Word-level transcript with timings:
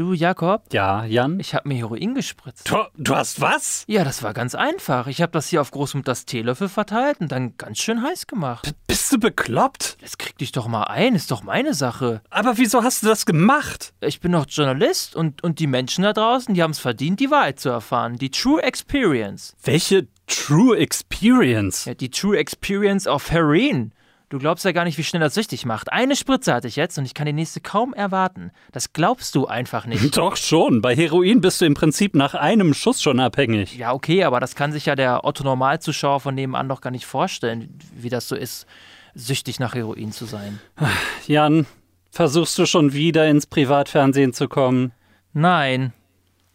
Du, 0.00 0.14
Jakob? 0.14 0.62
Ja, 0.72 1.04
Jan? 1.04 1.38
Ich 1.40 1.54
habe 1.54 1.68
mir 1.68 1.74
Heroin 1.74 2.14
gespritzt. 2.14 2.70
Du, 2.70 2.76
du, 2.96 3.14
hast 3.14 3.42
was? 3.42 3.84
Ja, 3.86 4.02
das 4.02 4.22
war 4.22 4.32
ganz 4.32 4.54
einfach. 4.54 5.08
Ich 5.08 5.20
habe 5.20 5.32
das 5.32 5.48
hier 5.48 5.60
auf 5.60 5.70
Großmutters 5.72 6.24
Teelöffel 6.24 6.70
verteilt 6.70 7.20
und 7.20 7.30
dann 7.30 7.58
ganz 7.58 7.80
schön 7.80 8.02
heiß 8.02 8.26
gemacht. 8.26 8.64
B 8.64 8.72
bist 8.86 9.12
du 9.12 9.18
bekloppt? 9.18 9.98
Das 10.00 10.16
krieg 10.16 10.38
dich 10.38 10.52
doch 10.52 10.68
mal 10.68 10.84
ein, 10.84 11.14
ist 11.14 11.30
doch 11.30 11.42
meine 11.42 11.74
Sache. 11.74 12.22
Aber 12.30 12.56
wieso 12.56 12.82
hast 12.82 13.02
du 13.02 13.08
das 13.08 13.26
gemacht? 13.26 13.92
Ich 14.00 14.20
bin 14.20 14.32
doch 14.32 14.46
Journalist 14.48 15.16
und, 15.16 15.42
und 15.44 15.58
die 15.58 15.66
Menschen 15.66 16.04
da 16.04 16.14
draußen, 16.14 16.54
die 16.54 16.62
haben 16.62 16.70
es 16.70 16.78
verdient, 16.78 17.20
die 17.20 17.30
Wahrheit 17.30 17.60
zu 17.60 17.68
erfahren. 17.68 18.16
Die 18.16 18.30
True 18.30 18.62
Experience. 18.62 19.54
Welche 19.64 20.08
True 20.26 20.78
Experience? 20.78 21.84
Ja, 21.84 21.92
die 21.92 22.10
True 22.10 22.38
Experience 22.38 23.06
of 23.06 23.30
Heroin. 23.30 23.92
Du 24.30 24.38
glaubst 24.38 24.64
ja 24.64 24.70
gar 24.70 24.84
nicht, 24.84 24.96
wie 24.96 25.02
schnell 25.02 25.20
das 25.20 25.34
süchtig 25.34 25.66
macht. 25.66 25.92
Eine 25.92 26.14
Spritze 26.14 26.54
hatte 26.54 26.68
ich 26.68 26.76
jetzt 26.76 26.96
und 26.96 27.04
ich 27.04 27.14
kann 27.14 27.26
die 27.26 27.32
nächste 27.32 27.60
kaum 27.60 27.92
erwarten. 27.92 28.52
Das 28.70 28.92
glaubst 28.92 29.34
du 29.34 29.48
einfach 29.48 29.86
nicht. 29.86 30.16
Doch 30.16 30.36
schon. 30.36 30.80
Bei 30.80 30.94
Heroin 30.94 31.40
bist 31.40 31.60
du 31.60 31.64
im 31.64 31.74
Prinzip 31.74 32.14
nach 32.14 32.34
einem 32.34 32.72
Schuss 32.72 33.02
schon 33.02 33.18
abhängig. 33.18 33.76
Ja, 33.76 33.92
okay, 33.92 34.22
aber 34.22 34.38
das 34.38 34.54
kann 34.54 34.70
sich 34.70 34.86
ja 34.86 34.94
der 34.94 35.24
Otto-Normalzuschauer 35.24 36.20
von 36.20 36.36
nebenan 36.36 36.68
doch 36.68 36.80
gar 36.80 36.92
nicht 36.92 37.06
vorstellen, 37.06 37.76
wie 37.92 38.08
das 38.08 38.28
so 38.28 38.36
ist, 38.36 38.66
süchtig 39.14 39.58
nach 39.58 39.74
Heroin 39.74 40.12
zu 40.12 40.26
sein. 40.26 40.60
Jan, 41.26 41.66
versuchst 42.12 42.56
du 42.56 42.66
schon 42.66 42.92
wieder 42.92 43.28
ins 43.28 43.46
Privatfernsehen 43.48 44.32
zu 44.32 44.46
kommen? 44.46 44.92
Nein. 45.32 45.92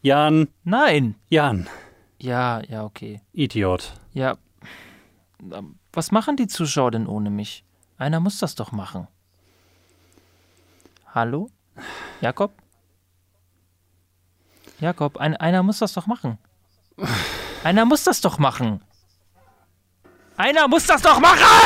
Jan? 0.01 0.47
Nein. 0.63 1.15
Jan. 1.27 1.67
Ja, 2.21 2.61
ja, 2.69 2.85
okay. 2.85 3.19
Idiot. 3.33 3.91
Ja. 4.13 4.37
Was 5.95 6.11
machen 6.11 6.35
die 6.35 6.47
Zuschauer 6.47 6.91
denn 6.91 7.07
ohne 7.07 7.29
mich? 7.29 7.63
Einer 7.97 8.19
muss 8.19 8.37
das 8.39 8.53
doch 8.53 8.73
machen. 8.73 9.07
Hallo? 11.13 11.49
Jakob? 12.19 12.51
Jakob, 14.81 15.15
ein, 15.15 15.37
einer 15.37 15.63
muss 15.63 15.79
das 15.79 15.93
doch 15.93 16.05
machen. 16.05 16.37
Einer 17.63 17.85
muss 17.85 18.03
das 18.03 18.19
doch 18.19 18.37
machen. 18.39 18.83
Einer 20.35 20.67
muss 20.67 20.85
das 20.85 21.01
doch 21.01 21.21
machen! 21.21 21.65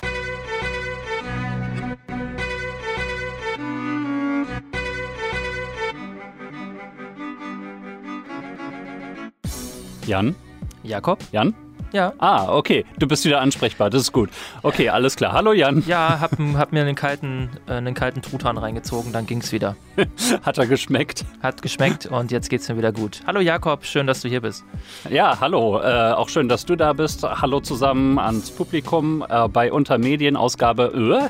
Jan? 10.05 10.36
Jakob? 10.83 11.19
Jan? 11.31 11.55
Ja. 11.92 12.14
Ah, 12.20 12.56
okay. 12.56 12.86
Du 12.98 13.08
bist 13.08 13.26
wieder 13.26 13.42
ansprechbar. 13.42 13.90
Das 13.90 14.02
ist 14.02 14.12
gut. 14.12 14.30
Okay, 14.62 14.90
alles 14.90 15.16
klar. 15.16 15.34
Hallo 15.34 15.54
Jan. 15.54 15.84
Ja, 15.88 16.20
hab, 16.20 16.32
hab 16.40 16.72
mir 16.72 16.82
einen 16.82 16.95
kalten, 16.95 17.50
äh, 17.68 17.73
einen 17.73 17.95
kalten 17.95 18.22
Truthahn 18.22 18.58
reingezogen, 18.58 19.12
dann 19.12 19.26
ging's 19.26 19.52
wieder. 19.52 19.76
Hat 20.44 20.58
er 20.58 20.67
geschmeckt? 20.67 21.26
Hat 21.42 21.62
geschmeckt 21.62 22.06
und 22.06 22.32
jetzt 22.32 22.50
geht's 22.50 22.70
mir 22.70 22.78
wieder 22.78 22.92
gut. 22.92 23.22
Hallo 23.26 23.40
Jakob, 23.40 23.86
schön, 23.86 24.06
dass 24.06 24.22
du 24.22 24.30
hier 24.30 24.42
bist. 24.42 24.64
Ja, 25.10 25.40
hallo. 25.40 25.80
Äh, 25.82 26.12
auch 26.14 26.30
schön, 26.30 26.48
dass 26.48 26.66
du 26.66 26.76
da 26.76 26.94
bist. 26.94 27.23
Hallo 27.23 27.60
zusammen 27.60 28.20
ans 28.20 28.52
Publikum 28.52 29.26
äh, 29.28 29.48
bei 29.48 29.72
Untermedien 29.72 30.36
Ausgabe 30.36 31.30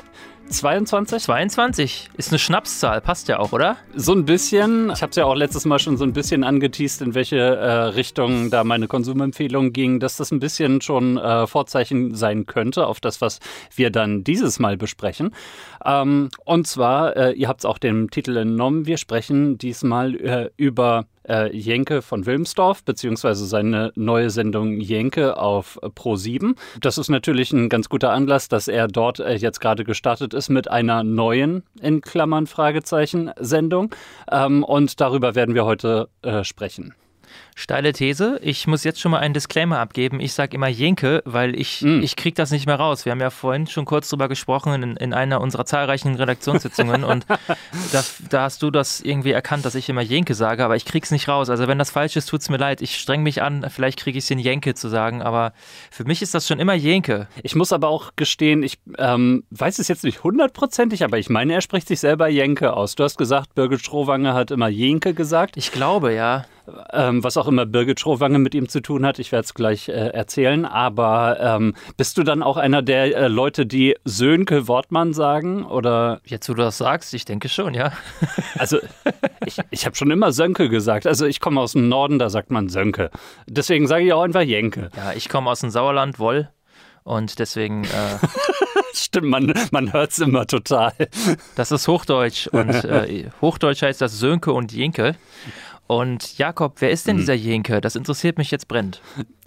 22? 0.50 1.22
22 1.22 2.10
ist 2.16 2.30
eine 2.30 2.38
Schnapszahl, 2.38 3.00
passt 3.00 3.28
ja 3.28 3.38
auch, 3.38 3.52
oder? 3.52 3.76
So 3.94 4.12
ein 4.12 4.24
bisschen. 4.24 4.90
Ich 4.90 5.00
habe 5.00 5.10
es 5.10 5.16
ja 5.16 5.24
auch 5.24 5.34
letztes 5.34 5.64
Mal 5.64 5.78
schon 5.78 5.96
so 5.96 6.04
ein 6.04 6.12
bisschen 6.12 6.42
angeteased, 6.44 7.02
in 7.02 7.14
welche 7.14 7.38
äh, 7.38 7.70
Richtung 7.70 8.50
da 8.50 8.64
meine 8.64 8.88
Konsumempfehlung 8.88 9.72
ging, 9.72 10.00
dass 10.00 10.16
das 10.16 10.32
ein 10.32 10.40
bisschen 10.40 10.80
schon 10.80 11.18
äh, 11.18 11.46
Vorzeichen 11.46 12.14
sein 12.14 12.46
könnte 12.46 12.86
auf 12.86 13.00
das, 13.00 13.20
was 13.20 13.38
wir 13.74 13.90
dann 13.90 14.24
dieses 14.24 14.58
Mal 14.58 14.76
besprechen. 14.76 15.30
Ähm, 15.84 16.30
und 16.44 16.66
zwar, 16.66 17.16
äh, 17.16 17.32
ihr 17.32 17.48
habt 17.48 17.60
es 17.60 17.64
auch 17.64 17.78
dem 17.78 18.10
Titel 18.10 18.36
entnommen, 18.36 18.86
wir 18.86 18.96
sprechen 18.96 19.56
diesmal 19.56 20.16
äh, 20.16 20.50
über 20.56 21.06
äh, 21.30 21.56
Jenke 21.56 22.02
von 22.02 22.26
Wilmsdorf, 22.26 22.84
beziehungsweise 22.84 23.46
seine 23.46 23.92
neue 23.94 24.30
Sendung 24.30 24.80
Jenke 24.80 25.38
auf 25.38 25.78
Pro7. 25.82 26.56
Das 26.80 26.98
ist 26.98 27.08
natürlich 27.08 27.52
ein 27.52 27.68
ganz 27.68 27.88
guter 27.88 28.10
Anlass, 28.10 28.48
dass 28.48 28.68
er 28.68 28.88
dort 28.88 29.20
äh, 29.20 29.34
jetzt 29.34 29.60
gerade 29.60 29.84
gestartet 29.84 30.34
ist 30.34 30.48
mit 30.48 30.70
einer 30.70 31.04
neuen, 31.04 31.62
in 31.80 32.00
Klammern 32.00 32.46
Fragezeichen, 32.46 33.30
Sendung. 33.38 33.94
Ähm, 34.30 34.64
und 34.64 35.00
darüber 35.00 35.34
werden 35.34 35.54
wir 35.54 35.64
heute 35.64 36.08
äh, 36.22 36.44
sprechen. 36.44 36.94
Steile 37.54 37.92
These. 37.92 38.38
Ich 38.42 38.66
muss 38.66 38.84
jetzt 38.84 39.00
schon 39.00 39.10
mal 39.10 39.18
einen 39.18 39.34
Disclaimer 39.34 39.78
abgeben. 39.78 40.20
Ich 40.20 40.32
sage 40.32 40.54
immer 40.54 40.68
Jenke, 40.68 41.22
weil 41.24 41.58
ich, 41.58 41.82
mm. 41.82 42.02
ich 42.02 42.16
kriege 42.16 42.34
das 42.34 42.50
nicht 42.50 42.66
mehr 42.66 42.76
raus. 42.76 43.04
Wir 43.04 43.12
haben 43.12 43.20
ja 43.20 43.30
vorhin 43.30 43.66
schon 43.66 43.84
kurz 43.84 44.08
drüber 44.08 44.28
gesprochen 44.28 44.82
in, 44.82 44.96
in 44.96 45.12
einer 45.12 45.40
unserer 45.40 45.64
zahlreichen 45.64 46.14
Redaktionssitzungen 46.14 47.04
und 47.04 47.26
da, 47.92 48.04
da, 48.30 48.42
hast 48.42 48.62
du 48.62 48.70
das 48.70 49.00
irgendwie 49.00 49.32
erkannt, 49.32 49.64
dass 49.64 49.74
ich 49.74 49.88
immer 49.88 50.02
Jenke 50.02 50.34
sage, 50.34 50.64
aber 50.64 50.76
ich 50.76 50.84
krieg's 50.84 51.10
nicht 51.10 51.28
raus. 51.28 51.50
Also 51.50 51.68
wenn 51.68 51.78
das 51.78 51.90
falsch 51.90 52.16
ist, 52.16 52.26
tut's 52.26 52.48
mir 52.48 52.56
leid. 52.56 52.82
Ich 52.82 52.96
streng 52.96 53.22
mich 53.22 53.42
an, 53.42 53.66
vielleicht 53.68 53.98
kriege 53.98 54.18
ich 54.18 54.24
es 54.24 54.30
in 54.30 54.38
Jenke 54.38 54.74
zu 54.74 54.88
sagen, 54.88 55.22
aber 55.22 55.52
für 55.90 56.04
mich 56.04 56.22
ist 56.22 56.34
das 56.34 56.46
schon 56.46 56.58
immer 56.58 56.74
Jenke. 56.74 57.28
Ich 57.42 57.54
muss 57.54 57.72
aber 57.72 57.88
auch 57.88 58.12
gestehen, 58.16 58.62
ich 58.62 58.78
ähm, 58.98 59.44
weiß 59.50 59.78
es 59.78 59.88
jetzt 59.88 60.04
nicht 60.04 60.24
hundertprozentig, 60.24 61.04
aber 61.04 61.18
ich 61.18 61.28
meine, 61.28 61.54
er 61.54 61.60
spricht 61.60 61.88
sich 61.88 62.00
selber 62.00 62.28
Jenke 62.28 62.74
aus. 62.74 62.94
Du 62.94 63.04
hast 63.04 63.18
gesagt, 63.18 63.54
Birgit 63.54 63.80
Strohwange 63.80 64.34
hat 64.34 64.50
immer 64.50 64.68
Jenke 64.68 65.14
gesagt. 65.14 65.56
Ich 65.56 65.72
glaube, 65.72 66.14
ja. 66.14 66.44
Ähm, 66.92 67.22
was 67.24 67.36
auch 67.36 67.46
immer 67.46 67.66
Birgit 67.66 68.00
Schrowange 68.00 68.38
mit 68.38 68.54
ihm 68.54 68.68
zu 68.68 68.80
tun 68.80 69.04
hat, 69.06 69.18
ich 69.18 69.32
werde 69.32 69.44
es 69.44 69.54
gleich 69.54 69.88
äh, 69.88 69.92
erzählen. 69.92 70.64
Aber 70.64 71.38
ähm, 71.40 71.74
bist 71.96 72.18
du 72.18 72.22
dann 72.22 72.42
auch 72.42 72.56
einer 72.56 72.82
der 72.82 73.16
äh, 73.16 73.28
Leute, 73.28 73.66
die 73.66 73.96
Sönke 74.04 74.68
Wortmann 74.68 75.12
sagen? 75.12 75.64
Oder? 75.64 76.20
Jetzt, 76.24 76.48
wo 76.48 76.54
du 76.54 76.62
das 76.62 76.78
sagst, 76.78 77.14
ich 77.14 77.24
denke 77.24 77.48
schon, 77.48 77.74
ja. 77.74 77.92
also, 78.58 78.78
ich, 79.46 79.58
ich 79.70 79.86
habe 79.86 79.96
schon 79.96 80.10
immer 80.10 80.32
Sönke 80.32 80.68
gesagt. 80.68 81.06
Also, 81.06 81.26
ich 81.26 81.40
komme 81.40 81.60
aus 81.60 81.72
dem 81.72 81.88
Norden, 81.88 82.18
da 82.18 82.30
sagt 82.30 82.50
man 82.50 82.68
Sönke. 82.68 83.10
Deswegen 83.46 83.86
sage 83.86 84.04
ich 84.04 84.12
auch 84.12 84.22
einfach 84.22 84.42
Jenke. 84.42 84.90
Ja, 84.96 85.12
ich 85.12 85.28
komme 85.28 85.50
aus 85.50 85.60
dem 85.60 85.70
Sauerland, 85.70 86.18
Woll. 86.18 86.48
Und 87.02 87.38
deswegen. 87.38 87.84
Äh, 87.84 87.88
Stimmt, 88.92 89.28
man, 89.28 89.54
man 89.70 89.92
hört 89.92 90.10
es 90.10 90.18
immer 90.18 90.46
total. 90.46 90.92
Das 91.54 91.72
ist 91.72 91.88
Hochdeutsch. 91.88 92.48
Und 92.48 92.68
äh, 92.84 93.30
Hochdeutsch 93.40 93.82
heißt 93.82 94.00
das 94.00 94.18
Sönke 94.18 94.52
und 94.52 94.72
Jenke. 94.72 95.16
Und 95.90 96.38
Jakob, 96.38 96.74
wer 96.78 96.92
ist 96.92 97.08
denn 97.08 97.16
mhm. 97.16 97.20
dieser 97.22 97.34
Jenke? 97.34 97.80
Das 97.80 97.96
interessiert 97.96 98.38
mich 98.38 98.52
jetzt 98.52 98.68
brennend. 98.68 99.02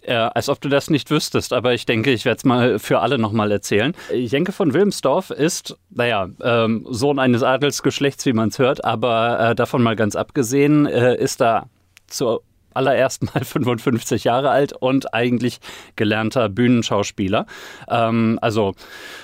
Äh, 0.05 0.15
als 0.15 0.49
ob 0.49 0.59
du 0.59 0.67
das 0.67 0.89
nicht 0.89 1.09
wüsstest, 1.09 1.53
aber 1.53 1.73
ich 1.73 1.85
denke, 1.85 2.11
ich 2.11 2.25
werde 2.25 2.35
es 2.35 2.43
mal 2.43 2.77
für 2.77 2.99
alle 2.99 3.17
nochmal 3.17 3.49
erzählen. 3.49 3.93
Jenke 4.13 4.51
von 4.51 4.73
Wilmsdorf 4.73 5.29
ist, 5.29 5.77
naja, 5.89 6.27
ähm, 6.41 6.85
Sohn 6.89 7.19
eines 7.19 7.41
Adelsgeschlechts, 7.41 8.25
wie 8.25 8.33
man 8.33 8.49
es 8.49 8.59
hört, 8.59 8.83
aber 8.83 9.51
äh, 9.51 9.55
davon 9.55 9.81
mal 9.81 9.95
ganz 9.95 10.17
abgesehen, 10.17 10.85
äh, 10.85 11.15
ist 11.15 11.39
da 11.39 11.69
zur 12.07 12.41
allererst 12.75 13.23
mal 13.34 13.44
55 13.44 14.23
Jahre 14.23 14.50
alt 14.50 14.73
und 14.73 15.13
eigentlich 15.13 15.59
gelernter 15.95 16.50
Bühnenschauspieler. 16.50 17.45
Ähm, 17.89 18.39
also 18.41 18.73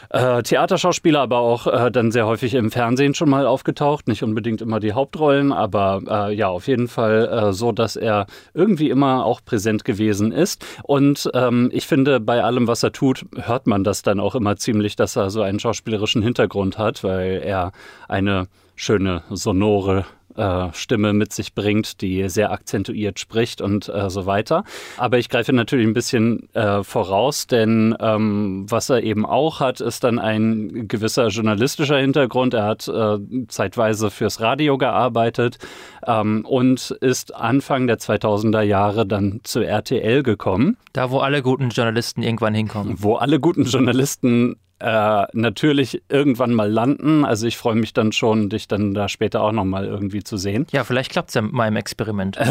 äh, 0.09 0.41
Theaterschauspieler, 0.41 1.21
aber 1.21 1.39
auch 1.39 1.67
äh, 1.67 1.91
dann 1.91 2.11
sehr 2.11 2.25
häufig 2.25 2.53
im 2.55 2.71
Fernsehen 2.71 3.13
schon 3.13 3.29
mal 3.29 3.45
aufgetaucht. 3.45 4.07
Nicht 4.07 4.23
unbedingt 4.23 4.61
immer 4.61 4.79
die 4.79 4.93
Hauptrollen, 4.93 5.51
aber 5.51 6.29
äh, 6.29 6.35
ja, 6.35 6.47
auf 6.47 6.67
jeden 6.67 6.87
Fall 6.87 7.27
äh, 7.27 7.53
so, 7.53 7.71
dass 7.71 7.95
er 7.95 8.25
irgendwie 8.53 8.89
immer 8.89 9.25
auch 9.25 9.41
präsent 9.43 9.85
gewesen 9.85 10.31
ist. 10.31 10.65
Und 10.83 11.29
ähm, 11.33 11.69
ich 11.73 11.85
finde, 11.85 12.19
bei 12.19 12.43
allem, 12.43 12.67
was 12.67 12.83
er 12.83 12.91
tut, 12.91 13.25
hört 13.35 13.67
man 13.67 13.83
das 13.83 14.01
dann 14.01 14.19
auch 14.19 14.35
immer 14.35 14.55
ziemlich, 14.57 14.95
dass 14.95 15.15
er 15.15 15.29
so 15.29 15.41
einen 15.41 15.59
schauspielerischen 15.59 16.21
Hintergrund 16.21 16.77
hat, 16.77 17.03
weil 17.03 17.41
er 17.43 17.71
eine 18.07 18.47
schöne, 18.75 19.23
sonore 19.29 20.05
äh, 20.35 20.67
Stimme 20.73 21.13
mit 21.13 21.33
sich 21.33 21.53
bringt, 21.53 22.01
die 22.01 22.29
sehr 22.29 22.51
akzentuiert 22.51 23.19
spricht 23.19 23.61
und 23.61 23.89
äh, 23.89 24.09
so 24.09 24.25
weiter. 24.25 24.63
Aber 24.97 25.17
ich 25.17 25.29
greife 25.29 25.53
natürlich 25.53 25.87
ein 25.87 25.93
bisschen 25.93 26.53
äh, 26.53 26.83
voraus, 26.83 27.47
denn 27.47 27.95
ähm, 27.99 28.65
was 28.69 28.89
er 28.89 29.03
eben 29.03 29.25
auch 29.25 29.59
hat, 29.59 29.81
ist 29.81 30.03
dann 30.03 30.19
ein 30.19 30.87
gewisser 30.87 31.27
journalistischer 31.27 31.97
Hintergrund. 31.97 32.53
Er 32.53 32.65
hat 32.65 32.87
äh, 32.87 33.17
zeitweise 33.47 34.11
fürs 34.11 34.41
Radio 34.41 34.77
gearbeitet 34.77 35.57
ähm, 36.05 36.45
und 36.45 36.91
ist 37.01 37.35
Anfang 37.35 37.87
der 37.87 37.99
2000er 37.99 38.61
Jahre 38.61 39.05
dann 39.05 39.41
zu 39.43 39.61
RTL 39.61 40.23
gekommen. 40.23 40.77
Da, 40.93 41.11
wo 41.11 41.19
alle 41.19 41.41
guten 41.41 41.69
Journalisten 41.69 42.23
irgendwann 42.23 42.53
hinkommen. 42.53 42.95
Wo 42.97 43.15
alle 43.15 43.39
guten 43.39 43.63
Journalisten 43.63 44.55
äh, 44.79 45.25
natürlich 45.33 46.01
irgendwann 46.09 46.53
mal 46.53 46.69
landen. 46.69 47.25
Also 47.25 47.47
ich 47.47 47.57
freue 47.57 47.75
mich 47.75 47.93
dann 47.93 48.11
schon, 48.11 48.49
dich 48.49 48.67
dann 48.67 48.93
da 48.93 49.09
später 49.09 49.41
auch 49.41 49.51
nochmal 49.51 49.85
irgendwie 49.85 50.23
zu 50.23 50.37
sehen. 50.37 50.67
Ja, 50.71 50.83
vielleicht 50.83 51.11
klappt 51.11 51.29
es 51.29 51.35
ja 51.35 51.41
mit 51.41 51.53
meinem 51.53 51.75
Experiment. 51.75 52.37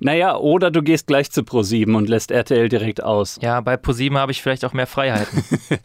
Naja, 0.00 0.36
oder 0.36 0.70
du 0.70 0.82
gehst 0.82 1.06
gleich 1.06 1.30
zu 1.30 1.42
ProSieben 1.42 1.94
und 1.94 2.08
lässt 2.08 2.30
RTL 2.30 2.68
direkt 2.68 3.02
aus. 3.02 3.38
Ja, 3.42 3.60
bei 3.60 3.76
ProSieben 3.76 4.18
habe 4.18 4.32
ich 4.32 4.42
vielleicht 4.42 4.64
auch 4.64 4.72
mehr 4.72 4.86
Freiheiten. 4.86 5.44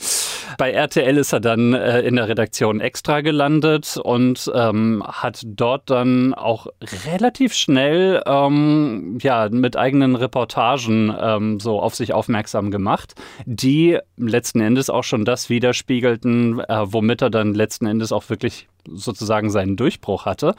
bei 0.57 0.71
RTL 0.71 1.17
ist 1.17 1.33
er 1.33 1.39
dann 1.39 1.73
äh, 1.73 2.01
in 2.01 2.15
der 2.15 2.27
Redaktion 2.27 2.81
extra 2.81 3.21
gelandet 3.21 3.97
und 3.97 4.51
ähm, 4.53 5.03
hat 5.05 5.41
dort 5.45 5.89
dann 5.89 6.33
auch 6.33 6.67
relativ 7.05 7.53
schnell 7.53 8.21
ähm, 8.25 9.17
ja, 9.21 9.49
mit 9.49 9.77
eigenen 9.77 10.15
Reportagen 10.15 11.15
ähm, 11.19 11.59
so 11.59 11.79
auf 11.79 11.95
sich 11.95 12.13
aufmerksam 12.13 12.71
gemacht, 12.71 13.15
die 13.45 13.97
letzten 14.17 14.61
Endes 14.61 14.89
auch 14.89 15.03
schon 15.03 15.25
das 15.25 15.49
widerspiegelten, 15.49 16.59
äh, 16.59 16.85
womit 16.85 17.21
er 17.21 17.29
dann 17.29 17.53
letzten 17.53 17.85
Endes 17.85 18.11
auch 18.11 18.29
wirklich 18.29 18.67
sozusagen 18.91 19.49
seinen 19.49 19.75
Durchbruch 19.75 20.25
hatte. 20.25 20.55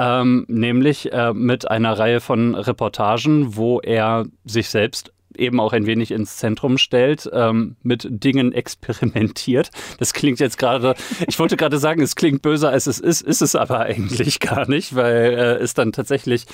Ähm, 0.00 0.46
nämlich 0.48 1.12
äh, 1.12 1.34
mit 1.34 1.70
einer 1.70 1.98
Reihe 1.98 2.20
von 2.20 2.54
Reportagen, 2.54 3.54
wo 3.54 3.80
er 3.80 4.24
sich 4.46 4.70
selbst 4.70 5.12
eben 5.36 5.60
auch 5.60 5.74
ein 5.74 5.84
wenig 5.84 6.10
ins 6.10 6.38
Zentrum 6.38 6.78
stellt, 6.78 7.28
ähm, 7.32 7.76
mit 7.82 8.06
Dingen 8.08 8.52
experimentiert. 8.52 9.70
Das 9.98 10.14
klingt 10.14 10.40
jetzt 10.40 10.56
gerade, 10.56 10.94
ich 11.28 11.38
wollte 11.38 11.56
gerade 11.58 11.78
sagen, 11.78 12.00
es 12.00 12.16
klingt 12.16 12.40
böser 12.40 12.70
als 12.70 12.86
es 12.86 12.98
ist, 12.98 13.20
ist 13.20 13.42
es 13.42 13.54
aber 13.54 13.80
eigentlich 13.80 14.40
gar 14.40 14.68
nicht, 14.68 14.94
weil 14.94 15.34
äh, 15.34 15.62
es 15.62 15.74
dann 15.74 15.92
tatsächlich, 15.92 16.46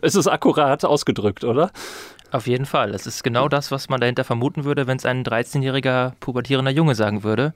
es 0.00 0.14
ist 0.14 0.28
akkurat 0.28 0.84
ausgedrückt, 0.84 1.42
oder? 1.42 1.72
Auf 2.30 2.46
jeden 2.46 2.66
Fall. 2.66 2.94
Es 2.94 3.06
ist 3.06 3.24
genau 3.24 3.48
das, 3.48 3.72
was 3.72 3.88
man 3.88 4.00
dahinter 4.00 4.24
vermuten 4.24 4.64
würde, 4.64 4.86
wenn 4.86 4.96
es 4.96 5.04
ein 5.04 5.24
13-jähriger 5.24 6.12
pubertierender 6.20 6.70
Junge 6.70 6.94
sagen 6.94 7.24
würde. 7.24 7.52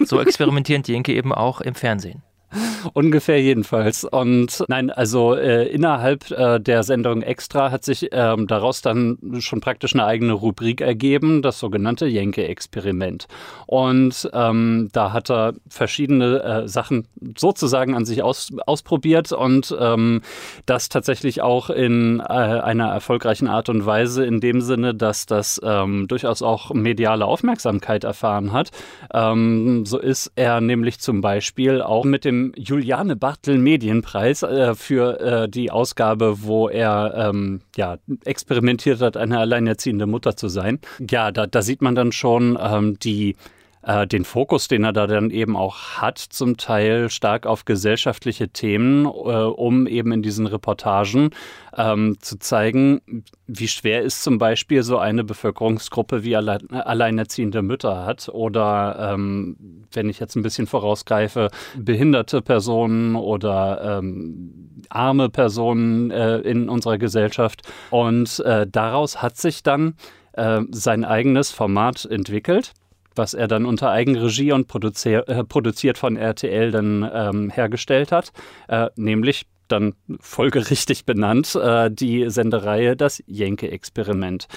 So 0.00 0.20
experimentieren 0.20 0.82
Jenke 0.84 1.14
eben 1.14 1.32
auch 1.32 1.60
im 1.60 1.74
Fernsehen. 1.74 2.22
Ungefähr 2.94 3.40
jedenfalls. 3.40 4.04
Und 4.04 4.64
nein, 4.68 4.90
also 4.90 5.34
äh, 5.34 5.68
innerhalb 5.68 6.30
äh, 6.30 6.58
der 6.58 6.82
Sendung 6.82 7.22
Extra 7.22 7.70
hat 7.70 7.84
sich 7.84 8.08
ähm, 8.12 8.46
daraus 8.46 8.82
dann 8.82 9.18
schon 9.38 9.60
praktisch 9.60 9.94
eine 9.94 10.04
eigene 10.04 10.32
Rubrik 10.32 10.80
ergeben, 10.80 11.42
das 11.42 11.58
sogenannte 11.58 12.06
Jenke-Experiment. 12.06 13.26
Und 13.66 14.28
ähm, 14.32 14.88
da 14.92 15.12
hat 15.12 15.30
er 15.30 15.54
verschiedene 15.68 16.42
äh, 16.42 16.68
Sachen 16.68 17.06
sozusagen 17.36 17.94
an 17.94 18.04
sich 18.04 18.22
aus, 18.22 18.50
ausprobiert 18.66 19.32
und 19.32 19.74
ähm, 19.78 20.22
das 20.66 20.88
tatsächlich 20.88 21.42
auch 21.42 21.70
in 21.70 22.20
äh, 22.20 22.22
einer 22.24 22.88
erfolgreichen 22.88 23.46
Art 23.46 23.68
und 23.68 23.86
Weise, 23.86 24.24
in 24.24 24.40
dem 24.40 24.60
Sinne, 24.60 24.94
dass 24.94 25.26
das 25.26 25.60
ähm, 25.62 26.08
durchaus 26.08 26.42
auch 26.42 26.72
mediale 26.74 27.26
Aufmerksamkeit 27.26 28.04
erfahren 28.04 28.52
hat. 28.52 28.70
Ähm, 29.14 29.86
so 29.86 29.98
ist 29.98 30.32
er 30.34 30.60
nämlich 30.60 30.98
zum 30.98 31.20
Beispiel 31.20 31.82
auch 31.82 32.04
mit 32.04 32.24
dem 32.24 32.39
Juliane 32.56 33.16
Bartel 33.16 33.58
Medienpreis 33.58 34.42
äh, 34.42 34.74
für 34.74 35.20
äh, 35.20 35.48
die 35.48 35.70
Ausgabe, 35.70 36.42
wo 36.42 36.68
er 36.68 37.30
ähm, 37.30 37.60
ja, 37.76 37.98
experimentiert 38.24 39.00
hat, 39.00 39.16
eine 39.16 39.38
alleinerziehende 39.38 40.06
Mutter 40.06 40.36
zu 40.36 40.48
sein. 40.48 40.80
Ja, 41.08 41.30
da, 41.32 41.46
da 41.46 41.62
sieht 41.62 41.82
man 41.82 41.94
dann 41.94 42.12
schon 42.12 42.58
ähm, 42.60 42.98
die 42.98 43.36
äh, 43.82 44.06
den 44.06 44.24
Fokus, 44.24 44.68
den 44.68 44.84
er 44.84 44.92
da 44.92 45.06
dann 45.06 45.30
eben 45.30 45.56
auch 45.56 46.00
hat, 46.00 46.18
zum 46.18 46.56
Teil 46.56 47.10
stark 47.10 47.46
auf 47.46 47.64
gesellschaftliche 47.64 48.48
Themen, 48.48 49.06
äh, 49.06 49.08
um 49.08 49.86
eben 49.86 50.12
in 50.12 50.22
diesen 50.22 50.46
Reportagen 50.46 51.30
ähm, 51.76 52.16
zu 52.20 52.38
zeigen, 52.38 53.00
wie 53.46 53.68
schwer 53.68 54.02
ist 54.02 54.22
zum 54.22 54.38
Beispiel 54.38 54.82
so 54.82 54.98
eine 54.98 55.24
Bevölkerungsgruppe 55.24 56.24
wie 56.24 56.36
alle, 56.36 56.58
alleinerziehende 56.70 57.62
Mütter 57.62 58.04
hat 58.04 58.28
oder 58.28 59.12
ähm, 59.14 59.56
wenn 59.92 60.08
ich 60.08 60.20
jetzt 60.20 60.36
ein 60.36 60.42
bisschen 60.42 60.66
vorausgreife, 60.66 61.48
behinderte 61.76 62.42
Personen 62.42 63.16
oder 63.16 63.98
ähm, 63.98 64.82
arme 64.88 65.28
Personen 65.30 66.10
äh, 66.10 66.38
in 66.38 66.68
unserer 66.68 66.98
Gesellschaft. 66.98 67.62
Und 67.90 68.40
äh, 68.40 68.66
daraus 68.66 69.22
hat 69.22 69.36
sich 69.36 69.62
dann 69.62 69.94
äh, 70.32 70.60
sein 70.70 71.04
eigenes 71.04 71.50
Format 71.50 72.04
entwickelt 72.04 72.72
was 73.20 73.34
er 73.34 73.48
dann 73.48 73.66
unter 73.66 73.90
Eigenregie 73.90 74.50
und 74.50 74.66
produzier 74.66 75.28
äh, 75.28 75.44
produziert 75.44 75.98
von 75.98 76.16
RTL 76.16 76.70
dann 76.70 77.08
ähm, 77.12 77.50
hergestellt 77.50 78.12
hat, 78.12 78.32
äh, 78.68 78.88
nämlich 78.96 79.46
dann 79.68 79.94
folgerichtig 80.20 81.04
benannt, 81.04 81.54
äh, 81.54 81.90
die 81.90 82.28
Sendereihe 82.30 82.96
Das 82.96 83.22
Jenke-Experiment. 83.26 84.48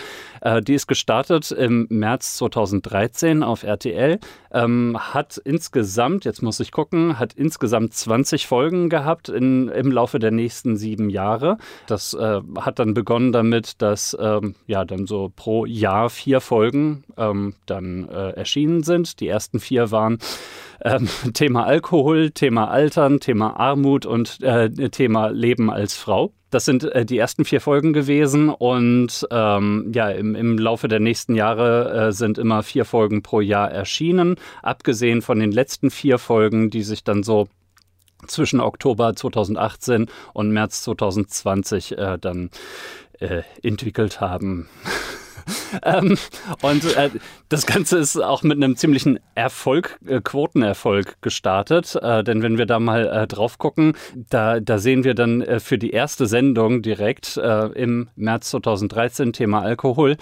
Äh, 0.44 0.62
die 0.62 0.74
ist 0.74 0.88
gestartet 0.88 1.52
im 1.52 1.88
März 1.90 2.36
2013 2.38 3.44
auf 3.44 3.64
RTL, 3.64 4.20
ähm, 4.52 4.98
hat 5.00 5.38
insgesamt, 5.38 6.26
jetzt 6.26 6.42
muss 6.42 6.60
ich 6.60 6.72
gucken, 6.72 7.18
hat 7.18 7.34
insgesamt 7.34 7.94
20 7.94 8.46
Folgen 8.46 8.90
gehabt 8.90 9.30
in, 9.30 9.70
im 9.70 9.92
Laufe 9.92 10.20
der 10.20 10.32
nächsten 10.32 10.76
sieben 10.76 11.10
Jahre. 11.10 11.58
Das 11.88 12.14
äh, 12.14 12.42
hat 12.60 12.80
dann 12.80 12.94
begonnen 12.94 13.32
damit, 13.32 13.82
dass 13.82 14.16
ähm, 14.20 14.56
ja 14.68 14.84
dann 14.84 15.08
so 15.08 15.32
pro 15.34 15.66
Jahr 15.66 16.10
vier 16.10 16.42
Folgen 16.42 17.06
ähm, 17.18 17.56
dann 17.66 18.10
äh, 18.10 18.32
erschienen 18.32 18.84
sind. 18.84 19.22
Die 19.22 19.30
ersten 19.30 19.60
vier 19.60 19.92
waren 19.92 20.18
ähm, 20.84 21.08
Thema 21.34 21.66
Alkohol, 21.66 22.32
Thema 22.32 22.70
Altern, 22.70 23.22
Thema 23.22 23.58
Armut 23.58 24.06
und 24.06 24.42
äh, 24.44 24.70
Thema 24.90 25.28
Leben 25.28 25.70
als 25.70 25.96
Frau. 25.96 26.34
Das 26.54 26.66
sind 26.66 26.84
äh, 26.84 27.04
die 27.04 27.18
ersten 27.18 27.46
vier 27.46 27.62
Folgen 27.62 27.94
gewesen 27.94 28.50
und 28.50 29.28
ähm, 29.32 29.92
ja, 29.96 30.10
im, 30.10 30.36
im 30.36 30.60
Laufe 30.60 30.88
der 30.88 31.00
nächsten 31.00 31.34
Jahre 31.34 32.10
äh, 32.10 32.12
sind 32.12 32.38
immer 32.38 32.62
vier 32.62 32.86
Folgen 32.86 33.24
pro 33.24 33.42
Jahr 33.42 33.72
erschienen, 33.72 34.36
abgesehen 34.62 35.24
von 35.24 35.40
den 35.40 35.52
letzten 35.52 35.90
vier 35.90 36.20
Folgen, 36.20 36.70
die 36.70 36.84
sich 36.84 37.04
dann 37.04 37.24
so 37.24 37.48
zwischen 38.28 38.60
Oktober 38.60 39.16
2018 39.16 40.06
und 40.34 40.52
März 40.52 40.84
2020 40.84 41.98
äh, 41.98 42.18
dann 42.20 42.52
äh, 43.20 43.42
entwickelt 43.64 44.22
haben. 44.22 44.70
ähm, 45.84 46.18
und 46.62 46.96
äh, 46.96 47.10
das 47.50 47.66
Ganze 47.66 47.98
ist 47.98 48.18
auch 48.18 48.44
mit 48.44 48.58
einem 48.58 48.76
ziemlichen 48.76 49.20
Erfolg, 49.36 50.00
äh, 50.06 50.22
Quotenerfolg 50.22 51.22
gestartet. 51.22 51.96
Äh, 52.02 52.24
denn 52.24 52.42
wenn 52.42 52.58
wir 52.58 52.66
da 52.66 52.80
mal 52.80 53.08
äh, 53.08 53.28
drauf 53.28 53.58
gucken, 53.58 53.94
da, 54.16 54.60
da 54.60 54.78
sehen 54.78 55.04
wir 55.04 55.14
dann 55.14 55.42
äh, 55.42 55.60
für 55.60 55.78
die 55.78 55.92
erste 55.92 56.26
Sendung 56.26 56.82
direkt 56.82 57.38
äh, 57.38 57.68
im 57.68 58.10
März 58.16 58.52
2013 58.52 59.34
Thema 59.34 59.62
Alkohol, 59.62 60.18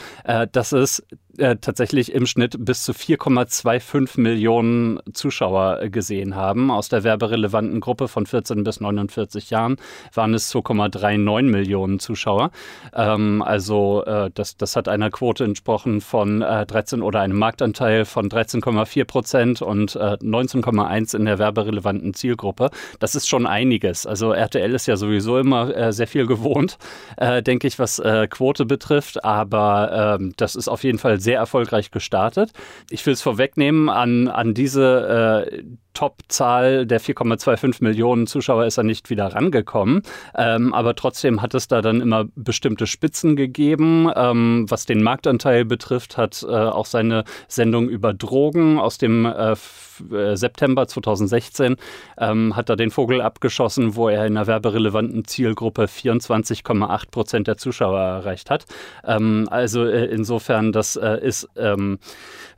dass 0.52 0.72
es 0.72 1.04
äh, 1.42 1.58
tatsächlich 1.58 2.14
im 2.14 2.28
Schnitt 2.28 2.56
bis 2.60 2.84
zu 2.84 2.92
4,25 2.92 4.20
Millionen 4.22 5.00
Zuschauer 5.12 5.82
äh, 5.82 5.90
gesehen 5.90 6.36
haben. 6.36 6.70
Aus 6.70 6.88
der 6.88 7.04
werberelevanten 7.04 7.80
Gruppe 7.80 8.08
von 8.08 8.28
14 8.28 8.64
bis 8.64 8.80
49 8.80 9.50
Jahren 9.50 9.78
waren 10.14 10.36
es 10.36 10.54
2,39 10.54 11.44
Millionen 11.44 12.00
Zuschauer. 12.00 12.52
Ähm, 12.94 13.42
also 13.42 14.04
äh, 14.06 14.30
das, 14.34 14.56
das 14.56 14.76
hat 14.76 14.88
einer 14.88 15.10
Quote 15.10 15.44
entsprochen 15.44 16.02
von 16.02 16.44
äh, 16.44 16.66
13 16.68 17.02
oder 17.02 17.22
einem 17.22 17.40
Marktanteil 17.40 18.06
von 18.06 18.30
13,4 18.30 19.06
Prozent 19.06 19.62
und 19.64 19.94
19,1 19.94 21.14
äh, 21.14 21.18
in 21.18 21.26
der 21.26 21.40
werberelevanten 21.40 22.14
Zielgruppe. 22.14 22.70
Das 23.00 23.16
ist 23.16 23.28
schon 23.28 23.48
einiges. 23.48 24.06
Also 24.06 24.32
RTL 24.32 24.74
ist 24.76 24.86
ja 24.86 24.96
sowieso 24.96 25.40
immer 25.40 25.92
sehr 25.92 26.08
viel 26.08 26.28
gewohnt, 26.28 26.78
denke 27.20 27.68
ich, 27.68 27.80
was 27.80 28.02
Quote 28.30 28.66
betrifft. 28.66 29.24
Aber 29.24 30.18
ähm, 30.20 30.34
das 30.38 30.56
ist 30.56 30.68
auf 30.68 30.84
jeden 30.84 31.00
Fall 31.00 31.20
sehr 31.20 31.31
erfolgreich 31.34 31.92
gestartet. 31.92 32.52
Ich 32.90 33.06
will 33.06 33.14
es 33.14 33.22
vorwegnehmen, 33.22 33.90
an, 33.90 34.28
an 34.28 34.54
diese 34.54 35.48
äh, 35.50 35.64
Top-Zahl 35.94 36.86
der 36.86 37.02
4,25 37.02 37.84
Millionen 37.84 38.28
Zuschauer 38.28 38.66
ist 38.66 38.78
er 38.78 38.84
nicht 38.84 39.10
wieder 39.10 39.28
rangekommen. 39.28 40.04
Ähm, 40.36 40.74
aber 40.74 40.96
trotzdem 40.96 41.42
hat 41.42 41.54
es 41.54 41.68
da 41.68 41.82
dann 41.82 42.02
immer 42.02 42.26
bestimmte 42.36 42.88
Spitzen 42.88 43.36
gegeben. 43.36 44.10
Ähm, 44.16 44.66
was 44.70 44.86
den 44.86 45.04
Marktanteil 45.04 45.66
betrifft, 45.66 46.18
hat 46.18 46.44
äh, 46.44 46.52
auch 46.52 46.86
seine 46.86 47.24
Sendung 47.48 47.90
über 47.90 48.14
Drogen 48.14 48.80
aus 48.80 48.98
dem 48.98 49.26
äh, 49.26 49.52
äh 49.52 50.36
September 50.36 50.88
2016 50.88 51.76
ähm, 52.18 52.56
hat 52.56 52.70
er 52.70 52.76
den 52.76 52.92
Vogel 52.92 53.22
abgeschossen, 53.22 53.96
wo 53.96 54.10
er 54.10 54.26
in 54.26 54.38
einer 54.38 54.48
werberelevanten 54.48 55.26
Zielgruppe 55.26 55.84
24,8 55.84 57.12
Prozent 57.12 57.48
der 57.48 57.58
Zuschauer 57.58 58.00
erreicht 58.00 58.50
hat. 58.50 58.66
Ähm, 59.06 59.48
also 59.52 59.86
äh, 59.86 60.06
insofern, 60.06 60.72
das 60.72 60.96
äh, 60.96 61.20
ist, 61.22 61.50
ähm, 61.56 62.00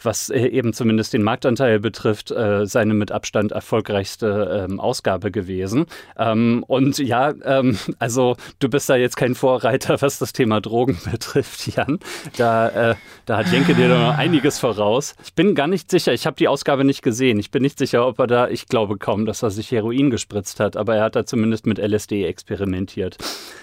was 0.01 0.29
äh, 0.29 0.47
eben 0.47 0.73
zumindest 0.73 1.13
den 1.13 1.23
Marktanteil 1.23 1.79
betrifft, 1.79 2.33
seine 2.63 2.93
mit 2.93 3.11
Abstand 3.23 3.53
erfolgreichste 3.53 4.67
ähm, 4.69 4.81
Ausgabe 4.81 5.31
gewesen. 5.31 5.85
Ähm, 6.17 6.65
und 6.67 6.97
ja, 6.97 7.33
ähm, 7.45 7.77
also 7.97 8.35
du 8.59 8.67
bist 8.67 8.89
da 8.89 8.97
jetzt 8.97 9.15
kein 9.15 9.33
Vorreiter, 9.33 10.01
was 10.01 10.19
das 10.19 10.33
Thema 10.33 10.59
Drogen 10.59 10.99
betrifft, 11.09 11.65
Jan. 11.73 11.99
Da, 12.35 12.91
äh, 12.91 12.95
da 13.25 13.37
hat 13.37 13.49
Jenke 13.49 13.75
dir 13.75 13.87
noch 13.87 14.17
einiges 14.17 14.59
voraus. 14.59 15.15
Ich 15.23 15.33
bin 15.33 15.55
gar 15.55 15.67
nicht 15.67 15.89
sicher, 15.89 16.11
ich 16.11 16.25
habe 16.25 16.35
die 16.35 16.49
Ausgabe 16.49 16.83
nicht 16.83 17.01
gesehen. 17.01 17.39
Ich 17.39 17.49
bin 17.49 17.63
nicht 17.63 17.77
sicher, 17.77 18.05
ob 18.05 18.19
er 18.19 18.27
da, 18.27 18.49
ich 18.49 18.67
glaube 18.67 18.97
kaum, 18.97 19.25
dass 19.25 19.41
er 19.41 19.51
sich 19.51 19.71
Heroin 19.71 20.09
gespritzt 20.09 20.59
hat, 20.59 20.75
aber 20.75 20.97
er 20.97 21.05
hat 21.05 21.15
da 21.15 21.25
zumindest 21.25 21.65
mit 21.65 21.79
LSD 21.79 22.25
experimentiert. 22.25 23.17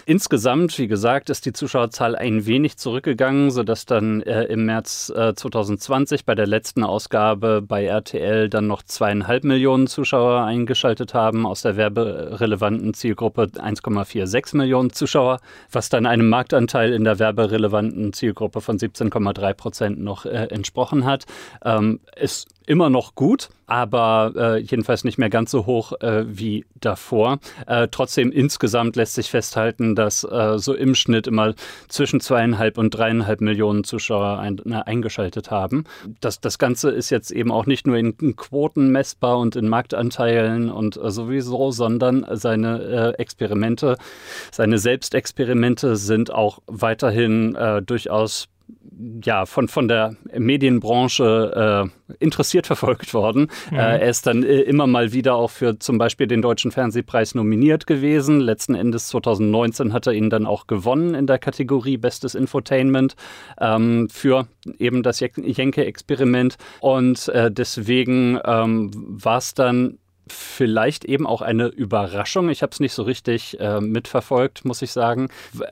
Insgesamt, 0.06 0.78
wie 0.78 0.88
gesagt, 0.88 1.28
ist 1.28 1.44
die 1.44 1.52
Zuschauerzahl 1.52 2.16
ein 2.16 2.46
wenig 2.46 2.78
zurückgegangen, 2.78 3.50
sodass 3.50 3.84
dann 3.84 4.22
äh, 4.22 4.44
im 4.44 4.64
März 4.64 5.12
äh, 5.14 5.34
2020 5.34 6.24
bei 6.24 6.34
der 6.34 6.46
letzten 6.46 6.82
Ausgabe 6.82 7.60
bei 7.60 7.84
RTL 7.84 8.48
dann 8.48 8.66
noch 8.66 8.82
zweieinhalb 8.82 9.44
Millionen 9.50 9.88
Zuschauer 9.88 10.44
eingeschaltet 10.44 11.12
haben, 11.12 11.44
aus 11.44 11.62
der 11.62 11.76
werberelevanten 11.76 12.94
Zielgruppe 12.94 13.42
1,46 13.42 14.56
Millionen 14.56 14.92
Zuschauer, 14.92 15.40
was 15.72 15.88
dann 15.88 16.06
einem 16.06 16.28
Marktanteil 16.28 16.92
in 16.92 17.04
der 17.04 17.18
werberelevanten 17.18 18.12
Zielgruppe 18.12 18.60
von 18.60 18.78
17,3 18.78 19.52
Prozent 19.54 20.00
noch 20.00 20.24
äh, 20.24 20.46
entsprochen 20.50 21.04
hat. 21.04 21.26
Ähm, 21.64 22.00
ist 22.16 22.48
immer 22.70 22.88
noch 22.88 23.16
gut, 23.16 23.48
aber 23.66 24.32
äh, 24.36 24.58
jedenfalls 24.58 25.02
nicht 25.02 25.18
mehr 25.18 25.28
ganz 25.28 25.50
so 25.50 25.66
hoch 25.66 25.92
äh, 26.02 26.22
wie 26.24 26.64
davor. 26.76 27.40
Äh, 27.66 27.88
trotzdem 27.90 28.30
insgesamt 28.30 28.94
lässt 28.94 29.14
sich 29.14 29.28
festhalten, 29.28 29.96
dass 29.96 30.22
äh, 30.22 30.56
so 30.56 30.74
im 30.74 30.94
Schnitt 30.94 31.26
immer 31.26 31.54
zwischen 31.88 32.20
zweieinhalb 32.20 32.78
und 32.78 32.90
dreieinhalb 32.90 33.40
Millionen 33.40 33.82
Zuschauer 33.82 34.38
ein, 34.38 34.60
na, 34.64 34.82
eingeschaltet 34.82 35.50
haben. 35.50 35.82
Das, 36.20 36.40
das 36.40 36.58
Ganze 36.58 36.90
ist 36.90 37.10
jetzt 37.10 37.32
eben 37.32 37.50
auch 37.50 37.66
nicht 37.66 37.88
nur 37.88 37.96
in, 37.96 38.16
Quoten 38.36 38.92
messbar 38.92 39.38
und 39.38 39.56
in 39.56 39.68
Marktanteilen 39.68 40.70
und 40.70 40.96
äh, 40.96 41.10
sowieso, 41.10 41.72
sondern 41.72 42.24
seine 42.30 43.14
äh, 43.16 43.20
Experimente, 43.20 43.96
seine 44.52 44.78
Selbstexperimente 44.78 45.96
sind 45.96 46.32
auch 46.32 46.60
weiterhin 46.66 47.56
durchaus 47.84 48.48
ja, 49.24 49.46
von, 49.46 49.68
von 49.68 49.88
der 49.88 50.16
Medienbranche 50.36 51.90
äh, 52.10 52.14
interessiert 52.24 52.66
verfolgt 52.66 53.14
worden. 53.14 53.48
Mhm. 53.70 53.78
Äh, 53.78 53.98
er 53.98 54.08
ist 54.08 54.26
dann 54.26 54.42
äh, 54.42 54.60
immer 54.60 54.86
mal 54.86 55.12
wieder 55.12 55.34
auch 55.34 55.50
für 55.50 55.78
zum 55.78 55.98
Beispiel 55.98 56.26
den 56.26 56.42
Deutschen 56.42 56.70
Fernsehpreis 56.70 57.34
nominiert 57.34 57.86
gewesen. 57.86 58.40
Letzten 58.40 58.74
Endes 58.74 59.08
2019 59.08 59.92
hat 59.92 60.06
er 60.06 60.12
ihn 60.12 60.30
dann 60.30 60.46
auch 60.46 60.66
gewonnen 60.66 61.14
in 61.14 61.26
der 61.26 61.38
Kategorie 61.38 61.96
Bestes 61.96 62.34
Infotainment 62.34 63.16
ähm, 63.58 64.08
für 64.10 64.46
eben 64.78 65.02
das 65.02 65.20
Jenke-Experiment. 65.20 66.56
Und 66.80 67.28
äh, 67.28 67.50
deswegen 67.50 68.38
ähm, 68.44 68.90
war 68.94 69.38
es 69.38 69.54
dann 69.54 69.98
vielleicht 70.30 71.04
eben 71.04 71.26
auch 71.26 71.42
eine 71.42 71.66
Überraschung. 71.66 72.48
Ich 72.48 72.62
habe 72.62 72.70
es 72.72 72.80
nicht 72.80 72.92
so 72.92 73.02
richtig 73.02 73.58
äh, 73.60 73.80
mitverfolgt, 73.80 74.64
muss 74.64 74.82
ich 74.82 74.92
sagen. 74.92 75.28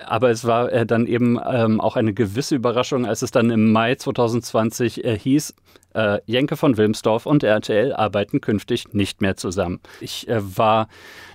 Aber 0.06 0.30
es 0.30 0.44
war 0.44 0.72
äh, 0.72 0.86
dann 0.86 1.06
eben 1.06 1.38
ähm, 1.48 1.80
auch 1.80 1.96
eine 1.96 2.12
gewisse 2.12 2.56
Überraschung, 2.56 3.06
als 3.06 3.22
es 3.22 3.30
dann 3.30 3.50
im 3.50 3.72
Mai 3.72 3.94
2020 3.94 5.04
äh, 5.04 5.18
hieß, 5.18 5.54
äh, 5.94 6.20
Jenke 6.26 6.56
von 6.56 6.76
Wilmsdorf 6.76 7.26
und 7.26 7.42
RTL 7.42 7.92
arbeiten 7.92 8.40
künftig 8.40 8.92
nicht 8.92 9.20
mehr 9.20 9.36
zusammen. 9.36 9.80
Ich 10.00 10.28
äh, 10.28 10.40
war, 10.56 10.88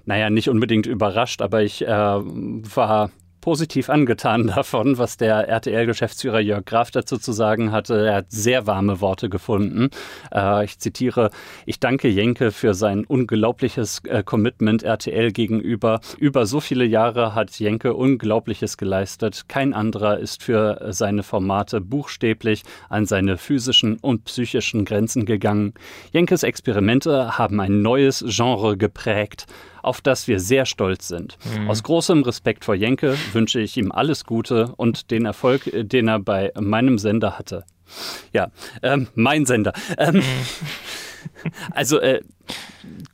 naja, 0.06 0.30
nicht 0.30 0.50
unbedingt 0.50 0.86
überrascht, 0.86 1.42
aber 1.42 1.63
ich 1.63 1.82
äh, 1.82 1.88
war 1.88 3.12
positiv 3.44 3.90
angetan 3.90 4.48
davon, 4.56 4.98
was 4.98 5.18
der 5.18 5.50
RTL-Geschäftsführer 5.50 6.40
Jörg 6.40 6.64
Graf 6.64 6.92
dazu 6.92 7.18
zu 7.18 7.34
sagen 7.34 7.74
hatte. 7.74 8.08
Er 8.08 8.16
hat 8.16 8.32
sehr 8.32 8.68
warme 8.68 9.02
Worte 9.02 9.28
gefunden. 9.28 9.90
Äh, 10.34 10.64
ich 10.64 10.80
zitiere, 10.80 11.30
ich 11.66 11.82
danke 11.82 12.08
Jenke 12.08 12.52
für 12.52 12.74
sein 12.74 13.04
unglaubliches 13.04 14.02
äh, 14.06 14.24
Commitment 14.24 14.84
RTL 14.84 15.34
gegenüber. 15.34 16.00
Über 16.18 16.46
so 16.46 16.62
viele 16.62 16.86
Jahre 16.86 17.36
hat 17.36 17.60
Jenke 17.60 17.96
Unglaubliches 17.96 18.78
geleistet. 18.78 19.50
Kein 19.50 19.74
anderer 19.74 20.20
ist 20.20 20.42
für 20.42 20.80
seine 20.92 21.22
Formate 21.22 21.82
buchstäblich 21.82 22.64
an 22.88 23.06
seine 23.06 23.38
physischen 23.38 23.98
und 23.98 24.24
psychischen 24.24 24.86
Grenzen 24.86 25.26
gegangen. 25.26 25.74
Jenkes 26.14 26.44
Experimente 26.44 27.38
haben 27.38 27.60
ein 27.60 27.82
neues 27.82 28.24
Genre 28.26 28.78
geprägt 28.78 29.48
auf 29.84 30.02
das 30.02 30.28
wir 30.28 30.40
sehr 30.40 30.66
stolz 30.66 31.08
sind. 31.08 31.38
Mhm. 31.58 31.70
Aus 31.70 31.84
großem 31.84 32.24
Respekt 32.24 32.66
vor 32.66 32.75
Jenke 32.75 33.18
wünsche 33.34 33.60
ich 33.60 33.78
ihm 33.78 33.92
alles 33.92 34.25
Gute 34.25 34.74
und 34.78 35.12
den 35.12 35.25
Erfolg, 35.25 35.68
äh, 35.68 35.84
den 35.84 36.08
er 36.08 36.20
bei 36.20 36.52
meinem 36.60 36.98
Sender 36.98 37.38
hatte. 37.38 37.66
Ja, 38.32 38.48
ähm, 38.82 39.08
mein 39.16 39.46
Sender. 39.46 39.74
Ähm. 39.98 40.24
Also 41.72 42.00
äh, 42.00 42.22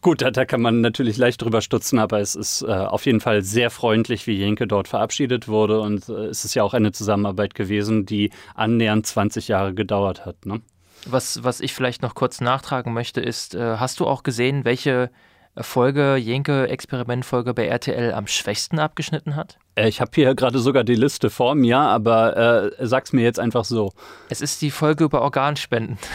gut, 0.01 0.21
da, 0.21 0.31
da, 0.31 0.45
kann 0.45 0.61
man 0.61 0.81
natürlich 0.81 1.17
leicht 1.17 1.41
drüber 1.41 1.61
stutzen, 1.61 1.99
aber 1.99 2.19
es 2.19 2.35
ist 2.35 2.61
äh, 2.61 2.71
auf 2.71 3.05
jeden 3.05 3.21
Fall 3.21 3.43
sehr 3.43 3.69
freundlich, 3.69 4.27
wie 4.27 4.33
Jenke 4.33 4.67
dort 4.67 4.87
verabschiedet 4.87 5.47
wurde 5.47 5.79
und 5.79 6.09
äh, 6.09 6.25
es 6.25 6.45
ist 6.45 6.55
ja 6.55 6.63
auch 6.63 6.73
eine 6.73 6.91
Zusammenarbeit 6.91 7.55
gewesen, 7.55 8.05
die 8.05 8.31
annähernd 8.55 9.05
20 9.05 9.47
Jahre 9.47 9.73
gedauert 9.73 10.25
hat. 10.25 10.45
Ne? 10.45 10.61
Was, 11.05 11.43
was 11.43 11.61
ich 11.61 11.73
vielleicht 11.73 12.01
noch 12.01 12.15
kurz 12.15 12.41
nachtragen 12.41 12.93
möchte, 12.93 13.21
ist, 13.21 13.55
äh, 13.55 13.77
hast 13.77 13.99
du 13.99 14.07
auch 14.07 14.23
gesehen, 14.23 14.65
welche 14.65 15.11
Folge, 15.57 16.15
Jenke-Experimentfolge 16.15 17.53
bei 17.53 17.67
RTL 17.67 18.13
am 18.13 18.27
schwächsten 18.27 18.79
abgeschnitten 18.79 19.35
hat? 19.35 19.57
Äh, 19.75 19.89
ich 19.89 20.01
habe 20.01 20.11
hier 20.13 20.35
gerade 20.35 20.59
sogar 20.59 20.83
die 20.83 20.95
Liste 20.95 21.29
vor 21.29 21.55
mir, 21.55 21.77
aber 21.79 22.71
äh, 22.79 22.85
sag's 22.85 23.13
mir 23.13 23.23
jetzt 23.23 23.39
einfach 23.39 23.65
so. 23.65 23.91
Es 24.29 24.41
ist 24.41 24.61
die 24.61 24.71
Folge 24.71 25.03
über 25.03 25.21
Organspenden. 25.21 25.97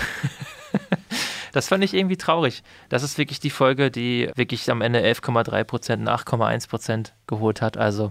Das 1.55 1.69
fand 1.69 1.85
ich 1.85 1.95
irgendwie 1.95 2.17
traurig. 2.17 2.65
Das 2.89 3.05
ist 3.05 3.17
wirklich 3.17 3.39
die 3.39 3.49
Folge, 3.49 3.93
die 3.93 4.29
wirklich 4.35 4.69
am 4.73 4.81
Ende 4.81 4.99
11,3 4.99 5.63
Prozent, 5.63 6.09
8,1 6.09 6.69
Prozent 6.69 7.15
geholt 7.29 7.63
hat. 7.63 7.77
Also 7.77 8.11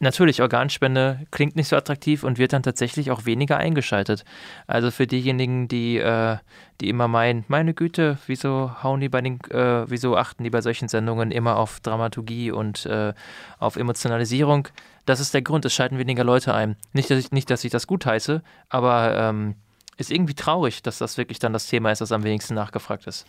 natürlich, 0.00 0.42
Organspende 0.42 1.20
klingt 1.30 1.54
nicht 1.54 1.68
so 1.68 1.76
attraktiv 1.76 2.24
und 2.24 2.38
wird 2.38 2.52
dann 2.52 2.64
tatsächlich 2.64 3.12
auch 3.12 3.26
weniger 3.26 3.58
eingeschaltet. 3.58 4.24
Also 4.66 4.90
für 4.90 5.06
diejenigen, 5.06 5.68
die, 5.68 5.98
äh, 5.98 6.38
die 6.80 6.88
immer 6.88 7.06
meinen, 7.06 7.44
meine 7.46 7.74
Güte, 7.74 8.18
wieso 8.26 8.82
hauen 8.82 8.98
die 8.98 9.08
bei 9.08 9.20
den, 9.20 9.38
äh, 9.50 9.88
wieso 9.88 10.16
achten 10.16 10.42
die 10.42 10.50
bei 10.50 10.60
solchen 10.60 10.88
Sendungen 10.88 11.30
immer 11.30 11.58
auf 11.58 11.78
Dramaturgie 11.78 12.50
und 12.50 12.86
äh, 12.86 13.14
auf 13.60 13.76
Emotionalisierung? 13.76 14.66
Das 15.06 15.20
ist 15.20 15.32
der 15.32 15.42
Grund, 15.42 15.64
es 15.64 15.72
schalten 15.72 15.98
weniger 15.98 16.24
Leute 16.24 16.54
ein. 16.54 16.74
Nicht, 16.92 17.08
dass 17.08 17.20
ich, 17.20 17.30
nicht, 17.30 17.50
dass 17.50 17.62
ich 17.62 17.70
das 17.70 17.86
gut 17.86 18.04
heiße, 18.04 18.42
aber 18.68 19.14
ähm, 19.16 19.54
ist 20.00 20.10
irgendwie 20.10 20.34
traurig, 20.34 20.82
dass 20.82 20.98
das 20.98 21.18
wirklich 21.18 21.38
dann 21.38 21.52
das 21.52 21.66
Thema 21.66 21.92
ist, 21.92 22.00
das 22.00 22.10
am 22.12 22.24
wenigsten 22.24 22.54
nachgefragt 22.54 23.06
ist. 23.06 23.26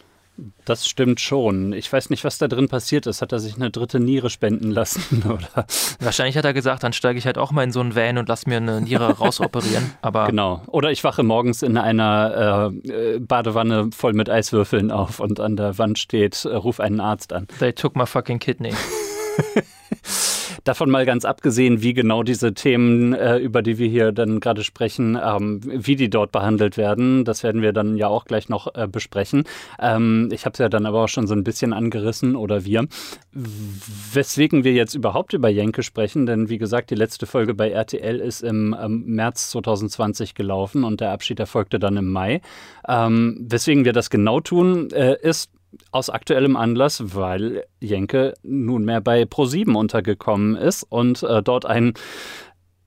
Das 0.63 0.88
stimmt 0.88 1.20
schon. 1.20 1.74
Ich 1.74 1.92
weiß 1.92 2.10
nicht, 2.10 2.24
was 2.24 2.38
da 2.38 2.48
drin 2.48 2.70
passiert 2.70 3.06
ist. 3.06 3.22
Hat 3.22 3.34
er 3.34 3.40
sich 3.40 3.58
eine 3.58 3.70
dritte 3.70 4.00
Niere 4.00 4.30
spenden 4.30 4.72
lassen? 4.72 5.24
Oder? 5.25 5.66
Wahrscheinlich 6.00 6.38
hat 6.38 6.46
er 6.46 6.54
gesagt, 6.54 6.84
dann 6.84 6.94
steige 6.94 7.20
ich 7.20 7.25
halt 7.25 7.38
auch 7.38 7.51
mal 7.51 7.63
in 7.63 7.74
so 7.74 7.82
einen 7.82 7.96
Van 7.96 8.18
und 8.18 8.30
lass 8.30 8.48
mir 8.48 8.58
eine 8.58 8.80
Niere 8.80 9.12
rausoperieren. 9.20 9.92
Aber 10.01 10.28
genau. 10.28 10.62
Oder 10.68 10.92
ich 10.92 11.04
wache 11.04 11.24
morgens 11.24 11.62
in 11.62 11.78
einer 11.78 12.72
äh, 12.86 13.20
Badewanne 13.20 13.90
voll 13.94 14.13
mit 14.13 14.30
Eiswürfeln 14.30 14.92
auf 14.92 15.20
und 15.20 15.42
an 15.42 15.58
der 15.58 15.78
Wand 15.78 16.00
steht, 16.00 16.46
äh, 16.46 16.56
ruf 16.56 16.80
einen 16.80 17.01
Arzt 17.01 17.34
an. 17.34 17.48
They 17.60 17.74
took 17.74 17.96
my 17.98 18.06
fucking 18.06 18.40
kidney. 18.40 18.74
Davon 20.63 20.89
mal 20.89 21.06
ganz 21.06 21.25
abgesehen, 21.25 21.82
wie 21.82 21.94
genau 21.94 22.24
diese 22.24 22.53
Themen, 22.53 23.13
äh, 23.13 23.38
über 23.38 23.62
die 23.62 23.77
wir 23.77 23.88
hier 23.88 24.12
dann 24.12 24.39
gerade 24.39 24.63
sprechen, 24.63 25.18
ähm, 25.22 25.62
wie 25.63 25.96
die 25.96 26.10
dort 26.10 26.32
behandelt 26.32 26.77
werden, 26.77 27.25
das 27.25 27.44
werden 27.44 27.62
wir 27.62 27.74
dann 27.74 27.98
ja 27.98 28.08
auch 28.08 28.25
gleich 28.25 28.48
noch 28.50 28.74
äh, 28.75 28.88
besprechen. 28.88 29.46
Ähm, 29.80 30.30
ich 30.32 30.46
habe 30.46 30.53
es 30.53 30.60
ja 30.60 30.70
dann 30.70 30.86
aber 30.86 31.03
auch 31.03 31.10
schon 31.10 31.27
so 31.27 31.34
ein 31.34 31.44
bisschen 31.44 31.74
angerissen 31.74 32.36
oder 32.36 32.63
wir. 32.65 32.88
Weswegen 33.32 34.63
wir 34.63 34.74
jetzt 34.74 34.94
überhaupt 34.94 35.34
über 35.34 35.50
Jenke 35.50 35.84
sprechen, 35.84 36.25
denn 36.25 36.50
wie 36.50 36.58
gesagt, 36.58 36.91
die 36.91 36.96
letzte 36.96 37.25
Folge 37.25 37.53
bei 37.53 37.72
RTL 37.72 38.20
ist 38.20 38.44
im 38.44 38.75
ähm, 38.80 39.03
März 39.08 39.51
2020 39.51 40.36
gelaufen 40.36 40.84
und 40.84 41.01
der 41.01 41.12
Abschied 41.12 41.39
erfolgte 41.39 41.80
dann 41.80 41.98
im 41.98 42.12
Mai. 42.12 42.41
Weswegen 42.88 43.86
wir 43.86 43.94
das 43.94 44.10
genau 44.10 44.41
tun, 44.41 44.89
äh, 44.91 45.15
ist, 45.22 45.50
aus 45.92 46.10
aktuellem 46.10 46.56
Anlass, 46.56 47.16
weil 47.16 47.66
Jenke 47.80 48.34
nunmehr 48.44 49.01
bei 49.01 49.24
Pro7 49.24 49.74
untergekommen 49.75 50.56
ist 50.56 50.84
und 50.84 51.24
äh, 51.24 51.42
dort 51.42 51.66
ein 51.66 51.94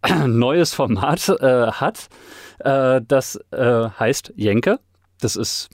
neues 0.27 0.75
Format 0.75 1.29
äh, 1.29 1.73
hat, 1.73 2.09
äh, 2.61 3.01
das 3.07 3.37
äh, 3.51 3.89
heißt 3.99 4.35
Jenke. 4.37 4.81
Das 5.21 5.37
ist 5.37 5.71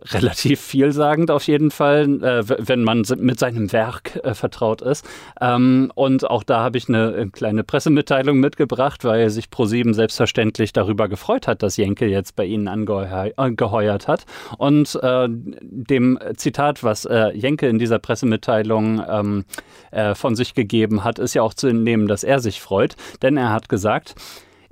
relativ 0.12 0.60
vielsagend 0.60 1.30
auf 1.30 1.46
jeden 1.46 1.70
Fall, 1.70 2.22
äh, 2.22 2.42
wenn 2.46 2.82
man 2.82 3.04
mit 3.18 3.38
seinem 3.38 3.72
Werk 3.72 4.18
äh, 4.24 4.34
vertraut 4.34 4.82
ist. 4.82 5.06
Ähm, 5.40 5.92
und 5.94 6.28
auch 6.28 6.42
da 6.42 6.60
habe 6.60 6.78
ich 6.78 6.88
eine 6.88 7.14
äh, 7.14 7.26
kleine 7.26 7.64
Pressemitteilung 7.64 8.40
mitgebracht, 8.40 9.04
weil 9.04 9.30
sich 9.30 9.50
ProSieben 9.50 9.94
selbstverständlich 9.94 10.72
darüber 10.72 11.08
gefreut 11.08 11.46
hat, 11.46 11.62
dass 11.62 11.76
Jenke 11.76 12.06
jetzt 12.06 12.36
bei 12.36 12.44
ihnen 12.44 12.68
angeheuert 12.68 14.08
hat. 14.08 14.24
Und 14.58 14.98
äh, 15.02 15.28
dem 15.28 16.18
Zitat, 16.36 16.82
was 16.82 17.04
äh, 17.04 17.30
Jenke 17.34 17.68
in 17.68 17.78
dieser 17.78 17.98
Pressemitteilung 17.98 19.02
ähm, 19.08 19.44
äh, 19.90 20.14
von 20.14 20.34
sich 20.34 20.54
gegeben 20.54 21.04
hat, 21.04 21.18
ist 21.18 21.34
ja 21.34 21.42
auch 21.42 21.54
zu 21.54 21.66
entnehmen, 21.66 22.06
dass 22.08 22.24
er 22.24 22.40
sich 22.40 22.60
freut, 22.60 22.96
denn 23.22 23.36
er 23.36 23.52
hat 23.52 23.68
gesagt, 23.68 24.14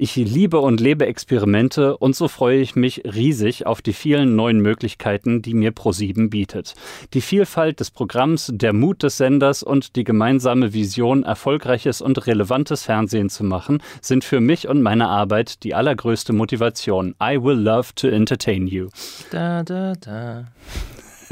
ich 0.00 0.14
liebe 0.14 0.60
und 0.60 0.80
lebe 0.80 1.06
Experimente 1.06 1.96
und 1.96 2.14
so 2.14 2.28
freue 2.28 2.60
ich 2.60 2.76
mich 2.76 3.02
riesig 3.04 3.66
auf 3.66 3.82
die 3.82 3.92
vielen 3.92 4.36
neuen 4.36 4.60
Möglichkeiten, 4.60 5.42
die 5.42 5.54
mir 5.54 5.72
Pro7 5.72 6.30
bietet. 6.30 6.74
Die 7.14 7.20
Vielfalt 7.20 7.80
des 7.80 7.90
Programms, 7.90 8.48
der 8.54 8.72
Mut 8.72 9.02
des 9.02 9.16
Senders 9.16 9.64
und 9.64 9.96
die 9.96 10.04
gemeinsame 10.04 10.72
Vision, 10.72 11.24
erfolgreiches 11.24 12.00
und 12.00 12.28
relevantes 12.28 12.84
Fernsehen 12.84 13.28
zu 13.28 13.42
machen, 13.42 13.82
sind 14.00 14.22
für 14.22 14.38
mich 14.38 14.68
und 14.68 14.82
meine 14.82 15.08
Arbeit 15.08 15.64
die 15.64 15.74
allergrößte 15.74 16.32
Motivation. 16.32 17.16
I 17.20 17.42
will 17.42 17.58
love 17.58 17.88
to 17.96 18.06
entertain 18.06 18.68
you. 18.68 18.90
Da, 19.32 19.64
da, 19.64 19.94
da. 19.94 20.44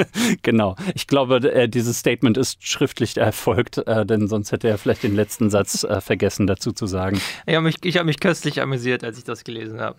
genau. 0.43 0.77
Ich 0.95 1.07
glaube, 1.07 1.37
äh, 1.37 1.69
dieses 1.69 1.99
Statement 1.99 2.37
ist 2.37 2.67
schriftlich 2.67 3.17
erfolgt, 3.17 3.79
äh, 3.79 4.05
denn 4.07 4.29
sonst 4.29 4.53
hätte 4.53 4.69
er 4.69 4.79
vielleicht 4.79 5.03
den 5.03 5.15
letzten 5.15 5.51
Satz 5.51 5.85
äh, 5.85 6.01
vergessen 6.01 6.47
dazu 6.47 6.73
zu 6.73 6.87
sagen. 6.87 7.21
Ich 7.47 7.55
habe 7.55 7.65
mich, 7.65 7.77
hab 7.97 8.07
mich 8.07 8.21
köstlich 8.21 8.61
amüsiert, 8.61 9.05
als 9.05 9.19
ich 9.19 9.25
das 9.25 9.45
gelesen 9.45 9.81
habe. 9.81 9.97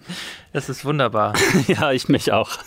Das 0.54 0.70
ist 0.70 0.86
wunderbar. 0.86 1.34
ja, 1.68 1.92
ich 1.92 2.10
mich 2.10 2.32
auch. 2.32 2.60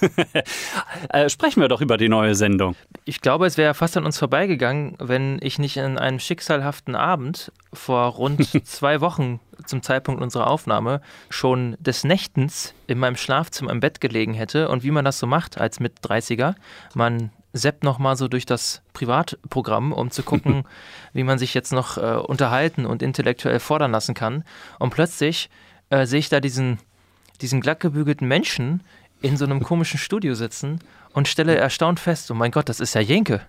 sprechen 1.28 1.60
wir 1.60 1.68
doch 1.68 1.80
über 1.80 1.96
die 1.96 2.08
neue 2.08 2.34
Sendung. 2.34 2.76
Ich 3.04 3.20
glaube, 3.20 3.46
es 3.46 3.56
wäre 3.56 3.74
fast 3.74 3.96
an 3.96 4.04
uns 4.04 4.18
vorbeigegangen, 4.18 4.94
wenn 4.98 5.38
ich 5.42 5.58
nicht 5.58 5.76
in 5.76 5.98
einem 5.98 6.18
schicksalhaften 6.18 6.94
Abend 6.94 7.52
vor 7.72 8.06
rund 8.06 8.66
zwei 8.66 9.00
Wochen 9.00 9.40
zum 9.70 9.82
Zeitpunkt 9.82 10.20
unserer 10.20 10.48
Aufnahme 10.48 11.00
schon 11.30 11.76
des 11.80 12.04
Nächtens 12.04 12.74
in 12.86 12.98
meinem 12.98 13.16
Schlafzimmer 13.16 13.70
im 13.70 13.80
Bett 13.80 14.00
gelegen 14.00 14.34
hätte 14.34 14.68
und 14.68 14.82
wie 14.82 14.90
man 14.90 15.04
das 15.04 15.18
so 15.18 15.26
macht 15.26 15.58
als 15.58 15.80
mit 15.80 16.00
30er. 16.00 16.54
Man 16.94 17.30
seppt 17.52 17.82
nochmal 17.82 18.16
so 18.16 18.28
durch 18.28 18.46
das 18.46 18.82
Privatprogramm, 18.92 19.92
um 19.92 20.10
zu 20.10 20.22
gucken, 20.22 20.64
wie 21.12 21.24
man 21.24 21.38
sich 21.38 21.54
jetzt 21.54 21.72
noch 21.72 21.96
äh, 21.96 22.16
unterhalten 22.16 22.86
und 22.86 23.02
intellektuell 23.02 23.60
fordern 23.60 23.92
lassen 23.92 24.14
kann. 24.14 24.44
Und 24.78 24.90
plötzlich 24.90 25.50
äh, 25.88 26.06
sehe 26.06 26.20
ich 26.20 26.28
da 26.28 26.40
diesen, 26.40 26.78
diesen 27.40 27.60
glattgebügelten 27.60 28.28
Menschen 28.28 28.82
in 29.22 29.36
so 29.36 29.44
einem 29.44 29.62
komischen 29.62 29.98
Studio 29.98 30.34
sitzen 30.34 30.80
und 31.12 31.28
stelle 31.28 31.56
erstaunt 31.56 32.00
fest, 32.00 32.30
oh 32.30 32.34
mein 32.34 32.52
Gott, 32.52 32.68
das 32.68 32.80
ist 32.80 32.94
ja 32.94 33.00
Jenke. 33.00 33.40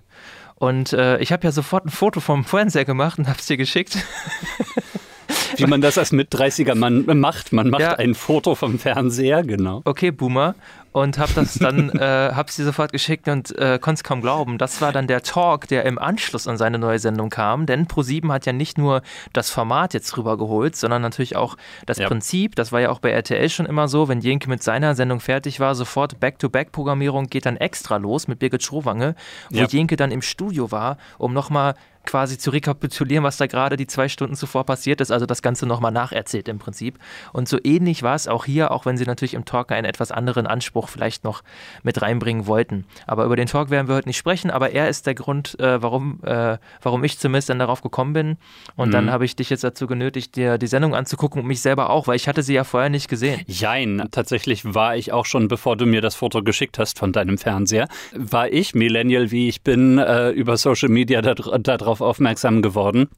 Und 0.56 0.94
äh, 0.94 1.18
ich 1.20 1.32
habe 1.32 1.44
ja 1.44 1.52
sofort 1.52 1.86
ein 1.86 1.90
Foto 1.90 2.20
vom 2.20 2.44
Fernseher 2.44 2.86
gemacht 2.86 3.18
und 3.18 3.28
habe 3.28 3.40
es 3.40 3.48
dir 3.48 3.58
geschickt. 3.58 3.98
Wie 5.58 5.66
man 5.66 5.82
das 5.82 5.98
als 5.98 6.12
mit 6.12 6.34
30er 6.34 6.76
Mann 6.76 7.06
macht. 7.20 7.54
Man 7.54 7.70
macht 7.70 7.82
ja. 7.82 7.94
ein 7.94 8.16
Foto 8.16 8.56
vom 8.56 8.80
Fernseher, 8.80 9.44
genau. 9.44 9.82
Okay, 9.86 10.12
Boomer 10.12 10.56
und 10.92 11.18
habe 11.18 11.32
das 11.34 11.56
dann, 11.56 11.90
äh, 11.98 12.32
habe 12.34 12.52
sie 12.52 12.64
sofort 12.64 12.92
geschickt 12.92 13.28
und 13.28 13.58
äh, 13.58 13.80
konnte 13.80 14.00
es 14.00 14.04
kaum 14.04 14.22
glauben. 14.22 14.58
Das 14.58 14.82
war 14.82 14.92
dann 14.92 15.08
der 15.08 15.24
Talk, 15.24 15.68
der 15.68 15.86
im 15.86 15.98
Anschluss 15.98 16.48
an 16.48 16.58
seine 16.58 16.80
neue 16.80 17.00
Sendung 17.00 17.30
kam, 17.30 17.66
denn 17.66 17.88
Pro7 17.88 18.32
hat 18.32 18.46
ja 18.46 18.54
nicht 18.54 18.78
nur 18.78 19.02
das 19.34 19.50
Format 19.50 19.94
jetzt 19.94 20.16
rübergeholt, 20.18 20.76
sondern 20.76 21.02
natürlich 21.02 21.36
auch 21.36 21.58
das 21.86 21.98
ja. 21.98 22.08
Prinzip. 22.08 22.56
Das 22.56 22.72
war 22.72 22.82
ja 22.82 22.90
auch 22.90 23.00
bei 23.00 23.12
RTL 23.12 23.50
schon 23.50 23.66
immer 23.66 23.88
so, 23.88 24.08
wenn 24.08 24.22
Jenke 24.22 24.50
mit 24.50 24.64
seiner 24.64 24.96
Sendung 24.96 25.20
fertig 25.20 25.60
war, 25.60 25.76
sofort 25.76 26.20
Back-to-Back-Programmierung 26.20 27.28
geht 27.28 27.46
dann 27.46 27.58
extra 27.58 27.98
los 27.98 28.28
mit 28.28 28.40
Birgit 28.40 28.64
Schrowange, 28.64 29.16
wo 29.50 29.60
ja. 29.60 29.68
Jenke 29.68 29.96
dann 29.96 30.12
im 30.12 30.22
Studio 30.22 30.72
war, 30.72 30.98
um 31.18 31.34
nochmal 31.34 31.76
quasi 32.06 32.38
zu 32.38 32.50
rekapitulieren, 32.50 33.24
was 33.24 33.38
da 33.38 33.48
gerade 33.48 33.78
die 33.78 33.88
zwei 33.88 34.10
Stunden 34.10 34.36
zuvor 34.36 34.66
passiert 34.66 35.02
ist, 35.02 35.12
also 35.12 35.26
das 35.26 35.42
Ganze 35.42 35.66
nochmal 35.66 35.92
nacherzählt 35.92 36.48
im 36.48 36.60
Prinzip. 36.60 36.98
Und 37.32 37.48
so 37.48 37.58
ähnlich 37.64 38.04
war 38.04 38.16
es 38.16 38.28
auch 38.28 38.46
hier, 38.46 38.72
auch 38.72 38.86
wenn 38.86 38.98
sie 38.98 39.06
natürlich 39.06 39.34
im 39.34 39.46
Talk 39.46 39.72
einen 39.72 39.86
etwas 39.86 40.12
anderen 40.12 40.48
Anspruch 40.48 40.81
vielleicht 40.90 41.24
noch 41.24 41.44
mit 41.84 42.02
reinbringen 42.02 42.48
wollten. 42.48 42.86
Aber 43.08 43.26
über 43.26 43.36
den 43.36 43.48
Talk 43.48 43.70
werden 43.70 43.88
wir 43.88 43.96
heute 43.96 44.10
nicht 44.10 44.18
sprechen, 44.18 44.52
aber 44.52 44.72
er 44.72 44.90
ist 44.90 45.06
der 45.06 45.16
Grund, 45.16 45.60
äh, 45.60 45.82
warum, 45.82 46.20
äh, 46.24 46.58
warum 46.82 47.04
ich 47.04 47.20
zumindest 47.20 47.50
dann 47.50 47.60
darauf 47.60 47.82
gekommen 47.82 48.14
bin. 48.14 48.38
Und 48.76 48.90
mhm. 48.90 48.94
dann 48.94 49.12
habe 49.12 49.26
ich 49.26 49.36
dich 49.36 49.50
jetzt 49.50 49.64
dazu 49.64 49.88
genötigt, 49.88 50.36
dir 50.36 50.58
die 50.58 50.68
Sendung 50.68 50.96
anzugucken 50.96 51.42
und 51.42 51.48
mich 51.48 51.62
selber 51.62 51.90
auch, 51.90 52.08
weil 52.08 52.16
ich 52.16 52.28
hatte 52.28 52.44
sie 52.44 52.54
ja 52.54 52.64
vorher 52.64 52.90
nicht 52.90 53.08
gesehen. 53.10 53.42
Jein, 53.48 54.08
tatsächlich 54.12 54.74
war 54.74 54.96
ich 54.96 55.12
auch 55.12 55.26
schon, 55.26 55.48
bevor 55.48 55.78
du 55.78 55.86
mir 55.86 56.02
das 56.02 56.16
Foto 56.16 56.44
geschickt 56.44 56.80
hast 56.80 56.98
von 57.00 57.12
deinem 57.12 57.38
Fernseher, 57.38 57.88
war 58.16 58.52
ich, 58.52 58.76
Millennial 58.76 59.32
wie 59.32 59.48
ich 59.48 59.62
bin, 59.62 59.98
äh, 59.98 60.30
über 60.30 60.58
Social 60.58 60.90
Media 60.90 61.22
darauf 61.22 61.52
da 61.62 61.78
darauf 61.78 62.02
aufmerksam 62.02 62.62
geworden 62.62 63.10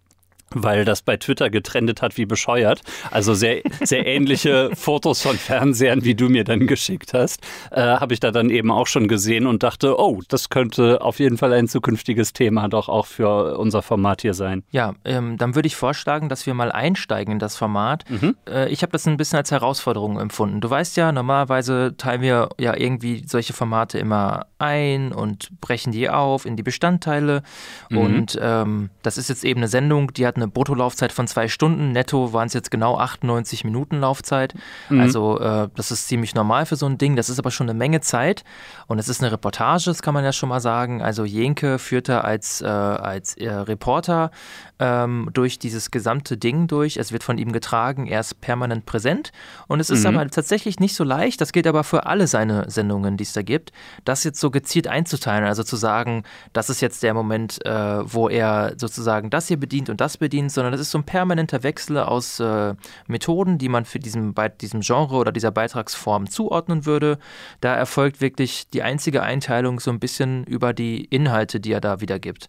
weil 0.53 0.85
das 0.85 1.01
bei 1.01 1.17
Twitter 1.17 1.49
getrendet 1.49 2.01
hat 2.01 2.17
wie 2.17 2.25
bescheuert. 2.25 2.81
Also 3.11 3.33
sehr, 3.33 3.61
sehr 3.83 4.05
ähnliche 4.05 4.71
Fotos 4.75 5.21
von 5.21 5.37
Fernsehern, 5.37 6.03
wie 6.03 6.15
du 6.15 6.29
mir 6.29 6.43
dann 6.43 6.67
geschickt 6.67 7.13
hast, 7.13 7.41
äh, 7.71 7.81
habe 7.81 8.13
ich 8.13 8.19
da 8.19 8.31
dann 8.31 8.49
eben 8.49 8.71
auch 8.71 8.87
schon 8.87 9.07
gesehen 9.07 9.47
und 9.47 9.63
dachte, 9.63 9.99
oh, 9.99 10.21
das 10.27 10.49
könnte 10.49 11.01
auf 11.01 11.19
jeden 11.19 11.37
Fall 11.37 11.53
ein 11.53 11.67
zukünftiges 11.67 12.33
Thema 12.33 12.67
doch 12.67 12.89
auch 12.89 13.05
für 13.05 13.57
unser 13.57 13.81
Format 13.81 14.21
hier 14.21 14.33
sein. 14.33 14.63
Ja, 14.71 14.93
ähm, 15.05 15.37
dann 15.37 15.55
würde 15.55 15.67
ich 15.67 15.75
vorschlagen, 15.75 16.29
dass 16.29 16.45
wir 16.45 16.53
mal 16.53 16.71
einsteigen 16.71 17.33
in 17.33 17.39
das 17.39 17.55
Format. 17.55 18.09
Mhm. 18.09 18.35
Äh, 18.47 18.69
ich 18.69 18.81
habe 18.81 18.91
das 18.91 19.05
ein 19.07 19.17
bisschen 19.17 19.37
als 19.37 19.51
Herausforderung 19.51 20.19
empfunden. 20.19 20.61
Du 20.61 20.69
weißt 20.69 20.97
ja, 20.97 21.11
normalerweise 21.11 21.95
teilen 21.97 22.21
wir 22.21 22.49
ja 22.59 22.75
irgendwie 22.75 23.23
solche 23.27 23.53
Formate 23.53 23.99
immer 23.99 24.47
ein 24.59 25.11
und 25.11 25.59
brechen 25.61 25.91
die 25.91 26.09
auf 26.09 26.45
in 26.45 26.55
die 26.55 26.63
Bestandteile. 26.63 27.43
Mhm. 27.89 27.97
Und 27.97 28.39
ähm, 28.41 28.89
das 29.01 29.17
ist 29.17 29.29
jetzt 29.29 29.43
eben 29.43 29.59
eine 29.59 29.67
Sendung, 29.67 30.13
die 30.13 30.25
hat 30.25 30.35
eine 30.35 30.42
eine 30.43 30.51
Bruttolaufzeit 30.51 31.11
von 31.11 31.27
zwei 31.27 31.47
Stunden. 31.47 31.91
Netto 31.91 32.33
waren 32.33 32.47
es 32.47 32.53
jetzt 32.53 32.69
genau 32.69 32.97
98 32.97 33.63
Minuten 33.63 33.99
Laufzeit. 33.99 34.53
Mhm. 34.89 34.99
Also 34.99 35.39
äh, 35.39 35.69
das 35.75 35.91
ist 35.91 36.07
ziemlich 36.07 36.35
normal 36.35 36.65
für 36.65 36.75
so 36.75 36.85
ein 36.85 36.97
Ding. 36.97 37.15
Das 37.15 37.29
ist 37.29 37.39
aber 37.39 37.51
schon 37.51 37.69
eine 37.69 37.77
Menge 37.77 38.01
Zeit. 38.01 38.43
Und 38.87 38.99
es 38.99 39.07
ist 39.07 39.21
eine 39.21 39.31
Reportage, 39.31 39.85
das 39.85 40.01
kann 40.01 40.13
man 40.13 40.23
ja 40.23 40.33
schon 40.33 40.49
mal 40.49 40.59
sagen. 40.59 41.01
Also 41.01 41.25
Jenke 41.25 41.79
führte 41.79 42.23
als, 42.23 42.61
äh, 42.61 42.65
als 42.65 43.35
äh, 43.37 43.49
Reporter 43.49 44.31
ähm, 44.79 45.29
durch 45.33 45.59
dieses 45.59 45.91
gesamte 45.91 46.37
Ding 46.37 46.67
durch. 46.67 46.97
Es 46.97 47.11
wird 47.11 47.23
von 47.23 47.37
ihm 47.37 47.51
getragen, 47.51 48.07
er 48.07 48.19
ist 48.19 48.41
permanent 48.41 48.85
präsent. 48.85 49.31
Und 49.67 49.79
es 49.79 49.89
ist 49.89 50.01
mhm. 50.01 50.17
aber 50.17 50.29
tatsächlich 50.29 50.79
nicht 50.79 50.95
so 50.95 51.03
leicht, 51.03 51.39
das 51.39 51.53
gilt 51.53 51.67
aber 51.67 51.83
für 51.83 52.05
alle 52.05 52.27
seine 52.27 52.69
Sendungen, 52.69 53.17
die 53.17 53.23
es 53.23 53.33
da 53.33 53.41
gibt, 53.41 53.71
das 54.03 54.23
jetzt 54.23 54.39
so 54.39 54.51
gezielt 54.51 54.87
einzuteilen. 54.87 55.45
Also 55.45 55.63
zu 55.63 55.75
sagen, 55.75 56.23
das 56.51 56.69
ist 56.69 56.81
jetzt 56.81 57.03
der 57.03 57.13
Moment, 57.13 57.65
äh, 57.65 57.71
wo 57.71 58.27
er 58.27 58.73
sozusagen 58.77 59.29
das 59.29 59.47
hier 59.47 59.57
bedient 59.57 59.89
und 59.89 60.01
das 60.01 60.17
bedient, 60.17 60.32
sondern 60.41 60.73
es 60.73 60.81
ist 60.81 60.91
so 60.91 60.97
ein 60.97 61.03
permanenter 61.03 61.63
Wechsel 61.63 61.97
aus 61.97 62.39
äh, 62.39 62.73
Methoden, 63.07 63.57
die 63.57 63.69
man 63.69 63.85
für 63.85 63.99
diesem, 63.99 64.33
bei 64.33 64.49
diesem 64.49 64.81
Genre 64.81 65.15
oder 65.15 65.31
dieser 65.31 65.51
Beitragsform 65.51 66.29
zuordnen 66.29 66.85
würde. 66.85 67.19
Da 67.61 67.75
erfolgt 67.75 68.21
wirklich 68.21 68.69
die 68.69 68.81
einzige 68.81 69.21
Einteilung 69.21 69.79
so 69.79 69.91
ein 69.91 69.99
bisschen 69.99 70.43
über 70.45 70.73
die 70.73 71.05
Inhalte, 71.05 71.59
die 71.59 71.71
er 71.71 71.81
da 71.81 72.01
wiedergibt. 72.01 72.47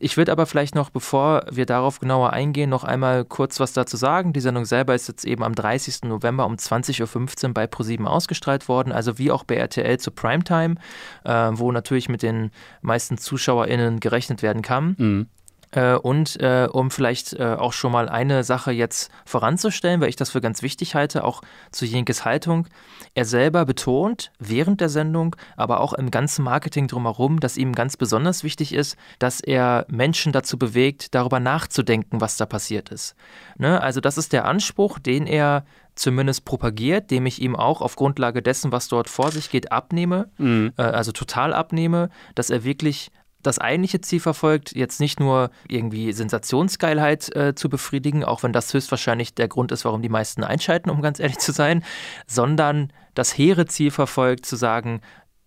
Ich 0.00 0.16
würde 0.16 0.32
aber 0.32 0.46
vielleicht 0.46 0.74
noch, 0.74 0.90
bevor 0.90 1.44
wir 1.50 1.66
darauf 1.66 2.00
genauer 2.00 2.32
eingehen, 2.32 2.70
noch 2.70 2.84
einmal 2.84 3.24
kurz 3.24 3.60
was 3.60 3.72
dazu 3.72 3.96
sagen. 3.96 4.32
Die 4.32 4.40
Sendung 4.40 4.64
selber 4.64 4.94
ist 4.94 5.08
jetzt 5.08 5.24
eben 5.24 5.44
am 5.44 5.54
30. 5.54 6.04
November 6.04 6.46
um 6.46 6.54
20.15 6.54 7.48
Uhr 7.48 7.54
bei 7.54 7.66
ProSieben 7.66 8.06
ausgestrahlt 8.06 8.68
worden, 8.68 8.92
also 8.92 9.18
wie 9.18 9.30
auch 9.30 9.44
bei 9.44 9.56
RTL 9.56 9.98
zu 9.98 10.10
Primetime, 10.10 10.76
äh, 11.24 11.50
wo 11.52 11.70
natürlich 11.72 12.08
mit 12.08 12.22
den 12.22 12.50
meisten 12.80 13.18
ZuschauerInnen 13.18 14.00
gerechnet 14.00 14.42
werden 14.42 14.62
kann. 14.62 14.94
Mhm. 14.98 15.26
Äh, 15.72 15.94
und 15.94 16.40
äh, 16.40 16.68
um 16.70 16.90
vielleicht 16.90 17.34
äh, 17.34 17.56
auch 17.58 17.72
schon 17.72 17.92
mal 17.92 18.08
eine 18.08 18.44
Sache 18.44 18.72
jetzt 18.72 19.10
voranzustellen, 19.24 20.00
weil 20.00 20.08
ich 20.08 20.16
das 20.16 20.30
für 20.30 20.40
ganz 20.40 20.62
wichtig 20.62 20.94
halte, 20.94 21.24
auch 21.24 21.42
zu 21.70 21.84
Jenkes 21.84 22.24
Haltung. 22.24 22.66
Er 23.14 23.24
selber 23.24 23.64
betont 23.64 24.30
während 24.38 24.80
der 24.80 24.88
Sendung, 24.88 25.36
aber 25.56 25.80
auch 25.80 25.92
im 25.92 26.10
ganzen 26.10 26.44
Marketing 26.44 26.88
drumherum, 26.88 27.40
dass 27.40 27.56
ihm 27.56 27.72
ganz 27.72 27.96
besonders 27.96 28.44
wichtig 28.44 28.72
ist, 28.72 28.96
dass 29.18 29.40
er 29.40 29.86
Menschen 29.88 30.32
dazu 30.32 30.58
bewegt, 30.58 31.14
darüber 31.14 31.40
nachzudenken, 31.40 32.20
was 32.20 32.36
da 32.36 32.46
passiert 32.46 32.90
ist. 32.90 33.16
Ne? 33.56 33.80
Also 33.80 34.00
das 34.00 34.18
ist 34.18 34.32
der 34.32 34.44
Anspruch, 34.44 34.98
den 34.98 35.26
er 35.26 35.64
zumindest 35.94 36.44
propagiert, 36.44 37.10
dem 37.10 37.26
ich 37.26 37.40
ihm 37.40 37.56
auch 37.56 37.80
auf 37.80 37.96
Grundlage 37.96 38.42
dessen, 38.42 38.70
was 38.70 38.88
dort 38.88 39.08
vor 39.08 39.32
sich 39.32 39.50
geht, 39.50 39.72
abnehme, 39.72 40.28
mhm. 40.38 40.72
äh, 40.76 40.82
also 40.82 41.10
total 41.10 41.52
abnehme, 41.54 42.10
dass 42.34 42.50
er 42.50 42.64
wirklich 42.64 43.10
das 43.42 43.58
eigentliche 43.58 44.00
Ziel 44.00 44.20
verfolgt, 44.20 44.74
jetzt 44.74 45.00
nicht 45.00 45.20
nur 45.20 45.50
irgendwie 45.68 46.12
Sensationsgeilheit 46.12 47.34
äh, 47.36 47.54
zu 47.54 47.68
befriedigen, 47.68 48.24
auch 48.24 48.42
wenn 48.42 48.52
das 48.52 48.72
höchstwahrscheinlich 48.74 49.34
der 49.34 49.48
Grund 49.48 49.72
ist, 49.72 49.84
warum 49.84 50.02
die 50.02 50.08
meisten 50.08 50.42
einschalten, 50.42 50.90
um 50.90 51.02
ganz 51.02 51.20
ehrlich 51.20 51.38
zu 51.38 51.52
sein, 51.52 51.84
sondern 52.26 52.92
das 53.14 53.36
hehre 53.36 53.66
Ziel 53.66 53.90
verfolgt, 53.90 54.46
zu 54.46 54.56
sagen, 54.56 55.00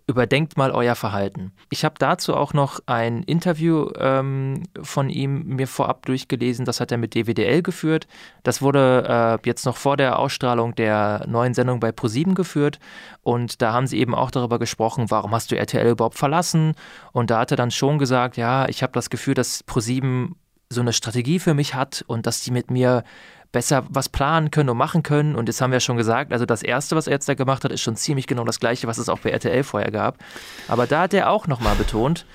überdenkt 0.09 0.57
mal 0.57 0.71
euer 0.71 0.95
Verhalten. 0.95 1.51
Ich 1.69 1.85
habe 1.85 1.95
dazu 1.99 2.35
auch 2.35 2.53
noch 2.53 2.79
ein 2.87 3.21
Interview 3.23 3.91
ähm, 3.95 4.63
von 4.81 5.09
ihm 5.11 5.55
mir 5.55 5.67
vorab 5.67 6.05
durchgelesen, 6.07 6.65
das 6.65 6.79
hat 6.79 6.91
er 6.91 6.97
mit 6.97 7.13
DWDL 7.13 7.61
geführt. 7.61 8.07
Das 8.41 8.63
wurde 8.63 9.39
äh, 9.43 9.47
jetzt 9.47 9.65
noch 9.65 9.77
vor 9.77 9.97
der 9.97 10.17
Ausstrahlung 10.17 10.73
der 10.73 11.25
neuen 11.27 11.53
Sendung 11.53 11.79
bei 11.79 11.91
ProSieben 11.91 12.33
geführt 12.33 12.79
und 13.21 13.61
da 13.61 13.71
haben 13.71 13.85
sie 13.85 13.99
eben 13.99 14.15
auch 14.15 14.31
darüber 14.31 14.57
gesprochen, 14.57 15.11
warum 15.11 15.31
hast 15.31 15.51
du 15.51 15.57
RTL 15.57 15.91
überhaupt 15.91 16.17
verlassen? 16.17 16.73
Und 17.11 17.29
da 17.29 17.39
hat 17.39 17.51
er 17.51 17.57
dann 17.57 17.69
schon 17.69 17.99
gesagt, 17.99 18.35
ja, 18.35 18.67
ich 18.67 18.81
habe 18.81 18.93
das 18.93 19.11
Gefühl, 19.11 19.35
dass 19.35 19.61
ProSieben 19.61 20.35
so 20.71 20.81
eine 20.81 20.93
Strategie 20.93 21.39
für 21.39 21.53
mich 21.53 21.75
hat 21.75 22.03
und 22.07 22.25
dass 22.25 22.41
die 22.41 22.51
mit 22.51 22.71
mir 22.71 23.03
besser 23.51 23.85
was 23.89 24.09
planen 24.09 24.51
können 24.51 24.69
und 24.69 24.77
machen 24.77 25.03
können. 25.03 25.35
Und 25.35 25.47
jetzt 25.47 25.61
haben 25.61 25.71
wir 25.71 25.77
ja 25.77 25.81
schon 25.81 25.97
gesagt, 25.97 26.31
also 26.31 26.45
das 26.45 26.61
Erste, 26.63 26.95
was 26.95 27.07
er 27.07 27.13
jetzt 27.13 27.29
da 27.29 27.33
gemacht 27.33 27.63
hat, 27.63 27.71
ist 27.71 27.81
schon 27.81 27.95
ziemlich 27.95 28.27
genau 28.27 28.43
das 28.43 28.59
Gleiche, 28.59 28.87
was 28.87 28.97
es 28.97 29.09
auch 29.09 29.19
bei 29.19 29.31
RTL 29.31 29.63
vorher 29.63 29.91
gab. 29.91 30.17
Aber 30.67 30.87
da 30.87 31.01
hat 31.01 31.13
er 31.13 31.29
auch 31.29 31.47
nochmal 31.47 31.75
betont, 31.75 32.25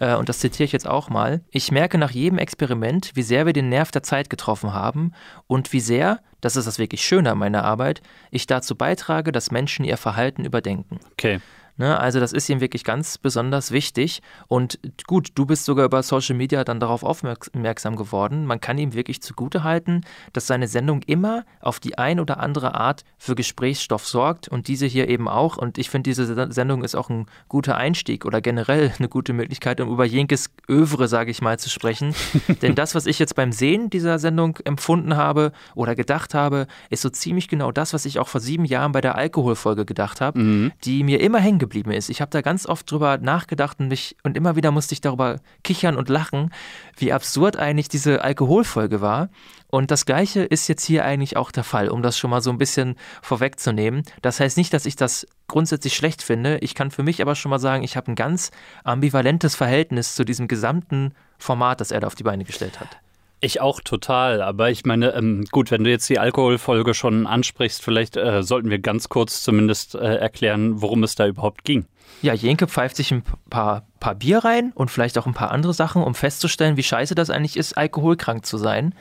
äh, 0.00 0.14
und 0.14 0.28
das 0.28 0.38
zitiere 0.38 0.64
ich 0.64 0.72
jetzt 0.72 0.86
auch 0.86 1.08
mal, 1.08 1.42
ich 1.50 1.70
merke 1.70 1.98
nach 1.98 2.10
jedem 2.10 2.38
Experiment, 2.38 3.12
wie 3.14 3.22
sehr 3.22 3.46
wir 3.46 3.52
den 3.52 3.68
Nerv 3.68 3.90
der 3.90 4.02
Zeit 4.02 4.30
getroffen 4.30 4.72
haben 4.72 5.12
und 5.46 5.72
wie 5.72 5.80
sehr, 5.80 6.20
das 6.40 6.56
ist 6.56 6.66
das 6.66 6.78
wirklich 6.78 7.04
Schöne 7.04 7.32
an 7.32 7.38
meiner 7.38 7.64
Arbeit, 7.64 8.02
ich 8.30 8.46
dazu 8.46 8.74
beitrage, 8.74 9.32
dass 9.32 9.50
Menschen 9.50 9.84
ihr 9.84 9.96
Verhalten 9.96 10.44
überdenken. 10.44 11.00
Okay. 11.12 11.40
Ne, 11.76 11.98
also 11.98 12.20
das 12.20 12.32
ist 12.32 12.48
ihm 12.48 12.60
wirklich 12.60 12.84
ganz 12.84 13.18
besonders 13.18 13.72
wichtig. 13.72 14.22
Und 14.46 14.78
gut, 15.08 15.30
du 15.34 15.44
bist 15.44 15.64
sogar 15.64 15.86
über 15.86 16.04
Social 16.04 16.36
Media 16.36 16.62
dann 16.62 16.78
darauf 16.78 17.02
aufmerksam 17.02 17.96
geworden. 17.96 18.46
Man 18.46 18.60
kann 18.60 18.78
ihm 18.78 18.94
wirklich 18.94 19.20
zugutehalten, 19.20 20.02
dass 20.32 20.46
seine 20.46 20.68
Sendung 20.68 21.02
immer 21.02 21.44
auf 21.60 21.80
die 21.80 21.98
ein 21.98 22.20
oder 22.20 22.38
andere 22.38 22.74
Art 22.74 23.04
für 23.18 23.34
Gesprächsstoff 23.34 24.06
sorgt 24.06 24.46
und 24.46 24.68
diese 24.68 24.86
hier 24.86 25.08
eben 25.08 25.26
auch. 25.26 25.56
Und 25.56 25.76
ich 25.76 25.90
finde, 25.90 26.10
diese 26.10 26.52
Sendung 26.52 26.84
ist 26.84 26.94
auch 26.94 27.10
ein 27.10 27.26
guter 27.48 27.76
Einstieg 27.76 28.24
oder 28.24 28.40
generell 28.40 28.92
eine 28.96 29.08
gute 29.08 29.32
Möglichkeit, 29.32 29.80
um 29.80 29.90
über 29.90 30.04
Jenkes 30.04 30.50
Övre, 30.70 31.08
sage 31.08 31.32
ich 31.32 31.42
mal, 31.42 31.58
zu 31.58 31.70
sprechen. 31.70 32.14
Denn 32.62 32.76
das, 32.76 32.94
was 32.94 33.06
ich 33.06 33.18
jetzt 33.18 33.34
beim 33.34 33.50
Sehen 33.50 33.90
dieser 33.90 34.20
Sendung 34.20 34.58
empfunden 34.64 35.16
habe 35.16 35.50
oder 35.74 35.96
gedacht 35.96 36.34
habe, 36.34 36.68
ist 36.90 37.02
so 37.02 37.10
ziemlich 37.10 37.48
genau 37.48 37.72
das, 37.72 37.92
was 37.92 38.04
ich 38.04 38.20
auch 38.20 38.28
vor 38.28 38.40
sieben 38.40 38.64
Jahren 38.64 38.92
bei 38.92 39.00
der 39.00 39.16
Alkoholfolge 39.16 39.84
gedacht 39.84 40.20
habe, 40.20 40.38
mhm. 40.38 40.72
die 40.84 41.02
mir 41.02 41.20
immer 41.20 41.40
hängen 41.40 41.63
geblieben 41.64 41.90
ist. 41.90 42.08
Ich 42.10 42.20
habe 42.20 42.30
da 42.30 42.42
ganz 42.42 42.66
oft 42.66 42.90
drüber 42.90 43.18
nachgedacht 43.18 43.80
und, 43.80 43.88
mich, 43.88 44.16
und 44.22 44.36
immer 44.36 44.54
wieder 44.54 44.70
musste 44.70 44.92
ich 44.92 45.00
darüber 45.00 45.40
kichern 45.62 45.96
und 45.96 46.08
lachen, 46.08 46.50
wie 46.96 47.12
absurd 47.12 47.56
eigentlich 47.56 47.88
diese 47.88 48.22
Alkoholfolge 48.22 49.00
war. 49.00 49.28
Und 49.68 49.90
das 49.90 50.06
Gleiche 50.06 50.42
ist 50.42 50.68
jetzt 50.68 50.84
hier 50.84 51.04
eigentlich 51.04 51.36
auch 51.36 51.50
der 51.50 51.64
Fall, 51.64 51.88
um 51.88 52.02
das 52.02 52.16
schon 52.16 52.30
mal 52.30 52.42
so 52.42 52.50
ein 52.50 52.58
bisschen 52.58 52.96
vorwegzunehmen. 53.22 54.02
Das 54.22 54.38
heißt 54.38 54.56
nicht, 54.56 54.72
dass 54.72 54.86
ich 54.86 54.94
das 54.94 55.26
grundsätzlich 55.48 55.94
schlecht 55.94 56.22
finde. 56.22 56.58
Ich 56.58 56.74
kann 56.74 56.90
für 56.90 57.02
mich 57.02 57.20
aber 57.20 57.34
schon 57.34 57.50
mal 57.50 57.58
sagen, 57.58 57.82
ich 57.82 57.96
habe 57.96 58.12
ein 58.12 58.14
ganz 58.14 58.50
ambivalentes 58.84 59.54
Verhältnis 59.54 60.14
zu 60.14 60.24
diesem 60.24 60.46
gesamten 60.46 61.12
Format, 61.38 61.80
das 61.80 61.90
er 61.90 62.00
da 62.00 62.06
auf 62.06 62.14
die 62.14 62.22
Beine 62.22 62.44
gestellt 62.44 62.80
hat. 62.80 62.98
Ich 63.44 63.60
auch 63.60 63.82
total, 63.82 64.40
aber 64.40 64.70
ich 64.70 64.86
meine, 64.86 65.14
ähm, 65.14 65.44
gut, 65.52 65.70
wenn 65.70 65.84
du 65.84 65.90
jetzt 65.90 66.08
die 66.08 66.18
Alkoholfolge 66.18 66.94
schon 66.94 67.26
ansprichst, 67.26 67.82
vielleicht 67.82 68.16
äh, 68.16 68.42
sollten 68.42 68.70
wir 68.70 68.78
ganz 68.78 69.10
kurz 69.10 69.42
zumindest 69.42 69.96
äh, 69.96 70.16
erklären, 70.16 70.80
worum 70.80 71.02
es 71.02 71.14
da 71.14 71.26
überhaupt 71.26 71.62
ging. 71.62 71.84
Ja, 72.22 72.32
Jenke 72.32 72.66
pfeift 72.66 72.96
sich 72.96 73.12
ein 73.12 73.22
paar, 73.50 73.86
paar 74.04 74.14
Bier 74.16 74.40
rein 74.40 74.70
und 74.74 74.90
vielleicht 74.90 75.16
auch 75.16 75.24
ein 75.24 75.32
paar 75.32 75.50
andere 75.50 75.72
Sachen, 75.72 76.02
um 76.02 76.14
festzustellen, 76.14 76.76
wie 76.76 76.82
scheiße 76.82 77.14
das 77.14 77.30
eigentlich 77.30 77.56
ist, 77.56 77.72
alkoholkrank 77.78 78.44
zu 78.44 78.58
sein. 78.58 78.94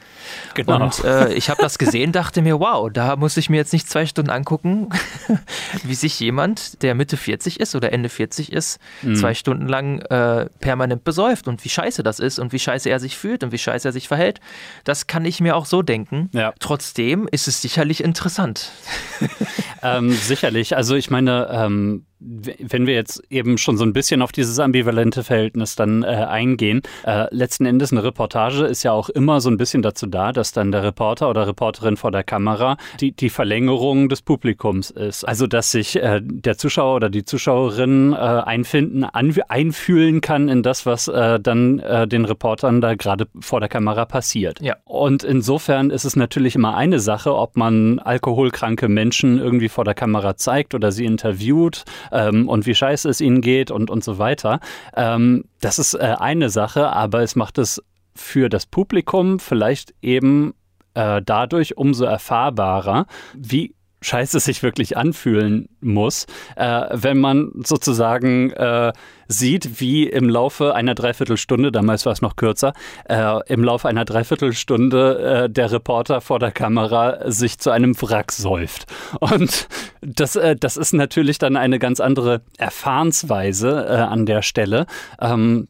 Genau. 0.54 0.82
Und 0.82 1.04
äh, 1.04 1.34
ich 1.34 1.50
habe 1.50 1.62
das 1.62 1.78
gesehen, 1.78 2.12
dachte 2.13 2.42
mir, 2.42 2.62
wow, 2.62 2.89
da 2.89 3.18
muss 3.18 3.36
ich 3.36 3.50
mir 3.50 3.58
jetzt 3.58 3.74
nicht 3.74 3.89
zwei 3.89 4.06
Stunden 4.06 4.32
angucken, 4.32 4.88
wie 5.84 5.96
sich 5.96 6.18
jemand, 6.22 6.82
der 6.84 6.96
Mitte 6.96 7.18
40 7.18 7.60
ist 7.60 7.76
oder 7.76 7.92
Ende 7.92 8.08
40 8.08 8.54
ist, 8.54 8.80
mhm. 9.02 9.16
zwei 9.18 9.34
Stunden 9.34 9.68
lang 9.68 10.00
äh, 10.04 10.46
permanent 10.62 11.04
besäuft 11.04 11.50
und 11.50 11.66
wie 11.66 11.70
scheiße 11.70 12.02
das 12.02 12.22
ist 12.22 12.39
und 12.39 12.54
wie 12.54 12.60
scheiße 12.60 12.89
er 12.89 13.02
sich 13.02 13.18
fühlt 13.18 13.44
und 13.44 13.52
wie 13.52 13.58
scheiße 13.58 13.89
er 13.89 13.92
sich 13.92 14.08
verhält. 14.08 14.39
Das 14.86 15.08
kann 15.08 15.26
ich 15.26 15.42
mir 15.42 15.58
auch 15.58 15.66
so 15.66 15.82
denken. 15.82 16.30
Ja. 16.32 16.54
Trotzdem 16.60 17.28
ist 17.30 17.50
es 17.50 17.62
sicherlich 17.62 18.02
interessant. 18.02 18.72
ähm, 19.84 20.13
sicherlich. 20.13 20.78
Also 20.78 20.96
ich 20.96 21.10
meine, 21.10 21.50
ähm 21.52 22.06
wenn 22.24 22.88
wir 22.88 22.94
jetzt 22.94 23.24
eben 23.30 23.58
schon 23.58 23.78
so 23.78 23.84
ein 23.84 23.94
bisschen 23.94 24.22
auf 24.22 24.32
dieses 24.32 24.60
ambivalente 24.60 25.24
Verhältnis 25.24 25.76
dann 25.76 26.04
äh, 26.04 26.08
eingehen, 26.08 26.82
äh, 27.06 27.26
letzten 27.32 27.66
Endes 27.66 27.92
eine 27.92 28.04
Reportage 28.04 28.66
ist 28.66 28.84
ja 28.84 28.92
auch 28.92 29.10
immer 29.10 29.42
so 29.42 29.50
ein 29.50 29.58
bisschen 29.58 29.82
dazu 29.82 30.08
da, 30.08 30.32
dass 30.32 30.52
dann 30.52 30.72
der 30.72 30.84
Reporter 30.84 31.30
oder 31.30 31.48
Reporterin 31.48 31.98
vor 31.98 32.12
der 32.12 32.24
Kamera 32.24 32.78
die, 33.00 33.12
die 33.12 33.30
Verlängerung 33.30 34.10
des 34.10 34.22
Publikums 34.22 34.90
ist. 34.90 35.24
Also 35.24 35.48
dass 35.48 35.72
sich 35.72 35.96
äh, 35.96 36.22
der 36.24 36.58
Zuschauer 36.58 36.96
oder 36.96 37.10
die 37.10 37.26
Zuschauerin 37.26 38.14
äh, 38.14 38.16
einfinden, 38.16 39.04
an, 39.04 39.34
einfühlen 39.48 40.22
kann 40.22 40.50
in 40.50 40.64
das, 40.64 40.86
was 40.86 41.08
äh, 41.08 41.40
dann 41.40 41.80
äh, 41.80 42.08
den 42.08 42.26
Reportern 42.26 42.82
da 42.82 42.96
gerade 42.96 43.28
vor 43.40 43.60
der 43.60 43.70
Kamera 43.70 44.06
passiert. 44.06 44.60
Ja. 44.62 44.78
Und 44.86 45.24
insofern 45.24 45.90
ist 45.90 46.06
es 46.06 46.16
natürlich 46.16 46.56
immer 46.56 46.76
eine 46.76 47.00
Sache, 47.00 47.36
ob 47.36 47.58
man 47.58 48.00
alkoholkranke 48.00 48.88
Menschen 48.88 49.40
irgendwie 49.40 49.70
vor 49.70 49.84
der 49.84 49.94
Kamera 49.94 50.36
zeigt 50.38 50.74
oder 50.74 50.92
sie 50.92 51.06
interviewt 51.06 51.84
ähm, 52.13 52.47
und 52.47 52.65
wie 52.65 52.76
scheiße 52.76 53.10
es 53.10 53.21
ihnen 53.21 53.41
geht 53.41 53.71
und, 53.71 53.89
und 53.89 54.04
so 54.04 54.17
weiter. 54.17 54.60
Ähm, 54.95 55.45
das 55.60 55.80
ist 55.80 55.95
äh, 55.95 56.15
eine 56.19 56.49
Sache, 56.49 56.93
aber 56.93 57.21
es 57.21 57.36
macht 57.36 57.58
es 57.58 57.82
für 58.15 58.49
das 58.49 58.65
Publikum 58.65 59.39
vielleicht 59.39 59.93
eben 60.02 60.54
äh, 60.93 61.21
dadurch 61.26 61.78
umso 61.78 62.06
erfahrbarer, 62.06 63.08
wie 63.34 63.73
scheiße 64.04 64.39
sich 64.39 64.63
wirklich 64.63 64.98
anfühlen 64.98 65.70
muss, 65.82 66.26
äh, 66.56 66.86
wenn 66.92 67.18
man 67.18 67.52
sozusagen 67.63 68.52
äh, 68.52 68.94
sieht, 69.28 69.80
wie 69.80 70.08
im 70.08 70.30
Laufe 70.30 70.76
einer 70.76 70.96
Dreiviertelstunde, 70.96 71.72
damals 71.72 72.06
war 72.06 72.13
es 72.13 72.22
noch 72.22 72.36
kürzer, 72.36 72.74
äh, 73.10 73.39
im 73.48 73.63
Laufe 73.63 73.88
einer 73.88 74.06
Dreiviertelstunde 74.06 75.46
äh, 75.46 75.50
der 75.50 75.72
Reporter 75.72 76.22
vor 76.22 76.39
der 76.39 76.52
Kamera 76.52 77.32
sich 77.32 77.60
zu 77.60 77.72
einem 77.72 78.00
Wrack 78.02 78.32
säuft. 78.32 78.86
Und 79.20 79.68
das, 80.02 80.36
äh, 80.36 80.56
das 80.56 80.78
ist 80.78 80.94
natürlich 80.94 81.38
dann 81.38 81.56
eine 81.56 81.80
ganz 81.80 82.00
andere 82.00 82.42
Erfahrensweise 82.58 83.86
äh, 83.88 83.94
an 83.94 84.26
der 84.26 84.42
Stelle. 84.42 84.86
Ähm, 85.20 85.68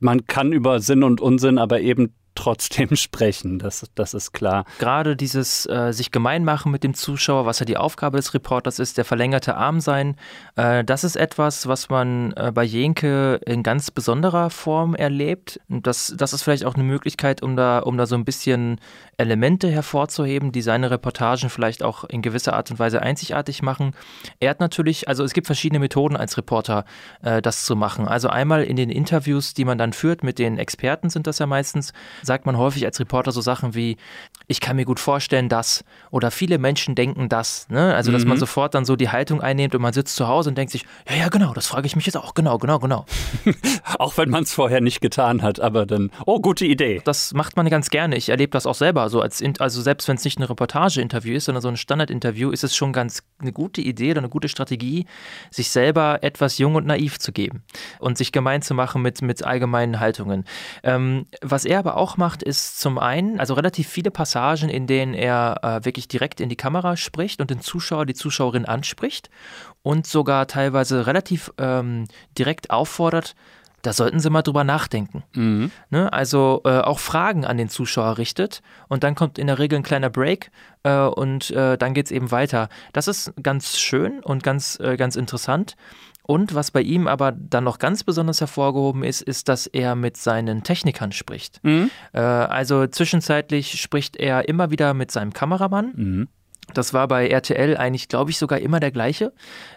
man 0.00 0.26
kann 0.26 0.52
über 0.52 0.80
Sinn 0.80 1.04
und 1.04 1.20
Unsinn 1.20 1.58
aber 1.58 1.80
eben 1.80 2.12
trotzdem 2.34 2.96
sprechen, 2.96 3.58
das, 3.58 3.90
das 3.94 4.14
ist 4.14 4.32
klar. 4.32 4.64
Gerade 4.78 5.16
dieses 5.16 5.66
äh, 5.66 5.92
sich 5.92 6.10
gemein 6.10 6.44
machen 6.44 6.72
mit 6.72 6.84
dem 6.84 6.94
Zuschauer, 6.94 7.46
was 7.46 7.58
ja 7.60 7.66
die 7.66 7.76
Aufgabe 7.76 8.16
des 8.16 8.34
Reporters 8.34 8.78
ist, 8.78 8.98
der 8.98 9.04
verlängerte 9.04 9.56
Arm 9.56 9.80
sein, 9.80 10.16
äh, 10.56 10.84
das 10.84 11.04
ist 11.04 11.16
etwas, 11.16 11.66
was 11.66 11.88
man 11.88 12.32
äh, 12.32 12.52
bei 12.52 12.64
Jenke 12.64 13.40
in 13.46 13.62
ganz 13.62 13.90
besonderer 13.90 14.50
Form 14.50 14.94
erlebt. 14.94 15.60
Das, 15.68 16.14
das 16.16 16.32
ist 16.32 16.42
vielleicht 16.42 16.64
auch 16.64 16.74
eine 16.74 16.84
Möglichkeit, 16.84 17.42
um 17.42 17.56
da, 17.56 17.80
um 17.80 17.96
da 17.96 18.06
so 18.06 18.14
ein 18.14 18.24
bisschen 18.24 18.80
Elemente 19.16 19.70
hervorzuheben, 19.70 20.52
die 20.52 20.62
seine 20.62 20.90
Reportagen 20.90 21.50
vielleicht 21.50 21.82
auch 21.82 22.04
in 22.04 22.22
gewisser 22.22 22.54
Art 22.54 22.70
und 22.70 22.78
Weise 22.78 23.02
einzigartig 23.02 23.62
machen. 23.62 23.92
Er 24.40 24.50
hat 24.50 24.60
natürlich, 24.60 25.08
also 25.08 25.24
es 25.24 25.32
gibt 25.32 25.46
verschiedene 25.46 25.78
Methoden 25.78 26.16
als 26.16 26.36
Reporter, 26.36 26.84
äh, 27.22 27.40
das 27.40 27.64
zu 27.64 27.76
machen. 27.76 28.08
Also 28.08 28.28
einmal 28.28 28.64
in 28.64 28.76
den 28.76 28.90
Interviews, 28.90 29.54
die 29.54 29.64
man 29.64 29.78
dann 29.78 29.92
führt, 29.92 30.22
mit 30.22 30.38
den 30.38 30.58
Experten 30.58 31.10
sind 31.10 31.26
das 31.26 31.38
ja 31.38 31.46
meistens, 31.46 31.92
sagt 32.22 32.46
man 32.46 32.56
häufig 32.56 32.84
als 32.84 32.98
Reporter 33.00 33.32
so 33.32 33.40
Sachen 33.40 33.74
wie, 33.74 33.96
ich 34.46 34.60
kann 34.60 34.76
mir 34.76 34.84
gut 34.84 35.00
vorstellen, 35.00 35.48
dass 35.48 35.84
oder 36.10 36.30
viele 36.30 36.58
Menschen 36.58 36.94
denken 36.94 37.28
das. 37.28 37.68
Ne? 37.68 37.94
Also, 37.94 38.12
dass 38.12 38.22
mhm. 38.22 38.30
man 38.30 38.38
sofort 38.38 38.74
dann 38.74 38.84
so 38.84 38.96
die 38.96 39.10
Haltung 39.10 39.40
einnimmt 39.40 39.74
und 39.74 39.82
man 39.82 39.92
sitzt 39.92 40.16
zu 40.16 40.28
Hause 40.28 40.50
und 40.50 40.58
denkt 40.58 40.72
sich, 40.72 40.84
ja, 41.08 41.16
ja, 41.16 41.28
genau, 41.28 41.52
das 41.52 41.66
frage 41.66 41.86
ich 41.86 41.96
mich 41.96 42.06
jetzt 42.06 42.16
auch. 42.16 42.34
Genau, 42.34 42.58
genau, 42.58 42.78
genau. 42.78 43.06
auch 43.98 44.16
wenn 44.16 44.30
man 44.30 44.44
es 44.44 44.52
vorher 44.52 44.80
nicht 44.80 45.00
getan 45.00 45.42
hat, 45.42 45.60
aber 45.60 45.86
dann, 45.86 46.10
oh, 46.26 46.40
gute 46.40 46.64
Idee. 46.64 47.00
Das 47.04 47.34
macht 47.34 47.56
man 47.56 47.68
ganz 47.68 47.90
gerne. 47.90 48.16
Ich 48.16 48.28
erlebe 48.28 48.50
das 48.50 48.66
auch 48.66 48.74
selber. 48.74 49.08
So 49.08 49.20
als, 49.20 49.42
also 49.58 49.82
selbst 49.82 50.08
wenn 50.08 50.16
es 50.16 50.24
nicht 50.24 50.38
ein 50.38 50.44
Reportage-Interview 50.44 51.36
ist, 51.36 51.46
sondern 51.46 51.62
so 51.62 51.68
ein 51.68 51.76
Standard-Interview, 51.76 52.50
ist 52.50 52.64
es 52.64 52.76
schon 52.76 52.92
ganz 52.92 53.22
eine 53.40 53.52
gute 53.52 53.80
Idee 53.80 54.12
oder 54.12 54.20
eine 54.20 54.28
gute 54.28 54.48
Strategie, 54.48 55.06
sich 55.50 55.70
selber 55.70 56.18
etwas 56.22 56.58
jung 56.58 56.74
und 56.74 56.86
naiv 56.86 57.18
zu 57.18 57.32
geben 57.32 57.62
und 57.98 58.18
sich 58.18 58.32
gemein 58.32 58.62
zu 58.62 58.74
machen 58.74 59.02
mit, 59.02 59.22
mit 59.22 59.42
allgemeinen 59.44 60.00
Haltungen. 60.00 60.44
Ähm, 60.82 61.26
was 61.40 61.64
er 61.64 61.78
aber 61.78 61.96
auch 61.96 62.11
auch 62.12 62.16
macht, 62.16 62.42
ist 62.42 62.80
zum 62.80 62.98
einen, 62.98 63.40
also 63.40 63.54
relativ 63.54 63.88
viele 63.88 64.10
Passagen, 64.10 64.68
in 64.68 64.86
denen 64.86 65.14
er 65.14 65.60
äh, 65.62 65.84
wirklich 65.84 66.08
direkt 66.08 66.40
in 66.40 66.48
die 66.48 66.56
Kamera 66.56 66.96
spricht 66.96 67.40
und 67.40 67.50
den 67.50 67.60
Zuschauer, 67.60 68.06
die 68.06 68.14
Zuschauerin 68.14 68.66
anspricht 68.66 69.30
und 69.82 70.06
sogar 70.06 70.46
teilweise 70.46 71.06
relativ 71.06 71.52
ähm, 71.58 72.06
direkt 72.36 72.70
auffordert, 72.70 73.34
da 73.82 73.92
sollten 73.92 74.20
Sie 74.20 74.30
mal 74.30 74.42
drüber 74.42 74.62
nachdenken. 74.62 75.24
Mhm. 75.34 75.72
Ne? 75.90 76.12
Also 76.12 76.60
äh, 76.64 76.78
auch 76.78 77.00
Fragen 77.00 77.44
an 77.44 77.56
den 77.56 77.68
Zuschauer 77.68 78.16
richtet 78.16 78.62
und 78.88 79.02
dann 79.02 79.16
kommt 79.16 79.38
in 79.38 79.48
der 79.48 79.58
Regel 79.58 79.78
ein 79.78 79.82
kleiner 79.82 80.08
Break 80.08 80.52
äh, 80.84 80.96
und 80.98 81.50
äh, 81.50 81.76
dann 81.76 81.92
geht 81.92 82.06
es 82.06 82.12
eben 82.12 82.30
weiter. 82.30 82.68
Das 82.92 83.08
ist 83.08 83.32
ganz 83.42 83.78
schön 83.78 84.20
und 84.20 84.44
ganz, 84.44 84.78
äh, 84.78 84.96
ganz 84.96 85.16
interessant. 85.16 85.76
Und 86.22 86.54
was 86.54 86.70
bei 86.70 86.82
ihm 86.82 87.08
aber 87.08 87.32
dann 87.32 87.64
noch 87.64 87.78
ganz 87.78 88.04
besonders 88.04 88.40
hervorgehoben 88.40 89.02
ist, 89.02 89.22
ist, 89.22 89.48
dass 89.48 89.66
er 89.66 89.96
mit 89.96 90.16
seinen 90.16 90.62
Technikern 90.62 91.12
spricht. 91.12 91.60
Mhm. 91.64 91.90
Äh, 92.12 92.20
also 92.20 92.86
zwischenzeitlich 92.86 93.80
spricht 93.80 94.16
er 94.16 94.48
immer 94.48 94.70
wieder 94.70 94.94
mit 94.94 95.10
seinem 95.10 95.32
Kameramann. 95.32 95.92
Mhm. 95.94 96.28
Das 96.74 96.94
war 96.94 97.08
bei 97.08 97.28
RTL 97.28 97.76
eigentlich, 97.76 98.08
glaube 98.08 98.30
ich, 98.30 98.38
sogar 98.38 98.60
immer 98.60 98.80
der 98.80 98.92
gleiche. 98.92 99.32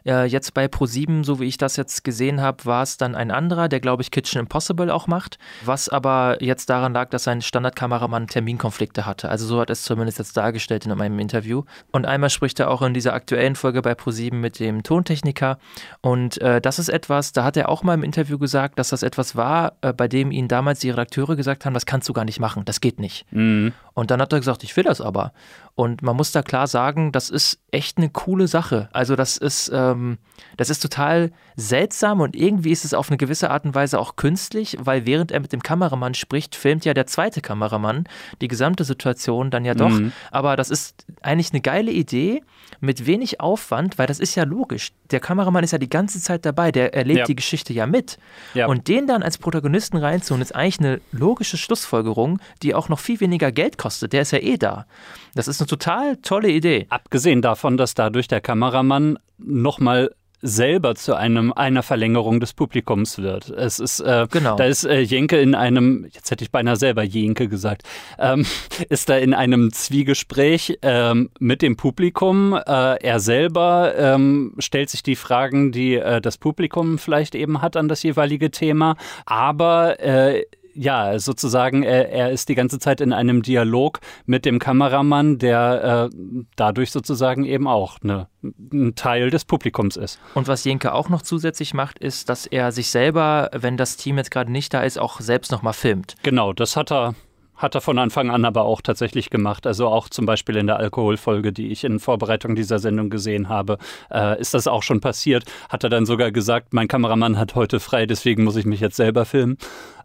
Äh, 0.06 0.26
jetzt 0.26 0.54
bei 0.54 0.66
Pro7, 0.66 1.26
so 1.26 1.40
wie 1.40 1.46
ich 1.46 1.58
das 1.58 1.76
jetzt 1.76 2.04
gesehen 2.04 2.42
habe, 2.42 2.64
war 2.66 2.84
es 2.84 2.98
dann 2.98 3.16
ein 3.16 3.32
anderer, 3.32 3.68
der, 3.68 3.80
glaube 3.80 4.02
ich, 4.02 4.12
Kitchen 4.12 4.40
Impossible 4.40 4.92
auch 4.92 5.08
macht. 5.08 5.38
Was 5.66 5.90
aber 5.90 6.42
jetzt 6.42 6.70
daran 6.70 6.94
lag, 6.94 7.10
dass 7.10 7.24
sein 7.24 7.42
Standardkameramann 7.42 8.28
Terminkonflikte 8.28 9.06
hatte. 9.06 9.30
Also 9.30 9.46
so 9.46 9.60
hat 9.60 9.70
es 9.70 9.84
zumindest 9.84 10.20
jetzt 10.20 10.38
dargestellt 10.38 10.86
in 10.86 10.96
meinem 10.98 11.20
Interview. 11.20 11.64
Und 11.92 12.06
einmal 12.06 12.30
spricht 12.30 12.60
er 12.60 12.70
auch 12.70 12.82
in 12.82 12.94
dieser 12.94 13.14
aktuellen 13.14 13.56
Folge 13.56 13.82
bei 13.82 13.94
Pro7 13.94 14.36
mit 14.36 14.60
dem 14.60 14.84
Tontechniker. 14.84 15.58
Und 16.02 16.40
äh, 16.42 16.62
das 16.62 16.80
ist 16.80 16.90
etwas, 16.90 17.34
da 17.34 17.44
hat 17.44 17.58
er 17.58 17.70
auch 17.70 17.84
mal 17.84 17.96
im 17.96 18.04
Interview 18.04 18.38
gesagt, 18.38 18.80
dass 18.80 18.90
das 18.90 19.04
etwas 19.04 19.36
war, 19.36 19.74
äh, 19.82 19.92
bei 19.92 20.08
dem 20.08 20.32
ihn 20.32 20.48
damals 20.48 20.80
die 20.80 20.92
Redakteure 20.92 21.36
gesagt 21.36 21.66
haben, 21.66 21.74
das 21.74 21.86
kannst 21.86 22.08
du 22.08 22.14
gar 22.14 22.26
nicht 22.26 22.40
machen, 22.40 22.64
das 22.64 22.80
geht 22.80 23.00
nicht. 23.00 23.26
Mhm. 23.32 23.74
Und 23.96 24.12
dann 24.12 24.22
hat 24.22 24.34
er 24.34 24.40
gesagt, 24.40 24.64
ich 24.64 24.76
will 24.76 24.84
das 24.84 25.00
aber. 25.00 25.32
Und 25.74 26.02
man 26.02 26.18
muss 26.18 26.34
da 26.34 26.44
klar 26.44 26.68
sagen, 26.68 27.14
das 27.14 27.30
ist 27.30 27.60
echt 27.72 27.98
eine 27.98 28.10
coole 28.10 28.48
Sache. 28.48 28.90
Also 28.92 29.16
das 29.16 29.38
ist, 29.38 29.72
ähm, 29.74 30.18
das 30.58 30.70
ist 30.70 30.82
total 30.82 31.32
seltsam 31.56 32.20
und 32.20 32.36
irgendwie 32.36 32.72
ist 32.72 32.84
es 32.84 32.94
auf 32.94 33.10
eine 33.10 33.16
gewisse 33.16 33.50
Art 33.50 33.64
und 33.64 33.74
Weise 33.74 33.98
auch 33.98 34.18
künstlich, 34.18 34.78
weil 34.82 35.06
während 35.06 35.32
er 35.32 35.40
mit 35.40 35.54
dem 35.54 35.64
Kameramann 35.64 36.14
spricht, 36.14 36.56
filmt 36.56 36.84
ja 36.84 36.94
der 36.94 37.08
zweite 37.08 37.42
Kameramann 37.42 38.04
die 38.42 38.50
gesamte 38.50 38.84
Situation 38.84 39.50
dann 39.50 39.64
ja 39.64 39.74
doch. 39.74 39.90
Mhm. 39.90 40.12
Aber 40.30 40.58
das 40.58 40.70
ist 40.70 41.06
eigentlich 41.22 41.54
eine 41.54 41.62
geile 41.62 41.92
Idee 41.92 42.42
mit 42.80 43.06
wenig 43.06 43.40
Aufwand, 43.40 43.98
weil 43.98 44.08
das 44.08 44.20
ist 44.20 44.36
ja 44.36 44.44
logisch. 44.44 44.92
Der 45.12 45.20
Kameramann 45.20 45.64
ist 45.64 45.72
ja 45.72 45.78
die 45.78 45.90
ganze 45.90 46.22
Zeit 46.22 46.46
dabei, 46.46 46.72
der 46.72 46.94
erlebt 46.94 47.20
ja. 47.20 47.26
die 47.26 47.36
Geschichte 47.36 47.74
ja 47.74 47.86
mit. 47.86 48.18
Ja. 48.54 48.68
Und 48.68 48.88
den 48.88 49.08
dann 49.08 49.24
als 49.24 49.38
Protagonisten 49.38 49.98
reinzuholen, 49.98 50.42
ist 50.42 50.56
eigentlich 50.56 50.80
eine 50.80 51.02
logische 51.12 51.58
Schlussfolgerung, 51.58 52.40
die 52.64 52.76
auch 52.76 52.90
noch 52.90 53.00
viel 53.00 53.20
weniger 53.20 53.52
Geld 53.52 53.78
kostet. 53.78 54.14
Der 54.14 54.22
ist 54.22 54.32
ja 54.32 54.40
eh 54.40 54.58
da. 54.58 54.86
Das 55.34 55.48
ist 55.48 55.62
eine 55.62 55.68
total 55.68 56.18
tolle 56.18 56.50
Idee. 56.50 56.88
Abgesehen 56.90 57.42
davon, 57.42 57.78
dass 57.78 57.94
dadurch 57.94 58.28
der 58.28 58.42
Kameramann 58.42 59.18
nochmal 59.38 60.12
selber 60.46 60.96
zu 60.96 61.16
einem 61.16 61.52
einer 61.52 61.84
Verlängerung 61.84 62.40
des 62.40 62.54
Publikums 62.54 63.18
wird. 63.18 63.50
Es 63.50 63.80
ist 63.80 64.00
äh, 64.00 64.28
genau. 64.30 64.56
da 64.56 64.66
ist 64.66 64.86
äh, 64.86 65.00
Jenke 65.00 65.40
in 65.40 65.56
einem, 65.56 66.08
jetzt 66.12 66.30
hätte 66.32 66.44
ich 66.44 66.52
beinahe 66.52 66.76
selber 66.76 67.04
Jenke 67.04 67.48
gesagt, 67.48 67.84
ähm, 68.20 68.46
ist 68.90 69.10
da 69.10 69.18
in 69.18 69.34
einem 69.34 69.72
Zwiegespräch 69.72 70.78
ähm, 70.82 71.30
mit 71.40 71.62
dem 71.62 71.76
Publikum. 71.76 72.54
Äh, 72.54 73.04
er 73.04 73.20
selber 73.20 73.94
ähm, 73.98 74.54
stellt 74.60 74.90
sich 74.90 75.04
die 75.04 75.16
Fragen, 75.16 75.72
die 75.72 75.96
äh, 75.96 76.22
das 76.22 76.38
Publikum 76.38 76.98
vielleicht 76.98 77.36
eben 77.36 77.62
hat 77.62 77.76
an 77.76 77.88
das 77.88 78.04
jeweilige 78.04 78.52
Thema, 78.52 78.96
aber 79.26 80.00
äh, 80.00 80.46
ja, 80.76 81.18
sozusagen, 81.20 81.84
er, 81.84 82.10
er, 82.10 82.32
ist 82.32 82.50
die 82.50 82.56
ganze 82.56 82.80
Zeit 82.80 83.02
in 83.02 83.14
einem 83.14 83.42
Dialog 83.42 84.00
mit 84.26 84.46
dem 84.46 84.60
Kameramann, 84.60 85.38
der 85.38 86.10
äh, 86.12 86.16
dadurch 86.56 86.92
sozusagen 86.92 87.46
eben 87.46 87.68
auch 87.68 87.98
eine, 88.04 88.28
ein 88.44 88.94
Teil 88.96 89.30
des 89.30 89.46
Publikums 89.46 89.96
ist. 89.96 90.20
Und 90.34 90.48
was 90.48 90.64
Jenke 90.66 90.94
auch 90.94 91.10
noch 91.10 91.22
zusätzlich 91.22 91.74
macht, 91.74 91.98
ist, 92.00 92.30
dass 92.30 92.46
er 92.46 92.72
sich 92.72 92.90
selber, 92.90 93.50
wenn 93.54 93.78
das 93.78 93.98
Team 93.98 94.18
jetzt 94.18 94.32
gerade 94.32 94.52
nicht 94.52 94.74
da 94.74 94.82
ist, 94.82 95.00
auch 95.00 95.22
selbst 95.22 95.52
nochmal 95.52 95.74
filmt. 95.74 96.16
Genau, 96.24 96.54
das 96.54 96.76
hat 96.76 96.92
er 96.92 97.16
hat 97.56 97.76
er 97.76 97.82
von 97.82 97.98
Anfang 97.98 98.30
an 98.30 98.46
aber 98.46 98.64
auch 98.64 98.82
tatsächlich 98.82 99.30
gemacht. 99.30 99.66
Also 99.66 99.88
auch 99.88 100.10
zum 100.10 100.26
Beispiel 100.26 100.58
in 100.58 100.68
der 100.68 100.78
Alkoholfolge, 100.78 101.54
die 101.54 101.68
ich 101.72 101.84
in 101.84 102.00
Vorbereitung 102.00 102.56
dieser 102.56 102.80
Sendung 102.80 103.10
gesehen 103.10 103.50
habe, 103.50 103.78
äh, 104.12 104.40
ist 104.40 104.54
das 104.54 104.68
auch 104.68 104.84
schon 104.84 105.00
passiert. 105.00 105.46
Hat 105.70 105.84
er 105.84 105.90
dann 105.90 106.06
sogar 106.06 106.32
gesagt, 106.32 106.74
mein 106.74 106.88
Kameramann 106.88 107.38
hat 107.38 107.56
heute 107.56 107.80
frei, 107.80 108.06
deswegen 108.06 108.44
muss 108.44 108.56
ich 108.56 108.66
mich 108.66 108.82
jetzt 108.82 108.98
selber 108.98 109.26
filmen. 109.26 109.58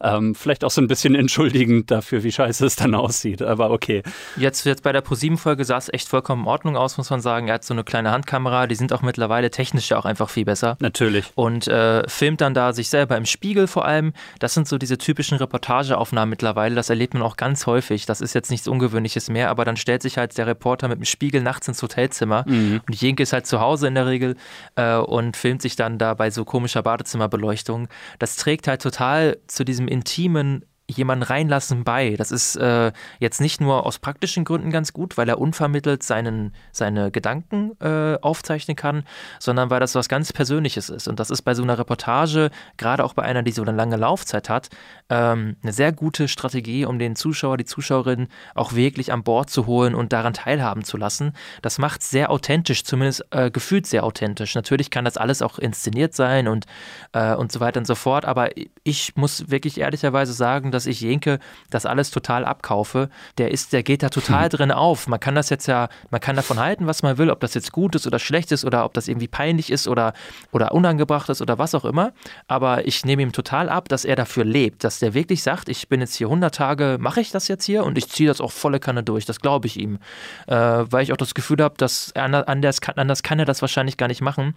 Ähm, 0.02 0.34
vielleicht 0.34 0.64
auch 0.64 0.70
so 0.70 0.80
ein 0.80 0.88
bisschen 0.88 1.14
entschuldigend 1.14 1.90
dafür, 1.90 2.22
wie 2.22 2.32
scheiße 2.32 2.64
es 2.66 2.76
dann 2.76 2.94
aussieht, 2.94 3.42
aber 3.42 3.70
okay. 3.70 4.02
Jetzt, 4.36 4.64
jetzt 4.64 4.82
bei 4.82 4.92
der 4.92 5.00
ProSieben-Folge 5.00 5.64
sah 5.64 5.76
es 5.76 5.92
echt 5.92 6.08
vollkommen 6.08 6.42
in 6.42 6.48
Ordnung 6.48 6.76
aus, 6.76 6.96
muss 6.96 7.10
man 7.10 7.20
sagen. 7.20 7.48
Er 7.48 7.54
hat 7.54 7.64
so 7.64 7.74
eine 7.74 7.84
kleine 7.84 8.10
Handkamera, 8.10 8.66
die 8.66 8.74
sind 8.74 8.92
auch 8.92 9.02
mittlerweile 9.02 9.50
technisch 9.50 9.90
ja 9.90 9.98
auch 9.98 10.04
einfach 10.04 10.30
viel 10.30 10.44
besser. 10.44 10.76
Natürlich. 10.80 11.26
Und 11.34 11.68
äh, 11.68 12.08
filmt 12.08 12.40
dann 12.40 12.54
da 12.54 12.72
sich 12.72 12.88
selber 12.88 13.16
im 13.16 13.26
Spiegel 13.26 13.66
vor 13.66 13.84
allem. 13.84 14.12
Das 14.38 14.54
sind 14.54 14.68
so 14.68 14.78
diese 14.78 14.98
typischen 14.98 15.38
Reportageaufnahmen 15.38 16.30
mittlerweile. 16.30 16.74
Das 16.74 16.90
erlebt 16.90 17.14
man 17.14 17.22
auch 17.22 17.36
ganz 17.36 17.66
häufig. 17.66 18.06
Das 18.06 18.20
ist 18.20 18.34
jetzt 18.34 18.50
nichts 18.50 18.68
Ungewöhnliches 18.68 19.28
mehr, 19.28 19.50
aber 19.50 19.64
dann 19.64 19.76
stellt 19.76 20.02
sich 20.02 20.16
halt 20.16 20.36
der 20.38 20.46
Reporter 20.46 20.88
mit 20.88 20.98
dem 20.98 21.04
Spiegel 21.04 21.42
nachts 21.42 21.68
ins 21.68 21.82
Hotelzimmer 21.82 22.44
mhm. 22.46 22.80
und 22.86 23.00
Jenke 23.00 23.22
ist 23.22 23.32
halt 23.32 23.46
zu 23.46 23.60
Hause 23.60 23.88
in 23.88 23.94
der 23.94 24.06
Regel 24.06 24.36
äh, 24.76 24.96
und 24.96 25.36
filmt 25.36 25.62
sich 25.62 25.76
dann 25.76 25.98
da 25.98 26.14
bei 26.14 26.30
so 26.30 26.44
komischer 26.44 26.82
Badezimmerbeleuchtung. 26.82 27.88
Das 28.18 28.36
trägt 28.36 28.68
halt 28.68 28.82
total 28.82 29.38
zu 29.46 29.64
diesem 29.64 29.88
intimen 29.90 30.64
jemanden 30.96 31.22
reinlassen 31.22 31.84
bei. 31.84 32.16
Das 32.16 32.30
ist 32.30 32.56
äh, 32.56 32.92
jetzt 33.18 33.40
nicht 33.40 33.60
nur 33.60 33.86
aus 33.86 33.98
praktischen 33.98 34.44
Gründen 34.44 34.70
ganz 34.70 34.92
gut, 34.92 35.16
weil 35.16 35.28
er 35.28 35.38
unvermittelt 35.38 36.02
seinen, 36.02 36.54
seine 36.72 37.10
Gedanken 37.10 37.72
äh, 37.80 38.18
aufzeichnen 38.20 38.76
kann, 38.76 39.04
sondern 39.38 39.70
weil 39.70 39.80
das 39.80 39.94
was 39.94 40.08
ganz 40.08 40.32
Persönliches 40.32 40.88
ist. 40.88 41.08
Und 41.08 41.20
das 41.20 41.30
ist 41.30 41.42
bei 41.42 41.54
so 41.54 41.62
einer 41.62 41.78
Reportage, 41.78 42.50
gerade 42.76 43.04
auch 43.04 43.14
bei 43.14 43.22
einer, 43.22 43.42
die 43.42 43.52
so 43.52 43.62
eine 43.62 43.72
lange 43.72 43.96
Laufzeit 43.96 44.48
hat, 44.48 44.68
ähm, 45.08 45.56
eine 45.62 45.72
sehr 45.72 45.92
gute 45.92 46.28
Strategie, 46.28 46.84
um 46.84 46.98
den 46.98 47.16
Zuschauer, 47.16 47.56
die 47.56 47.64
Zuschauerin 47.64 48.28
auch 48.54 48.74
wirklich 48.74 49.12
an 49.12 49.22
Bord 49.22 49.50
zu 49.50 49.66
holen 49.66 49.94
und 49.94 50.12
daran 50.12 50.34
teilhaben 50.34 50.84
zu 50.84 50.96
lassen. 50.96 51.32
Das 51.62 51.78
macht 51.78 52.02
es 52.02 52.10
sehr 52.10 52.30
authentisch, 52.30 52.84
zumindest 52.84 53.26
äh, 53.30 53.50
gefühlt 53.50 53.86
sehr 53.86 54.04
authentisch. 54.04 54.54
Natürlich 54.54 54.90
kann 54.90 55.04
das 55.04 55.16
alles 55.16 55.42
auch 55.42 55.58
inszeniert 55.58 56.14
sein 56.14 56.48
und, 56.48 56.66
äh, 57.12 57.34
und 57.34 57.52
so 57.52 57.60
weiter 57.60 57.78
und 57.78 57.86
so 57.86 57.94
fort, 57.94 58.24
aber 58.24 58.50
ich 58.82 59.14
muss 59.16 59.50
wirklich 59.50 59.78
ehrlicherweise 59.78 60.32
sagen, 60.32 60.70
dass 60.70 60.86
ich 60.86 61.00
Jenke 61.00 61.38
das 61.68 61.84
alles 61.84 62.10
total 62.10 62.44
abkaufe. 62.44 63.10
Der 63.36 63.50
ist, 63.50 63.72
der 63.72 63.82
geht 63.82 64.02
da 64.02 64.08
total 64.08 64.44
hm. 64.44 64.50
drin 64.56 64.72
auf. 64.72 65.06
Man 65.06 65.20
kann 65.20 65.34
das 65.34 65.50
jetzt 65.50 65.66
ja, 65.66 65.88
man 66.10 66.20
kann 66.20 66.36
davon 66.36 66.58
halten, 66.58 66.86
was 66.86 67.02
man 67.02 67.18
will, 67.18 67.30
ob 67.30 67.40
das 67.40 67.54
jetzt 67.54 67.72
gut 67.72 67.94
ist 67.94 68.06
oder 68.06 68.18
schlecht 68.18 68.52
ist 68.52 68.64
oder 68.64 68.84
ob 68.84 68.94
das 68.94 69.08
irgendwie 69.08 69.28
peinlich 69.28 69.70
ist 69.70 69.86
oder, 69.86 70.14
oder 70.50 70.72
unangebracht 70.72 71.28
ist 71.28 71.42
oder 71.42 71.58
was 71.58 71.74
auch 71.74 71.84
immer. 71.84 72.12
Aber 72.48 72.86
ich 72.86 73.04
nehme 73.04 73.22
ihm 73.22 73.32
total 73.32 73.68
ab, 73.68 73.88
dass 73.88 74.04
er 74.04 74.16
dafür 74.16 74.44
lebt, 74.44 74.82
dass 74.84 74.98
der 74.98 75.12
wirklich 75.12 75.42
sagt, 75.42 75.68
ich 75.68 75.88
bin 75.88 76.00
jetzt 76.00 76.14
hier 76.14 76.28
100 76.28 76.54
Tage, 76.54 76.96
mache 76.98 77.20
ich 77.20 77.30
das 77.30 77.48
jetzt 77.48 77.64
hier 77.64 77.84
und 77.84 77.98
ich 77.98 78.08
ziehe 78.08 78.28
das 78.28 78.40
auch 78.40 78.52
volle 78.52 78.80
Kanne 78.80 79.02
durch. 79.02 79.26
Das 79.26 79.40
glaube 79.40 79.66
ich 79.66 79.78
ihm. 79.78 79.98
Äh, 80.46 80.56
weil 80.56 81.02
ich 81.02 81.12
auch 81.12 81.18
das 81.18 81.34
Gefühl 81.34 81.58
habe, 81.62 81.74
dass 81.76 82.12
anders 82.14 82.46
anders 82.46 83.22
kann 83.22 83.38
er 83.38 83.44
das 83.44 83.60
wahrscheinlich 83.60 83.96
gar 83.96 84.08
nicht 84.08 84.22
machen. 84.22 84.54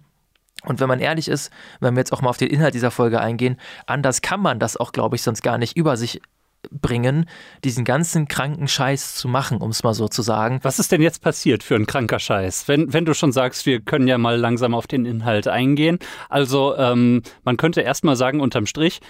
Und 0.64 0.80
wenn 0.80 0.88
man 0.88 1.00
ehrlich 1.00 1.28
ist, 1.28 1.52
wenn 1.80 1.94
wir 1.94 2.00
jetzt 2.00 2.12
auch 2.12 2.22
mal 2.22 2.30
auf 2.30 2.36
den 2.36 2.48
Inhalt 2.48 2.74
dieser 2.74 2.90
Folge 2.90 3.20
eingehen, 3.20 3.56
anders 3.86 4.22
kann 4.22 4.40
man 4.40 4.58
das 4.58 4.76
auch, 4.76 4.92
glaube 4.92 5.16
ich, 5.16 5.22
sonst 5.22 5.42
gar 5.42 5.58
nicht 5.58 5.76
über 5.76 5.96
sich 5.96 6.20
bringen, 6.70 7.28
diesen 7.62 7.84
ganzen 7.84 8.28
kranken 8.28 8.68
Scheiß 8.68 9.16
zu 9.16 9.28
machen, 9.28 9.58
um 9.58 9.70
es 9.70 9.82
mal 9.82 9.94
so 9.94 10.08
zu 10.08 10.22
sagen. 10.22 10.60
Was 10.62 10.78
ist 10.78 10.92
denn 10.92 11.02
jetzt 11.02 11.22
passiert 11.22 11.62
für 11.62 11.74
ein 11.74 11.86
kranker 11.86 12.18
Scheiß? 12.18 12.68
Wenn, 12.68 12.92
wenn 12.92 13.04
du 13.04 13.14
schon 13.14 13.32
sagst, 13.32 13.66
wir 13.66 13.80
können 13.80 14.08
ja 14.08 14.18
mal 14.18 14.38
langsam 14.38 14.74
auf 14.74 14.86
den 14.86 15.04
Inhalt 15.04 15.48
eingehen. 15.48 15.98
Also 16.28 16.76
ähm, 16.76 17.22
man 17.44 17.56
könnte 17.56 17.82
erst 17.82 18.04
mal 18.04 18.16
sagen, 18.16 18.40
unterm 18.40 18.66
Strich, 18.66 19.00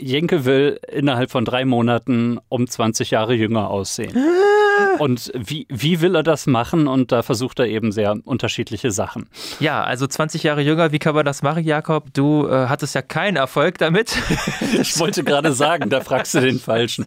Jenke 0.00 0.44
will 0.44 0.80
innerhalb 0.90 1.30
von 1.30 1.44
drei 1.44 1.64
Monaten 1.64 2.38
um 2.48 2.66
20 2.66 3.12
Jahre 3.12 3.34
jünger 3.34 3.70
aussehen. 3.70 4.14
Und 4.98 5.32
wie, 5.34 5.66
wie 5.68 6.00
will 6.00 6.14
er 6.14 6.22
das 6.22 6.46
machen? 6.46 6.86
Und 6.86 7.12
da 7.12 7.22
versucht 7.22 7.58
er 7.58 7.66
eben 7.66 7.92
sehr 7.92 8.16
unterschiedliche 8.24 8.90
Sachen. 8.90 9.28
Ja, 9.60 9.82
also 9.82 10.06
20 10.06 10.42
Jahre 10.42 10.62
jünger, 10.62 10.92
wie 10.92 10.98
kann 10.98 11.14
man 11.14 11.24
das 11.24 11.42
machen, 11.42 11.64
Jakob? 11.64 12.12
Du 12.14 12.46
äh, 12.46 12.66
hattest 12.68 12.94
ja 12.94 13.02
keinen 13.02 13.36
Erfolg 13.36 13.78
damit. 13.78 14.16
ich 14.80 14.98
wollte 14.98 15.24
gerade 15.24 15.52
sagen, 15.52 15.90
da 15.90 16.00
fragst 16.00 16.34
du 16.34 16.40
den 16.40 16.58
Falschen. 16.58 17.06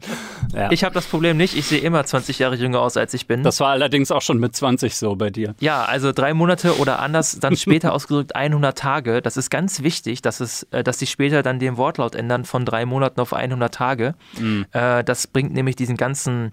Ja. 0.54 0.72
Ich 0.72 0.84
habe 0.84 0.94
das 0.94 1.06
Problem 1.06 1.38
nicht. 1.38 1.56
Ich 1.56 1.66
sehe 1.66 1.80
immer 1.80 2.04
20 2.04 2.40
Jahre 2.40 2.56
jünger 2.56 2.80
aus, 2.82 2.98
als 2.98 3.14
ich 3.14 3.28
bin. 3.28 3.44
Das 3.44 3.60
war 3.60 3.70
allerdings 3.70 4.12
auch 4.12 4.22
schon 4.22 4.40
mit 4.40 4.56
20 4.56 4.96
so 4.96 5.16
bei 5.16 5.30
dir. 5.30 5.56
Ja, 5.60 5.86
also 5.86 6.12
drei 6.12 6.34
Monate 6.34 6.78
oder 6.78 7.00
anders, 7.00 7.40
dann 7.40 7.56
später 7.56 7.94
ausgedrückt 7.98 8.36
100 8.36 8.78
Tage. 8.78 9.22
Das 9.22 9.38
ist 9.38 9.50
ganz 9.50 9.84
wichtig, 9.84 10.22
dass, 10.22 10.40
es, 10.40 10.64
äh, 10.72 10.84
dass 10.84 11.00
sie 11.00 11.08
später 11.08 11.44
dann 11.44 11.60
den 11.60 11.78
Wortlaut 11.78 12.16
ändern 12.16 12.46
von 12.46 12.66
drei 12.66 12.86
Monaten 12.86 13.20
auf 13.20 13.34
100 13.34 13.74
Tage. 13.74 14.16
Mhm. 14.40 14.66
Äh, 14.72 15.04
das 15.04 15.28
bringt 15.28 15.54
nämlich 15.54 15.76
diesen 15.76 15.98
ganzen 15.98 16.52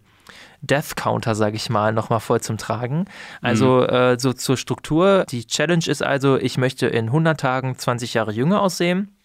Death 0.67 0.97
Counter, 0.97 1.35
sage 1.35 1.57
ich 1.57 1.71
mal, 1.71 1.93
nochmal 1.93 2.21
voll 2.21 2.41
zum 2.41 2.59
Tragen. 2.59 3.07
Also 3.43 3.83
mhm. 3.83 3.95
äh, 3.95 4.19
so 4.19 4.33
zur 4.33 4.57
Struktur. 4.57 5.25
Die 5.31 5.47
Challenge 5.47 5.85
ist 5.87 6.03
also, 6.03 6.37
ich 6.37 6.59
möchte 6.59 6.87
in 6.87 7.07
100 7.07 7.39
Tagen 7.39 7.79
20 7.79 8.15
Jahre 8.15 8.33
jünger 8.33 8.63
aussehen. 8.63 9.17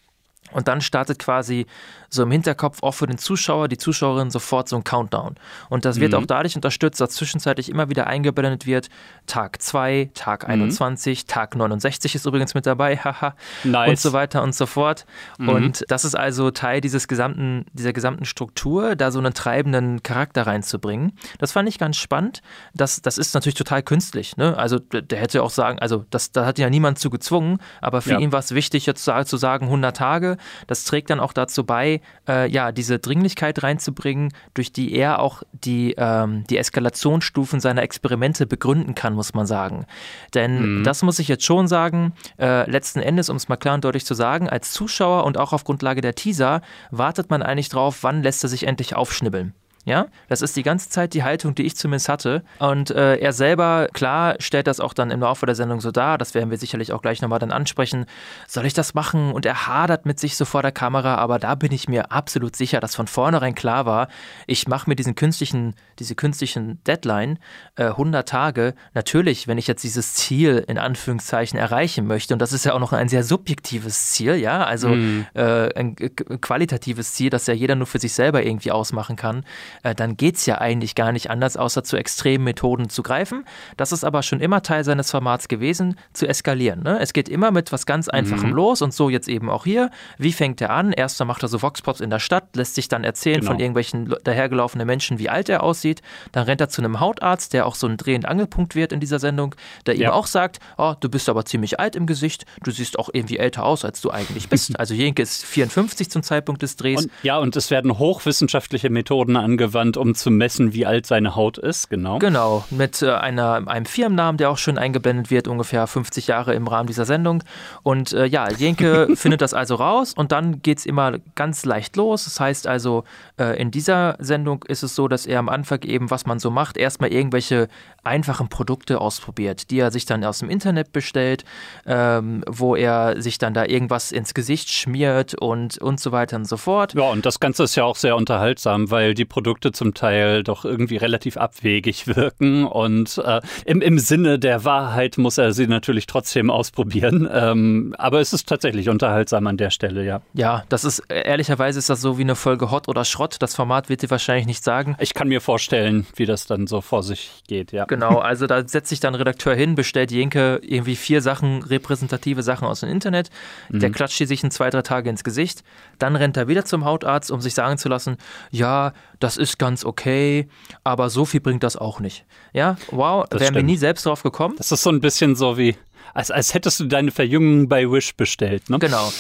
Und 0.52 0.67
dann 0.67 0.82
startet 0.82 1.19
quasi 1.19 1.67
so 2.10 2.24
im 2.24 2.32
Hinterkopf 2.32 2.84
auch 2.84 2.93
für 2.93 3.08
den 3.08 3.17
Zuschauer, 3.17 3.67
die 3.67 3.78
Zuschauerin 3.78 4.32
sofort 4.32 4.67
so 4.67 4.76
ein 4.76 4.84
Countdown. 4.84 5.36
Und 5.69 5.86
das 5.86 6.00
wird 6.00 6.13
mhm. 6.13 6.19
auch 6.19 6.26
dadurch 6.26 6.56
unterstützt, 6.56 7.00
dass 7.00 7.12
zwischenzeitlich 7.12 7.69
immer 7.69 7.89
wieder 7.89 8.08
eingeblendet 8.08 8.65
wird, 8.65 8.89
Tag 9.28 9.62
2, 9.62 10.12
Tag 10.13 10.43
mhm. 10.43 10.54
21, 10.54 11.26
Tag 11.26 11.56
69 11.56 12.15
ist 12.15 12.26
übrigens 12.26 12.54
mit 12.54 12.65
dabei, 12.65 12.98
haha, 13.04 13.36
nice. 13.63 13.89
und 13.89 14.00
so 14.00 14.13
weiter 14.13 14.43
und 14.43 14.56
so 14.56 14.65
fort. 14.65 15.06
Mhm. 15.38 15.50
Und 15.50 15.86
das 15.88 16.06
ist 16.06 16.15
also 16.15 16.52
Teil 16.52 16.82
dieses 16.82 17.08
gesamten, 17.08 17.65
dieser 17.74 17.93
gesamten 17.93 18.26
Struktur, 18.26 18.95
da 18.95 19.12
so 19.12 19.19
einen 19.19 19.34
treibenden 19.34 20.04
Charakter 20.04 20.48
reinzubringen. 20.48 21.13
Das 21.38 21.52
fand 21.52 21.69
ich 21.69 21.78
ganz 21.78 21.98
spannend. 21.98 22.41
Das, 22.74 23.02
das 23.02 23.17
ist 23.17 23.34
natürlich 23.34 23.56
total 23.56 23.84
künstlich. 23.84 24.38
Ne? 24.38 24.58
Also 24.58 24.80
der 24.80 25.19
hätte 25.19 25.43
auch 25.43 25.50
sagen, 25.50 25.80
also 25.80 26.06
das, 26.10 26.32
da 26.32 26.45
hat 26.45 26.58
ja 26.60 26.69
niemand 26.69 27.00
zu 27.00 27.10
gezwungen, 27.10 27.60
aber 27.82 28.02
für 28.02 28.12
ja. 28.12 28.19
ihn 28.19 28.32
war 28.32 28.39
es 28.39 28.54
wichtig, 28.54 28.86
jetzt 28.86 29.04
zu 29.04 29.38
sagen 29.38 29.65
100 29.65 29.95
Tage. 29.95 30.38
Das 30.67 30.86
trägt 30.86 31.10
dann 31.10 31.19
auch 31.19 31.34
dazu 31.34 31.63
bei, 31.63 31.99
äh, 32.28 32.50
ja, 32.50 32.72
diese 32.72 33.00
Dringlichkeit 33.00 33.64
reinzubringen, 33.64 34.34
durch 34.54 34.72
die 34.72 34.94
er 34.94 35.20
auch 35.20 35.44
die, 35.52 35.96
ähm, 35.98 36.44
die 36.50 36.58
Eskalationsstufen 36.58 37.60
seiner 37.60 37.82
Experimente 37.82 38.46
begründen 38.46 38.96
kann, 38.96 39.14
muss 39.14 39.34
man 39.34 39.46
sagen. 39.46 39.86
Denn 40.34 40.80
mhm. 40.80 40.84
das 40.84 41.04
muss 41.04 41.20
ich 41.20 41.28
jetzt 41.28 41.46
schon 41.46 41.68
sagen, 41.68 42.14
äh, 42.40 42.70
letzten 42.70 43.00
Endes, 43.00 43.30
um 43.30 43.38
es 43.38 43.50
mal 43.50 43.58
klar 43.58 43.76
und 43.76 43.84
deutlich 43.84 44.06
zu 44.06 44.14
sagen, 44.14 44.50
als 44.50 44.72
Zuschauer 44.72 45.24
und 45.26 45.38
auch 45.38 45.54
auf 45.54 45.64
Grundlage 45.64 46.02
der 46.02 46.16
Teaser 46.16 46.62
wartet 46.92 47.30
man 47.30 47.42
eigentlich 47.42 47.70
drauf, 47.70 48.00
wann 48.02 48.24
lässt 48.24 48.44
er 48.44 48.50
sich 48.50 48.68
endlich 48.68 48.96
aufschnibbeln. 48.96 49.54
Ja, 49.86 50.08
das 50.28 50.42
ist 50.42 50.56
die 50.58 50.63
ganze 50.63 50.89
Zeit 50.89 51.13
die 51.13 51.24
Haltung, 51.24 51.56
die 51.56 51.63
ich 51.63 51.76
zumindest 51.76 52.10
hatte. 52.10 52.44
Und 52.60 52.92
äh, 52.92 53.15
er 53.15 53.32
selber, 53.32 53.88
klar, 53.94 54.36
stellt 54.39 54.68
das 54.68 54.80
auch 54.80 54.94
dann 54.94 55.10
im 55.10 55.22
Laufe 55.22 55.46
der 55.46 55.56
Sendung 55.56 55.80
so 55.80 55.92
dar. 55.92 56.18
Das 56.18 56.34
werden 56.34 56.52
wir 56.52 56.58
sicherlich 56.58 56.92
auch 56.92 57.02
gleich 57.02 57.22
nochmal 57.22 57.39
dann 57.39 57.52
ansprechen. 57.52 58.06
Soll 58.48 58.65
ich 58.65 58.74
das 58.74 58.94
machen? 58.94 59.32
Und 59.32 59.46
er 59.46 59.68
hadert 59.68 60.06
mit 60.06 60.20
sich 60.20 60.36
so 60.36 60.44
vor 60.44 60.62
der 60.62 60.74
Kamera. 60.74 61.15
Aber 61.15 61.39
da 61.39 61.56
bin 61.56 61.72
ich 61.72 61.88
mir 61.88 62.12
absolut 62.12 62.56
sicher, 62.56 62.82
dass 62.82 62.96
von 62.96 63.08
vornherein 63.08 63.56
klar 63.56 63.86
war, 63.86 64.10
ich 64.48 64.68
mache 64.68 64.89
mir 64.89 64.96
diesen 64.96 65.15
künstlichen, 65.15 65.76
diese 65.98 66.13
künstlichen 66.13 66.84
Deadline, 66.84 67.39
äh, 67.76 67.86
100 67.86 68.28
Tage. 68.28 68.76
Natürlich, 68.94 69.48
wenn 69.48 69.58
ich 69.58 69.68
jetzt 69.68 69.84
dieses 69.84 70.13
Ziel 70.13 70.63
in 70.68 70.78
Anführungszeichen 70.78 71.58
erreichen 71.58 72.06
möchte, 72.06 72.34
und 72.34 72.42
das 72.42 72.52
ist 72.52 72.65
ja 72.65 72.74
auch 72.74 72.80
noch 72.80 72.92
ein 72.92 73.08
sehr 73.08 73.24
subjektives 73.24 74.12
Ziel, 74.12 74.36
ja, 74.36 74.63
also 74.65 74.89
mhm. 74.89 75.26
äh, 75.34 75.74
ein 75.74 75.96
qualitatives 75.96 77.13
Ziel, 77.13 77.30
das 77.30 77.48
ja 77.48 77.54
jeder 77.54 77.76
nur 77.76 77.88
für 77.88 78.00
sich 78.00 78.13
selber 78.13 78.44
irgendwie 78.44 78.72
ausmachen 78.72 79.15
kann 79.15 79.46
äh, 79.84 79.95
dann 79.95 80.17
geht 80.17 80.36
es 80.36 80.45
ja 80.45 80.60
eigentlich 80.60 80.95
gar 80.95 81.12
nicht 81.12 81.29
anders, 81.29 81.58
außer 81.58 81.84
zu 81.84 81.97
extremen 81.97 82.43
Methoden 82.43 82.89
zu 82.89 83.03
greifen. 83.03 83.45
Das 83.77 83.91
ist 83.91 84.03
aber 84.03 84.23
schon 84.23 84.39
immer 84.39 84.62
Teil 84.62 84.84
seines 84.84 85.12
Formats 85.12 85.47
gewesen, 85.47 85.95
zu 86.13 86.27
eskalieren. 86.27 86.84
Ne? 86.84 86.99
Es 86.99 87.13
geht 87.13 87.29
immer 87.29 87.51
mit 87.51 87.71
was 87.71 87.86
ganz 87.86 88.08
Einfachem 88.08 88.49
mhm. 88.49 88.55
los 88.55 88.82
und 88.82 88.93
so 88.93 89.10
jetzt 89.10 89.27
eben 89.27 89.49
auch 89.49 89.65
hier. 89.65 89.89
Wie 90.17 90.34
fängt 90.34 90.62
er 90.62 90.71
an? 90.71 90.91
Erst 90.91 91.23
macht 91.23 91.43
er 91.43 91.49
so 91.49 91.62
Voxpops 91.62 91.99
in 91.99 92.10
der 92.10 92.19
Stadt, 92.19 92.55
lässt 92.55 92.75
sich 92.75 92.88
dann 92.88 93.03
erzählen 93.03 93.41
genau. 93.41 93.51
von 93.51 93.60
irgendwelchen 93.60 94.15
dahergelaufenen 94.23 94.88
Menschen, 94.88 95.19
wie 95.19 95.29
alt 95.29 95.49
er 95.49 95.63
aussieht. 95.63 96.01
Dann 96.32 96.43
rennt 96.43 96.62
er 96.62 96.69
zu 96.69 96.82
einem 96.82 96.99
Hautarzt, 96.99 97.53
der 97.53 97.65
auch 97.65 97.75
so 97.75 97.88
ein 97.88 97.97
Dreh- 97.97 98.15
und 98.15 98.25
Angelpunkt 98.25 98.75
wird 98.75 98.91
in 98.91 98.99
dieser 98.99 99.19
Sendung, 99.19 99.55
der 99.86 99.95
ja. 99.95 100.10
ihm 100.10 100.13
auch 100.13 100.27
sagt, 100.27 100.60
oh, 100.77 100.93
du 100.99 101.10
bist 101.10 101.29
aber 101.29 101.45
ziemlich 101.45 101.79
alt 101.79 101.95
im 101.95 102.05
Gesicht, 102.05 102.45
du 102.63 102.71
siehst 102.71 102.97
auch 102.97 103.10
irgendwie 103.12 103.38
älter 103.38 103.65
aus, 103.65 103.86
als 103.86 104.01
du 104.01 104.12
eigentlich 104.12 104.49
bist. 104.49 104.79
also 104.79 104.93
Jenke 104.93 105.21
ist 105.21 105.45
54 105.45 106.10
zum 106.10 106.23
Zeitpunkt 106.23 106.62
des 106.62 106.75
Drehs. 106.75 107.03
Und, 107.03 107.12
ja, 107.23 107.38
und 107.38 107.55
es 107.55 107.71
werden 107.71 107.97
hochwissenschaftliche 107.97 108.89
Methoden 108.89 109.36
angewandt, 109.36 109.59
um 109.98 110.15
zu 110.15 110.32
messen, 110.32 110.74
wie 110.74 110.86
alt 110.86 111.06
seine 111.06 111.36
Haut 111.36 111.58
ist, 111.58 111.89
genau. 111.89 112.19
Genau, 112.19 112.63
mit 112.69 113.02
äh, 113.02 113.12
einer, 113.12 113.67
einem 113.67 113.86
Firmennamen, 113.86 114.38
der 114.38 114.50
auch 114.50 114.58
schon 114.58 114.78
eingeblendet 114.78 115.30
wird, 115.30 115.48
ungefähr 115.48 115.86
50 115.88 116.28
Jahre 116.28 116.54
im 116.54 116.67
Rahmen 116.67 116.88
dieser 116.88 117.06
Sendung. 117.06 117.43
Und 117.84 118.13
äh, 118.13 118.26
ja, 118.26 118.50
Jenke 118.50 119.10
findet 119.15 119.41
das 119.41 119.54
also 119.54 119.76
raus 119.76 120.13
und 120.13 120.32
dann 120.32 120.62
geht 120.62 120.80
es 120.80 120.86
immer 120.86 121.17
ganz 121.36 121.65
leicht 121.65 121.95
los. 121.95 122.26
Das 122.26 122.39
heißt 122.39 122.67
also, 122.67 123.04
äh, 123.38 123.60
in 123.62 123.72
dieser 123.72 124.15
Sendung 124.19 124.63
ist 124.67 124.84
es 124.84 124.95
so, 124.95 125.08
dass 125.08 125.26
er 125.26 125.39
am 125.39 125.50
Anfang 125.50 125.82
eben, 125.84 126.10
was 126.10 126.26
man 126.26 126.39
so 126.39 126.50
macht, 126.50 126.78
erstmal 126.78 127.12
irgendwelche 127.12 127.67
einfachen 128.04 128.50
Produkte 128.50 129.02
ausprobiert, 129.02 129.69
die 129.72 129.80
er 129.80 129.91
sich 129.91 130.06
dann 130.06 130.24
aus 130.24 130.39
dem 130.39 130.50
Internet 130.50 130.91
bestellt, 130.91 131.43
ähm, 131.86 132.43
wo 132.48 132.76
er 132.76 133.22
sich 133.22 133.38
dann 133.38 133.54
da 133.54 133.65
irgendwas 133.65 134.12
ins 134.12 134.34
Gesicht 134.34 134.72
schmiert 134.72 135.36
und, 135.36 135.78
und 135.78 136.00
so 136.00 136.12
weiter 136.12 136.38
und 136.38 136.45
so 136.45 136.58
fort. 136.58 136.93
Ja, 136.93 137.04
und 137.04 137.26
das 137.26 137.39
Ganze 137.39 137.63
ist 137.63 137.76
ja 137.76 137.84
auch 137.84 137.95
sehr 137.95 138.15
unterhaltsam, 138.15 138.91
weil 138.91 139.13
die 139.13 139.26
Produkte 139.26 139.49
zum 139.58 139.94
Teil 139.94 140.44
doch 140.44 140.66
irgendwie 140.66 140.98
relativ 140.98 141.38
abwegig 141.38 142.08
wirken 142.08 142.66
und 142.66 143.18
äh, 143.24 143.42
im, 143.66 143.82
im 143.82 144.00
Sinne 144.00 144.40
der 144.40 144.66
Wahrheit 144.66 145.18
muss 145.18 145.38
er 145.38 145.54
sie 145.54 145.68
natürlich 145.68 146.08
trotzdem 146.08 146.50
ausprobieren. 146.50 147.28
Ähm, 147.32 147.96
aber 147.98 148.20
es 148.20 148.34
ist 148.34 148.48
tatsächlich 148.48 148.90
unterhaltsam 148.90 149.48
an 149.48 149.58
der 149.58 149.70
Stelle, 149.70 150.04
ja. 150.04 150.22
Ja, 150.34 150.64
das 150.70 150.84
ist, 150.84 151.00
ehrlicherweise 151.10 151.80
ist 151.80 151.90
das 151.90 152.02
so 152.02 152.18
wie 152.18 152.24
eine 152.24 152.36
Folge 152.36 152.72
Hot 152.72 152.88
oder 152.88 153.06
Schrott. 153.06 153.38
Das 153.40 153.56
Format 153.56 153.90
wird 153.90 154.02
dir 154.02 154.10
wahrscheinlich 154.10 154.48
nicht 154.48 154.64
sagen. 154.64 154.96
Ich 155.00 155.14
kann 155.14 155.28
mir 155.28 155.42
vorstellen, 155.42 156.06
wie 156.16 156.26
das 156.26 156.46
dann 156.46 156.68
so 156.68 156.82
vor 156.82 157.04
sich 157.04 157.44
geht, 157.48 157.72
ja. 157.72 157.86
Genau, 157.86 158.20
also 158.20 158.48
da 158.48 158.68
setzt 158.68 158.90
sich 158.90 159.00
dann 159.00 159.14
ein 159.14 159.20
Redakteur 159.20 159.56
hin, 159.56 159.76
bestellt 159.76 160.12
Jenke 160.12 160.60
irgendwie 160.64 160.96
vier 160.96 161.22
Sachen, 161.22 161.64
repräsentative 161.64 162.44
Sachen 162.44 162.68
aus 162.68 162.82
dem 162.82 162.90
Internet. 162.90 163.30
Mhm. 163.70 163.80
Der 163.80 163.92
klatscht 163.92 164.20
die 164.20 164.26
sich 164.26 164.44
in 164.44 164.52
zwei, 164.52 164.70
drei 164.70 164.82
Tage 164.82 165.10
ins 165.10 165.24
Gesicht. 165.24 165.64
Dann 165.98 166.16
rennt 166.16 166.38
er 166.38 166.48
wieder 166.48 166.66
zum 166.66 166.86
Hautarzt, 166.86 167.32
um 167.32 167.42
sich 167.42 167.54
sagen 167.54 167.78
zu 167.78 167.90
lassen, 167.90 168.18
ja, 168.52 168.94
das 169.19 169.38
ist 169.38 169.60
ganz 169.60 169.86
okay, 169.86 170.47
aber 170.84 171.10
so 171.10 171.25
viel 171.25 171.41
bringt 171.41 171.63
das 171.63 171.75
auch 171.75 171.99
nicht. 171.99 172.25
Ja, 172.53 172.77
wow, 172.91 173.25
wären 173.32 173.55
wir 173.55 173.63
nie 173.63 173.77
selbst 173.77 174.05
drauf 174.05 174.23
gekommen. 174.23 174.55
Das 174.58 174.71
ist 174.71 174.84
so 174.84 174.89
ein 174.89 175.01
bisschen 175.01 175.36
so 175.36 175.58
wie, 175.58 175.75
als, 176.13 176.32
als 176.32 176.53
hättest 176.53 176.79
du 176.79 176.86
deine 176.86 177.12
Verjüngung 177.12 177.67
bei 177.67 177.89
Wish 177.89 178.15
bestellt. 178.15 178.69
Ne? 178.69 178.79
Genau. 178.79 179.12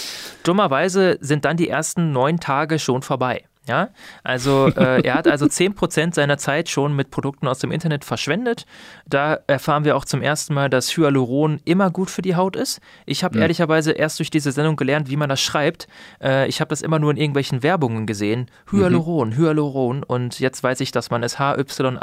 Dummerweise 0.43 1.17
sind 1.21 1.45
dann 1.45 1.57
die 1.57 1.69
ersten 1.69 2.11
neun 2.11 2.39
Tage 2.39 2.79
schon 2.79 3.01
vorbei. 3.01 3.43
Ja, 3.69 3.89
also 4.23 4.67
äh, 4.75 5.03
er 5.03 5.13
hat 5.13 5.27
also 5.27 5.45
10% 5.45 6.15
seiner 6.15 6.39
Zeit 6.39 6.69
schon 6.69 6.95
mit 6.95 7.11
Produkten 7.11 7.47
aus 7.47 7.59
dem 7.59 7.71
Internet 7.71 8.03
verschwendet. 8.03 8.65
Da 9.05 9.37
erfahren 9.45 9.85
wir 9.85 9.95
auch 9.95 10.05
zum 10.05 10.23
ersten 10.23 10.55
Mal, 10.55 10.71
dass 10.71 10.97
Hyaluron 10.97 11.61
immer 11.65 11.91
gut 11.91 12.09
für 12.09 12.23
die 12.23 12.35
Haut 12.35 12.55
ist. 12.55 12.81
Ich 13.05 13.23
habe 13.23 13.35
ja. 13.35 13.43
ehrlicherweise 13.43 13.91
erst 13.91 14.17
durch 14.17 14.31
diese 14.31 14.51
Sendung 14.51 14.75
gelernt, 14.75 15.07
wie 15.11 15.17
man 15.17 15.29
das 15.29 15.39
schreibt. 15.39 15.87
Äh, 16.19 16.47
ich 16.47 16.61
habe 16.61 16.69
das 16.69 16.81
immer 16.81 16.97
nur 16.97 17.11
in 17.11 17.17
irgendwelchen 17.17 17.61
Werbungen 17.61 18.07
gesehen. 18.07 18.49
Hyaluron, 18.71 19.29
mhm. 19.29 19.37
Hyaluron. 19.37 20.01
Und 20.01 20.39
jetzt 20.39 20.63
weiß 20.63 20.79
ich, 20.79 20.91
dass 20.91 21.11
man 21.11 21.21
es 21.21 21.37
H-Y-A-L-U-R-O-N 21.37 21.95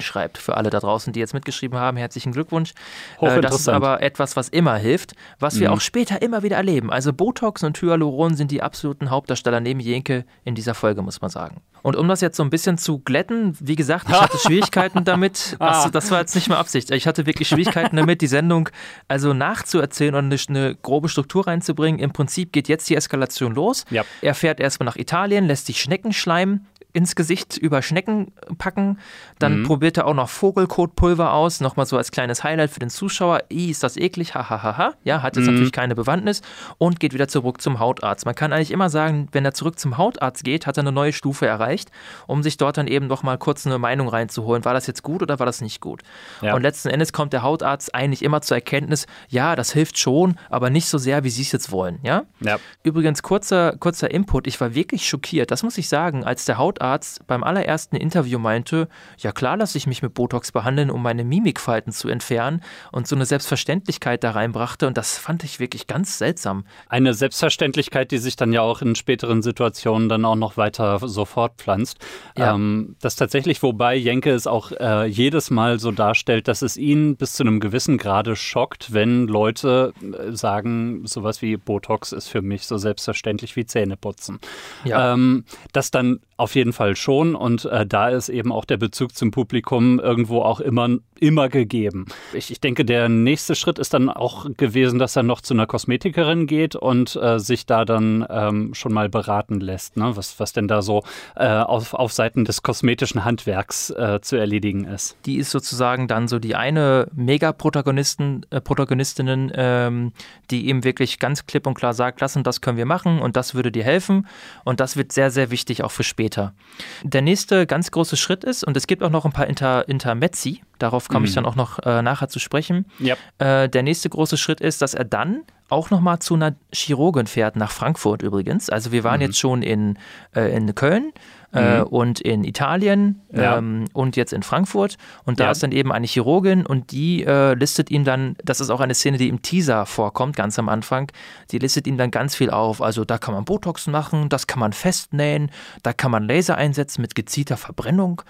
schreibt. 0.00 0.38
Für 0.38 0.56
alle 0.56 0.70
da 0.70 0.78
draußen, 0.78 1.12
die 1.12 1.18
jetzt 1.18 1.34
mitgeschrieben 1.34 1.76
haben, 1.76 1.96
herzlichen 1.96 2.30
Glückwunsch. 2.30 2.72
Äh, 3.20 3.40
das 3.40 3.56
ist 3.56 3.68
aber 3.68 4.00
etwas, 4.00 4.36
was 4.36 4.48
immer 4.48 4.76
hilft, 4.76 5.16
was 5.40 5.58
wir 5.58 5.70
mhm. 5.70 5.74
auch 5.74 5.80
später 5.80 6.22
immer 6.22 6.44
wieder 6.44 6.54
erleben. 6.54 6.92
Also 6.92 7.12
Botox 7.12 7.64
und 7.64 7.82
Hyaluron 7.82 8.36
sind 8.36 8.52
die 8.52 8.62
absoluten 8.62 9.10
Hauptdarsteller 9.10 9.58
neben 9.58 9.80
Jenke 9.80 10.03
Denke 10.04 10.26
in 10.44 10.54
dieser 10.54 10.74
Folge, 10.74 11.02
muss 11.02 11.20
man 11.20 11.30
sagen. 11.30 11.62
Und 11.82 11.96
um 11.96 12.08
das 12.08 12.20
jetzt 12.20 12.36
so 12.36 12.42
ein 12.42 12.50
bisschen 12.50 12.78
zu 12.78 12.98
glätten, 12.98 13.56
wie 13.60 13.76
gesagt, 13.76 14.06
ich 14.08 14.20
hatte 14.20 14.38
Schwierigkeiten 14.44 15.04
damit. 15.04 15.56
Ah. 15.58 15.88
das 15.90 16.10
war 16.10 16.20
jetzt 16.20 16.34
nicht 16.34 16.48
mehr 16.48 16.58
Absicht. 16.58 16.90
Ich 16.90 17.06
hatte 17.06 17.26
wirklich 17.26 17.48
Schwierigkeiten 17.48 17.96
damit, 17.96 18.20
die 18.20 18.26
Sendung 18.26 18.68
also 19.08 19.32
nachzuerzählen 19.34 20.14
und 20.14 20.26
eine, 20.26 20.36
eine 20.48 20.74
grobe 20.76 21.08
Struktur 21.08 21.46
reinzubringen. 21.46 22.00
Im 22.00 22.12
Prinzip 22.12 22.52
geht 22.52 22.68
jetzt 22.68 22.88
die 22.88 22.96
Eskalation 22.96 23.54
los. 23.54 23.84
Ja. 23.90 24.04
Er 24.20 24.34
fährt 24.34 24.60
erstmal 24.60 24.86
nach 24.86 24.96
Italien, 24.96 25.46
lässt 25.46 25.66
sich 25.66 25.80
Schnecken 25.80 26.12
schleimen, 26.12 26.66
ins 26.94 27.16
Gesicht 27.16 27.58
über 27.58 27.82
Schnecken 27.82 28.32
packen. 28.56 28.98
Dann 29.40 29.60
mhm. 29.60 29.64
probiert 29.64 29.96
er 29.96 30.06
auch 30.06 30.14
noch 30.14 30.28
Vogelkotpulver 30.28 31.32
aus, 31.32 31.60
nochmal 31.60 31.86
so 31.86 31.98
als 31.98 32.12
kleines 32.12 32.44
Highlight 32.44 32.70
für 32.70 32.78
den 32.78 32.88
Zuschauer. 32.88 33.42
I, 33.50 33.68
ist 33.70 33.82
das 33.82 33.96
eklig, 33.96 34.34
hahaha. 34.34 34.62
Ha, 34.62 34.62
ha, 34.62 34.78
ha. 34.78 34.94
Ja, 35.02 35.20
hat 35.20 35.36
jetzt 35.36 35.46
mhm. 35.46 35.54
natürlich 35.54 35.72
keine 35.72 35.96
Bewandtnis 35.96 36.40
und 36.78 37.00
geht 37.00 37.12
wieder 37.12 37.26
zurück 37.26 37.60
zum 37.60 37.80
Hautarzt. 37.80 38.26
Man 38.26 38.36
kann 38.36 38.52
eigentlich 38.52 38.70
immer 38.70 38.90
sagen, 38.90 39.28
wenn 39.32 39.44
er 39.44 39.54
zurück 39.54 39.76
zum 39.78 39.98
Hautarzt 39.98 40.44
geht, 40.44 40.68
hat 40.68 40.76
er 40.76 40.82
eine 40.82 40.92
neue 40.92 41.12
Stufe 41.12 41.46
erreicht, 41.48 41.90
um 42.28 42.44
sich 42.44 42.56
dort 42.58 42.76
dann 42.76 42.86
eben 42.86 43.08
nochmal 43.08 43.38
kurz 43.38 43.66
eine 43.66 43.78
Meinung 43.78 44.08
reinzuholen. 44.08 44.64
War 44.64 44.72
das 44.72 44.86
jetzt 44.86 45.02
gut 45.02 45.20
oder 45.20 45.40
war 45.40 45.46
das 45.46 45.60
nicht 45.60 45.80
gut? 45.80 46.02
Ja. 46.42 46.54
Und 46.54 46.62
letzten 46.62 46.90
Endes 46.90 47.12
kommt 47.12 47.32
der 47.32 47.42
Hautarzt 47.42 47.92
eigentlich 47.92 48.22
immer 48.22 48.40
zur 48.40 48.56
Erkenntnis, 48.56 49.08
ja, 49.28 49.56
das 49.56 49.72
hilft 49.72 49.98
schon, 49.98 50.38
aber 50.48 50.70
nicht 50.70 50.86
so 50.86 50.98
sehr, 50.98 51.24
wie 51.24 51.30
Sie 51.30 51.42
es 51.42 51.50
jetzt 51.50 51.72
wollen. 51.72 51.98
Ja? 52.04 52.22
ja. 52.38 52.58
Übrigens, 52.84 53.22
kurzer, 53.22 53.76
kurzer 53.78 54.12
Input, 54.12 54.46
ich 54.46 54.60
war 54.60 54.76
wirklich 54.76 55.08
schockiert, 55.08 55.50
das 55.50 55.64
muss 55.64 55.76
ich 55.76 55.88
sagen, 55.88 56.22
als 56.22 56.44
der 56.44 56.56
Hautarzt 56.56 56.83
Arzt 56.84 57.26
beim 57.26 57.42
allerersten 57.42 57.96
Interview 57.96 58.38
meinte, 58.38 58.88
ja 59.18 59.32
klar 59.32 59.56
lasse 59.56 59.78
ich 59.78 59.86
mich 59.86 60.02
mit 60.02 60.12
Botox 60.14 60.52
behandeln, 60.52 60.90
um 60.90 61.02
meine 61.02 61.24
Mimikfalten 61.24 61.92
zu 61.92 62.08
entfernen 62.08 62.60
und 62.92 63.08
so 63.08 63.16
eine 63.16 63.24
Selbstverständlichkeit 63.24 64.22
da 64.22 64.32
reinbrachte 64.32 64.86
und 64.86 64.98
das 64.98 65.16
fand 65.16 65.44
ich 65.44 65.60
wirklich 65.60 65.86
ganz 65.86 66.18
seltsam. 66.18 66.64
Eine 66.88 67.14
Selbstverständlichkeit, 67.14 68.10
die 68.10 68.18
sich 68.18 68.36
dann 68.36 68.52
ja 68.52 68.60
auch 68.60 68.82
in 68.82 68.94
späteren 68.94 69.42
Situationen 69.42 70.08
dann 70.08 70.24
auch 70.24 70.36
noch 70.36 70.56
weiter 70.56 70.98
so 71.02 71.24
fortpflanzt. 71.24 71.98
Ja. 72.36 72.54
Ähm, 72.54 72.96
das 73.00 73.16
tatsächlich, 73.16 73.62
wobei 73.62 73.96
Jenke 73.96 74.30
es 74.30 74.46
auch 74.46 74.72
äh, 74.72 75.06
jedes 75.06 75.50
Mal 75.50 75.78
so 75.78 75.90
darstellt, 75.90 76.48
dass 76.48 76.62
es 76.62 76.76
ihn 76.76 77.16
bis 77.16 77.32
zu 77.32 77.42
einem 77.42 77.60
gewissen 77.60 77.96
Grade 77.98 78.36
schockt, 78.36 78.92
wenn 78.92 79.26
Leute 79.26 79.92
äh, 80.02 80.32
sagen, 80.32 81.06
sowas 81.06 81.40
wie 81.40 81.56
Botox 81.56 82.12
ist 82.12 82.28
für 82.28 82.42
mich 82.42 82.66
so 82.66 82.76
selbstverständlich 82.76 83.56
wie 83.56 83.64
Zähneputzen. 83.64 84.38
Ja. 84.84 85.14
Ähm, 85.14 85.44
das 85.72 85.90
dann 85.90 86.20
auf 86.36 86.54
jeden 86.54 86.72
Fall 86.74 86.96
schon 86.96 87.34
und 87.34 87.64
äh, 87.64 87.86
da 87.86 88.10
ist 88.10 88.28
eben 88.28 88.52
auch 88.52 88.66
der 88.66 88.76
Bezug 88.76 89.14
zum 89.14 89.30
Publikum 89.30 89.98
irgendwo 89.98 90.42
auch 90.42 90.60
immer, 90.60 90.88
immer 91.18 91.48
gegeben. 91.48 92.06
Ich, 92.32 92.50
ich 92.50 92.60
denke, 92.60 92.84
der 92.84 93.08
nächste 93.08 93.54
Schritt 93.54 93.78
ist 93.78 93.94
dann 93.94 94.10
auch 94.10 94.46
gewesen, 94.56 94.98
dass 94.98 95.16
er 95.16 95.22
noch 95.22 95.40
zu 95.40 95.54
einer 95.54 95.66
Kosmetikerin 95.66 96.46
geht 96.46 96.76
und 96.76 97.16
äh, 97.16 97.38
sich 97.38 97.64
da 97.66 97.84
dann 97.84 98.26
ähm, 98.28 98.74
schon 98.74 98.92
mal 98.92 99.08
beraten 99.08 99.60
lässt, 99.60 99.96
ne? 99.96 100.12
was, 100.14 100.38
was 100.38 100.52
denn 100.52 100.68
da 100.68 100.82
so 100.82 101.02
äh, 101.36 101.46
auf, 101.46 101.94
auf 101.94 102.12
Seiten 102.12 102.44
des 102.44 102.62
kosmetischen 102.62 103.24
Handwerks 103.24 103.90
äh, 103.90 104.20
zu 104.20 104.36
erledigen 104.36 104.84
ist. 104.84 105.16
Die 105.24 105.36
ist 105.36 105.50
sozusagen 105.50 106.08
dann 106.08 106.28
so 106.28 106.38
die 106.38 106.54
eine 106.54 107.08
Mega-Protagonistin, 107.14 108.44
äh, 108.50 108.60
Protagonistinnen, 108.60 109.52
ähm, 109.54 110.12
die 110.50 110.68
eben 110.68 110.84
wirklich 110.84 111.18
ganz 111.18 111.46
klipp 111.46 111.66
und 111.66 111.74
klar 111.74 111.94
sagt, 111.94 112.20
lass 112.20 112.36
und 112.36 112.46
das 112.46 112.60
können 112.60 112.76
wir 112.76 112.86
machen 112.86 113.20
und 113.20 113.36
das 113.36 113.54
würde 113.54 113.72
dir 113.72 113.84
helfen 113.84 114.26
und 114.64 114.80
das 114.80 114.96
wird 114.96 115.12
sehr, 115.12 115.30
sehr 115.30 115.50
wichtig 115.50 115.82
auch 115.82 115.90
für 115.90 116.04
später. 116.04 116.54
Der 117.02 117.22
nächste 117.22 117.66
ganz 117.66 117.90
große 117.90 118.16
Schritt 118.16 118.44
ist, 118.44 118.64
und 118.64 118.76
es 118.76 118.86
gibt 118.86 119.02
auch 119.02 119.10
noch 119.10 119.24
ein 119.24 119.32
paar 119.32 119.46
Inter 119.46 119.88
Intermezzi, 119.88 120.62
darauf 120.78 121.08
komme 121.08 121.20
mhm. 121.20 121.26
ich 121.26 121.34
dann 121.34 121.46
auch 121.46 121.56
noch 121.56 121.78
äh, 121.80 122.02
nachher 122.02 122.28
zu 122.28 122.38
sprechen. 122.38 122.86
Yep. 123.00 123.18
Äh, 123.38 123.68
der 123.68 123.82
nächste 123.82 124.08
große 124.08 124.36
Schritt 124.36 124.60
ist, 124.60 124.82
dass 124.82 124.94
er 124.94 125.04
dann 125.04 125.42
auch 125.68 125.90
nochmal 125.90 126.18
zu 126.18 126.34
einer 126.34 126.54
Chirurgin 126.72 127.26
fährt, 127.26 127.56
nach 127.56 127.70
Frankfurt 127.70 128.22
übrigens. 128.22 128.70
Also 128.70 128.92
wir 128.92 129.04
waren 129.04 129.16
mhm. 129.16 129.26
jetzt 129.26 129.38
schon 129.38 129.62
in, 129.62 129.98
äh, 130.34 130.54
in 130.54 130.74
Köln, 130.74 131.12
äh, 131.54 131.78
mhm. 131.78 131.84
und 131.84 132.20
in 132.20 132.44
Italien 132.44 133.22
ja. 133.32 133.58
ähm, 133.58 133.86
und 133.92 134.16
jetzt 134.16 134.32
in 134.32 134.42
Frankfurt. 134.42 134.96
Und 135.24 135.40
da 135.40 135.44
ja. 135.44 135.50
ist 135.50 135.62
dann 135.62 135.72
eben 135.72 135.92
eine 135.92 136.06
Chirurgin 136.06 136.66
und 136.66 136.92
die 136.92 137.24
äh, 137.24 137.54
listet 137.54 137.90
ihm 137.90 138.04
dann, 138.04 138.36
das 138.44 138.60
ist 138.60 138.70
auch 138.70 138.80
eine 138.80 138.94
Szene, 138.94 139.18
die 139.18 139.28
im 139.28 139.42
Teaser 139.42 139.86
vorkommt, 139.86 140.36
ganz 140.36 140.58
am 140.58 140.68
Anfang, 140.68 141.10
die 141.50 141.58
listet 141.58 141.86
ihm 141.86 141.96
dann 141.96 142.10
ganz 142.10 142.34
viel 142.34 142.50
auf. 142.50 142.82
Also 142.82 143.04
da 143.04 143.18
kann 143.18 143.34
man 143.34 143.44
Botox 143.44 143.86
machen, 143.86 144.28
das 144.28 144.46
kann 144.46 144.60
man 144.60 144.72
festnähen, 144.72 145.50
da 145.82 145.92
kann 145.92 146.10
man 146.10 146.24
Laser 146.24 146.56
einsetzen 146.56 147.02
mit 147.02 147.14
gezielter 147.14 147.56
Verbrennung. 147.56 148.22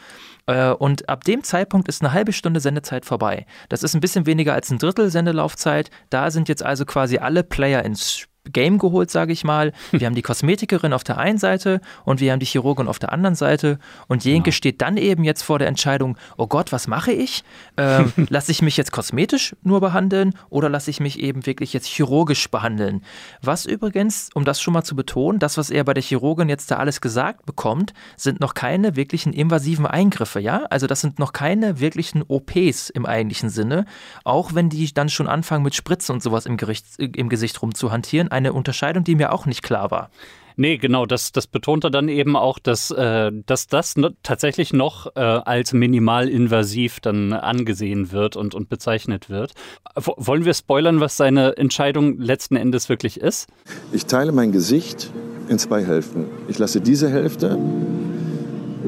Äh, 0.47 0.71
und 0.71 1.09
ab 1.09 1.25
dem 1.25 1.43
Zeitpunkt 1.43 1.89
ist 1.89 2.03
eine 2.03 2.13
halbe 2.13 2.33
Stunde 2.33 2.61
Sendezeit 2.61 3.05
vorbei. 3.05 3.47
Das 3.69 3.83
ist 3.83 3.95
ein 3.95 4.01
bisschen 4.01 4.27
weniger 4.27 4.53
als 4.53 4.71
ein 4.71 4.79
Drittel 4.79 5.11
Sendelaufzeit. 5.11 5.91
Da 6.11 6.31
sind 6.31 6.49
jetzt 6.49 6.63
also 6.63 6.85
quasi 6.85 7.19
alle 7.19 7.43
Player 7.43 7.85
ins 7.85 8.13
Spiel 8.13 8.34
Game 8.53 8.79
geholt, 8.79 9.11
sage 9.11 9.33
ich 9.33 9.45
mal. 9.45 9.73
Wir 9.91 10.07
haben 10.07 10.15
die 10.15 10.23
Kosmetikerin 10.23 10.93
auf 10.93 11.05
der 11.05 11.19
einen 11.19 11.39
Seite 11.39 11.81
und 12.05 12.21
wir 12.21 12.33
haben 12.33 12.41
die 12.41 12.47
Chirurgin 12.47 12.89
auf 12.89 12.99
der 12.99 13.13
anderen 13.13 13.35
Seite. 13.35 13.79
Und 14.09 14.25
Jenke 14.25 14.51
ja. 14.51 14.53
steht 14.53 14.83
dann 14.83 14.97
eben 14.97 15.25
jetzt 15.25 15.43
vor 15.43 15.59
der 15.59 15.69
Entscheidung, 15.69 16.17
oh 16.37 16.47
Gott, 16.47 16.73
was 16.73 16.87
mache 16.87 17.13
ich? 17.13 17.45
Ähm, 17.77 18.13
lasse 18.29 18.53
ich 18.53 18.63
mich 18.63 18.77
jetzt 18.77 18.93
kosmetisch 18.93 19.57
nur 19.63 19.81
behandeln 19.81 20.35
oder 20.51 20.69
lasse 20.69 20.91
ich 20.91 21.01
mich 21.01 21.19
eben 21.21 21.47
wirklich 21.47 21.73
jetzt 21.73 21.87
chirurgisch 21.87 22.51
behandeln? 22.51 23.03
Was 23.43 23.67
übrigens, 23.67 24.29
um 24.35 24.45
das 24.45 24.61
schon 24.61 24.75
mal 24.75 24.85
zu 24.85 24.95
betonen, 24.95 25.39
das, 25.39 25.57
was 25.57 25.71
er 25.71 25.85
bei 25.85 25.95
der 25.95 26.03
Chirurgin 26.03 26.49
jetzt 26.49 26.71
da 26.71 26.77
alles 26.77 27.01
gesagt 27.01 27.47
bekommt, 27.47 27.95
sind 28.17 28.41
noch 28.41 28.55
keine 28.55 28.97
wirklichen 28.97 29.33
invasiven 29.33 29.87
Eingriffe, 29.87 30.41
ja? 30.41 30.65
Also 30.71 30.87
das 30.87 31.01
sind 31.01 31.19
noch 31.19 31.33
keine 31.33 31.81
wirklichen 31.81 32.23
OPs 32.27 32.91
im 32.91 33.07
eigentlichen 33.07 33.49
Sinne, 33.49 33.87
auch 34.25 34.55
wenn 34.55 34.69
die 34.69 34.93
dann 34.93 35.09
schon 35.09 35.29
anfangen 35.29 35.65
mit 35.65 35.75
Spritzen 35.75 36.15
und 36.15 36.23
sowas 36.23 36.47
im, 36.47 36.57
Gericht, 36.57 36.87
im 36.99 37.29
Gesicht 37.29 37.61
rumzuhantieren 37.63 38.31
eine 38.35 38.53
Unterscheidung, 38.53 39.05
die 39.05 39.15
mir 39.15 39.33
auch 39.33 39.47
nicht 39.47 39.63
klar 39.63 39.91
war. 39.91 40.11
Nee, 40.57 40.79
genau, 40.79 41.05
das, 41.05 41.33
das 41.33 41.49
betont 41.49 41.83
er 41.83 41.91
dann 41.91 42.09
eben 42.09 42.37
auch, 42.37 42.61
dass, 42.61 42.93
äh, 42.93 43.33
dass 43.45 43.67
das 43.67 43.97
no, 43.97 44.11
tatsächlich 44.23 44.73
noch 44.73 45.17
äh, 45.17 45.21
als 45.21 45.73
minimalinvasiv 45.73 47.01
dann 47.01 47.33
angesehen 47.33 48.13
wird 48.13 48.37
und, 48.37 48.55
und 48.55 48.69
bezeichnet 48.69 49.29
wird. 49.29 49.53
W 49.97 50.13
wollen 50.17 50.45
wir 50.45 50.55
spoilern, 50.55 51.01
was 51.01 51.17
seine 51.17 51.57
Entscheidung 51.57 52.21
letzten 52.21 52.55
Endes 52.55 52.89
wirklich 52.89 53.21
ist? 53.21 53.49
Ich 53.93 54.07
teile 54.07 54.31
mein 54.31 54.53
Gesicht 54.53 55.11
in 55.49 55.59
zwei 55.59 55.85
Hälften. 55.85 56.27
Ich 56.47 56.59
lasse 56.59 56.81
diese 56.81 57.11
Hälfte 57.11 57.59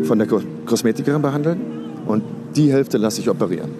von 0.05 0.19
der 0.19 0.29
Kosmetikerin 0.67 1.23
behandeln 1.23 1.61
und 2.07 2.23
die 2.55 2.73
Hälfte 2.73 2.97
lasse 2.97 3.21
ich 3.21 3.29
operieren. 3.29 3.71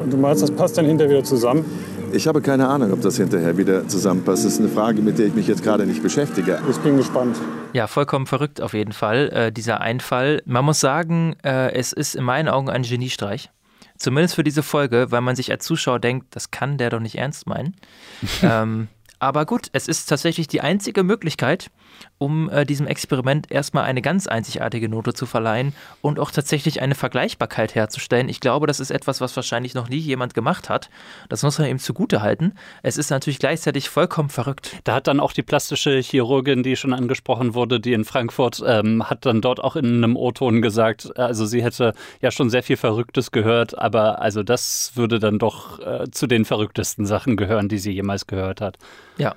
Und 0.00 0.12
du 0.12 0.16
meinst, 0.16 0.42
das 0.42 0.52
passt 0.52 0.78
dann 0.78 0.86
hinterher 0.86 1.16
wieder 1.16 1.24
zusammen? 1.24 1.64
Ich 2.12 2.26
habe 2.26 2.40
keine 2.40 2.68
Ahnung, 2.68 2.92
ob 2.92 3.00
das 3.02 3.16
hinterher 3.16 3.56
wieder 3.56 3.86
zusammenpasst. 3.86 4.44
Das 4.44 4.54
ist 4.54 4.58
eine 4.58 4.68
Frage, 4.68 5.02
mit 5.02 5.18
der 5.18 5.26
ich 5.26 5.34
mich 5.34 5.46
jetzt 5.46 5.62
gerade 5.62 5.86
nicht 5.86 6.02
beschäftige. 6.02 6.60
Ich 6.68 6.76
bin 6.78 6.96
gespannt. 6.96 7.36
Ja, 7.72 7.86
vollkommen 7.86 8.26
verrückt 8.26 8.60
auf 8.60 8.74
jeden 8.74 8.92
Fall, 8.92 9.28
äh, 9.28 9.52
dieser 9.52 9.80
Einfall. 9.80 10.42
Man 10.44 10.64
muss 10.64 10.80
sagen, 10.80 11.36
äh, 11.44 11.72
es 11.72 11.92
ist 11.92 12.16
in 12.16 12.24
meinen 12.24 12.48
Augen 12.48 12.68
ein 12.68 12.82
Geniestreich. 12.82 13.50
Zumindest 13.96 14.34
für 14.34 14.44
diese 14.44 14.62
Folge, 14.62 15.06
weil 15.10 15.20
man 15.20 15.36
sich 15.36 15.50
als 15.50 15.64
Zuschauer 15.64 16.00
denkt, 16.00 16.34
das 16.34 16.50
kann 16.50 16.78
der 16.78 16.90
doch 16.90 17.00
nicht 17.00 17.16
ernst 17.16 17.46
meinen. 17.46 17.76
ähm, 18.42 18.88
aber 19.18 19.44
gut, 19.44 19.68
es 19.72 19.86
ist 19.86 20.06
tatsächlich 20.06 20.48
die 20.48 20.62
einzige 20.62 21.04
Möglichkeit, 21.04 21.70
um 22.18 22.50
äh, 22.50 22.66
diesem 22.66 22.86
Experiment 22.86 23.50
erstmal 23.50 23.84
eine 23.84 24.02
ganz 24.02 24.26
einzigartige 24.26 24.88
Note 24.88 25.14
zu 25.14 25.26
verleihen 25.26 25.74
und 26.02 26.18
auch 26.18 26.30
tatsächlich 26.30 26.82
eine 26.82 26.94
Vergleichbarkeit 26.94 27.74
herzustellen. 27.74 28.28
Ich 28.28 28.40
glaube, 28.40 28.66
das 28.66 28.80
ist 28.80 28.90
etwas, 28.90 29.20
was 29.20 29.34
wahrscheinlich 29.36 29.74
noch 29.74 29.88
nie 29.88 29.98
jemand 29.98 30.34
gemacht 30.34 30.68
hat. 30.68 30.90
Das 31.28 31.42
muss 31.42 31.58
man 31.58 31.68
ihm 31.68 31.78
zugute 31.78 32.20
halten. 32.22 32.52
Es 32.82 32.98
ist 32.98 33.10
natürlich 33.10 33.38
gleichzeitig 33.38 33.88
vollkommen 33.88 34.28
verrückt. 34.28 34.76
Da 34.84 34.94
hat 34.94 35.06
dann 35.06 35.20
auch 35.20 35.32
die 35.32 35.42
plastische 35.42 35.98
Chirurgin, 36.00 36.62
die 36.62 36.76
schon 36.76 36.92
angesprochen 36.92 37.54
wurde, 37.54 37.80
die 37.80 37.92
in 37.92 38.04
Frankfurt, 38.04 38.62
ähm, 38.66 39.08
hat 39.08 39.24
dann 39.26 39.40
dort 39.40 39.60
auch 39.60 39.76
in 39.76 40.04
einem 40.04 40.16
O-Ton 40.16 40.62
gesagt, 40.62 41.18
also 41.18 41.46
sie 41.46 41.62
hätte 41.62 41.94
ja 42.20 42.30
schon 42.30 42.50
sehr 42.50 42.62
viel 42.62 42.76
Verrücktes 42.76 43.30
gehört, 43.30 43.78
aber 43.78 44.20
also 44.20 44.42
das 44.42 44.92
würde 44.94 45.18
dann 45.18 45.38
doch 45.38 45.78
äh, 45.80 46.10
zu 46.10 46.26
den 46.26 46.44
verrücktesten 46.44 47.06
Sachen 47.06 47.36
gehören, 47.36 47.68
die 47.68 47.78
sie 47.78 47.92
jemals 47.92 48.26
gehört 48.26 48.60
hat. 48.60 48.78
Ja. 49.16 49.34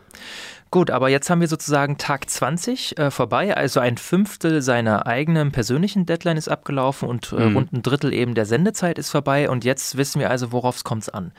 Gut, 0.74 0.90
aber 0.90 1.08
jetzt 1.08 1.30
haben 1.30 1.40
wir 1.40 1.48
sozusagen 1.48 2.00
Tag 2.00 2.28
20 2.28 2.98
äh, 2.98 3.12
vorbei, 3.12 3.56
also 3.56 3.80
ein 3.80 3.96
Fünftel 3.96 4.64
seiner 4.64 5.06
eigenen 5.06 5.52
persönlichen 5.52 6.08
Deadline 6.08 6.36
ist 6.36 6.48
abgelaufen 6.48 7.08
und 7.08 7.32
äh, 7.32 7.46
mhm. 7.46 7.56
rund 7.56 7.74
ein 7.74 7.84
Drittel 7.84 8.12
eben 8.12 8.34
der 8.34 8.48
Sendezeit 8.48 8.98
ist 8.98 9.12
vorbei 9.12 9.52
und 9.52 9.66
jetzt 9.66 9.98
wissen 9.98 10.20
wir 10.20 10.32
also, 10.32 10.52
worauf 10.52 10.78
es 10.78 10.84
kommt 10.84 11.14
an. 11.14 11.32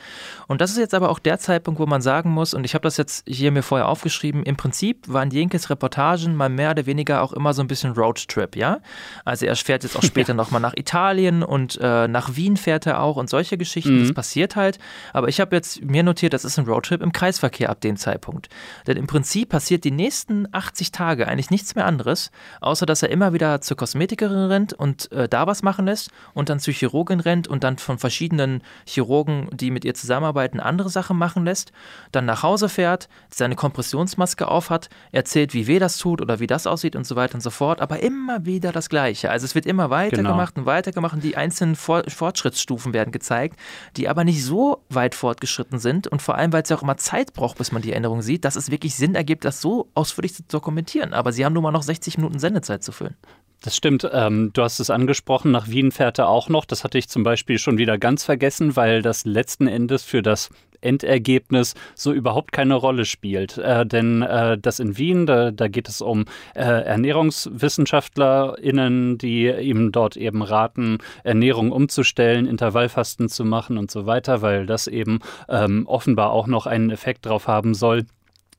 Und 0.47 0.61
das 0.61 0.71
ist 0.71 0.77
jetzt 0.77 0.95
aber 0.95 1.11
auch 1.11 1.19
der 1.19 1.41
Zeitpunkt, 1.41 1.81
wo 1.81 1.87
man 1.87 2.01
sagen 2.01 2.31
muss, 2.31 2.55
und 2.55 2.63
ich 2.63 2.75
habe 2.75 2.85
das 2.85 2.97
jetzt 2.97 3.25
hier 3.27 3.51
mir 3.51 3.65
vorher 3.65 3.89
aufgeschrieben, 3.89 4.45
im 4.45 4.57
Prinzip 4.57 5.09
waren 5.09 5.33
Jenkes 5.33 5.69
Reportagen 5.69 6.37
mal 6.37 6.49
mehr 6.49 6.71
oder 6.71 6.87
weniger 6.87 7.21
auch 7.21 7.33
immer 7.33 7.55
so 7.55 7.63
ein 7.63 7.67
bisschen 7.67 7.95
Roadtrip, 7.95 8.55
ja? 8.55 8.79
Also 9.25 9.47
er 9.47 9.57
fährt 9.57 9.83
jetzt 9.83 9.97
auch 9.97 10.03
später 10.05 10.29
ja. 10.29 10.35
nochmal 10.35 10.61
nach 10.61 10.77
Italien 10.77 11.43
und 11.43 11.77
äh, 11.83 12.07
nach 12.07 12.37
Wien 12.37 12.57
fährt 12.57 12.87
er 12.87 13.03
auch 13.03 13.17
und 13.17 13.29
solche 13.29 13.59
Geschichten, 13.59 13.97
mhm. 13.97 14.03
das 14.03 14.13
passiert 14.13 14.55
halt. 14.55 14.79
Aber 15.13 15.27
ich 15.27 15.41
habe 15.41 15.57
jetzt 15.57 15.83
mir 15.83 16.05
notiert, 16.05 16.35
das 16.35 16.45
ist 16.45 16.57
ein 16.57 16.67
Roadtrip 16.67 17.03
im 17.03 17.11
Kreisverkehr 17.11 17.71
ab 17.71 17.81
dem 17.81 17.97
Zeitpunkt. 17.97 18.49
Denn 18.87 18.97
im 18.97 19.09
Prinzip 19.09 19.24
Prinzip 19.25 19.49
passiert 19.49 19.85
die 19.85 19.91
nächsten 19.91 20.47
80 20.53 20.93
Tage 20.93 21.27
eigentlich 21.27 21.49
nichts 21.49 21.75
mehr 21.75 21.87
anderes, 21.87 22.31
außer 22.61 22.85
dass 22.85 23.03
er 23.03 23.09
immer 23.09 23.33
wieder 23.33 23.63
zur 23.63 23.75
Kosmetikerin 23.75 24.49
rennt 24.49 24.75
und 24.75 25.11
äh, 25.13 25.31
da 25.31 25.47
was 25.47 25.63
machen 25.63 25.87
lässt 25.87 26.11
und 26.35 26.51
dann 26.51 26.61
zur 26.61 26.75
Chirurgin 26.75 27.21
rennt 27.21 27.49
und 27.49 27.65
dann 27.65 27.79
von 27.79 27.97
verschiedenen 27.97 28.63
Chirurgen, 28.87 29.49
die 29.51 29.71
mit 29.71 29.87
ihr 29.87 29.95
zusammenarbeiten, 29.95 30.61
andere 30.61 30.91
Sachen 30.91 31.17
machen 31.17 31.47
lässt, 31.47 31.73
dann 32.13 32.27
nach 32.27 32.43
Hause 32.43 32.69
fährt, 32.69 33.09
seine 33.31 33.55
Kompressionsmaske 33.57 34.47
aufhat, 34.47 34.91
erzählt, 35.11 35.55
wie 35.55 35.67
weh 35.69 35.79
das 35.79 35.97
tut 35.97 36.21
oder 36.21 36.39
wie 36.39 36.47
das 36.47 36.67
aussieht 36.67 36.95
und 36.95 37.07
so 37.07 37.17
weiter 37.17 37.37
und 37.37 37.41
so 37.41 37.49
fort, 37.49 37.81
aber 37.81 38.01
immer 38.01 38.45
wieder 38.45 38.73
das 38.73 38.91
Gleiche. 38.91 39.31
Also 39.31 39.47
es 39.47 39.55
wird 39.55 39.65
immer 39.65 39.89
weitergemacht 39.89 40.57
genau. 40.57 40.65
und 40.65 40.67
weitergemacht 40.67 41.15
und 41.15 41.25
die 41.25 41.39
einzelnen 41.39 41.77
For 41.77 42.03
Fortschrittsstufen 42.07 42.93
werden 42.93 43.11
gezeigt, 43.11 43.59
die 43.97 44.07
aber 44.07 44.25
nicht 44.25 44.45
so 44.45 44.85
weit 44.91 45.15
fortgeschritten 45.15 45.79
sind 45.79 46.09
und 46.09 46.21
vor 46.21 46.35
allem, 46.35 46.53
weil 46.53 46.63
es 46.63 46.69
ja 46.69 46.77
auch 46.77 46.83
immer 46.83 46.99
Zeit 46.99 47.33
braucht, 47.33 47.57
bis 47.57 47.73
man 47.73 47.81
die 47.81 47.95
Änderung 47.95 48.21
sieht, 48.21 48.45
dass 48.45 48.57
es 48.57 48.71
wirklich 48.71 48.95
Sinn 48.95 49.14
Sinn 49.15 49.17
ergibt, 49.17 49.45
das 49.45 49.61
so 49.61 49.91
ausführlich 49.95 50.35
zu 50.35 50.43
dokumentieren. 50.43 51.15
Aber 51.15 51.31
sie 51.33 51.45
haben 51.45 51.53
nun 51.53 51.63
mal 51.63 51.71
noch 51.71 51.83
60 51.83 52.19
Minuten 52.19 52.41
Sendezeit 52.41 52.83
zu 52.83 52.91
füllen. 52.93 53.17
Das 53.63 53.77
stimmt. 53.77 54.09
Ähm, 54.13 54.51
du 54.53 54.63
hast 54.63 54.81
es 54.81 54.91
angesprochen, 54.91 55.51
nach 55.51 55.69
Wien 55.69 55.91
fährt 55.91 56.19
er 56.19 56.29
auch 56.29 56.51
noch. 56.51 56.67
Das 56.67 56.85
hatte 56.85 56.99
ich 56.99 57.09
zum 57.09 57.23
Beispiel 57.23 57.59
schon 57.59 57.79
wieder 57.79 57.97
ganz 57.97 58.23
vergessen, 58.25 58.77
weil 58.77 59.01
das 59.01 59.25
letzten 59.25 59.67
Endes 59.69 60.03
für 60.03 60.21
das 60.21 60.51
Endergebnis 60.83 61.73
so 61.95 62.13
überhaupt 62.13 62.53
keine 62.53 62.75
Rolle 62.75 63.07
spielt. 63.07 63.57
Äh, 63.57 63.87
denn 63.87 64.21
äh, 64.21 64.59
das 64.59 64.81
in 64.81 64.99
Wien, 64.99 65.25
da, 65.25 65.51
da 65.51 65.69
geht 65.69 65.89
es 65.89 66.03
um 66.03 66.27
äh, 66.55 66.61
ErnährungswissenschaftlerInnen, 66.61 69.17
die 69.17 69.49
ihm 69.49 69.93
dort 69.93 70.19
eben 70.19 70.43
raten, 70.43 70.99
Ernährung 71.23 71.73
umzustellen, 71.73 72.47
Intervallfasten 72.47 73.31
zu 73.31 73.47
machen 73.47 73.79
und 73.79 73.91
so 73.91 74.05
weiter, 74.05 74.43
weil 74.43 74.67
das 74.67 74.89
eben 74.89 75.21
ähm, 75.49 75.87
offenbar 75.87 76.33
auch 76.33 76.49
noch 76.49 76.67
einen 76.67 76.91
Effekt 76.91 77.25
drauf 77.25 77.49
haben 77.49 77.73
soll 77.73 78.05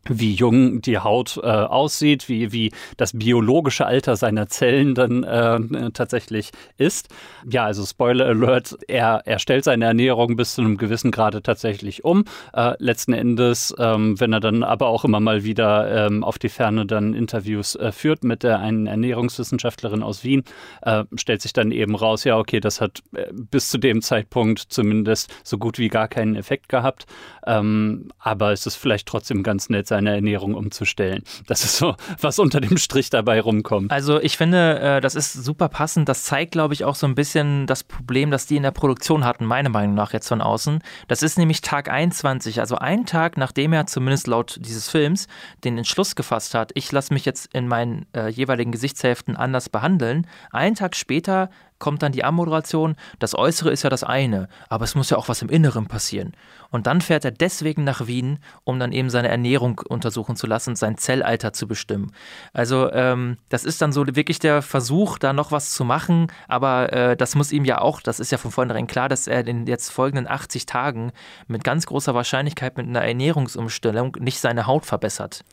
wie 0.10 0.34
jung 0.34 0.82
die 0.82 1.00
Haut 1.00 1.40
äh, 1.42 1.48
aussieht, 1.48 2.30
wie, 2.30 2.52
wie 2.52 2.72
das 2.98 3.14
biologische 3.14 3.86
Alter 3.86 4.16
seiner 4.16 4.48
Zellen 4.48 4.96
dann 4.96 5.24
äh, 5.24 5.92
tatsächlich 5.92 6.52
ist. 6.78 7.10
Ja, 7.50 7.66
also 7.66 7.86
Spoiler 7.86 8.26
Alert, 8.28 8.78
er, 8.88 9.22
er 9.26 9.40
stellt 9.40 9.64
seine 9.64 9.86
Ernährung 9.86 10.36
bis 10.36 10.56
zu 10.56 10.62
einem 10.62 10.78
gewissen 10.78 11.12
Grade 11.12 11.42
tatsächlich 11.42 12.04
um. 12.04 12.26
Äh, 12.54 12.74
letzten 12.80 13.14
Endes, 13.14 13.74
ähm, 13.80 14.20
wenn 14.20 14.34
er 14.34 14.40
dann 14.40 14.64
aber 14.64 14.88
auch 14.88 15.06
immer 15.06 15.20
mal 15.20 15.44
wieder 15.44 16.08
ähm, 16.08 16.24
auf 16.24 16.38
die 16.38 16.50
Ferne 16.50 16.86
dann 16.86 17.14
Interviews 17.14 17.76
äh, 17.76 17.92
führt 17.92 18.24
mit 18.24 18.44
der 18.44 18.60
einen 18.60 18.88
Ernährungswissenschaftlerin 18.88 20.04
aus 20.04 20.24
Wien, 20.24 20.44
äh, 20.82 21.04
stellt 21.16 21.42
sich 21.42 21.54
dann 21.54 21.72
eben 21.72 21.96
raus, 21.96 22.24
ja, 22.24 22.38
okay, 22.38 22.60
das 22.60 22.82
hat 22.82 23.02
äh, 23.16 23.28
bis 23.32 23.70
zu 23.70 23.78
dem 23.78 24.02
Zeitpunkt 24.02 24.60
zumindest 24.60 25.34
so 25.44 25.58
gut 25.58 25.80
wie 25.80 25.88
gar 25.88 26.08
keinen 26.08 26.36
Effekt 26.36 26.70
gehabt. 26.70 27.06
Ähm, 27.46 28.10
aber 28.20 28.52
es 28.52 28.66
ist 28.66 28.76
vielleicht 28.76 29.08
trotzdem 29.08 29.44
ganz 29.44 29.70
nett, 29.70 29.88
seine 29.96 30.14
Ernährung 30.16 30.56
umzustellen. 30.56 31.24
Das 31.48 31.64
ist 31.64 31.78
so, 31.78 31.96
was 32.20 32.38
unter 32.38 32.60
dem 32.60 32.78
Strich 32.78 33.10
dabei 33.10 33.40
rumkommt. 33.40 33.92
Also 33.92 34.20
ich 34.20 34.36
finde, 34.36 34.80
äh, 34.80 35.02
das 35.02 35.16
ist 35.16 35.32
super 35.34 35.70
passend. 35.70 36.10
Das 36.10 36.24
zeigt, 36.24 36.52
glaube 36.52 36.74
ich, 36.74 36.84
auch 36.84 36.96
so 36.96 37.08
ein 37.08 37.16
bisschen 37.16 37.66
das 37.66 37.86
Problem, 37.86 38.30
das 38.30 38.46
die 38.46 38.58
in 38.58 38.64
der 38.64 38.72
Produktion 38.72 39.24
hatten, 39.24 39.46
meiner 39.46 39.70
Meinung 39.70 39.96
nach 39.96 40.12
jetzt 40.12 40.28
von 40.28 40.42
außen. 40.42 40.80
Das 41.08 41.24
ist 41.24 41.38
nämlich 41.38 41.62
Tag 41.62 41.90
21, 41.90 42.60
also 42.60 42.76
ein 42.76 43.06
Tag, 43.06 43.38
nachdem 43.38 43.72
er 43.72 43.88
zumindest 43.88 44.28
laut 44.28 44.58
dieses 44.60 44.90
Films 44.90 45.28
den 45.64 45.78
Entschluss 45.78 46.16
gefasst 46.16 46.54
hat, 46.54 46.72
ich 46.74 46.92
lasse 46.92 47.14
mich 47.14 47.24
jetzt 47.24 47.54
in 47.54 47.68
meinen 47.70 48.06
äh, 48.14 48.28
jeweiligen 48.28 48.74
Gesichtshälften 48.74 49.38
anders 49.38 49.70
behandeln. 49.70 50.28
Einen 50.52 50.76
Tag 50.76 50.96
später 50.96 51.50
kommt 51.80 52.02
dann 52.04 52.12
die 52.12 52.24
Ammoderation. 52.24 52.96
Das 53.20 53.36
Äußere 53.36 53.72
ist 53.72 53.84
ja 53.84 53.90
das 53.90 54.04
eine, 54.04 54.48
aber 54.70 54.86
es 54.86 54.96
muss 54.96 55.10
ja 55.10 55.18
auch 55.18 55.30
was 55.30 55.42
im 55.42 55.50
Inneren 55.50 55.88
passieren. 55.88 56.34
Und 56.70 56.88
dann 56.88 57.02
fährt 57.02 57.26
er 57.26 57.32
deswegen 57.32 57.84
nach 57.84 58.08
Wien, 58.08 58.40
um 58.64 58.80
dann 58.80 58.92
eben 58.92 59.10
seine 59.10 59.30
Ernährung 59.30 59.82
untersuchen 59.88 60.36
zu 60.36 60.48
lassen 60.48 60.76
sein 60.76 60.98
Zellalter 60.98 61.54
zu 61.54 61.68
bestimmen. 61.68 62.12
Also 62.54 62.92
ähm, 62.92 63.38
das 63.50 63.66
ist 63.66 63.82
dann 63.82 63.94
so 63.94 64.06
wirklich 64.08 64.40
der 64.40 64.62
Versuch, 64.62 65.18
da 65.18 65.34
noch 65.34 65.52
was 65.52 65.72
zu 65.72 65.86
machen, 65.86 66.28
aber 66.48 66.92
äh, 66.94 67.18
das 67.18 67.36
muss 67.36 67.52
ihm 67.52 67.66
ja 67.66 67.80
auch, 67.80 68.02
das 68.02 68.20
ist 68.20 68.32
ja 68.32 68.38
von 68.38 68.52
vornherein 68.52 68.88
klar, 68.88 69.10
dass 69.10 69.28
er 69.28 69.42
in 69.42 69.46
den 69.46 69.68
jetzt 69.68 69.90
folgenden 69.92 70.28
80 70.28 70.66
Tagen 70.66 71.12
mit 71.48 71.64
ganz 71.64 71.86
großer 71.86 72.14
Wahrscheinlichkeit 72.14 72.78
mit 72.78 72.88
einer 72.88 73.04
Ernährungsumstellung 73.04 74.18
nicht 74.20 74.40
seine 74.40 74.68
Haut 74.68 74.86
verbessert. 74.86 75.44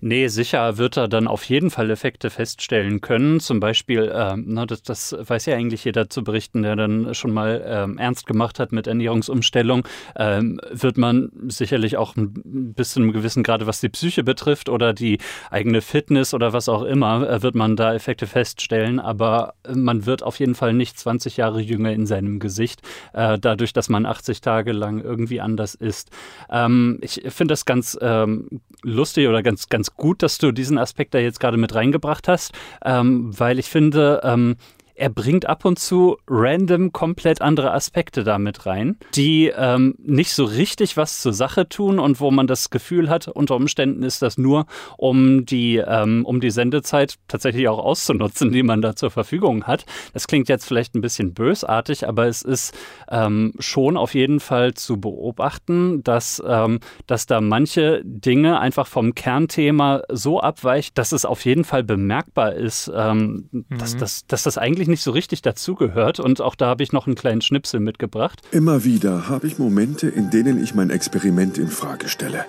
Nee, 0.00 0.28
sicher 0.28 0.78
wird 0.78 0.96
er 0.96 1.08
dann 1.08 1.26
auf 1.26 1.44
jeden 1.44 1.70
Fall 1.70 1.90
Effekte 1.90 2.30
feststellen 2.30 3.00
können. 3.00 3.40
Zum 3.40 3.60
Beispiel, 3.60 4.10
äh, 4.14 4.36
na, 4.36 4.66
das, 4.66 4.82
das, 4.82 5.16
weiß 5.18 5.46
ja 5.46 5.56
eigentlich 5.56 5.84
jeder 5.84 6.08
zu 6.10 6.24
berichten, 6.24 6.62
der 6.62 6.76
dann 6.76 7.14
schon 7.14 7.32
mal 7.32 7.64
ähm, 7.66 7.98
ernst 7.98 8.26
gemacht 8.26 8.58
hat 8.58 8.72
mit 8.72 8.86
Ernährungsumstellung, 8.86 9.86
ähm, 10.16 10.60
wird 10.70 10.98
man 10.98 11.30
sicherlich 11.48 11.96
auch 11.96 12.14
bis 12.16 12.92
zu 12.92 13.00
einem 13.00 13.12
gewissen 13.12 13.42
Grade, 13.42 13.66
was 13.66 13.80
die 13.80 13.88
Psyche 13.88 14.24
betrifft 14.24 14.68
oder 14.68 14.92
die 14.92 15.18
eigene 15.50 15.80
Fitness 15.80 16.34
oder 16.34 16.52
was 16.52 16.68
auch 16.68 16.82
immer, 16.82 17.28
äh, 17.28 17.42
wird 17.42 17.54
man 17.54 17.76
da 17.76 17.94
Effekte 17.94 18.26
feststellen. 18.26 19.00
Aber 19.00 19.54
man 19.72 20.06
wird 20.06 20.22
auf 20.22 20.38
jeden 20.38 20.54
Fall 20.54 20.72
nicht 20.72 20.98
20 20.98 21.36
Jahre 21.36 21.60
jünger 21.60 21.92
in 21.92 22.06
seinem 22.06 22.40
Gesicht, 22.40 22.82
äh, 23.12 23.38
dadurch, 23.38 23.72
dass 23.72 23.88
man 23.88 24.06
80 24.06 24.40
Tage 24.40 24.72
lang 24.72 25.00
irgendwie 25.00 25.40
anders 25.40 25.74
ist. 25.74 26.10
Ähm, 26.50 26.98
ich 27.00 27.22
finde 27.28 27.52
das 27.52 27.64
ganz 27.64 27.98
ähm, 28.00 28.60
lustig 28.84 29.28
oder 29.28 29.42
ganz, 29.42 29.68
ganz 29.68 29.96
gut, 29.96 30.22
dass 30.22 30.38
du 30.38 30.52
diesen 30.52 30.78
Aspekt 30.78 31.14
da 31.14 31.18
jetzt 31.18 31.40
gerade 31.40 31.56
mit 31.56 31.74
reingebracht 31.74 32.28
hast, 32.28 32.52
ähm, 32.84 33.38
weil 33.38 33.58
ich 33.58 33.68
finde, 33.68 34.20
ähm, 34.22 34.56
er 34.94 35.08
bringt 35.08 35.46
ab 35.46 35.64
und 35.64 35.78
zu 35.78 36.18
random 36.28 36.92
komplett 36.92 37.40
andere 37.42 37.72
Aspekte 37.72 38.24
damit 38.24 38.66
rein, 38.66 38.96
die 39.14 39.52
ähm, 39.56 39.94
nicht 39.98 40.32
so 40.32 40.44
richtig 40.44 40.96
was 40.96 41.20
zur 41.20 41.32
Sache 41.32 41.68
tun 41.68 41.98
und 41.98 42.20
wo 42.20 42.30
man 42.30 42.46
das 42.46 42.70
Gefühl 42.70 43.10
hat, 43.10 43.28
unter 43.28 43.56
Umständen 43.56 44.02
ist 44.02 44.22
das 44.22 44.38
nur, 44.38 44.66
um 44.96 45.44
die, 45.46 45.76
ähm, 45.76 46.24
um 46.24 46.40
die 46.40 46.50
Sendezeit 46.50 47.16
tatsächlich 47.28 47.68
auch 47.68 47.78
auszunutzen, 47.78 48.52
die 48.52 48.62
man 48.62 48.82
da 48.82 48.94
zur 48.94 49.10
Verfügung 49.10 49.64
hat. 49.64 49.84
Das 50.12 50.26
klingt 50.26 50.48
jetzt 50.48 50.66
vielleicht 50.66 50.94
ein 50.94 51.00
bisschen 51.00 51.34
bösartig, 51.34 52.06
aber 52.06 52.26
es 52.26 52.42
ist 52.42 52.76
ähm, 53.10 53.52
schon 53.58 53.96
auf 53.96 54.14
jeden 54.14 54.40
Fall 54.40 54.74
zu 54.74 55.00
beobachten, 55.00 56.02
dass, 56.04 56.42
ähm, 56.46 56.78
dass 57.06 57.26
da 57.26 57.40
manche 57.40 58.02
Dinge 58.04 58.60
einfach 58.60 58.86
vom 58.86 59.14
Kernthema 59.14 60.02
so 60.10 60.40
abweicht, 60.40 60.96
dass 60.98 61.12
es 61.12 61.24
auf 61.24 61.44
jeden 61.44 61.64
Fall 61.64 61.82
bemerkbar 61.82 62.54
ist, 62.54 62.90
ähm, 62.94 63.48
mhm. 63.50 63.64
dass, 63.78 63.96
dass, 63.96 64.26
dass 64.26 64.44
das 64.44 64.56
eigentlich 64.58 64.83
eigentlich 64.84 64.88
nicht 64.88 65.02
so 65.02 65.12
richtig 65.12 65.40
dazugehört 65.40 66.20
und 66.20 66.40
auch 66.40 66.54
da 66.54 66.66
habe 66.66 66.82
ich 66.82 66.92
noch 66.92 67.06
einen 67.06 67.16
kleinen 67.16 67.40
Schnipsel 67.40 67.80
mitgebracht. 67.80 68.42
Immer 68.50 68.84
wieder 68.84 69.28
habe 69.28 69.46
ich 69.46 69.58
Momente, 69.58 70.08
in 70.08 70.30
denen 70.30 70.62
ich 70.62 70.74
mein 70.74 70.90
Experiment 70.90 71.56
in 71.56 71.68
Frage 71.68 72.08
stelle. 72.08 72.44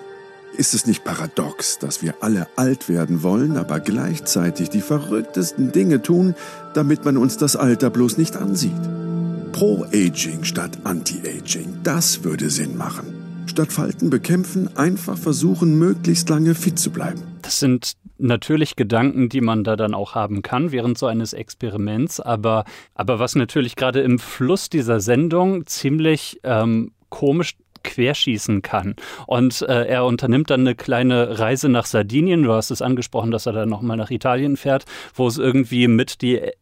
Ist 0.56 0.74
es 0.74 0.86
nicht 0.86 1.04
paradox, 1.04 1.78
dass 1.78 2.02
wir 2.02 2.14
alle 2.20 2.46
alt 2.56 2.88
werden 2.88 3.22
wollen, 3.22 3.56
aber 3.56 3.80
gleichzeitig 3.80 4.68
die 4.68 4.80
verrücktesten 4.80 5.72
Dinge 5.72 6.02
tun, 6.02 6.34
damit 6.74 7.04
man 7.04 7.16
uns 7.16 7.38
das 7.38 7.56
Alter 7.56 7.90
bloß 7.90 8.18
nicht 8.18 8.36
ansieht? 8.36 8.72
Pro-Aging 9.52 10.44
statt 10.44 10.78
Anti-Aging, 10.84 11.78
das 11.82 12.22
würde 12.22 12.50
Sinn 12.50 12.76
machen. 12.76 13.06
Statt 13.46 13.72
Falten 13.72 14.10
bekämpfen, 14.10 14.76
einfach 14.76 15.16
versuchen, 15.16 15.78
möglichst 15.78 16.28
lange 16.28 16.54
fit 16.54 16.78
zu 16.78 16.90
bleiben. 16.90 17.22
Das 17.42 17.60
sind 17.60 17.92
natürlich 18.18 18.76
Gedanken, 18.76 19.28
die 19.28 19.40
man 19.40 19.64
da 19.64 19.76
dann 19.76 19.94
auch 19.94 20.14
haben 20.14 20.42
kann 20.42 20.72
während 20.72 20.98
so 20.98 21.06
eines 21.06 21.32
Experiments. 21.32 22.20
Aber, 22.20 22.64
aber 22.94 23.18
was 23.18 23.34
natürlich 23.34 23.76
gerade 23.76 24.00
im 24.00 24.18
Fluss 24.18 24.68
dieser 24.68 25.00
Sendung 25.00 25.66
ziemlich 25.66 26.40
ähm, 26.44 26.92
komisch 27.08 27.56
querschießen 27.86 28.60
kann. 28.60 28.96
Und 29.26 29.62
äh, 29.62 29.86
er 29.86 30.04
unternimmt 30.04 30.50
dann 30.50 30.60
eine 30.60 30.74
kleine 30.74 31.38
Reise 31.38 31.68
nach 31.68 31.86
Sardinien. 31.86 32.42
Du 32.42 32.52
hast 32.52 32.70
es 32.70 32.82
angesprochen, 32.82 33.30
dass 33.30 33.46
er 33.46 33.52
dann 33.52 33.70
nochmal 33.70 33.96
nach 33.96 34.10
Italien 34.10 34.56
fährt, 34.56 34.84
wo 35.14 35.26
es 35.26 35.38
irgendwie 35.38 35.88
mit 35.88 36.20
die 36.20 36.36
äh, 36.36 36.52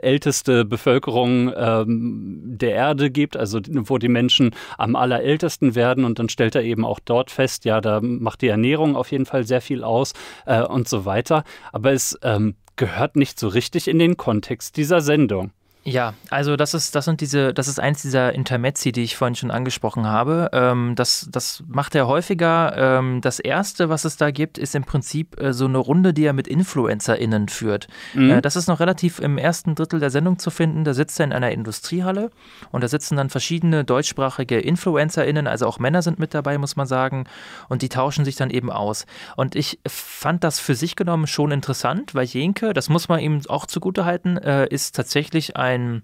älteste 0.00 0.64
Bevölkerung 0.64 1.52
ähm, 1.56 2.40
der 2.44 2.72
Erde 2.72 3.10
gibt, 3.10 3.36
also 3.36 3.60
wo 3.68 3.98
die 3.98 4.08
Menschen 4.08 4.54
am 4.78 4.94
allerältesten 4.94 5.74
werden. 5.74 6.04
Und 6.04 6.18
dann 6.18 6.28
stellt 6.28 6.54
er 6.54 6.62
eben 6.62 6.84
auch 6.84 7.00
dort 7.04 7.30
fest, 7.30 7.64
ja, 7.64 7.80
da 7.80 8.00
macht 8.00 8.42
die 8.42 8.48
Ernährung 8.48 8.94
auf 8.94 9.10
jeden 9.10 9.26
Fall 9.26 9.44
sehr 9.44 9.60
viel 9.60 9.82
aus 9.82 10.12
äh, 10.46 10.62
und 10.62 10.88
so 10.88 11.04
weiter. 11.04 11.44
Aber 11.72 11.92
es 11.92 12.18
ähm, 12.22 12.54
gehört 12.76 13.16
nicht 13.16 13.38
so 13.40 13.48
richtig 13.48 13.88
in 13.88 13.98
den 13.98 14.16
Kontext 14.16 14.76
dieser 14.76 15.00
Sendung. 15.00 15.50
Ja, 15.86 16.14
also 16.30 16.56
das 16.56 16.72
ist, 16.72 16.94
das 16.94 17.04
sind 17.04 17.20
diese, 17.20 17.52
das 17.52 17.68
ist 17.68 17.78
eins 17.78 18.00
dieser 18.00 18.32
Intermezzi, 18.32 18.90
die 18.90 19.02
ich 19.02 19.16
vorhin 19.16 19.34
schon 19.34 19.50
angesprochen 19.50 20.06
habe. 20.06 20.48
Ähm, 20.54 20.94
das, 20.96 21.28
das 21.30 21.62
macht 21.68 21.94
er 21.94 22.06
häufiger. 22.06 22.74
Ähm, 22.76 23.20
das 23.20 23.38
erste, 23.38 23.90
was 23.90 24.06
es 24.06 24.16
da 24.16 24.30
gibt, 24.30 24.56
ist 24.56 24.74
im 24.74 24.84
Prinzip 24.84 25.38
äh, 25.38 25.52
so 25.52 25.66
eine 25.66 25.76
Runde, 25.76 26.14
die 26.14 26.24
er 26.24 26.32
mit 26.32 26.48
InfluencerInnen 26.48 27.48
führt. 27.48 27.88
Mhm. 28.14 28.30
Äh, 28.30 28.40
das 28.40 28.56
ist 28.56 28.66
noch 28.66 28.80
relativ 28.80 29.18
im 29.18 29.36
ersten 29.36 29.74
Drittel 29.74 30.00
der 30.00 30.08
Sendung 30.08 30.38
zu 30.38 30.50
finden. 30.50 30.84
Da 30.84 30.94
sitzt 30.94 31.20
er 31.20 31.26
in 31.26 31.34
einer 31.34 31.50
Industriehalle 31.50 32.30
und 32.72 32.82
da 32.82 32.88
sitzen 32.88 33.16
dann 33.16 33.28
verschiedene 33.28 33.84
deutschsprachige 33.84 34.58
InfluencerInnen, 34.58 35.46
also 35.46 35.66
auch 35.66 35.78
Männer 35.78 36.00
sind 36.00 36.18
mit 36.18 36.32
dabei, 36.32 36.56
muss 36.56 36.76
man 36.76 36.86
sagen, 36.86 37.26
und 37.68 37.82
die 37.82 37.90
tauschen 37.90 38.24
sich 38.24 38.36
dann 38.36 38.48
eben 38.48 38.72
aus. 38.72 39.04
Und 39.36 39.54
ich 39.54 39.80
fand 39.86 40.44
das 40.44 40.60
für 40.60 40.74
sich 40.74 40.96
genommen 40.96 41.26
schon 41.26 41.50
interessant, 41.50 42.14
weil 42.14 42.24
Jenke, 42.24 42.72
das 42.72 42.88
muss 42.88 43.10
man 43.10 43.20
ihm 43.20 43.42
auch 43.48 43.66
zugutehalten, 43.66 44.38
äh, 44.38 44.66
ist 44.68 44.96
tatsächlich 44.96 45.58
ein 45.58 45.73
ein 45.74 46.02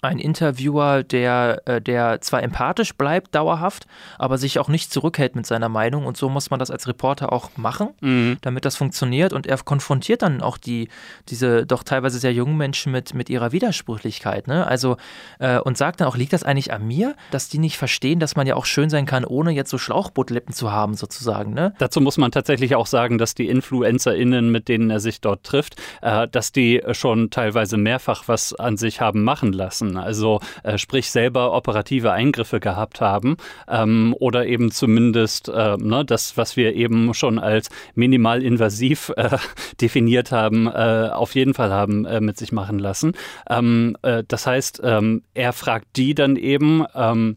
ein 0.00 0.18
Interviewer, 0.18 1.04
der, 1.04 1.62
äh, 1.64 1.80
der 1.80 2.20
zwar 2.20 2.42
empathisch 2.42 2.94
bleibt, 2.94 3.34
dauerhaft, 3.34 3.86
aber 4.18 4.36
sich 4.36 4.58
auch 4.58 4.68
nicht 4.68 4.92
zurückhält 4.92 5.36
mit 5.36 5.46
seiner 5.46 5.68
Meinung. 5.68 6.06
Und 6.06 6.16
so 6.16 6.28
muss 6.28 6.50
man 6.50 6.58
das 6.58 6.72
als 6.72 6.88
Reporter 6.88 7.32
auch 7.32 7.50
machen, 7.56 7.90
mhm. 8.00 8.38
damit 8.40 8.64
das 8.64 8.76
funktioniert. 8.76 9.32
Und 9.32 9.46
er 9.46 9.58
konfrontiert 9.58 10.22
dann 10.22 10.40
auch 10.40 10.58
die, 10.58 10.88
diese 11.28 11.66
doch 11.66 11.84
teilweise 11.84 12.18
sehr 12.18 12.32
jungen 12.32 12.56
Menschen 12.56 12.90
mit, 12.90 13.14
mit 13.14 13.30
ihrer 13.30 13.52
Widersprüchlichkeit. 13.52 14.48
Ne? 14.48 14.66
Also, 14.66 14.96
äh, 15.38 15.60
und 15.60 15.78
sagt 15.78 16.00
dann 16.00 16.08
auch, 16.08 16.16
liegt 16.16 16.32
das 16.32 16.42
eigentlich 16.42 16.72
an 16.72 16.84
mir, 16.84 17.14
dass 17.30 17.48
die 17.48 17.58
nicht 17.58 17.78
verstehen, 17.78 18.18
dass 18.18 18.34
man 18.34 18.48
ja 18.48 18.56
auch 18.56 18.66
schön 18.66 18.90
sein 18.90 19.06
kann, 19.06 19.24
ohne 19.24 19.52
jetzt 19.52 19.70
so 19.70 19.78
Schlauchbootlippen 19.78 20.52
zu 20.52 20.72
haben, 20.72 20.94
sozusagen. 20.94 21.54
Ne? 21.54 21.74
Dazu 21.78 22.00
muss 22.00 22.18
man 22.18 22.32
tatsächlich 22.32 22.74
auch 22.74 22.86
sagen, 22.86 23.18
dass 23.18 23.36
die 23.36 23.48
InfluencerInnen, 23.48 24.50
mit 24.50 24.66
denen 24.66 24.90
er 24.90 24.98
sich 24.98 25.20
dort 25.20 25.44
trifft, 25.44 25.76
äh, 26.00 26.26
dass 26.26 26.50
die 26.50 26.82
schon 26.90 27.30
teilweise 27.30 27.76
mehrfach 27.76 28.24
was 28.26 28.52
an 28.52 28.76
sich 28.76 29.00
haben 29.00 29.22
machen 29.22 29.52
lassen 29.52 29.81
also 29.96 30.40
äh, 30.62 30.78
sprich 30.78 31.10
selber 31.10 31.52
operative 31.52 32.12
Eingriffe 32.12 32.60
gehabt 32.60 33.00
haben 33.00 33.36
ähm, 33.68 34.14
oder 34.18 34.46
eben 34.46 34.70
zumindest 34.70 35.48
äh, 35.48 35.76
ne, 35.76 36.04
das, 36.04 36.36
was 36.36 36.56
wir 36.56 36.74
eben 36.74 37.14
schon 37.14 37.38
als 37.38 37.68
minimalinvasiv 37.94 39.12
äh, 39.16 39.36
definiert 39.80 40.32
haben, 40.32 40.66
äh, 40.66 41.10
auf 41.12 41.34
jeden 41.34 41.54
Fall 41.54 41.72
haben 41.72 42.04
äh, 42.04 42.20
mit 42.20 42.36
sich 42.38 42.52
machen 42.52 42.78
lassen. 42.78 43.12
Ähm, 43.48 43.96
äh, 44.02 44.24
das 44.26 44.46
heißt, 44.46 44.80
ähm, 44.84 45.22
er 45.34 45.52
fragt 45.52 45.96
die 45.96 46.14
dann 46.14 46.36
eben, 46.36 46.84
ähm, 46.94 47.36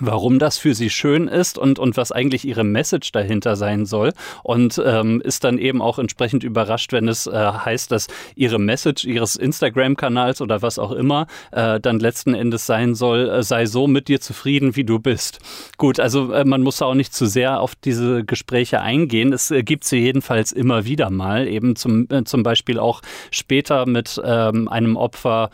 warum 0.00 0.40
das 0.40 0.58
für 0.58 0.74
sie 0.74 0.90
schön 0.90 1.28
ist 1.28 1.56
und, 1.56 1.78
und 1.78 1.96
was 1.96 2.10
eigentlich 2.10 2.44
ihre 2.44 2.64
Message 2.64 3.12
dahinter 3.12 3.54
sein 3.54 3.86
soll. 3.86 4.12
Und 4.42 4.82
ähm, 4.84 5.20
ist 5.20 5.44
dann 5.44 5.58
eben 5.58 5.80
auch 5.80 6.00
entsprechend 6.00 6.42
überrascht, 6.42 6.92
wenn 6.92 7.06
es 7.06 7.28
äh, 7.28 7.32
heißt, 7.32 7.92
dass 7.92 8.08
ihre 8.34 8.58
Message 8.58 9.04
ihres 9.04 9.36
Instagram-Kanals 9.36 10.40
oder 10.40 10.62
was 10.62 10.80
auch 10.80 10.90
immer 10.90 11.28
äh, 11.52 11.78
dann 11.78 12.00
letzten 12.00 12.34
Endes 12.34 12.66
sein 12.66 12.96
soll, 12.96 13.28
äh, 13.28 13.42
sei 13.44 13.66
so 13.66 13.86
mit 13.86 14.08
dir 14.08 14.20
zufrieden, 14.20 14.74
wie 14.74 14.84
du 14.84 14.98
bist. 14.98 15.38
Gut, 15.78 16.00
also 16.00 16.32
äh, 16.32 16.44
man 16.44 16.62
muss 16.62 16.82
auch 16.82 16.94
nicht 16.94 17.14
zu 17.14 17.26
sehr 17.26 17.60
auf 17.60 17.76
diese 17.76 18.24
Gespräche 18.24 18.80
eingehen. 18.80 19.32
Es 19.32 19.52
äh, 19.52 19.62
gibt 19.62 19.84
sie 19.84 19.98
jedenfalls 19.98 20.50
immer 20.50 20.84
wieder 20.84 21.10
mal, 21.10 21.46
eben 21.46 21.76
zum, 21.76 22.08
äh, 22.10 22.24
zum 22.24 22.42
Beispiel 22.42 22.80
auch 22.80 23.00
später 23.30 23.86
mit 23.86 24.20
ähm, 24.24 24.66
einem 24.66 24.96
Opfer 24.96 25.50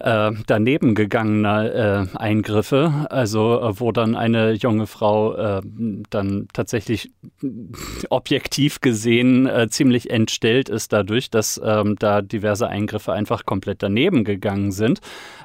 äh, 0.00 0.32
daneben 0.46 0.94
gegangener 0.96 2.08
Eingriffe. 2.14 3.06
Also 3.10 3.74
wo 3.80 3.92
dann 3.92 4.14
eine 4.14 4.52
junge 4.52 4.86
Frau 4.86 5.34
äh, 5.34 5.62
dann 6.10 6.48
tatsächlich 6.52 7.10
objektiv 8.10 8.80
gesehen 8.80 9.46
äh, 9.46 9.68
ziemlich 9.68 10.10
entstellt 10.10 10.68
ist 10.68 10.92
dadurch, 10.92 11.30
dass 11.30 11.60
ähm, 11.62 11.96
da 11.98 12.22
diverse 12.22 12.68
Eingriffe 12.68 13.12
einfach 13.12 13.44
komplett 13.44 13.82
daneben 13.82 14.24
gegangen 14.24 14.72
sind. 14.72 15.00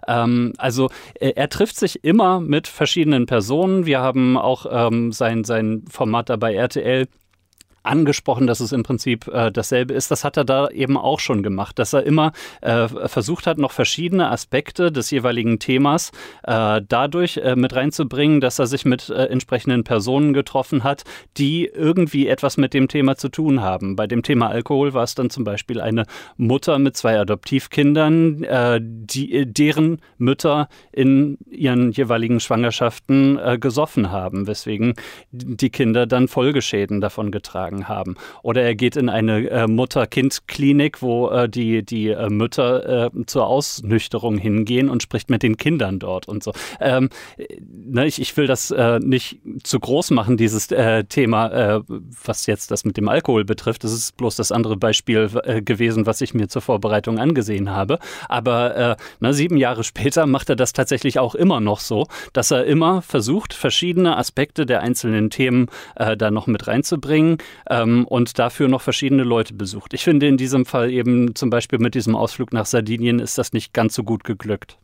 Ähm, 0.08 0.54
also 0.58 0.90
er, 1.16 1.38
er, 1.38 1.50
trifft 1.50 1.78
sich 1.78 2.04
immer 2.04 2.40
mit 2.40 2.68
verschiedenen 2.68 3.26
Personen. 3.26 3.86
Wir 3.86 4.00
haben 4.00 4.38
auch 4.38 4.66
ähm, 4.70 5.12
sein, 5.12 5.44
sein 5.44 5.84
Format 5.90 6.30
da 6.30 6.38
bei 6.38 6.54
RTL 6.54 7.08
angesprochen, 7.84 8.48
dass 8.48 8.60
es 8.60 8.72
im 8.72 8.84
Prinzip 8.84 9.28
äh, 9.28 9.52
dasselbe 9.52 9.94
ist. 9.94 10.12
Das 10.12 10.24
hat 10.24 10.38
er 10.38 10.46
da 10.46 10.70
eben 10.70 10.98
auch 10.98 11.20
schon 11.20 11.44
gemacht, 11.44 11.80
dass 11.80 11.94
er 11.94 12.04
immer 12.04 12.32
äh, 12.62 12.88
versucht 12.88 13.48
hat, 13.48 13.58
noch 13.58 13.72
verschiedene 13.72 14.30
Aspekte 14.30 14.92
des 14.92 15.12
jeweiligen 15.12 15.60
Themas 15.60 16.12
äh, 16.44 16.82
dadurch 16.88 17.38
äh, 17.38 17.56
mit 17.56 17.76
reinzubringen, 17.76 18.42
dass 18.42 18.60
er 18.60 18.68
sich 18.68 18.86
mit 18.86 19.10
äh, 19.10 19.26
entsprechenden 19.26 19.84
Personen 19.84 20.34
getroffen 20.34 20.84
hat, 20.84 21.04
die 21.38 21.66
irgendwie 21.66 22.28
etwas 22.28 22.58
mit 22.58 22.74
dem 22.74 22.88
Thema 22.88 23.16
zu 23.16 23.30
tun 23.30 23.62
haben. 23.62 23.96
Bei 23.96 24.08
dem 24.08 24.24
Thema 24.24 24.50
Alkohol 24.50 24.94
war 24.94 25.04
es 25.04 25.16
dann 25.16 25.30
zum 25.30 25.44
Beispiel 25.44 25.82
eine 25.82 26.06
Mutter 26.38 26.78
mit 26.80 26.96
zwei 26.96 27.20
Adoptivkindern, 27.20 28.44
äh, 28.44 28.80
die, 28.82 29.52
deren 29.52 30.02
Mütter 30.18 30.70
in 30.92 31.38
ihren 31.50 31.92
jeweiligen 31.92 32.40
Schwangerschaften 32.40 33.40
gesoffen 33.60 34.12
haben, 34.12 34.48
weswegen 34.48 34.94
die 35.32 35.70
Kinder 35.70 36.06
dann 36.06 36.28
Folgeschäden 36.28 37.02
davon 37.02 37.32
getragen 37.32 37.70
beigetragen 37.72 37.88
haben. 37.88 38.15
Oder 38.43 38.63
er 38.63 38.76
geht 38.76 38.95
in 38.95 39.09
eine 39.09 39.49
äh, 39.49 39.67
Mutter-Kind-Klinik, 39.67 41.01
wo 41.01 41.30
äh, 41.30 41.49
die, 41.49 41.84
die 41.84 42.09
äh, 42.09 42.30
Mütter 42.30 43.07
äh, 43.07 43.26
zur 43.26 43.47
Ausnüchterung 43.47 44.38
hingehen 44.38 44.89
und 44.89 45.03
spricht 45.03 45.30
mit 45.30 45.43
den 45.43 45.57
Kindern 45.57 45.99
dort 45.99 46.28
und 46.28 46.43
so. 46.43 46.51
Ähm, 46.80 47.09
ne, 47.38 48.05
ich, 48.05 48.22
ich 48.22 48.36
will 48.38 48.47
das 48.47 48.72
äh, 48.72 48.99
nicht 48.99 49.39
zu 49.63 49.80
groß 49.80 50.11
machen, 50.11 50.38
dieses 50.38 50.67
Thema, 50.67 51.84
was 52.24 52.45
jetzt 52.45 52.72
das 52.72 52.86
mit 52.86 52.97
dem 52.97 53.09
Alkohol 53.09 53.43
betrifft. 53.45 53.84
Das 53.84 53.91
ist 53.91 54.17
bloß 54.17 54.36
das 54.36 54.51
andere 54.51 54.78
Beispiel 54.78 55.30
gewesen, 55.63 56.05
was 56.05 56.22
ich 56.22 56.34
mir 56.34 56.47
zur 56.47 56.61
Vorbereitung 56.61 57.19
angesehen 57.19 57.69
habe. 57.69 57.99
Aber 58.30 58.97
na, 59.19 59.34
sieben 59.34 59.57
Jahre 59.57 59.84
später 59.84 60.26
macht 60.26 60.49
er 60.49 60.55
das 60.55 60.74
tatsächlich 60.74 61.19
auch 61.19 61.36
immer 61.36 61.59
noch 61.59 61.80
so, 61.80 62.07
dass 62.34 62.51
er 62.51 62.65
immer 62.65 63.01
versucht, 63.01 63.53
verschiedene 63.53 64.17
Aspekte 64.17 64.65
der 64.65 64.82
einzelnen 64.82 65.30
Themen 65.30 65.67
äh, 65.95 66.17
da 66.17 66.32
noch 66.32 66.47
mit 66.47 66.67
reinzubringen 66.67 67.38
ähm, 67.72 68.05
und 68.05 68.38
dafür 68.38 68.67
noch 68.67 68.82
verschiedene 68.82 69.24
Leute 69.24 69.53
besucht. 69.53 69.93
Ich 69.93 70.03
finde 70.03 70.28
in 70.28 70.38
diesem 70.38 70.65
Fall 70.65 70.91
eben 70.91 71.34
zum 71.36 71.49
Beispiel 71.49 71.80
mit 71.80 71.95
diesem 71.95 72.15
Ausflug 72.15 72.53
nach 72.53 72.65
Sardinien 72.65 73.19
ist 73.19 73.38
das 73.38 73.53
nicht 73.53 73.74
ganz 73.74 73.95
so 73.95 74.03
gut 74.03 74.24
geglückt. 74.24 74.78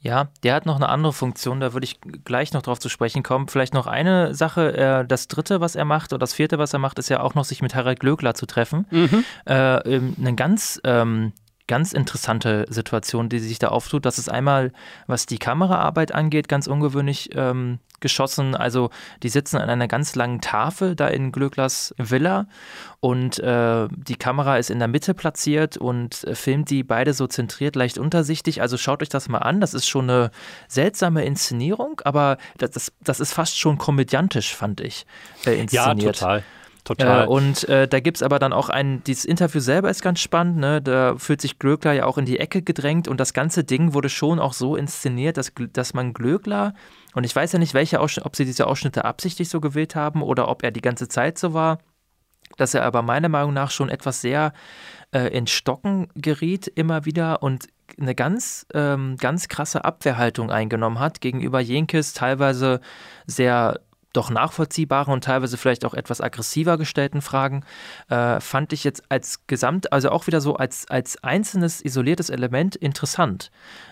Ja, 0.00 0.28
der 0.42 0.54
hat 0.54 0.66
noch 0.66 0.76
eine 0.76 0.88
andere 0.88 1.12
Funktion, 1.12 1.60
da 1.60 1.72
würde 1.72 1.84
ich 1.84 2.00
gleich 2.24 2.52
noch 2.52 2.62
drauf 2.62 2.80
zu 2.80 2.88
sprechen 2.88 3.22
kommen. 3.22 3.48
Vielleicht 3.48 3.74
noch 3.74 3.86
eine 3.86 4.34
Sache, 4.34 4.76
äh, 4.76 5.06
das 5.06 5.28
dritte, 5.28 5.60
was 5.60 5.76
er 5.76 5.84
macht, 5.84 6.12
oder 6.12 6.18
das 6.18 6.34
vierte, 6.34 6.58
was 6.58 6.72
er 6.72 6.80
macht, 6.80 6.98
ist 6.98 7.08
ja 7.08 7.20
auch 7.20 7.34
noch, 7.34 7.44
sich 7.44 7.62
mit 7.62 7.74
Harald 7.74 8.00
Glöckler 8.00 8.34
zu 8.34 8.46
treffen. 8.46 8.86
Mhm. 8.90 9.24
Äh, 9.44 9.52
eine 9.52 10.34
ganz 10.34 10.80
ähm, 10.84 11.32
ganz 11.70 11.92
interessante 11.92 12.66
Situation, 12.68 13.28
die 13.28 13.38
sich 13.38 13.60
da 13.60 13.68
auftut. 13.68 14.04
Das 14.04 14.18
ist 14.18 14.28
einmal, 14.28 14.72
was 15.06 15.26
die 15.26 15.38
Kameraarbeit 15.38 16.12
angeht, 16.12 16.48
ganz 16.48 16.66
ungewöhnlich 16.66 17.30
ähm, 17.34 17.78
geschossen. 18.00 18.56
Also 18.56 18.90
die 19.22 19.28
sitzen 19.28 19.58
an 19.58 19.70
einer 19.70 19.86
ganz 19.86 20.16
langen 20.16 20.40
Tafel 20.40 20.96
da 20.96 21.06
in 21.06 21.30
Glöcklers 21.30 21.94
Villa 21.96 22.46
und 22.98 23.38
äh, 23.38 23.86
die 23.88 24.16
Kamera 24.16 24.58
ist 24.58 24.70
in 24.70 24.80
der 24.80 24.88
Mitte 24.88 25.14
platziert 25.14 25.76
und 25.76 26.24
äh, 26.24 26.34
filmt 26.34 26.70
die 26.70 26.82
beide 26.82 27.14
so 27.14 27.28
zentriert, 27.28 27.76
leicht 27.76 27.98
untersichtig. 27.98 28.62
Also 28.62 28.76
schaut 28.76 29.00
euch 29.00 29.08
das 29.08 29.28
mal 29.28 29.38
an. 29.38 29.60
Das 29.60 29.72
ist 29.72 29.86
schon 29.86 30.10
eine 30.10 30.32
seltsame 30.66 31.24
Inszenierung, 31.24 32.00
aber 32.04 32.38
das, 32.58 32.90
das 33.00 33.20
ist 33.20 33.32
fast 33.32 33.60
schon 33.60 33.78
komödiantisch, 33.78 34.56
fand 34.56 34.80
ich, 34.80 35.06
äh, 35.46 35.60
inszeniert. 35.60 35.70
Ja, 35.72 36.12
total. 36.12 36.42
Total. 36.84 37.24
Äh, 37.24 37.26
und 37.26 37.68
äh, 37.68 37.86
da 37.86 38.00
gibt 38.00 38.18
es 38.18 38.22
aber 38.22 38.38
dann 38.38 38.52
auch 38.52 38.68
ein, 38.68 39.02
dieses 39.04 39.24
Interview 39.24 39.60
selber 39.60 39.90
ist 39.90 40.02
ganz 40.02 40.20
spannend, 40.20 40.58
ne? 40.58 40.80
da 40.80 41.16
fühlt 41.16 41.40
sich 41.40 41.58
Glöckler 41.58 41.92
ja 41.92 42.06
auch 42.06 42.18
in 42.18 42.24
die 42.24 42.38
Ecke 42.38 42.62
gedrängt 42.62 43.08
und 43.08 43.20
das 43.20 43.32
ganze 43.32 43.64
Ding 43.64 43.94
wurde 43.94 44.08
schon 44.08 44.38
auch 44.38 44.52
so 44.52 44.76
inszeniert, 44.76 45.36
dass, 45.36 45.52
dass 45.72 45.94
man 45.94 46.12
Glöckler, 46.12 46.74
und 47.14 47.24
ich 47.24 47.34
weiß 47.34 47.52
ja 47.52 47.58
nicht, 47.58 47.74
welche 47.74 48.00
ob 48.00 48.36
sie 48.36 48.44
diese 48.44 48.66
Ausschnitte 48.66 49.04
absichtlich 49.04 49.48
so 49.48 49.60
gewählt 49.60 49.94
haben 49.94 50.22
oder 50.22 50.48
ob 50.48 50.62
er 50.62 50.70
die 50.70 50.80
ganze 50.80 51.08
Zeit 51.08 51.38
so 51.38 51.54
war, 51.54 51.78
dass 52.56 52.74
er 52.74 52.84
aber 52.84 53.02
meiner 53.02 53.28
Meinung 53.28 53.52
nach 53.52 53.70
schon 53.70 53.88
etwas 53.88 54.20
sehr 54.20 54.52
äh, 55.12 55.28
in 55.28 55.46
Stocken 55.46 56.08
geriet 56.14 56.66
immer 56.66 57.04
wieder 57.04 57.42
und 57.42 57.68
eine 57.98 58.14
ganz, 58.14 58.66
ähm, 58.74 59.16
ganz 59.16 59.48
krasse 59.48 59.84
Abwehrhaltung 59.84 60.50
eingenommen 60.50 60.98
hat 61.00 61.20
gegenüber 61.20 61.60
Jenkes 61.60 62.12
teilweise 62.12 62.80
sehr 63.26 63.80
doch 64.12 64.30
nachvollziehbaren 64.30 65.12
und 65.12 65.24
teilweise 65.24 65.56
vielleicht 65.56 65.84
auch 65.84 65.94
etwas 65.94 66.20
aggressiver 66.20 66.78
gestellten 66.78 67.22
Fragen, 67.22 67.64
äh, 68.08 68.40
fand 68.40 68.72
ich 68.72 68.84
jetzt 68.84 69.04
als 69.08 69.46
Gesamt, 69.46 69.92
also 69.92 70.10
auch 70.10 70.26
wieder 70.26 70.40
so 70.40 70.56
als, 70.56 70.88
als 70.88 71.22
einzelnes 71.22 71.84
isoliertes 71.84 72.30
Element 72.30 72.76
interessant. 72.76 73.50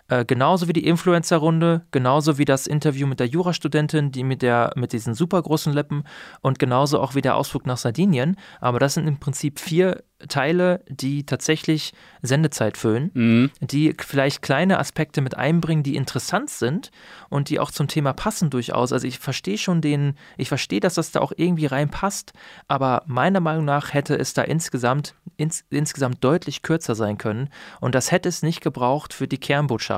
Äh, 0.09 0.25
genauso 0.25 0.69
wie 0.69 0.73
die 0.73 0.87
Influencer-Runde, 0.87 1.83
genauso 1.91 2.39
wie 2.39 2.47
das 2.47 2.67
Interview 2.67 3.07
mit 3.07 3.21
der 3.21 3.27
Jurastudentin, 3.27 4.11
die 4.11 4.25
mit, 4.25 4.43
der, 4.43 4.73
mit 4.75 4.93
diesen 4.93 5.15
super 5.15 5.43
großen 5.43 5.73
Lippen 5.73 6.05
und 6.41 6.59
genauso 6.59 7.01
auch 7.01 7.15
wie 7.15 7.21
der 7.21 7.37
Ausflug 7.37 7.67
nach 7.67 7.77
Sardinien. 7.77 8.37
Aber 8.61 8.79
das 8.79 8.95
sind 8.95 9.07
im 9.07 9.19
Prinzip 9.19 9.61
vier 9.61 10.03
Teile, 10.27 10.83
die 10.89 11.25
tatsächlich 11.25 11.93
Sendezeit 12.23 12.77
füllen, 12.77 13.11
mhm. 13.15 13.51
die 13.61 13.95
vielleicht 14.01 14.43
kleine 14.43 14.81
Aspekte 14.81 15.21
mit 15.21 15.37
einbringen, 15.37 15.85
die 15.85 15.95
interessant 15.95 16.51
sind 16.51 16.91
und 17.29 17.51
die 17.51 17.61
auch 17.61 17.71
zum 17.71 17.87
Thema 17.87 18.13
passen 18.15 18.51
durchaus. 18.51 18.93
Also 18.93 19.07
ich 19.07 19.21
verstehe 19.21 19.59
schon 19.59 19.81
den, 19.81 20.15
ich 20.37 20.49
verstehe, 20.49 20.81
dass 20.81 20.95
das 20.95 21.13
da 21.13 21.21
auch 21.21 21.33
irgendwie 21.37 21.67
reinpasst, 21.67 22.33
aber 22.67 23.05
meiner 23.07 23.39
Meinung 23.39 23.65
nach 23.65 23.95
hätte 23.95 24.19
es 24.19 24.35
da 24.35 24.43
insgesamt, 24.43 25.15
ins, 25.37 25.65
insgesamt 25.71 26.25
deutlich 26.25 26.63
kürzer 26.63 26.97
sein 26.97 27.17
können 27.17 27.49
und 27.81 27.95
das 27.95 28.11
hätte 28.11 28.29
es 28.29 28.43
nicht 28.43 28.61
gebraucht 28.61 29.15
für 29.15 29.29
die 29.29 29.39
Kernbotschaft. 29.39 29.98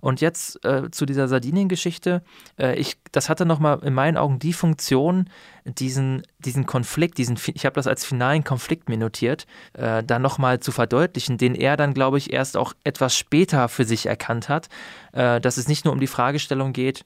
Und 0.00 0.20
jetzt 0.20 0.64
äh, 0.64 0.90
zu 0.90 1.06
dieser 1.06 1.28
Sardinien-Geschichte, 1.28 2.22
äh, 2.56 2.84
das 3.12 3.28
hatte 3.28 3.46
nochmal 3.46 3.80
in 3.82 3.94
meinen 3.94 4.16
Augen 4.16 4.38
die 4.38 4.52
Funktion, 4.52 5.28
diesen, 5.64 6.22
diesen 6.38 6.66
Konflikt, 6.66 7.18
diesen, 7.18 7.38
ich 7.54 7.64
habe 7.64 7.74
das 7.74 7.86
als 7.86 8.04
finalen 8.04 8.44
Konflikt 8.44 8.88
mir 8.88 8.98
notiert, 8.98 9.46
äh, 9.74 10.02
dann 10.02 10.22
nochmal 10.22 10.60
zu 10.60 10.72
verdeutlichen, 10.72 11.38
den 11.38 11.54
er 11.54 11.76
dann, 11.76 11.94
glaube 11.94 12.18
ich, 12.18 12.32
erst 12.32 12.56
auch 12.56 12.74
etwas 12.84 13.16
später 13.16 13.68
für 13.68 13.84
sich 13.84 14.06
erkannt 14.06 14.48
hat, 14.48 14.68
äh, 15.12 15.40
dass 15.40 15.56
es 15.56 15.68
nicht 15.68 15.84
nur 15.84 15.92
um 15.92 16.00
die 16.00 16.06
Fragestellung 16.06 16.72
geht, 16.72 17.04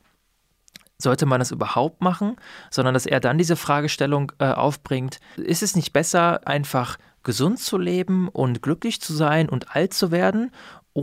sollte 0.98 1.26
man 1.26 1.38
das 1.38 1.52
überhaupt 1.52 2.02
machen, 2.02 2.36
sondern 2.70 2.94
dass 2.94 3.06
er 3.06 3.20
dann 3.20 3.38
diese 3.38 3.56
Fragestellung 3.56 4.32
äh, 4.38 4.46
aufbringt, 4.46 5.20
ist 5.36 5.62
es 5.62 5.76
nicht 5.76 5.92
besser, 5.92 6.46
einfach 6.46 6.98
gesund 7.22 7.58
zu 7.58 7.78
leben 7.78 8.28
und 8.28 8.62
glücklich 8.62 9.00
zu 9.00 9.12
sein 9.12 9.48
und 9.48 9.76
alt 9.76 9.92
zu 9.92 10.10
werden 10.10 10.50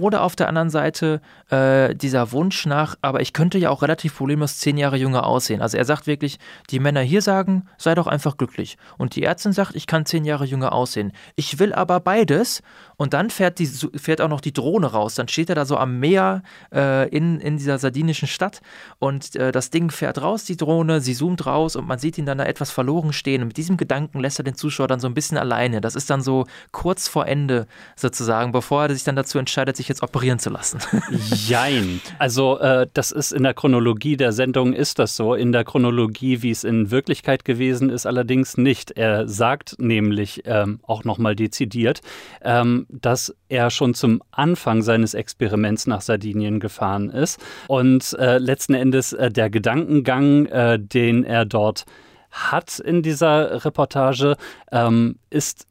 oder 0.02 0.24
auf 0.24 0.36
der 0.36 0.50
anderen 0.50 0.70
Seite 0.70 1.22
äh, 1.50 1.96
dieser 1.96 2.32
Wunsch 2.32 2.66
nach, 2.66 2.96
aber 3.02 3.22
ich 3.22 3.32
könnte 3.32 3.58
ja 3.58 3.70
auch 3.70 3.82
relativ 3.82 4.18
problemlos 4.18 4.58
zehn 4.58 4.78
Jahre 4.78 4.98
jünger 4.98 5.26
aussehen. 5.26 5.62
Also 5.62 5.78
er 5.78 5.86
sagt 5.86 6.06
wirklich, 6.06 6.38
die 6.70 6.80
Männer 6.80 7.02
hier 7.02 7.22
sagen, 7.22 7.68
sei 7.78 7.96
doch 7.96 8.08
einfach 8.08 8.36
glücklich. 8.36 8.78
Und 8.98 9.16
die 9.16 9.24
Ärztin 9.24 9.54
sagt, 9.54 9.76
ich 9.76 9.88
kann 9.88 10.06
zehn 10.06 10.26
Jahre 10.26 10.46
jünger 10.46 10.74
aussehen. 10.74 11.14
Ich 11.36 11.60
will 11.60 11.74
aber 11.74 12.00
beides. 12.02 12.62
Und 12.98 13.14
dann 13.14 13.30
fährt, 13.30 13.60
die, 13.60 13.68
fährt 13.68 14.22
auch 14.22 14.30
noch 14.30 14.42
die 14.42 14.54
Drohne 14.54 14.88
raus. 14.88 15.16
Dann 15.16 15.28
steht 15.28 15.50
er 15.50 15.56
da 15.56 15.66
so 15.66 15.78
am 15.78 16.00
Meer 16.00 16.44
äh, 16.74 17.08
in, 17.10 17.40
in 17.40 17.58
dieser 17.58 17.78
sardinischen 17.78 18.28
Stadt 18.28 18.62
und 19.00 19.36
äh, 19.36 19.52
das 19.52 19.70
Ding 19.70 19.92
fährt 19.92 20.22
raus, 20.22 20.46
die 20.46 20.58
Drohne, 20.58 21.02
sie 21.02 21.14
zoomt 21.14 21.46
raus 21.46 21.76
und 21.76 21.88
man 21.88 22.00
sieht 22.00 22.18
ihn 22.18 22.26
dann 22.26 22.38
da 22.38 22.46
etwas 22.46 22.72
verloren 22.72 23.14
stehen. 23.14 23.42
Und 23.42 23.50
mit 23.50 23.58
diesem 23.58 23.78
Gedanken 23.78 24.20
lässt 24.20 24.40
er 24.40 24.44
den 24.44 24.56
Zuschauer 24.56 24.88
dann 24.88 25.00
so 25.00 25.08
ein 25.08 25.14
bisschen 25.14 25.38
alleine. 25.38 25.82
Das 25.82 25.96
ist 25.96 26.10
dann 26.10 26.22
so 26.22 26.46
kurz 26.72 27.08
vor 27.08 27.28
Ende 27.28 27.68
sozusagen, 27.96 28.52
bevor 28.52 28.84
er 28.84 28.94
sich 28.94 29.04
dann 29.04 29.16
dazu 29.16 29.38
entscheidet, 29.38 29.78
sich 29.78 29.85
jetzt 29.88 30.04
operieren 30.04 30.40
zu 30.40 30.50
lassen. 30.50 30.80
Jein. 31.48 32.02
Also 32.20 32.60
äh, 32.60 32.88
das 32.94 33.12
ist 33.12 33.32
in 33.32 33.44
der 33.44 33.54
Chronologie 33.54 34.18
der 34.18 34.32
Sendung 34.32 34.74
ist 34.74 35.00
das 35.00 35.16
so. 35.16 35.34
In 35.34 35.52
der 35.52 35.64
Chronologie, 35.64 36.42
wie 36.42 36.52
es 36.52 36.64
in 36.64 36.92
Wirklichkeit 36.92 37.46
gewesen 37.46 37.90
ist, 37.90 38.06
allerdings 38.06 38.58
nicht. 38.58 38.92
Er 38.92 39.28
sagt 39.28 39.76
nämlich 39.80 40.44
ähm, 40.46 40.80
auch 40.84 41.04
nochmal 41.04 41.36
dezidiert, 41.36 42.02
ähm, 42.42 42.86
dass 42.90 43.36
er 43.50 43.70
schon 43.70 43.94
zum 43.94 44.22
Anfang 44.32 44.82
seines 44.82 45.14
Experiments 45.14 45.88
nach 45.88 46.02
Sardinien 46.02 46.60
gefahren 46.60 47.10
ist 47.10 47.40
und 47.68 48.14
äh, 48.20 48.38
letzten 48.38 48.74
Endes 48.74 49.14
äh, 49.14 49.32
der 49.32 49.50
Gedankengang, 49.50 50.46
äh, 50.48 50.80
den 50.80 51.24
er 51.24 51.46
dort 51.46 51.86
hat 52.32 52.80
in 52.80 53.02
dieser 53.02 53.64
Reportage, 53.64 54.36
ähm, 54.72 55.18
ist 55.30 55.68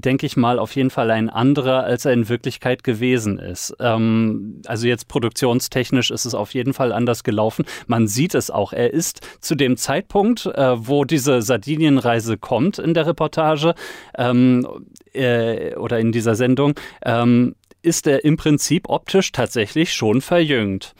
denke 0.00 0.26
ich 0.26 0.36
mal, 0.36 0.58
auf 0.58 0.76
jeden 0.76 0.90
Fall 0.90 1.10
ein 1.10 1.30
anderer, 1.30 1.84
als 1.84 2.04
er 2.04 2.12
in 2.12 2.28
Wirklichkeit 2.28 2.84
gewesen 2.84 3.38
ist. 3.38 3.74
Ähm, 3.80 4.60
also 4.66 4.86
jetzt 4.86 5.08
produktionstechnisch 5.08 6.10
ist 6.10 6.26
es 6.26 6.34
auf 6.34 6.52
jeden 6.52 6.74
Fall 6.74 6.92
anders 6.92 7.24
gelaufen. 7.24 7.64
Man 7.86 8.06
sieht 8.06 8.34
es 8.34 8.50
auch. 8.50 8.72
Er 8.72 8.92
ist 8.92 9.26
zu 9.40 9.54
dem 9.54 9.76
Zeitpunkt, 9.76 10.46
äh, 10.46 10.86
wo 10.86 11.04
diese 11.04 11.40
Sardinienreise 11.40 12.36
kommt 12.36 12.78
in 12.78 12.92
der 12.92 13.06
Reportage 13.06 13.74
ähm, 14.18 14.66
äh, 15.14 15.74
oder 15.76 15.98
in 15.98 16.12
dieser 16.12 16.34
Sendung, 16.34 16.74
ähm, 17.02 17.54
ist 17.80 18.06
er 18.06 18.24
im 18.24 18.36
Prinzip 18.36 18.88
optisch 18.88 19.32
tatsächlich 19.32 19.94
schon 19.94 20.20
verjüngt. 20.20 20.94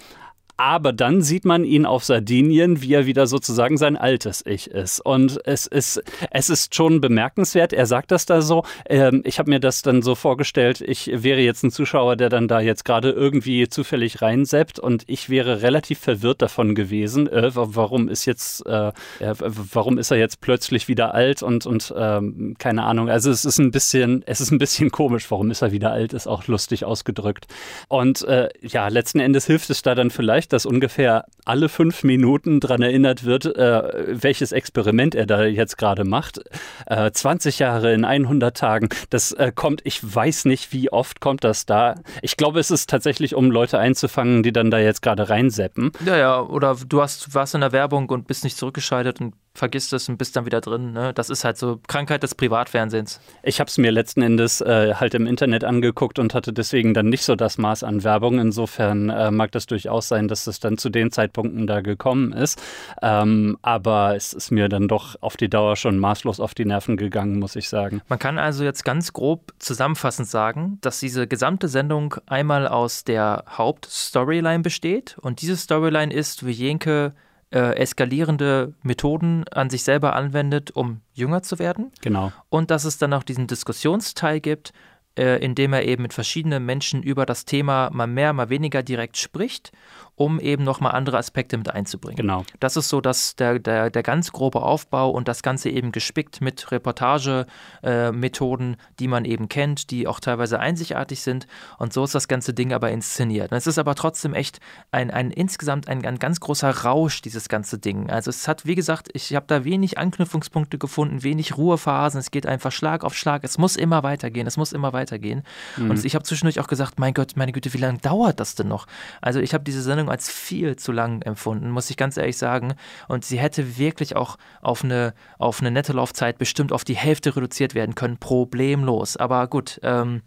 Aber 0.57 0.93
dann 0.93 1.21
sieht 1.21 1.45
man 1.45 1.65
ihn 1.65 1.85
auf 1.85 2.05
Sardinien, 2.05 2.81
wie 2.81 2.95
er 2.95 3.07
wieder 3.07 3.27
sozusagen 3.27 3.77
sein 3.77 3.97
altes 3.97 4.43
Ich 4.47 4.71
ist. 4.71 5.01
Und 5.01 5.39
es 5.45 5.67
ist, 5.67 6.03
es 6.31 6.49
ist 6.49 6.75
schon 6.75 7.01
bemerkenswert. 7.01 7.73
Er 7.73 7.87
sagt 7.87 8.11
das 8.11 8.25
da 8.25 8.41
so. 8.41 8.65
Ähm, 8.89 9.23
ich 9.25 9.39
habe 9.39 9.51
mir 9.51 9.61
das 9.61 9.83
dann 9.83 10.01
so 10.03 10.15
vorgestellt, 10.15 10.81
ich 10.81 11.11
wäre 11.13 11.41
jetzt 11.41 11.63
ein 11.63 11.71
Zuschauer, 11.71 12.17
der 12.17 12.31
dann 12.31 12.49
da 12.49 12.61
jetzt 12.61 12.85
gerade 12.85 13.11
irgendwie 13.11 13.69
zufällig 13.69 14.23
reinseppt 14.23 14.79
und 14.79 15.05
ich 15.07 15.29
wäre 15.29 15.63
relativ 15.63 15.99
verwirrt 15.99 16.41
davon 16.41 16.75
gewesen. 16.75 17.29
Äh, 17.29 17.51
warum 17.55 18.09
ist 18.09 18.25
jetzt, 18.25 18.65
äh, 18.67 18.93
warum 19.21 19.99
ist 19.99 20.11
er 20.11 20.17
jetzt 20.17 20.41
plötzlich 20.41 20.89
wieder 20.89 21.15
alt 21.15 21.43
und, 21.43 21.67
und 21.67 21.93
ähm, 21.97 22.55
keine 22.59 22.85
Ahnung. 22.85 23.11
Also 23.11 23.31
es 23.31 23.45
ist 23.45 23.59
ein 23.59 23.71
bisschen, 23.71 24.23
es 24.27 24.41
ist 24.41 24.53
ein 24.53 24.59
bisschen 24.59 24.91
komisch. 24.91 25.31
Warum 25.31 25.51
ist 25.51 25.63
er 25.63 25.73
wieder 25.73 25.93
alt? 25.93 26.15
Ist 26.15 26.27
auch 26.27 26.47
lustig 26.47 26.85
ausgedrückt. 26.85 27.47
Und 27.89 28.23
äh, 28.23 28.49
ja, 28.63 28.89
letzten 28.89 29.21
Endes 29.21 29.47
hilft 29.47 29.69
es 29.71 29.83
da 29.83 29.95
dann 29.95 30.11
vielleicht 30.11 30.46
Bereich, 30.47 30.49
dass 30.49 30.67
ungefähr 30.67 31.27
alle 31.45 31.69
fünf 31.69 32.05
Minuten 32.05 32.61
daran 32.61 32.83
erinnert 32.83 33.25
wird, 33.25 33.47
äh, 33.47 34.23
welches 34.23 34.53
Experiment 34.53 35.15
er 35.15 35.27
da 35.27 35.45
jetzt 35.45 35.77
gerade 35.77 36.05
macht. 36.05 36.41
Äh, 36.87 37.11
20 37.11 37.59
Jahre 37.59 37.93
in 37.93 38.05
100 38.05 38.57
Tagen, 38.57 38.89
das 39.11 39.33
äh, 39.33 39.53
kommt, 39.55 39.83
ich 39.85 40.01
weiß 40.03 40.47
nicht, 40.47 40.73
wie 40.73 40.91
oft 40.91 41.21
kommt 41.21 41.45
das 41.45 41.67
da. 41.67 41.97
Ich 42.23 42.37
glaube, 42.37 42.61
es 42.61 42.71
ist 42.71 42.91
tatsächlich, 42.91 43.35
um 43.35 43.51
Leute 43.51 43.79
einzufangen, 43.79 44.43
die 44.43 44.53
dann 44.53 44.71
da 44.71 44.79
jetzt 44.79 45.03
gerade 45.03 45.29
reinseppen. 45.29 45.93
Ja, 46.05 46.17
ja, 46.17 46.41
oder 46.41 46.77
du 46.87 47.03
hast, 47.03 47.35
warst 47.35 47.55
in 47.55 47.61
der 47.61 47.73
Werbung 47.73 48.09
und 48.11 48.27
bist 48.27 48.45
nicht 48.45 48.57
zurückgeschaltet 48.57 49.21
und 49.21 49.35
vergisst 49.57 49.93
es 49.93 50.09
und 50.09 50.17
bist 50.17 50.37
dann 50.37 50.47
wieder 50.47 50.61
drin. 50.61 50.93
Ne? 50.93 51.13
Das 51.15 51.31
ist 51.31 51.45
halt 51.45 51.57
so 51.59 51.81
Krankheit 51.87 52.23
des 52.23 52.35
Privatfernsehens. 52.35 53.21
Ich 53.43 53.61
habe 53.61 53.69
es 53.69 53.79
mir 53.79 53.91
letzten 53.91 54.23
Endes 54.23 54.61
äh, 54.61 54.95
halt 54.95 55.15
im 55.15 55.27
Internet 55.27 55.65
angeguckt 55.65 56.19
und 56.19 56.35
hatte 56.35 56.53
deswegen 56.53 56.95
dann 56.95 57.09
nicht 57.09 57.25
so 57.25 57.35
das 57.37 57.59
Maß 57.59 57.83
an 57.83 58.05
Werbung. 58.05 58.39
Insofern 58.39 59.11
äh, 59.11 59.31
mag 59.31 59.53
das 59.53 59.67
durchaus 59.67 60.09
sein, 60.09 60.29
dass 60.29 60.47
es 60.47 60.61
dann 60.61 60.79
zu 60.79 60.91
den 60.91 61.11
Zeitpunkten 61.11 61.67
da 61.67 61.81
gekommen 61.81 62.33
ist. 62.33 62.63
Ähm, 63.03 63.59
aber 63.63 64.15
es 64.15 64.33
ist 64.33 64.51
mir 64.51 64.69
dann 64.69 64.89
doch 64.89 65.17
auf 65.21 65.37
die 65.37 65.49
Dauer 65.49 65.77
schon 65.77 65.99
maßlos 65.99 66.41
auf 66.41 66.55
die 66.55 66.65
Nerven 66.65 66.97
gegangen, 66.97 67.39
muss 67.39 67.57
ich 67.57 67.69
sagen. 67.69 68.03
Man 68.09 68.19
kann 68.19 68.39
also 68.39 68.65
jetzt 68.65 68.85
ganz 68.85 69.13
grob 69.13 69.53
zusammenfassend 69.59 70.29
sagen, 70.29 70.79
dass 70.81 71.01
diese 71.01 71.27
gesamte 71.27 71.69
Sendung 71.69 72.17
einmal 72.27 72.69
aus 72.69 73.05
der 73.05 73.45
Hauptstoryline 73.49 74.63
besteht 74.63 75.17
und 75.21 75.43
diese 75.43 75.57
Storyline 75.57 76.13
ist, 76.13 76.47
wie 76.47 76.53
Jenke 76.53 77.15
äh, 77.51 77.77
eskalierende 77.77 78.75
Methoden 78.83 79.45
an 79.49 79.71
sich 79.71 79.85
selber 79.85 80.15
anwendet, 80.15 80.73
um 80.73 81.01
jünger 81.15 81.43
zu 81.43 81.59
werden. 81.59 81.93
Genau. 82.01 82.33
Und 82.49 82.71
dass 82.71 82.85
es 82.85 82.99
dann 82.99 83.13
auch 83.13 83.23
diesen 83.23 83.47
Diskussionsteil 83.47 84.41
gibt, 84.41 84.73
äh, 85.17 85.43
in 85.43 85.55
dem 85.55 85.73
er 85.73 85.85
eben 85.85 86.03
mit 86.03 86.13
verschiedenen 86.13 86.67
Menschen 86.67 87.03
über 87.03 87.25
das 87.25 87.45
Thema 87.45 87.91
mal 87.93 88.07
mehr, 88.07 88.33
mal 88.33 88.51
weniger 88.51 88.83
direkt 88.83 89.17
spricht 89.17 89.73
um 90.17 90.41
eben 90.41 90.65
nochmal 90.65 90.93
andere 90.93 91.19
Aspekte 91.19 91.59
mit 91.59 91.71
einzubringen. 91.71 92.17
Genau. 92.17 92.45
Das 92.59 92.77
ist 92.77 92.89
so 92.89 93.03
dass 93.03 93.37
der, 93.37 93.59
der, 93.59 93.91
der 93.91 94.03
ganz 94.03 94.33
grobe 94.33 94.63
Aufbau 94.63 95.11
und 95.11 95.29
das 95.29 95.43
Ganze 95.43 95.69
eben 95.69 95.93
gespickt 95.93 96.41
mit 96.41 96.73
Reportagemethoden, 96.73 98.75
äh, 98.75 98.77
die 98.99 99.09
man 99.09 99.27
eben 99.27 99.51
kennt, 99.51 99.91
die 99.91 100.07
auch 100.07 100.19
teilweise 100.19 100.59
einzigartig 100.59 101.21
sind. 101.21 101.47
Und 101.79 101.93
so 101.93 102.05
ist 102.05 102.15
das 102.15 102.29
ganze 102.29 102.55
Ding 102.55 102.73
aber 102.73 102.91
inszeniert. 102.91 103.53
Und 103.53 103.59
es 103.59 103.67
ist 103.67 103.79
aber 103.79 103.95
trotzdem 103.95 104.33
echt 104.33 104.61
ein, 104.91 105.11
ein 105.11 105.31
insgesamt 105.31 105.87
ein, 105.87 106.05
ein 106.07 106.19
ganz 106.19 106.41
großer 106.41 106.71
Rausch, 106.71 107.21
dieses 107.21 107.51
ganze 107.51 107.79
Ding. 107.79 108.09
Also 108.09 108.31
es 108.31 108.49
hat, 108.49 108.65
wie 108.65 108.75
gesagt, 108.75 109.11
ich 109.13 109.35
habe 109.35 109.45
da 109.47 109.65
wenig 109.65 109.99
Anknüpfungspunkte 109.99 110.79
gefunden, 110.79 111.23
wenig 111.23 111.59
Ruhephasen. 111.59 112.19
Es 112.19 112.31
geht 112.31 112.47
einfach 112.47 112.73
Schlag 112.73 113.05
auf 113.05 113.15
Schlag. 113.15 113.45
Es 113.45 113.59
muss 113.59 113.77
immer 113.77 114.03
weitergehen. 114.03 114.47
Es 114.47 114.57
muss 114.57 114.73
immer 114.73 114.95
weitergehen. 114.95 115.43
Mhm. 115.77 115.91
Und 115.91 116.05
ich 116.05 116.15
habe 116.15 116.25
zwischendurch 116.25 116.59
auch 116.59 116.69
gesagt, 116.69 116.99
mein 116.99 117.13
Gott, 117.13 117.33
meine 117.37 117.53
Güte, 117.53 117.75
wie 117.75 117.79
lange 117.79 117.99
dauert 117.99 118.41
das 118.41 118.55
denn 118.55 118.69
noch? 118.69 118.87
Also 119.21 119.41
ich 119.41 119.53
habe 119.53 119.63
diese 119.63 119.83
Sendung 119.83 120.06
Sendung 120.07 120.11
als 120.11 120.31
viel 120.31 120.77
zu 120.77 120.93
lang 120.93 121.23
empfunden, 121.23 121.71
muss 121.71 121.91
ich 121.91 121.97
ganz 121.97 122.17
ehrlich 122.17 122.39
sagen. 122.39 122.75
Und 123.09 123.25
sie 123.25 123.39
hätte 123.39 123.79
wirklich 123.79 124.17
auch 124.17 124.37
auf 124.63 124.85
eine, 124.85 125.15
auf 125.39 125.61
eine 125.61 125.71
nette 125.71 125.93
Laufzeit 125.93 126.39
bestimmt 126.39 126.73
auf 126.73 126.85
die 126.85 126.97
Hälfte 126.97 127.35
reduziert 127.35 127.75
werden 127.75 127.95
können, 127.95 128.19
problemlos. 128.19 129.17
Aber 129.17 129.47
gut, 129.49 129.81
ähm, 129.83 130.23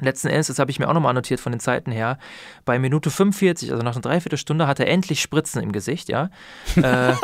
Letzten 0.00 0.28
Endes, 0.28 0.48
das 0.48 0.58
habe 0.58 0.70
ich 0.70 0.78
mir 0.78 0.88
auch 0.88 0.92
nochmal 0.92 1.10
annotiert 1.10 1.40
von 1.40 1.52
den 1.52 1.60
Zeiten 1.60 1.90
her, 1.90 2.18
bei 2.66 2.78
Minute 2.78 3.10
45, 3.10 3.72
also 3.72 3.82
nach 3.82 3.94
einer 3.94 4.02
Dreiviertelstunde, 4.02 4.66
hat 4.66 4.78
er 4.78 4.88
endlich 4.88 5.22
Spritzen 5.22 5.62
im 5.62 5.72
Gesicht, 5.72 6.10
ja. 6.10 6.28
äh, 6.76 7.14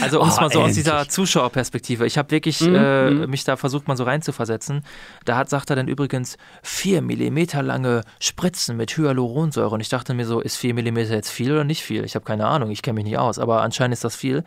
also 0.00 0.20
um 0.20 0.28
es 0.28 0.38
oh, 0.38 0.42
mal 0.42 0.50
so 0.50 0.60
endlich. 0.60 0.62
aus 0.62 0.74
dieser 0.74 1.08
Zuschauerperspektive. 1.08 2.06
Ich 2.06 2.18
habe 2.18 2.30
wirklich 2.30 2.60
mhm. 2.60 2.74
äh, 2.76 3.10
mhm. 3.10 3.30
mich 3.30 3.42
da 3.42 3.56
versucht, 3.56 3.88
mal 3.88 3.96
so 3.96 4.04
reinzuversetzen. 4.04 4.84
Da 5.24 5.36
hat, 5.36 5.50
sagt 5.50 5.70
er 5.70 5.76
dann 5.76 5.88
übrigens, 5.88 6.36
vier 6.62 7.02
Millimeter 7.02 7.64
lange 7.64 8.02
Spritzen 8.20 8.76
mit 8.76 8.96
Hyaluronsäure. 8.96 9.74
Und 9.74 9.80
ich 9.80 9.88
dachte 9.88 10.14
mir 10.14 10.24
so, 10.24 10.40
ist 10.40 10.56
vier 10.56 10.72
Millimeter 10.72 11.14
jetzt 11.14 11.30
viel 11.30 11.50
oder 11.50 11.64
nicht 11.64 11.82
viel? 11.82 12.04
Ich 12.04 12.14
habe 12.14 12.24
keine 12.24 12.46
Ahnung, 12.46 12.70
ich 12.70 12.82
kenne 12.82 12.94
mich 12.94 13.04
nicht 13.04 13.18
aus, 13.18 13.40
aber 13.40 13.62
anscheinend 13.62 13.94
ist 13.94 14.04
das 14.04 14.14
viel. 14.14 14.44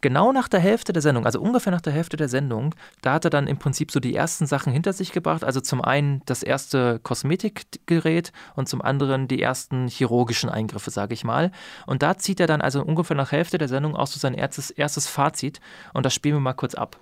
Genau 0.00 0.32
nach 0.32 0.48
der 0.48 0.60
Hälfte 0.60 0.94
der 0.94 1.02
Sendung, 1.02 1.26
also 1.26 1.38
ungefähr 1.38 1.70
nach 1.70 1.82
der 1.82 1.92
Hälfte 1.92 2.16
der 2.16 2.28
Sendung, 2.28 2.74
da 3.02 3.12
hat 3.12 3.24
er 3.24 3.30
dann 3.30 3.46
im 3.46 3.58
Prinzip 3.58 3.90
so 3.90 4.00
die 4.00 4.14
ersten 4.14 4.46
Sachen 4.46 4.72
hinter 4.72 4.94
sich 4.94 5.12
gebracht. 5.12 5.44
Also 5.44 5.60
zum 5.60 5.82
einen 5.82 6.22
das 6.24 6.42
erste 6.42 6.98
Kosmetik 7.02 7.25
Kosmetikgerät 7.26 8.32
und 8.54 8.68
zum 8.68 8.82
anderen 8.82 9.28
die 9.28 9.42
ersten 9.42 9.88
chirurgischen 9.88 10.48
Eingriffe, 10.48 10.90
sage 10.90 11.14
ich 11.14 11.24
mal. 11.24 11.50
Und 11.86 12.02
da 12.02 12.16
zieht 12.16 12.40
er 12.40 12.46
dann 12.46 12.60
also 12.60 12.82
ungefähr 12.82 13.16
nach 13.16 13.32
Hälfte 13.32 13.58
der 13.58 13.68
Sendung 13.68 13.96
auch 13.96 14.06
so 14.06 14.18
sein 14.18 14.34
erstes, 14.34 14.70
erstes 14.70 15.06
Fazit 15.06 15.60
und 15.92 16.06
das 16.06 16.14
spielen 16.14 16.36
wir 16.36 16.40
mal 16.40 16.54
kurz 16.54 16.74
ab. 16.74 16.96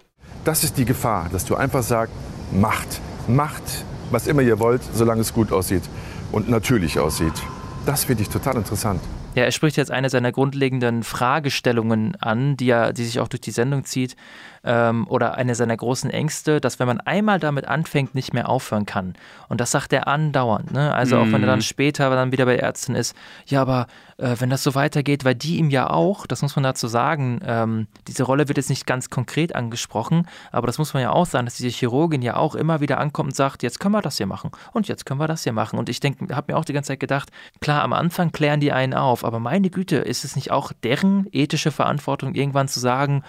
Das 0.44 0.64
ist 0.64 0.78
die 0.78 0.84
Gefahr, 0.84 1.28
dass 1.30 1.44
du 1.44 1.54
einfach 1.54 1.82
sagst, 1.82 2.14
macht, 2.52 3.00
macht, 3.28 3.62
was 4.10 4.26
immer 4.26 4.42
ihr 4.42 4.58
wollt, 4.58 4.82
solange 4.94 5.20
es 5.20 5.32
gut 5.32 5.52
aussieht 5.52 5.82
und 6.32 6.48
natürlich 6.48 6.98
aussieht. 6.98 7.34
Das 7.86 8.04
finde 8.04 8.22
ich 8.22 8.30
total 8.30 8.56
interessant. 8.56 9.00
Ja, 9.34 9.44
er 9.44 9.52
spricht 9.52 9.76
jetzt 9.76 9.90
eine 9.90 10.10
seiner 10.10 10.32
grundlegenden 10.32 11.02
Fragestellungen 11.02 12.16
an, 12.20 12.56
die, 12.56 12.70
er, 12.70 12.92
die 12.92 13.04
sich 13.04 13.20
auch 13.20 13.28
durch 13.28 13.40
die 13.40 13.50
Sendung 13.50 13.84
zieht 13.84 14.16
ähm, 14.64 15.06
oder 15.08 15.34
eine 15.34 15.54
seiner 15.54 15.76
großen 15.76 16.10
Ängste, 16.10 16.60
dass 16.60 16.78
wenn 16.78 16.86
man 16.86 17.00
einmal 17.00 17.38
damit 17.38 17.66
anfängt, 17.66 18.14
nicht 18.14 18.32
mehr 18.32 18.48
aufhören 18.48 18.86
kann. 18.86 19.14
Und 19.48 19.60
das 19.60 19.70
sagt 19.70 19.92
er 19.92 20.08
andauernd. 20.08 20.72
Ne? 20.72 20.92
Also 20.94 21.18
auch 21.18 21.26
wenn 21.26 21.42
er 21.42 21.46
dann 21.46 21.58
mhm. 21.58 21.62
später 21.62 22.10
dann 22.10 22.32
wieder 22.32 22.46
bei 22.46 22.56
Ärzten 22.56 22.94
ist, 22.94 23.16
ja, 23.46 23.60
aber 23.60 23.86
äh, 24.16 24.36
wenn 24.38 24.50
das 24.50 24.62
so 24.62 24.74
weitergeht, 24.74 25.24
weil 25.24 25.34
die 25.34 25.56
ihm 25.58 25.70
ja 25.70 25.90
auch, 25.90 26.26
das 26.26 26.42
muss 26.42 26.56
man 26.56 26.62
dazu 26.62 26.86
sagen, 26.86 27.40
ähm, 27.44 27.86
diese 28.08 28.22
Rolle 28.22 28.48
wird 28.48 28.58
jetzt 28.58 28.70
nicht 28.70 28.86
ganz 28.86 29.10
konkret 29.10 29.54
angesprochen, 29.54 30.26
aber 30.52 30.66
das 30.66 30.78
muss 30.78 30.94
man 30.94 31.02
ja 31.02 31.10
auch 31.10 31.26
sagen, 31.26 31.46
dass 31.46 31.56
diese 31.56 31.68
Chirurgin 31.68 32.22
ja 32.22 32.36
auch 32.36 32.54
immer 32.54 32.80
wieder 32.80 32.98
ankommt 32.98 33.28
und 33.30 33.36
sagt, 33.36 33.62
jetzt 33.62 33.80
können 33.80 33.94
wir 33.94 34.02
das 34.02 34.16
hier 34.16 34.26
machen 34.26 34.50
und 34.72 34.88
jetzt 34.88 35.06
können 35.06 35.20
wir 35.20 35.26
das 35.26 35.42
hier 35.42 35.52
machen. 35.52 35.78
Und 35.78 35.88
ich 35.88 36.00
denke, 36.00 36.34
habe 36.34 36.52
mir 36.52 36.58
auch 36.58 36.64
die 36.64 36.72
ganze 36.72 36.88
Zeit 36.88 37.00
gedacht, 37.00 37.30
klar, 37.60 37.82
am 37.82 37.92
Anfang 37.92 38.32
klären 38.32 38.60
die 38.60 38.72
einen 38.72 38.94
auf, 38.94 39.23
aber 39.24 39.40
meine 39.40 39.70
Güte, 39.70 39.96
ist 39.96 40.24
es 40.24 40.36
nicht 40.36 40.50
auch 40.50 40.72
deren 40.82 41.26
ethische 41.32 41.70
Verantwortung, 41.70 42.34
irgendwann 42.34 42.68
zu 42.68 42.80
sagen, 42.80 43.22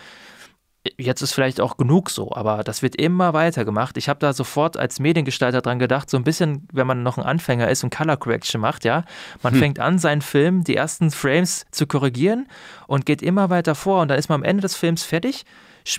jetzt 0.97 1.21
ist 1.21 1.33
vielleicht 1.33 1.59
auch 1.61 1.77
genug 1.77 2.09
so, 2.09 2.33
aber 2.33 2.63
das 2.63 2.81
wird 2.81 2.95
immer 2.95 3.33
weiter 3.33 3.65
gemacht. 3.65 3.97
Ich 3.97 4.09
habe 4.09 4.19
da 4.19 4.33
sofort 4.33 4.77
als 4.77 4.99
Mediengestalter 4.99 5.61
dran 5.61 5.79
gedacht, 5.79 6.09
so 6.09 6.17
ein 6.17 6.23
bisschen, 6.23 6.67
wenn 6.71 6.87
man 6.87 7.03
noch 7.03 7.17
ein 7.17 7.23
Anfänger 7.23 7.69
ist 7.69 7.83
und 7.83 7.95
Color 7.95 8.17
Correction 8.17 8.61
macht, 8.61 8.85
ja. 8.85 9.03
Man 9.41 9.53
hm. 9.53 9.59
fängt 9.59 9.79
an, 9.79 9.99
seinen 9.99 10.21
Film, 10.21 10.63
die 10.63 10.75
ersten 10.75 11.11
Frames 11.11 11.65
zu 11.71 11.87
korrigieren 11.87 12.47
und 12.87 13.05
geht 13.05 13.21
immer 13.21 13.49
weiter 13.49 13.75
vor 13.75 14.01
und 14.01 14.09
dann 14.09 14.19
ist 14.19 14.29
man 14.29 14.41
am 14.41 14.43
Ende 14.43 14.61
des 14.61 14.75
Films 14.75 15.03
fertig 15.03 15.45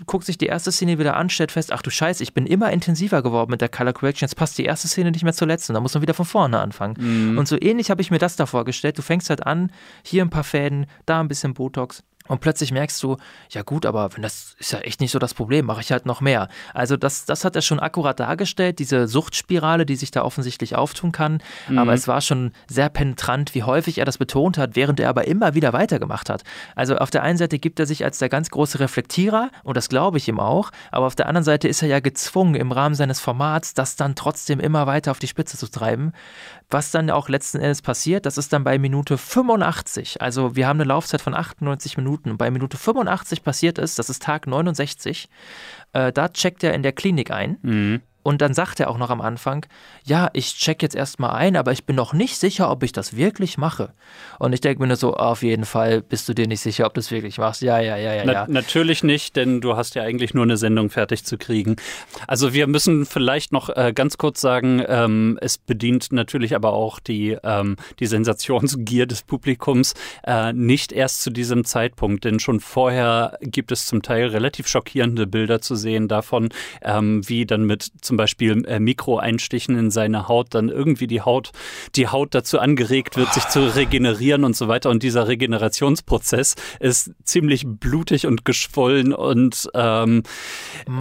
guckt 0.06 0.24
sich 0.24 0.36
die 0.38 0.46
erste 0.46 0.72
Szene 0.72 0.98
wieder 0.98 1.16
an, 1.16 1.30
stellt 1.30 1.52
fest, 1.52 1.72
ach 1.72 1.82
du 1.82 1.90
Scheiße, 1.90 2.22
ich 2.22 2.34
bin 2.34 2.46
immer 2.46 2.70
intensiver 2.72 3.22
geworden 3.22 3.50
mit 3.50 3.60
der 3.60 3.68
Color 3.68 3.92
Correction, 3.92 4.26
jetzt 4.26 4.34
passt 4.34 4.58
die 4.58 4.64
erste 4.64 4.88
Szene 4.88 5.10
nicht 5.10 5.22
mehr 5.22 5.32
zur 5.32 5.46
letzten, 5.48 5.74
da 5.74 5.80
muss 5.80 5.94
man 5.94 6.02
wieder 6.02 6.14
von 6.14 6.26
vorne 6.26 6.58
anfangen. 6.58 6.96
Mhm. 6.98 7.38
Und 7.38 7.48
so 7.48 7.56
ähnlich 7.60 7.90
habe 7.90 8.02
ich 8.02 8.10
mir 8.10 8.18
das 8.18 8.36
da 8.36 8.46
vorgestellt. 8.46 8.98
Du 8.98 9.02
fängst 9.02 9.30
halt 9.30 9.46
an, 9.46 9.70
hier 10.02 10.24
ein 10.24 10.30
paar 10.30 10.44
Fäden, 10.44 10.86
da 11.06 11.20
ein 11.20 11.28
bisschen 11.28 11.54
Botox, 11.54 12.02
und 12.28 12.40
plötzlich 12.40 12.72
merkst 12.72 13.02
du, 13.02 13.16
ja 13.50 13.62
gut, 13.62 13.86
aber 13.86 14.14
wenn 14.14 14.22
das 14.22 14.54
ist 14.58 14.72
ja 14.72 14.80
echt 14.80 15.00
nicht 15.00 15.10
so 15.10 15.18
das 15.18 15.34
Problem, 15.34 15.66
mache 15.66 15.80
ich 15.80 15.92
halt 15.92 16.06
noch 16.06 16.20
mehr. 16.20 16.48
Also 16.74 16.96
das, 16.96 17.24
das 17.24 17.44
hat 17.44 17.56
er 17.56 17.62
schon 17.62 17.80
akkurat 17.80 18.18
dargestellt, 18.20 18.78
diese 18.78 19.08
Suchtspirale, 19.08 19.86
die 19.86 19.96
sich 19.96 20.10
da 20.10 20.22
offensichtlich 20.22 20.76
auftun 20.76 21.12
kann. 21.12 21.42
Mhm. 21.68 21.78
Aber 21.78 21.92
es 21.92 22.08
war 22.08 22.20
schon 22.20 22.52
sehr 22.68 22.88
penetrant, 22.88 23.54
wie 23.54 23.62
häufig 23.62 23.98
er 23.98 24.04
das 24.04 24.18
betont 24.18 24.58
hat, 24.58 24.76
während 24.76 25.00
er 25.00 25.08
aber 25.08 25.26
immer 25.26 25.54
wieder 25.54 25.72
weitergemacht 25.72 26.30
hat. 26.30 26.42
Also 26.74 26.96
auf 26.96 27.10
der 27.10 27.22
einen 27.22 27.38
Seite 27.38 27.58
gibt 27.58 27.80
er 27.80 27.86
sich 27.86 28.04
als 28.04 28.18
der 28.18 28.28
ganz 28.28 28.50
große 28.50 28.80
Reflektierer, 28.80 29.50
und 29.62 29.76
das 29.76 29.88
glaube 29.88 30.18
ich 30.18 30.28
ihm 30.28 30.40
auch, 30.40 30.70
aber 30.90 31.06
auf 31.06 31.14
der 31.14 31.28
anderen 31.28 31.44
Seite 31.44 31.68
ist 31.68 31.82
er 31.82 31.88
ja 31.88 32.00
gezwungen, 32.00 32.54
im 32.54 32.72
Rahmen 32.72 32.94
seines 32.94 33.20
Formats 33.20 33.74
das 33.74 33.96
dann 33.96 34.14
trotzdem 34.14 34.60
immer 34.60 34.86
weiter 34.86 35.10
auf 35.10 35.18
die 35.18 35.28
Spitze 35.28 35.56
zu 35.56 35.70
treiben. 35.70 36.12
Was 36.68 36.90
dann 36.90 37.10
auch 37.10 37.28
letzten 37.28 37.58
Endes 37.58 37.80
passiert, 37.80 38.26
das 38.26 38.38
ist 38.38 38.52
dann 38.52 38.64
bei 38.64 38.78
Minute 38.78 39.18
85. 39.18 40.20
Also 40.20 40.56
wir 40.56 40.66
haben 40.66 40.80
eine 40.80 40.88
Laufzeit 40.88 41.20
von 41.20 41.34
98 41.34 41.96
Minuten. 41.96 42.30
Und 42.30 42.38
bei 42.38 42.50
Minute 42.50 42.76
85 42.76 43.44
passiert 43.44 43.78
es, 43.78 43.94
das 43.94 44.10
ist 44.10 44.22
Tag 44.22 44.48
69, 44.48 45.28
äh, 45.92 46.12
da 46.12 46.28
checkt 46.28 46.64
er 46.64 46.74
in 46.74 46.82
der 46.82 46.92
Klinik 46.92 47.30
ein. 47.30 47.58
Mhm. 47.62 48.02
Und 48.26 48.40
dann 48.40 48.54
sagt 48.54 48.80
er 48.80 48.90
auch 48.90 48.98
noch 48.98 49.10
am 49.10 49.20
Anfang, 49.20 49.66
ja, 50.04 50.30
ich 50.32 50.56
check 50.56 50.82
jetzt 50.82 50.96
erstmal 50.96 51.36
ein, 51.36 51.54
aber 51.54 51.70
ich 51.70 51.84
bin 51.84 51.94
noch 51.94 52.12
nicht 52.12 52.38
sicher, 52.38 52.72
ob 52.72 52.82
ich 52.82 52.90
das 52.90 53.16
wirklich 53.16 53.56
mache. 53.56 53.92
Und 54.40 54.52
ich 54.52 54.60
denke 54.60 54.82
mir 54.82 54.88
nur 54.88 54.96
so, 54.96 55.14
auf 55.14 55.44
jeden 55.44 55.64
Fall 55.64 56.02
bist 56.02 56.28
du 56.28 56.34
dir 56.34 56.48
nicht 56.48 56.58
sicher, 56.58 56.86
ob 56.86 56.94
du 56.94 56.98
es 56.98 57.12
wirklich 57.12 57.38
machst. 57.38 57.62
Ja, 57.62 57.78
ja, 57.78 57.96
ja, 57.96 58.14
ja, 58.14 58.22
Na, 58.26 58.32
ja. 58.32 58.46
Natürlich 58.48 59.04
nicht, 59.04 59.36
denn 59.36 59.60
du 59.60 59.76
hast 59.76 59.94
ja 59.94 60.02
eigentlich 60.02 60.34
nur 60.34 60.42
eine 60.42 60.56
Sendung 60.56 60.90
fertig 60.90 61.24
zu 61.24 61.38
kriegen. 61.38 61.76
Also 62.26 62.52
wir 62.52 62.66
müssen 62.66 63.06
vielleicht 63.06 63.52
noch 63.52 63.68
äh, 63.68 63.92
ganz 63.94 64.18
kurz 64.18 64.40
sagen, 64.40 64.82
ähm, 64.88 65.38
es 65.40 65.56
bedient 65.56 66.10
natürlich 66.10 66.56
aber 66.56 66.72
auch 66.72 66.98
die, 66.98 67.38
ähm, 67.44 67.76
die 68.00 68.06
Sensationsgier 68.06 69.06
des 69.06 69.22
Publikums 69.22 69.94
äh, 70.24 70.52
nicht 70.52 70.90
erst 70.90 71.22
zu 71.22 71.30
diesem 71.30 71.64
Zeitpunkt, 71.64 72.24
denn 72.24 72.40
schon 72.40 72.58
vorher 72.58 73.38
gibt 73.40 73.70
es 73.70 73.86
zum 73.86 74.02
Teil 74.02 74.26
relativ 74.26 74.66
schockierende 74.66 75.28
Bilder 75.28 75.60
zu 75.60 75.76
sehen 75.76 76.08
davon, 76.08 76.48
ähm, 76.82 77.20
wie 77.28 77.46
dann 77.46 77.66
mit 77.66 77.88
zum 78.00 78.15
zum 78.16 78.22
Beispiel 78.22 78.64
äh, 78.66 78.80
Mikroeinstichen 78.80 79.78
in 79.78 79.90
seine 79.90 80.26
Haut, 80.26 80.54
dann 80.54 80.70
irgendwie 80.70 81.06
die 81.06 81.20
Haut, 81.20 81.52
die 81.96 82.08
Haut 82.08 82.34
dazu 82.34 82.58
angeregt 82.58 83.18
wird, 83.18 83.34
sich 83.34 83.46
zu 83.48 83.76
regenerieren 83.76 84.42
und 84.44 84.56
so 84.56 84.68
weiter. 84.68 84.88
Und 84.88 85.02
dieser 85.02 85.28
Regenerationsprozess 85.28 86.54
ist 86.80 87.10
ziemlich 87.24 87.64
blutig 87.66 88.26
und 88.26 88.46
geschwollen 88.46 89.12
und 89.12 89.68
ähm, 89.74 90.22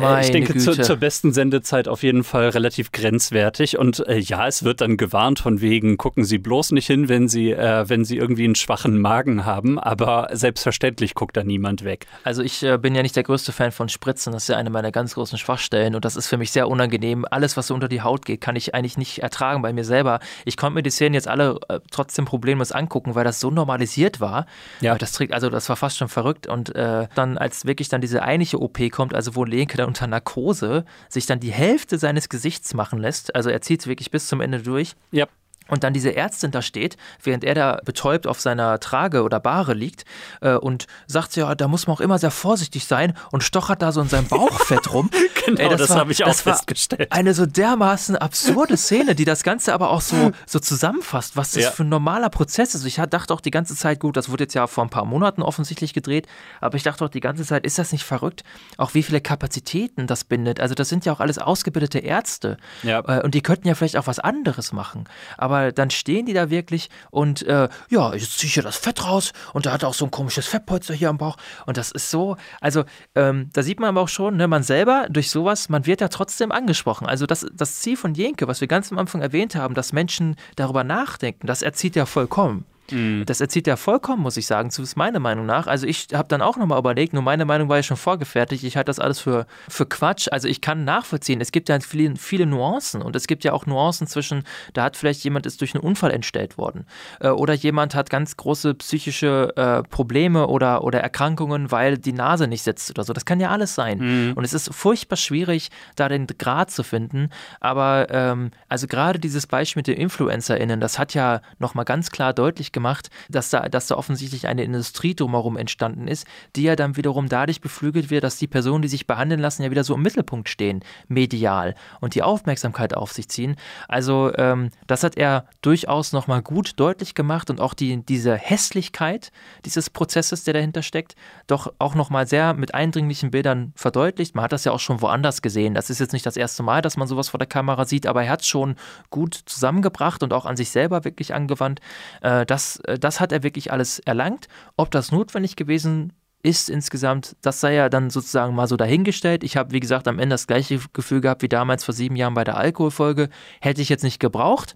äh, 0.02 0.26
ich 0.26 0.32
denke 0.32 0.58
zu, 0.58 0.74
zur 0.74 0.98
besten 0.98 1.32
Sendezeit 1.32 1.88
auf 1.88 2.04
jeden 2.04 2.26
Fall 2.26 2.50
relativ 2.50 2.92
grenzwertig. 2.92 3.80
Und 3.80 4.06
äh, 4.06 4.18
ja, 4.18 4.46
es 4.46 4.64
wird 4.64 4.82
dann 4.82 4.98
gewarnt 4.98 5.40
von 5.40 5.62
wegen, 5.62 5.96
gucken 5.96 6.26
Sie 6.26 6.38
bloß 6.38 6.74
nicht 6.74 6.88
hin, 6.88 7.08
wenn 7.08 7.30
Sie, 7.30 7.52
äh, 7.52 7.88
wenn 7.88 8.04
Sie 8.04 8.18
irgendwie 8.18 8.44
einen 8.44 8.56
schwachen 8.56 9.00
Magen 9.00 9.46
haben, 9.46 9.80
aber 9.80 10.28
selbstverständlich 10.34 11.14
guckt 11.14 11.38
da 11.38 11.46
niemand 11.46 11.86
weg. 11.86 12.08
Also 12.26 12.44
ich 12.44 12.62
äh, 12.62 12.78
bin 12.78 12.94
ja 12.94 13.04
nicht 13.04 13.16
der 13.16 13.24
größte 13.24 13.54
Fan 13.54 13.72
von 13.72 13.88
Spritzen, 13.88 14.34
das 14.34 14.44
ist 14.44 14.50
ja 14.50 14.58
eine 14.58 14.70
meiner 14.70 14.92
ganz 14.92 15.14
großen 15.14 15.38
Schwachstellen 15.38 15.96
und 15.96 16.04
das 16.04 16.18
ist 16.18 16.28
für 16.28 16.38
mich 16.38 16.52
sehr 16.52 16.68
unangenehm 16.68 17.05
unangenehm. 17.06 17.26
Alles, 17.30 17.58
was 17.58 17.68
so 17.68 17.74
unter 17.74 17.88
die 17.88 18.02
Haut 18.02 18.26
geht, 18.26 18.42
kann 18.42 18.56
ich 18.56 18.74
eigentlich 18.74 18.98
nicht 18.98 19.20
ertragen 19.20 19.62
bei 19.62 19.74
mir 19.74 19.84
selber. 19.84 20.20
Ich 20.46 20.58
konnte 20.58 20.76
mir 20.76 20.84
die 20.84 20.90
Szenen 20.90 21.14
jetzt 21.14 21.28
alle 21.28 21.60
äh, 21.70 21.80
trotzdem 21.92 22.26
problemlos 22.26 22.72
angucken, 22.72 23.16
weil 23.16 23.24
das 23.24 23.40
so 23.40 23.52
normalisiert 23.52 24.20
war. 24.20 24.46
Ja. 24.82 24.98
Das 24.98 25.12
trägt, 25.14 25.34
also 25.34 25.50
das 25.50 25.70
war 25.70 25.76
fast 25.76 25.98
schon 25.98 26.10
verrückt. 26.10 26.48
Und 26.48 26.76
äh, 26.76 27.08
dann, 27.16 27.38
als 27.38 27.66
wirklich 27.66 27.90
dann 27.90 28.02
diese 28.02 28.24
eigentliche 28.24 28.62
OP 28.62 28.80
kommt, 28.92 29.14
also 29.14 29.36
wo 29.36 29.44
Lenke 29.44 29.78
dann 29.78 29.88
unter 29.88 30.08
Narkose 30.08 30.86
sich 31.10 31.26
dann 31.26 31.40
die 31.40 31.52
Hälfte 31.52 31.98
seines 31.98 32.30
Gesichts 32.30 32.74
machen 32.74 33.00
lässt, 33.00 33.36
also 33.36 33.50
er 33.50 33.62
zieht 33.62 33.82
es 33.82 33.88
wirklich 33.88 34.12
bis 34.12 34.28
zum 34.28 34.42
Ende 34.42 34.62
durch. 34.62 34.96
Ja 35.12 35.28
und 35.68 35.84
dann 35.84 35.94
diese 35.94 36.16
Ärztin 36.16 36.52
da 36.52 36.62
steht, 36.62 36.98
während 37.24 37.44
er 37.44 37.56
da 37.56 37.82
betäubt 37.84 38.28
auf 38.28 38.40
seiner 38.40 38.80
Trage 38.80 39.24
oder 39.24 39.40
Bahre 39.40 39.74
liegt 39.74 40.06
äh, 40.42 40.54
und 40.54 40.88
sagt, 41.08 41.36
ja, 41.36 41.56
da 41.56 41.68
muss 41.68 41.88
man 41.88 41.96
auch 41.96 42.02
immer 42.02 42.20
sehr 42.20 42.32
vorsichtig 42.32 42.86
sein 42.86 43.14
und 43.32 43.44
stochert 43.44 43.82
da 43.82 43.92
so 43.92 44.02
in 44.02 44.10
seinem 44.10 44.28
Bauchfett 44.28 44.94
rum. 44.94 45.10
genau, 45.46 45.62
Ey, 45.62 45.70
das, 45.70 45.88
das 45.88 45.98
habe 45.98 46.12
ich 46.12 46.24
auch 46.24 46.34
festgestellt. 46.34 47.12
Eine 47.12 47.34
so 47.34 47.46
dermaßen 47.46 48.16
absurde 48.16 48.78
Szene, 48.78 49.16
die 49.16 49.26
das 49.26 49.44
Ganze 49.44 49.74
aber 49.74 49.90
auch 49.90 50.02
so, 50.02 50.32
so 50.46 50.60
zusammenfasst, 50.60 51.36
was 51.36 51.52
das 51.52 51.64
ja. 51.64 51.72
für 51.72 51.84
ein 51.84 51.90
normaler 51.90 52.30
Prozess 52.30 52.76
ist. 52.76 52.86
Ich 52.86 52.96
dachte 52.96 53.34
auch 53.34 53.42
die 53.42 53.52
ganze 53.52 53.76
Zeit, 53.76 54.00
gut, 54.00 54.18
das 54.18 54.30
wurde 54.30 54.44
jetzt 54.44 54.54
ja 54.54 54.68
vor 54.68 54.84
ein 54.84 54.90
paar 54.90 55.06
Monaten 55.06 55.42
offensichtlich 55.42 55.94
gedreht, 55.94 56.28
aber 56.62 56.78
ich 56.78 56.84
dachte 56.84 57.04
auch 57.06 57.10
die 57.10 57.20
ganze 57.20 57.44
Zeit, 57.44 57.66
ist 57.66 57.80
das 57.80 57.92
nicht 57.92 58.04
verrückt? 58.04 58.44
Auch 58.78 58.94
wie 58.94 59.04
viele 59.04 59.22
Kapazitäten 59.22 60.08
das 60.08 60.24
bindet. 60.24 60.60
Also 60.60 60.76
das 60.76 60.90
sind 60.90 61.06
ja 61.06 61.14
auch 61.14 61.20
alles 61.20 61.38
ausgebildete 61.38 62.00
Ärzte. 62.00 62.58
Ja. 62.84 63.00
Äh, 63.00 63.24
und 63.24 63.34
die 63.34 63.42
könnten 63.42 63.68
ja 63.68 63.76
vielleicht 63.76 63.98
auch 63.98 64.08
was 64.08 64.20
anderes 64.20 64.72
machen. 64.72 65.06
Aber 65.38 65.55
aber 65.56 65.72
dann 65.72 65.90
stehen 65.90 66.26
die 66.26 66.34
da 66.34 66.50
wirklich 66.50 66.90
und 67.12 67.44
äh, 67.44 67.70
ja, 67.90 68.14
jetzt 68.14 68.40
ziehe 68.40 68.48
ich 68.48 68.54
hier 68.54 68.64
das 68.64 68.78
Fett 68.78 69.06
raus 69.06 69.34
und 69.54 69.66
da 69.66 69.72
hat 69.72 69.84
auch 69.84 69.94
so 69.94 70.06
ein 70.06 70.12
komisches 70.12 70.48
Fettpolster 70.48 70.94
hier 70.94 71.10
am 71.10 71.18
Bauch 71.18 71.38
und 71.66 71.78
das 71.78 71.92
ist 71.92 72.10
so, 72.12 72.38
also 72.62 72.84
ähm, 73.16 73.50
da 73.54 73.64
sieht 73.64 73.80
man 73.80 73.90
aber 73.90 74.02
auch 74.02 74.10
schon, 74.10 74.38
ne, 74.38 74.48
man 74.48 74.64
selber 74.64 75.08
durch 75.10 75.30
sowas, 75.30 75.70
man 75.70 75.86
wird 75.86 76.02
ja 76.02 76.08
trotzdem 76.08 76.52
angesprochen. 76.52 77.08
Also 77.08 77.26
das, 77.26 77.46
das 77.54 77.80
Ziel 77.80 77.98
von 77.98 78.14
Jenke, 78.14 78.48
was 78.48 78.62
wir 78.62 78.68
ganz 78.68 78.92
am 78.92 78.98
Anfang 78.98 79.22
erwähnt 79.22 79.56
haben, 79.56 79.74
dass 79.76 79.94
Menschen 79.94 80.36
darüber 80.56 80.84
nachdenken, 80.84 81.48
das 81.48 81.62
erzieht 81.62 81.96
ja 81.96 82.06
vollkommen. 82.06 82.66
Mhm. 82.92 83.24
Das 83.26 83.42
erzählt 83.42 83.68
ja 83.68 83.76
vollkommen, 83.76 84.22
muss 84.22 84.38
ich 84.38 84.48
sagen, 84.48 84.70
zumindest 84.70 84.98
meiner 84.98 85.20
Meinung 85.20 85.46
nach. 85.46 85.68
Also 85.68 85.88
ich 85.88 86.08
habe 86.14 86.28
dann 86.28 86.42
auch 86.42 86.58
nochmal 86.58 86.80
überlegt, 86.80 87.14
nur 87.14 87.24
meine 87.24 87.46
Meinung 87.46 87.70
war 87.70 87.78
ja 87.78 87.84
schon 87.84 87.98
vorgefertigt. 87.98 88.64
Ich 88.64 88.78
halte 88.78 88.88
das 88.88 89.00
alles 89.00 89.20
für, 89.20 89.48
für 89.68 89.86
Quatsch. 89.86 90.28
Also 90.32 90.48
ich 90.48 90.62
kann 90.62 90.84
nachvollziehen, 90.84 91.42
es 91.42 91.52
gibt 91.52 91.70
ja 91.70 91.80
viele, 91.80 92.16
viele 92.16 92.46
Nuancen 92.46 93.02
und 93.02 93.16
es 93.16 93.28
gibt 93.28 93.44
ja 93.44 93.54
auch 93.54 93.66
Nuancen 93.66 94.08
zwischen, 94.08 94.44
da 94.74 94.84
hat 94.84 94.98
vielleicht 94.98 95.24
jemand 95.24 95.46
ist 95.46 95.62
durch 95.62 95.74
einen 95.76 95.84
Unfall 95.84 96.12
entstellt 96.12 96.58
worden 96.58 96.86
äh, 97.20 97.30
oder 97.30 97.54
jemand 97.54 97.96
hat 97.96 98.10
ganz 98.10 98.38
große 98.38 98.76
psychische 98.76 99.54
äh, 99.56 99.84
Probleme 99.84 100.48
oder, 100.48 100.84
oder 100.84 101.00
Erkrankungen, 101.00 101.72
weil 101.72 101.98
die 101.98 102.14
Nase 102.14 102.48
nicht 102.48 102.64
sitzt 102.64 102.90
oder 102.92 103.04
so. 103.04 103.14
Das 103.14 103.26
kann 103.26 103.40
ja 103.40 103.50
alles 103.50 103.76
sein. 103.76 104.00
Mhm. 104.00 104.34
Und 104.34 104.44
es 104.44 104.54
ist 104.54 104.74
furchtbar 104.74 105.18
schwierig, 105.18 105.70
da 105.96 106.10
den 106.10 106.28
Grad 106.28 106.72
zu 106.72 106.84
finden. 106.84 107.30
Aber 107.60 108.08
ähm, 108.10 108.52
also 108.70 108.88
gerade 108.88 109.20
dieses 109.20 109.48
Beispiel 109.48 109.80
mit 109.80 109.88
den 109.88 109.98
InfluencerInnen, 109.98 110.80
das 110.80 111.00
hat 111.00 111.14
ja 111.14 111.42
nochmal 111.60 111.86
ganz 111.86 112.12
klar 112.12 112.34
deutlich 112.34 112.72
gemacht, 112.76 113.10
dass 113.30 113.50
da, 113.50 113.68
dass 113.68 113.88
da 113.88 113.96
offensichtlich 113.96 114.48
eine 114.48 114.64
Industrie 114.64 115.16
drumherum 115.16 115.58
entstanden 115.58 116.08
ist, 116.08 116.28
die 116.56 116.62
ja 116.62 116.76
dann 116.76 116.96
wiederum 116.98 117.28
dadurch 117.28 117.62
beflügelt 117.62 118.12
wird, 118.12 118.24
dass 118.24 118.38
die 118.38 118.46
Personen, 118.46 118.84
die 118.84 118.88
sich 118.88 119.08
behandeln 119.08 119.42
lassen, 119.42 119.64
ja 119.64 119.72
wieder 119.72 119.84
so 119.84 119.96
im 119.96 120.04
Mittelpunkt 120.04 120.50
stehen, 120.50 120.84
medial 121.08 121.74
und 122.02 122.14
die 122.14 122.22
Aufmerksamkeit 122.22 122.96
auf 122.96 123.12
sich 123.12 123.30
ziehen. 123.30 123.56
Also 123.88 124.32
ähm, 124.36 124.70
das 124.86 125.04
hat 125.04 125.18
er 125.18 125.48
durchaus 125.64 126.12
nochmal 126.12 126.44
gut 126.44 126.74
deutlich 126.80 127.16
gemacht 127.16 127.50
und 127.50 127.60
auch 127.60 127.74
die, 127.74 128.06
diese 128.06 128.36
Hässlichkeit 128.36 129.32
dieses 129.64 129.90
Prozesses, 129.90 130.44
der 130.44 130.54
dahinter 130.54 130.84
steckt, 130.84 131.16
doch 131.48 131.74
auch 131.80 131.96
nochmal 131.96 132.28
sehr 132.28 132.54
mit 132.54 132.74
eindringlichen 132.74 133.32
Bildern 133.32 133.72
verdeutlicht. 133.76 134.36
Man 134.36 134.44
hat 134.44 134.52
das 134.52 134.66
ja 134.66 134.74
auch 134.74 134.80
schon 134.80 135.02
woanders 135.02 135.42
gesehen. 135.42 135.74
Das 135.74 135.90
ist 135.90 136.00
jetzt 136.00 136.14
nicht 136.14 136.26
das 136.26 136.38
erste 136.38 136.62
Mal, 136.62 136.82
dass 136.82 136.98
man 136.98 137.08
sowas 137.08 137.30
vor 137.30 137.38
der 137.38 137.48
Kamera 137.48 137.86
sieht, 137.86 138.06
aber 138.06 138.24
er 138.24 138.32
hat 138.32 138.42
es 138.42 138.48
schon 138.48 138.76
gut 139.10 139.34
zusammengebracht 139.46 140.22
und 140.24 140.34
auch 140.34 140.46
an 140.46 140.58
sich 140.58 140.70
selber 140.70 141.06
wirklich 141.06 141.34
angewandt. 141.34 141.80
Äh, 142.22 142.46
das 142.46 142.65
das, 142.66 142.78
äh, 142.86 143.00
das 143.00 143.20
hat 143.20 143.32
er 143.32 143.44
wirklich 143.44 143.72
alles 143.72 144.00
erlangt. 144.00 144.48
Ob 144.78 144.92
das 144.92 145.12
notwendig 145.12 145.56
gewesen 145.56 146.14
ist 146.44 146.70
insgesamt, 146.70 147.36
das 147.42 147.60
sei 147.60 147.74
ja 147.74 147.90
dann 147.90 148.12
sozusagen 148.12 148.54
mal 148.54 148.68
so 148.68 148.78
dahingestellt. 148.78 149.44
Ich 149.44 149.58
habe, 149.58 149.72
wie 149.72 149.80
gesagt, 149.80 150.08
am 150.08 150.20
Ende 150.20 150.36
das 150.36 150.46
gleiche 150.46 150.80
Gefühl 150.94 151.20
gehabt 151.20 151.42
wie 151.42 151.50
damals 151.50 151.84
vor 151.84 151.94
sieben 151.94 152.16
Jahren 152.16 152.36
bei 152.36 152.44
der 152.44 152.58
Alkoholfolge. 152.58 153.30
Hätte 153.62 153.82
ich 153.82 153.90
jetzt 153.90 154.04
nicht 154.04 154.20
gebraucht. 154.20 154.76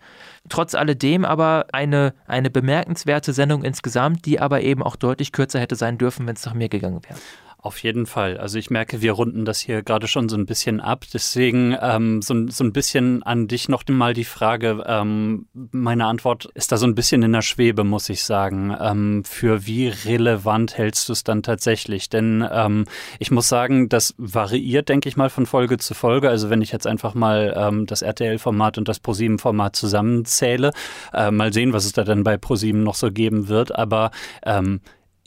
Trotz 0.50 0.74
alledem 0.74 1.26
aber 1.26 1.68
eine, 1.72 2.16
eine 2.26 2.50
bemerkenswerte 2.50 3.34
Sendung 3.34 3.64
insgesamt, 3.64 4.26
die 4.26 4.40
aber 4.40 4.62
eben 4.62 4.82
auch 4.82 4.96
deutlich 4.96 5.32
kürzer 5.32 5.60
hätte 5.60 5.76
sein 5.76 6.00
dürfen, 6.00 6.26
wenn 6.26 6.36
es 6.36 6.46
nach 6.46 6.56
mir 6.56 6.70
gegangen 6.70 7.04
wäre. 7.04 7.20
Auf 7.62 7.84
jeden 7.84 8.06
Fall. 8.06 8.38
Also 8.38 8.58
ich 8.58 8.70
merke, 8.70 9.02
wir 9.02 9.12
runden 9.12 9.44
das 9.44 9.60
hier 9.60 9.84
gerade 9.84 10.08
schon 10.08 10.30
so 10.30 10.38
ein 10.38 10.46
bisschen 10.46 10.80
ab. 10.80 11.04
Deswegen 11.14 11.76
ähm, 11.82 12.22
so, 12.22 12.48
so 12.48 12.64
ein 12.64 12.72
bisschen 12.72 13.22
an 13.22 13.50
dich 13.50 13.68
noch 13.68 13.84
mal 13.90 14.14
die 14.14 14.24
Frage. 14.24 14.82
Ähm, 14.88 15.48
meine 15.54 16.06
Antwort 16.06 16.46
ist 16.54 16.72
da 16.72 16.78
so 16.78 16.86
ein 16.86 16.96
bisschen 16.96 17.22
in 17.22 17.34
der 17.34 17.42
Schwebe, 17.42 17.84
muss 17.84 18.08
ich 18.08 18.24
sagen. 18.24 18.74
Ähm, 18.80 19.26
für 19.26 19.68
wie 19.68 19.90
relevant 19.90 20.78
hältst 20.78 21.10
du 21.10 21.14
es 21.14 21.26
dann 21.26 21.44
tatsächlich? 21.44 22.08
Denn 22.08 22.48
ähm, 22.50 22.86
ich 23.20 23.30
muss 23.30 23.50
sagen, 23.50 23.90
das 23.90 24.16
variiert, 24.18 24.88
denke 24.88 25.10
ich 25.10 25.18
mal, 25.18 25.30
von 25.30 25.46
Folge 25.46 25.78
zu 25.78 25.94
Folge. 25.94 26.30
Also 26.30 26.50
wenn 26.50 26.62
ich 26.62 26.72
jetzt 26.72 26.88
einfach 26.88 27.14
mal 27.14 27.54
ähm, 27.58 27.86
das 27.88 28.04
RTL-Format 28.04 28.78
und 28.78 28.88
das 28.88 29.02
ProSieben-Format 29.02 29.76
zusammenzähle, 29.76 30.72
äh, 31.14 31.30
mal 31.30 31.52
sehen, 31.52 31.74
was 31.74 31.84
es 31.84 31.92
da 31.92 32.06
dann 32.06 32.24
bei 32.24 32.38
ProSieben 32.38 32.84
noch 32.84 32.96
so 32.96 33.12
geben 33.12 33.50
wird. 33.50 33.76
Aber 33.76 34.12
ähm, 34.46 34.80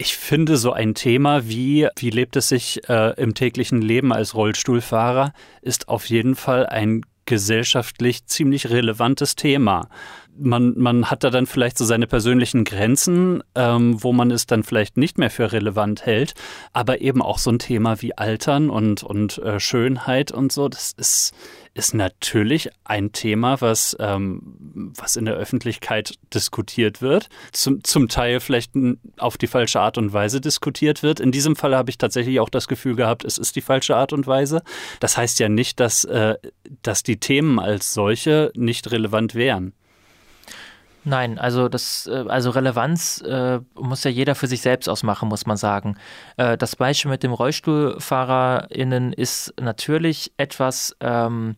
ich 0.02 0.16
finde 0.16 0.56
so 0.56 0.72
ein 0.72 0.94
Thema 0.94 1.46
wie, 1.48 1.86
wie 1.96 2.10
lebt 2.10 2.34
es 2.34 2.48
sich 2.48 2.88
äh, 2.88 3.14
im 3.20 3.34
täglichen 3.34 3.80
Leben 3.80 4.12
als 4.12 4.34
Rollstuhlfahrer, 4.34 5.32
ist 5.60 5.88
auf 5.88 6.06
jeden 6.06 6.34
Fall 6.34 6.66
ein 6.66 7.02
gesellschaftlich 7.24 8.26
ziemlich 8.26 8.68
relevantes 8.68 9.36
Thema. 9.36 9.88
Man, 10.36 10.74
man 10.76 11.08
hat 11.08 11.22
da 11.22 11.30
dann 11.30 11.46
vielleicht 11.46 11.78
so 11.78 11.84
seine 11.84 12.08
persönlichen 12.08 12.64
Grenzen, 12.64 13.44
ähm, 13.54 14.02
wo 14.02 14.12
man 14.12 14.32
es 14.32 14.46
dann 14.46 14.64
vielleicht 14.64 14.96
nicht 14.96 15.18
mehr 15.18 15.30
für 15.30 15.52
relevant 15.52 16.04
hält, 16.04 16.34
aber 16.72 17.00
eben 17.00 17.22
auch 17.22 17.38
so 17.38 17.52
ein 17.52 17.60
Thema 17.60 18.02
wie 18.02 18.18
Altern 18.18 18.70
und, 18.70 19.04
und 19.04 19.38
äh, 19.38 19.60
Schönheit 19.60 20.32
und 20.32 20.50
so, 20.50 20.68
das 20.68 20.94
ist, 20.96 21.32
ist 21.74 21.94
natürlich 21.94 22.70
ein 22.84 23.12
Thema, 23.12 23.60
was, 23.60 23.96
ähm, 23.98 24.92
was 24.96 25.16
in 25.16 25.24
der 25.24 25.34
Öffentlichkeit 25.34 26.14
diskutiert 26.34 27.00
wird, 27.00 27.28
zum, 27.52 27.82
zum 27.82 28.08
Teil 28.08 28.40
vielleicht 28.40 28.72
auf 29.18 29.38
die 29.38 29.46
falsche 29.46 29.80
Art 29.80 29.96
und 29.96 30.12
Weise 30.12 30.40
diskutiert 30.40 31.02
wird. 31.02 31.20
In 31.20 31.32
diesem 31.32 31.56
Fall 31.56 31.74
habe 31.74 31.90
ich 31.90 31.98
tatsächlich 31.98 32.40
auch 32.40 32.50
das 32.50 32.68
Gefühl 32.68 32.94
gehabt, 32.94 33.24
es 33.24 33.38
ist 33.38 33.56
die 33.56 33.62
falsche 33.62 33.96
Art 33.96 34.12
und 34.12 34.26
Weise. 34.26 34.62
Das 35.00 35.16
heißt 35.16 35.40
ja 35.40 35.48
nicht, 35.48 35.80
dass, 35.80 36.04
äh, 36.04 36.36
dass 36.82 37.02
die 37.02 37.18
Themen 37.18 37.58
als 37.58 37.94
solche 37.94 38.52
nicht 38.54 38.90
relevant 38.90 39.34
wären. 39.34 39.72
Nein, 41.04 41.38
also 41.38 41.68
das, 41.68 42.06
äh, 42.06 42.24
also 42.28 42.50
Relevanz 42.50 43.20
äh, 43.22 43.60
muss 43.74 44.04
ja 44.04 44.10
jeder 44.10 44.34
für 44.34 44.46
sich 44.46 44.62
selbst 44.62 44.88
ausmachen, 44.88 45.28
muss 45.28 45.46
man 45.46 45.56
sagen. 45.56 45.96
Äh, 46.36 46.56
das 46.56 46.76
Beispiel 46.76 47.10
mit 47.10 47.22
dem 47.22 47.32
RollstuhlfahrerInnen 47.32 49.12
ist 49.12 49.52
natürlich 49.60 50.32
etwas, 50.36 50.96
ähm, 51.00 51.56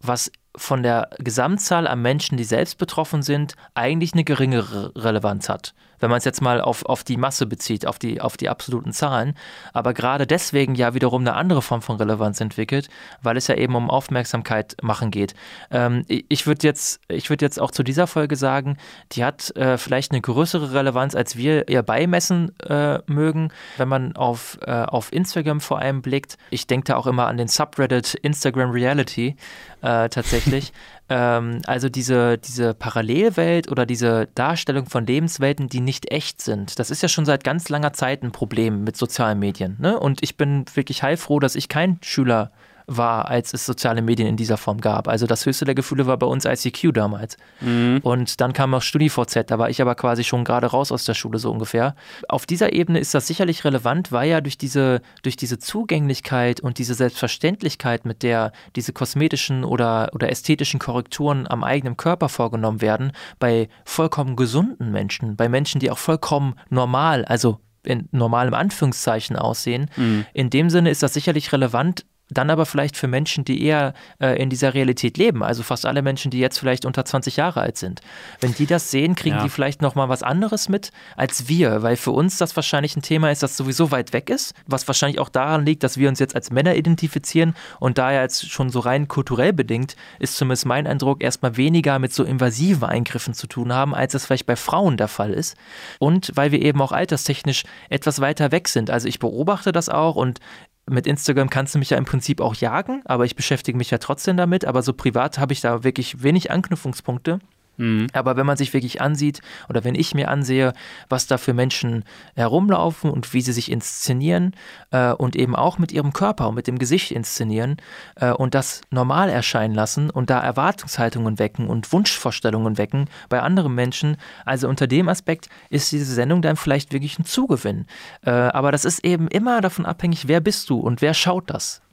was 0.00 0.30
von 0.56 0.82
der 0.82 1.08
Gesamtzahl 1.18 1.86
an 1.86 2.02
Menschen, 2.02 2.36
die 2.36 2.44
selbst 2.44 2.78
betroffen 2.78 3.22
sind, 3.22 3.54
eigentlich 3.74 4.12
eine 4.12 4.24
geringere 4.24 4.92
Relevanz 4.94 5.48
hat 5.48 5.74
wenn 6.04 6.10
man 6.10 6.18
es 6.18 6.26
jetzt 6.26 6.42
mal 6.42 6.60
auf, 6.60 6.84
auf 6.84 7.02
die 7.02 7.16
Masse 7.16 7.46
bezieht, 7.46 7.86
auf 7.86 7.98
die, 7.98 8.20
auf 8.20 8.36
die 8.36 8.50
absoluten 8.50 8.92
Zahlen, 8.92 9.34
aber 9.72 9.94
gerade 9.94 10.26
deswegen 10.26 10.74
ja 10.74 10.92
wiederum 10.92 11.22
eine 11.22 11.32
andere 11.32 11.62
Form 11.62 11.80
von 11.80 11.96
Relevanz 11.96 12.42
entwickelt, 12.42 12.90
weil 13.22 13.38
es 13.38 13.46
ja 13.46 13.54
eben 13.54 13.74
um 13.74 13.88
Aufmerksamkeit 13.88 14.76
machen 14.82 15.10
geht. 15.10 15.32
Ähm, 15.70 16.04
ich 16.06 16.46
würde 16.46 16.66
jetzt, 16.66 17.00
würd 17.08 17.40
jetzt 17.40 17.58
auch 17.58 17.70
zu 17.70 17.82
dieser 17.82 18.06
Folge 18.06 18.36
sagen, 18.36 18.76
die 19.12 19.24
hat 19.24 19.56
äh, 19.56 19.78
vielleicht 19.78 20.12
eine 20.12 20.20
größere 20.20 20.74
Relevanz, 20.74 21.14
als 21.14 21.36
wir 21.36 21.70
ihr 21.70 21.82
beimessen 21.82 22.52
äh, 22.60 22.98
mögen, 23.06 23.50
wenn 23.78 23.88
man 23.88 24.14
auf, 24.14 24.58
äh, 24.60 24.72
auf 24.72 25.10
Instagram 25.10 25.62
vor 25.62 25.78
allem 25.78 26.02
blickt. 26.02 26.36
Ich 26.50 26.66
denke 26.66 26.88
da 26.88 26.96
auch 26.96 27.06
immer 27.06 27.28
an 27.28 27.38
den 27.38 27.48
Subreddit 27.48 28.12
Instagram 28.12 28.72
Reality 28.72 29.36
äh, 29.80 30.10
tatsächlich. 30.10 30.74
Ähm, 31.08 31.60
also 31.66 31.88
diese, 31.88 32.38
diese 32.38 32.74
Parallelwelt 32.74 33.70
oder 33.70 33.84
diese 33.86 34.28
Darstellung 34.34 34.86
von 34.86 35.06
Lebenswelten, 35.06 35.68
die 35.68 35.80
nicht 35.80 36.10
echt 36.10 36.40
sind, 36.40 36.78
das 36.78 36.90
ist 36.90 37.02
ja 37.02 37.08
schon 37.08 37.26
seit 37.26 37.44
ganz 37.44 37.68
langer 37.68 37.92
Zeit 37.92 38.22
ein 38.22 38.32
Problem 38.32 38.84
mit 38.84 38.96
sozialen 38.96 39.38
Medien. 39.38 39.76
Ne? 39.80 39.98
Und 39.98 40.22
ich 40.22 40.36
bin 40.36 40.64
wirklich 40.74 41.02
heilfroh, 41.02 41.40
dass 41.40 41.56
ich 41.56 41.68
kein 41.68 41.98
Schüler 42.02 42.50
war, 42.86 43.28
als 43.28 43.54
es 43.54 43.64
soziale 43.64 44.02
Medien 44.02 44.28
in 44.28 44.36
dieser 44.36 44.56
Form 44.56 44.80
gab. 44.80 45.08
Also 45.08 45.26
das 45.26 45.46
höchste 45.46 45.64
der 45.64 45.74
Gefühle 45.74 46.06
war 46.06 46.16
bei 46.18 46.26
uns 46.26 46.44
ICQ 46.44 46.92
damals. 46.92 47.36
Mhm. 47.60 48.00
Und 48.02 48.40
dann 48.40 48.52
kam 48.52 48.74
auch 48.74 48.82
StudiVZ, 48.82 49.50
da 49.50 49.58
war 49.58 49.70
ich 49.70 49.80
aber 49.80 49.94
quasi 49.94 50.24
schon 50.24 50.44
gerade 50.44 50.66
raus 50.66 50.92
aus 50.92 51.04
der 51.04 51.14
Schule 51.14 51.38
so 51.38 51.50
ungefähr. 51.50 51.94
Auf 52.28 52.46
dieser 52.46 52.72
Ebene 52.72 52.98
ist 52.98 53.14
das 53.14 53.26
sicherlich 53.26 53.64
relevant, 53.64 54.12
weil 54.12 54.28
ja 54.28 54.40
durch 54.40 54.58
diese, 54.58 55.00
durch 55.22 55.36
diese 55.36 55.58
Zugänglichkeit 55.58 56.60
und 56.60 56.78
diese 56.78 56.94
Selbstverständlichkeit, 56.94 58.04
mit 58.04 58.22
der 58.22 58.52
diese 58.76 58.92
kosmetischen 58.92 59.64
oder, 59.64 60.10
oder 60.12 60.30
ästhetischen 60.30 60.80
Korrekturen 60.80 61.46
am 61.48 61.64
eigenen 61.64 61.96
Körper 61.96 62.28
vorgenommen 62.28 62.80
werden, 62.80 63.12
bei 63.38 63.68
vollkommen 63.84 64.36
gesunden 64.36 64.90
Menschen, 64.92 65.36
bei 65.36 65.48
Menschen, 65.48 65.80
die 65.80 65.90
auch 65.90 65.98
vollkommen 65.98 66.54
normal, 66.70 67.24
also 67.24 67.60
in 67.84 68.08
normalem 68.12 68.54
Anführungszeichen 68.54 69.36
aussehen. 69.36 69.90
Mhm. 69.96 70.26
In 70.32 70.50
dem 70.50 70.70
Sinne 70.70 70.90
ist 70.90 71.02
das 71.02 71.14
sicherlich 71.14 71.52
relevant, 71.52 72.04
dann 72.30 72.50
aber 72.50 72.64
vielleicht 72.64 72.96
für 72.96 73.06
Menschen, 73.06 73.44
die 73.44 73.62
eher 73.62 73.92
äh, 74.18 74.40
in 74.40 74.48
dieser 74.48 74.72
Realität 74.72 75.18
leben, 75.18 75.42
also 75.42 75.62
fast 75.62 75.84
alle 75.84 76.02
Menschen, 76.02 76.30
die 76.30 76.38
jetzt 76.38 76.58
vielleicht 76.58 76.86
unter 76.86 77.04
20 77.04 77.36
Jahre 77.36 77.60
alt 77.60 77.76
sind. 77.76 78.00
Wenn 78.40 78.54
die 78.54 78.66
das 78.66 78.90
sehen, 78.90 79.14
kriegen 79.14 79.36
ja. 79.36 79.42
die 79.42 79.50
vielleicht 79.50 79.82
nochmal 79.82 80.08
was 80.08 80.22
anderes 80.22 80.68
mit 80.68 80.90
als 81.16 81.48
wir, 81.48 81.82
weil 81.82 81.96
für 81.96 82.12
uns 82.12 82.38
das 82.38 82.56
wahrscheinlich 82.56 82.96
ein 82.96 83.02
Thema 83.02 83.30
ist, 83.30 83.42
das 83.42 83.56
sowieso 83.56 83.90
weit 83.90 84.12
weg 84.12 84.30
ist, 84.30 84.54
was 84.66 84.86
wahrscheinlich 84.88 85.20
auch 85.20 85.28
daran 85.28 85.66
liegt, 85.66 85.82
dass 85.82 85.98
wir 85.98 86.08
uns 86.08 86.18
jetzt 86.18 86.34
als 86.34 86.50
Männer 86.50 86.74
identifizieren 86.74 87.54
und 87.78 87.98
daher 87.98 88.22
jetzt 88.22 88.50
schon 88.50 88.70
so 88.70 88.80
rein 88.80 89.06
kulturell 89.06 89.52
bedingt, 89.52 89.96
ist 90.18 90.36
zumindest 90.36 90.66
mein 90.66 90.86
Eindruck, 90.86 91.22
erstmal 91.22 91.56
weniger 91.56 91.98
mit 91.98 92.14
so 92.14 92.24
invasiven 92.24 92.88
Eingriffen 92.88 93.34
zu 93.34 93.46
tun 93.46 93.72
haben, 93.72 93.94
als 93.94 94.14
es 94.14 94.26
vielleicht 94.26 94.46
bei 94.46 94.56
Frauen 94.56 94.96
der 94.96 95.08
Fall 95.08 95.32
ist. 95.32 95.56
Und 95.98 96.32
weil 96.34 96.52
wir 96.52 96.62
eben 96.62 96.80
auch 96.80 96.92
alterstechnisch 96.92 97.64
etwas 97.90 98.20
weiter 98.20 98.50
weg 98.50 98.68
sind. 98.68 98.90
Also 98.90 99.08
ich 99.08 99.18
beobachte 99.18 99.72
das 99.72 99.88
auch 99.88 100.16
und 100.16 100.40
mit 100.88 101.06
Instagram 101.06 101.50
kannst 101.50 101.74
du 101.74 101.78
mich 101.78 101.90
ja 101.90 101.98
im 101.98 102.04
Prinzip 102.04 102.40
auch 102.40 102.54
jagen, 102.54 103.02
aber 103.04 103.24
ich 103.24 103.36
beschäftige 103.36 103.78
mich 103.78 103.90
ja 103.90 103.98
trotzdem 103.98 104.36
damit. 104.36 104.64
Aber 104.64 104.82
so 104.82 104.92
privat 104.92 105.38
habe 105.38 105.52
ich 105.52 105.60
da 105.60 105.84
wirklich 105.84 106.22
wenig 106.22 106.50
Anknüpfungspunkte. 106.50 107.38
Mhm. 107.76 108.06
Aber 108.12 108.36
wenn 108.36 108.46
man 108.46 108.56
sich 108.56 108.72
wirklich 108.72 109.00
ansieht 109.00 109.40
oder 109.68 109.84
wenn 109.84 109.94
ich 109.94 110.14
mir 110.14 110.28
ansehe, 110.28 110.72
was 111.08 111.26
da 111.26 111.38
für 111.38 111.54
Menschen 111.54 112.04
herumlaufen 112.34 113.10
und 113.10 113.32
wie 113.32 113.40
sie 113.40 113.52
sich 113.52 113.70
inszenieren 113.70 114.54
äh, 114.90 115.12
und 115.12 115.36
eben 115.36 115.56
auch 115.56 115.78
mit 115.78 115.92
ihrem 115.92 116.12
Körper 116.12 116.48
und 116.48 116.54
mit 116.54 116.66
dem 116.66 116.78
Gesicht 116.78 117.10
inszenieren 117.10 117.76
äh, 118.16 118.30
und 118.30 118.54
das 118.54 118.82
normal 118.90 119.28
erscheinen 119.28 119.74
lassen 119.74 120.10
und 120.10 120.30
da 120.30 120.40
Erwartungshaltungen 120.40 121.38
wecken 121.38 121.68
und 121.68 121.92
Wunschvorstellungen 121.92 122.78
wecken 122.78 123.06
bei 123.28 123.40
anderen 123.40 123.74
Menschen, 123.74 124.16
also 124.44 124.68
unter 124.68 124.86
dem 124.86 125.08
Aspekt 125.08 125.48
ist 125.70 125.92
diese 125.92 126.12
Sendung 126.12 126.42
dann 126.42 126.56
vielleicht 126.56 126.92
wirklich 126.92 127.18
ein 127.18 127.24
Zugewinn. 127.24 127.86
Äh, 128.24 128.30
aber 128.30 128.72
das 128.72 128.84
ist 128.84 129.04
eben 129.04 129.28
immer 129.28 129.60
davon 129.60 129.86
abhängig, 129.86 130.28
wer 130.28 130.40
bist 130.40 130.70
du 130.70 130.78
und 130.78 131.02
wer 131.02 131.14
schaut 131.14 131.50
das. 131.50 131.83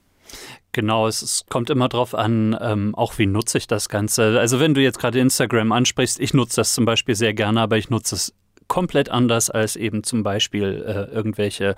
Genau, 0.74 1.08
es, 1.08 1.22
es, 1.22 1.46
kommt 1.50 1.70
immer 1.70 1.90
drauf 1.90 2.16
an, 2.16 2.58
ähm, 2.62 2.96
auch 2.96 3.18
wie 3.18 3.26
nutze 3.26 3.58
ich 3.58 3.68
das 3.68 3.90
Ganze. 3.90 4.40
Also 4.40 4.60
wenn 4.60 4.74
du 4.74 4.82
jetzt 4.82 5.00
gerade 5.00 5.20
Instagram 5.20 5.72
ansprichst, 5.74 6.20
ich 6.20 6.34
nutze 6.34 6.58
das 6.58 6.74
zum 6.74 6.86
Beispiel 6.86 7.16
sehr 7.16 7.34
gerne, 7.34 7.60
aber 7.60 7.78
ich 7.78 7.90
nutze 7.90 8.16
es 8.16 8.34
komplett 8.72 9.09
anders 9.09 9.49
als 9.49 9.76
eben 9.76 10.01
zum 10.01 10.24
Beispiel 10.24 10.82
äh, 10.88 11.13
irgendwelche 11.13 11.76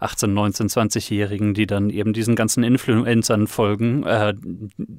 18, 0.00 0.34
19, 0.34 0.66
20-Jährigen, 0.70 1.54
die 1.54 1.68
dann 1.68 1.88
eben 1.88 2.12
diesen 2.12 2.34
ganzen 2.34 2.64
Influencern 2.64 3.46
folgen, 3.46 4.02
äh, 4.02 4.34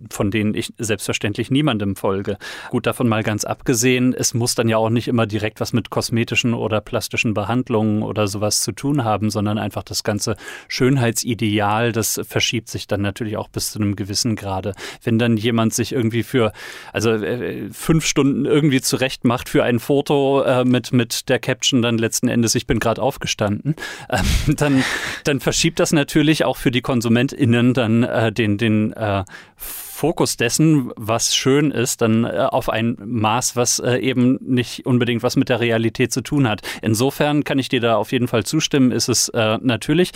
von 0.10 0.32
denen 0.32 0.56
ich 0.56 0.74
selbstverständlich 0.78 1.52
niemandem 1.52 1.98
folge. 1.98 2.38
Gut, 2.70 2.88
davon 2.88 3.10
mal 3.10 3.24
ganz 3.24 3.44
abgesehen, 3.44 4.14
es 4.14 4.34
muss 4.34 4.56
dann 4.56 4.70
ja 4.70 4.78
auch 4.78 4.90
nicht 4.90 5.10
immer 5.10 5.26
direkt 5.26 5.60
was 5.60 5.74
mit 5.74 5.90
kosmetischen 5.90 6.54
oder 6.54 6.80
plastischen 6.80 7.34
Behandlungen 7.34 8.04
oder 8.04 8.28
sowas 8.28 8.62
zu 8.62 8.72
tun 8.72 9.04
haben, 9.04 9.30
sondern 9.30 9.58
einfach 9.58 9.84
das 9.84 10.06
ganze 10.06 10.38
Schönheitsideal, 10.70 11.92
das 11.92 12.22
verschiebt 12.26 12.70
sich 12.70 12.88
dann 12.88 13.02
natürlich 13.02 13.36
auch 13.36 13.50
bis 13.50 13.74
zu 13.74 13.80
einem 13.80 13.98
gewissen 13.98 14.38
Grade. 14.38 14.76
Wenn 15.04 15.20
dann 15.20 15.36
jemand 15.36 15.74
sich 15.74 15.92
irgendwie 15.92 16.24
für, 16.24 16.54
also 16.94 17.10
äh, 17.12 17.70
fünf 17.70 18.06
Stunden 18.06 18.46
irgendwie 18.46 18.80
zurecht 18.80 19.26
macht 19.26 19.50
für 19.50 19.66
ein 19.66 19.80
Foto 19.80 20.44
äh, 20.44 20.64
mit, 20.64 20.94
mit 20.94 21.28
der 21.33 21.33
der 21.34 21.40
Caption 21.40 21.82
dann 21.82 21.98
letzten 21.98 22.28
Endes, 22.28 22.54
ich 22.54 22.68
bin 22.68 22.80
gerade 22.80 23.02
aufgestanden, 23.02 23.76
ähm, 24.10 24.56
dann, 24.56 24.84
dann 25.24 25.40
verschiebt 25.40 25.80
das 25.80 25.92
natürlich 25.92 26.46
auch 26.46 26.58
für 26.58 26.72
die 26.72 26.82
KonsumentInnen 26.82 27.74
dann 27.74 28.04
äh, 28.04 28.32
den, 28.32 28.58
den 28.58 28.94
äh, 28.94 29.24
Fokus 29.56 30.38
dessen, 30.38 30.92
was 30.96 31.36
schön 31.36 31.72
ist, 31.72 32.02
dann 32.02 32.26
äh, 32.26 32.48
auf 32.50 32.70
ein 32.70 32.98
Maß, 33.04 33.56
was 33.56 33.80
äh, 33.80 33.98
eben 33.98 34.38
nicht 34.42 34.86
unbedingt 34.86 35.24
was 35.24 35.36
mit 35.36 35.50
der 35.50 35.60
Realität 35.60 36.12
zu 36.14 36.22
tun 36.22 36.48
hat. 36.48 36.62
Insofern 36.82 37.44
kann 37.44 37.58
ich 37.58 37.70
dir 37.70 37.80
da 37.80 37.96
auf 37.96 38.12
jeden 38.12 38.28
Fall 38.28 38.44
zustimmen, 38.44 38.92
ist 38.92 39.08
es 39.08 39.30
äh, 39.30 39.58
natürlich 39.62 40.12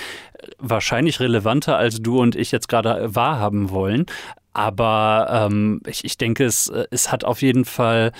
wahrscheinlich 0.60 1.20
relevanter, 1.20 1.78
als 1.78 2.02
du 2.02 2.20
und 2.20 2.36
ich 2.36 2.52
jetzt 2.52 2.68
gerade 2.68 3.16
wahrhaben 3.16 3.70
wollen. 3.70 4.06
Aber 4.54 5.48
ähm, 5.50 5.82
ich, 5.88 6.04
ich 6.04 6.18
denke, 6.18 6.46
es, 6.46 6.68
äh, 6.68 6.86
es 6.92 7.12
hat 7.12 7.24
auf 7.24 7.42
jeden 7.42 7.64
Fall 7.64 8.12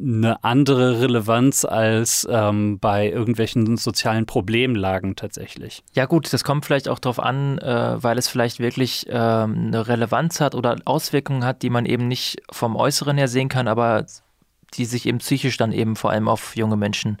eine 0.00 0.44
andere 0.44 1.00
Relevanz 1.00 1.64
als 1.64 2.26
ähm, 2.30 2.78
bei 2.78 3.10
irgendwelchen 3.10 3.76
sozialen 3.76 4.26
Problemlagen 4.26 5.16
tatsächlich. 5.16 5.82
Ja 5.92 6.06
gut, 6.06 6.32
das 6.32 6.44
kommt 6.44 6.64
vielleicht 6.64 6.88
auch 6.88 7.00
darauf 7.00 7.18
an, 7.18 7.58
äh, 7.58 8.02
weil 8.02 8.16
es 8.16 8.28
vielleicht 8.28 8.60
wirklich 8.60 9.06
ähm, 9.08 9.66
eine 9.68 9.88
Relevanz 9.88 10.40
hat 10.40 10.54
oder 10.54 10.76
Auswirkungen 10.84 11.44
hat, 11.44 11.62
die 11.62 11.70
man 11.70 11.84
eben 11.84 12.06
nicht 12.06 12.42
vom 12.50 12.76
Äußeren 12.76 13.18
her 13.18 13.28
sehen 13.28 13.48
kann, 13.48 13.66
aber 13.66 14.06
die 14.74 14.84
sich 14.84 15.06
eben 15.06 15.18
psychisch 15.18 15.56
dann 15.56 15.72
eben 15.72 15.96
vor 15.96 16.10
allem 16.10 16.28
auf 16.28 16.56
junge 16.56 16.76
Menschen, 16.76 17.18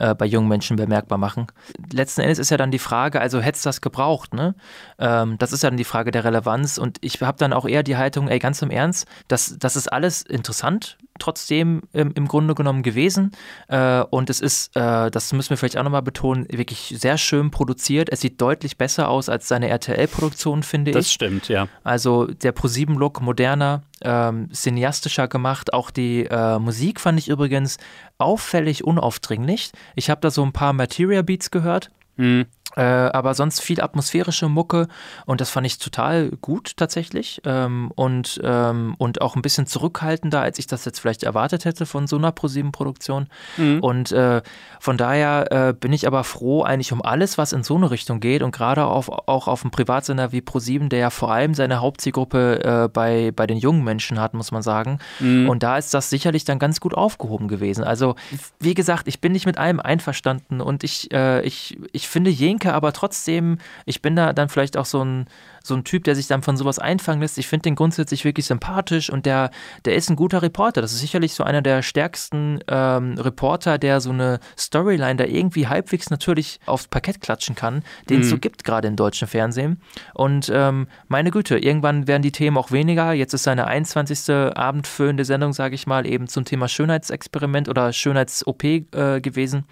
äh, 0.00 0.14
bei 0.14 0.26
jungen 0.26 0.48
Menschen 0.48 0.76
bemerkbar 0.76 1.18
machen. 1.18 1.46
Letzten 1.92 2.22
Endes 2.22 2.38
ist 2.38 2.50
ja 2.50 2.56
dann 2.56 2.70
die 2.70 2.78
Frage, 2.78 3.20
also 3.20 3.40
hätte 3.40 3.56
es 3.56 3.62
das 3.62 3.80
gebraucht, 3.80 4.34
ne? 4.34 4.54
Ähm, 4.98 5.36
das 5.38 5.52
ist 5.52 5.62
ja 5.62 5.70
dann 5.70 5.76
die 5.76 5.84
Frage 5.84 6.10
der 6.10 6.24
Relevanz 6.24 6.78
und 6.78 6.98
ich 7.02 7.20
habe 7.20 7.38
dann 7.38 7.52
auch 7.52 7.68
eher 7.68 7.82
die 7.82 7.96
Haltung, 7.96 8.28
ey, 8.28 8.38
ganz 8.38 8.62
im 8.62 8.70
Ernst, 8.70 9.06
das, 9.28 9.56
das 9.58 9.76
ist 9.76 9.92
alles 9.92 10.22
interessant, 10.22 10.96
trotzdem 11.18 11.82
ähm, 11.94 12.12
im 12.14 12.26
Grunde 12.26 12.54
genommen 12.54 12.82
gewesen. 12.82 13.32
Äh, 13.68 14.00
und 14.10 14.30
es 14.30 14.40
ist, 14.40 14.74
äh, 14.74 15.10
das 15.10 15.32
müssen 15.32 15.50
wir 15.50 15.56
vielleicht 15.58 15.76
auch 15.76 15.84
nochmal 15.84 16.02
betonen, 16.02 16.46
wirklich 16.50 16.94
sehr 16.98 17.18
schön 17.18 17.50
produziert. 17.50 18.08
Es 18.10 18.22
sieht 18.22 18.40
deutlich 18.40 18.78
besser 18.78 19.08
aus 19.08 19.28
als 19.28 19.46
seine 19.46 19.68
RTL-Produktion, 19.68 20.62
finde 20.62 20.92
das 20.92 21.06
ich. 21.06 21.08
Das 21.08 21.12
stimmt, 21.12 21.48
ja. 21.48 21.68
Also 21.84 22.26
der 22.26 22.54
Pro7-Look 22.54 23.20
moderner, 23.20 23.82
ähm, 24.02 24.48
cineastischer 24.52 25.28
gemacht. 25.28 25.72
Auch 25.72 25.90
die 25.90 26.24
äh, 26.24 26.58
Musik 26.58 27.00
fand 27.00 27.18
ich 27.18 27.28
übrigens 27.28 27.76
auffällig 28.20 28.84
unaufdringlich. 28.84 29.72
Ich 29.94 30.10
habe 30.10 30.20
da 30.20 30.30
so 30.30 30.42
ein 30.44 30.52
paar 30.52 30.72
Materia 30.72 31.22
Beats 31.22 31.50
gehört. 31.50 31.90
Mhm. 32.16 32.46
Äh, 32.76 32.82
aber 32.82 33.34
sonst 33.34 33.60
viel 33.60 33.80
atmosphärische 33.80 34.48
Mucke 34.48 34.86
und 35.26 35.40
das 35.40 35.50
fand 35.50 35.66
ich 35.66 35.78
total 35.78 36.30
gut 36.40 36.76
tatsächlich 36.76 37.40
ähm, 37.44 37.90
und, 37.96 38.40
ähm, 38.44 38.94
und 38.98 39.20
auch 39.20 39.34
ein 39.34 39.42
bisschen 39.42 39.66
zurückhaltender, 39.66 40.40
als 40.40 40.58
ich 40.58 40.66
das 40.66 40.84
jetzt 40.84 41.00
vielleicht 41.00 41.24
erwartet 41.24 41.64
hätte 41.64 41.84
von 41.84 42.06
so 42.06 42.16
einer 42.16 42.30
ProSieben-Produktion. 42.30 43.26
Mhm. 43.56 43.80
Und 43.80 44.12
äh, 44.12 44.42
von 44.78 44.96
daher 44.96 45.50
äh, 45.50 45.72
bin 45.72 45.92
ich 45.92 46.06
aber 46.06 46.22
froh 46.22 46.62
eigentlich 46.62 46.92
um 46.92 47.02
alles, 47.02 47.38
was 47.38 47.52
in 47.52 47.64
so 47.64 47.76
eine 47.76 47.90
Richtung 47.90 48.20
geht 48.20 48.42
und 48.42 48.52
gerade 48.52 48.84
auf, 48.84 49.08
auch 49.08 49.48
auf 49.48 49.62
einem 49.62 49.72
Privatsender 49.72 50.30
wie 50.30 50.40
ProSieben, 50.40 50.88
der 50.88 51.00
ja 51.00 51.10
vor 51.10 51.32
allem 51.32 51.54
seine 51.54 51.80
Hauptzielgruppe 51.80 52.84
äh, 52.84 52.88
bei, 52.88 53.32
bei 53.34 53.46
den 53.46 53.58
jungen 53.58 53.82
Menschen 53.82 54.20
hat, 54.20 54.34
muss 54.34 54.52
man 54.52 54.62
sagen. 54.62 55.00
Mhm. 55.18 55.48
Und 55.48 55.64
da 55.64 55.76
ist 55.76 55.92
das 55.92 56.08
sicherlich 56.08 56.44
dann 56.44 56.60
ganz 56.60 56.80
gut 56.80 56.94
aufgehoben 56.94 57.48
gewesen. 57.48 57.82
Also 57.82 58.14
wie 58.60 58.74
gesagt, 58.74 59.08
ich 59.08 59.20
bin 59.20 59.32
nicht 59.32 59.46
mit 59.46 59.58
allem 59.58 59.80
einverstanden 59.80 60.60
und 60.60 60.84
ich, 60.84 61.12
äh, 61.12 61.42
ich, 61.42 61.76
ich 61.92 62.08
finde 62.08 62.30
jeden 62.30 62.59
denke 62.60 62.74
aber 62.74 62.92
trotzdem, 62.92 63.58
ich 63.86 64.02
bin 64.02 64.16
da 64.16 64.32
dann 64.32 64.48
vielleicht 64.48 64.76
auch 64.76 64.84
so 64.84 65.02
ein, 65.02 65.26
so 65.62 65.74
ein 65.74 65.84
Typ, 65.84 66.04
der 66.04 66.14
sich 66.14 66.26
dann 66.26 66.42
von 66.42 66.56
sowas 66.56 66.78
einfangen 66.78 67.20
lässt. 67.22 67.38
Ich 67.38 67.48
finde 67.48 67.64
den 67.64 67.74
grundsätzlich 67.74 68.24
wirklich 68.24 68.46
sympathisch 68.46 69.10
und 69.10 69.24
der, 69.24 69.50
der 69.84 69.94
ist 69.94 70.10
ein 70.10 70.16
guter 70.16 70.42
Reporter. 70.42 70.82
Das 70.82 70.92
ist 70.92 71.00
sicherlich 71.00 71.32
so 71.32 71.42
einer 71.42 71.62
der 71.62 71.82
stärksten 71.82 72.60
ähm, 72.68 73.14
Reporter, 73.18 73.78
der 73.78 74.00
so 74.00 74.10
eine 74.10 74.40
Storyline 74.58 75.16
da 75.16 75.24
irgendwie 75.24 75.68
halbwegs 75.68 76.10
natürlich 76.10 76.60
aufs 76.66 76.88
Parkett 76.88 77.20
klatschen 77.20 77.54
kann, 77.54 77.82
den 78.10 78.18
mhm. 78.18 78.22
es 78.22 78.30
so 78.30 78.38
gibt 78.38 78.64
gerade 78.64 78.88
im 78.88 78.96
deutschen 78.96 79.28
Fernsehen. 79.28 79.80
Und 80.12 80.50
ähm, 80.52 80.86
meine 81.08 81.30
Güte, 81.30 81.58
irgendwann 81.58 82.06
werden 82.06 82.22
die 82.22 82.32
Themen 82.32 82.58
auch 82.58 82.72
weniger. 82.72 83.12
Jetzt 83.12 83.32
ist 83.32 83.44
seine 83.44 83.66
21. 83.66 84.30
abendfüllende 84.30 85.24
Sendung, 85.24 85.54
sage 85.54 85.74
ich 85.74 85.86
mal, 85.86 86.06
eben 86.06 86.28
zum 86.28 86.44
Thema 86.44 86.68
Schönheitsexperiment 86.68 87.68
oder 87.68 87.92
Schönheits-OP 87.92 88.64
äh, 88.64 89.20
gewesen 89.20 89.64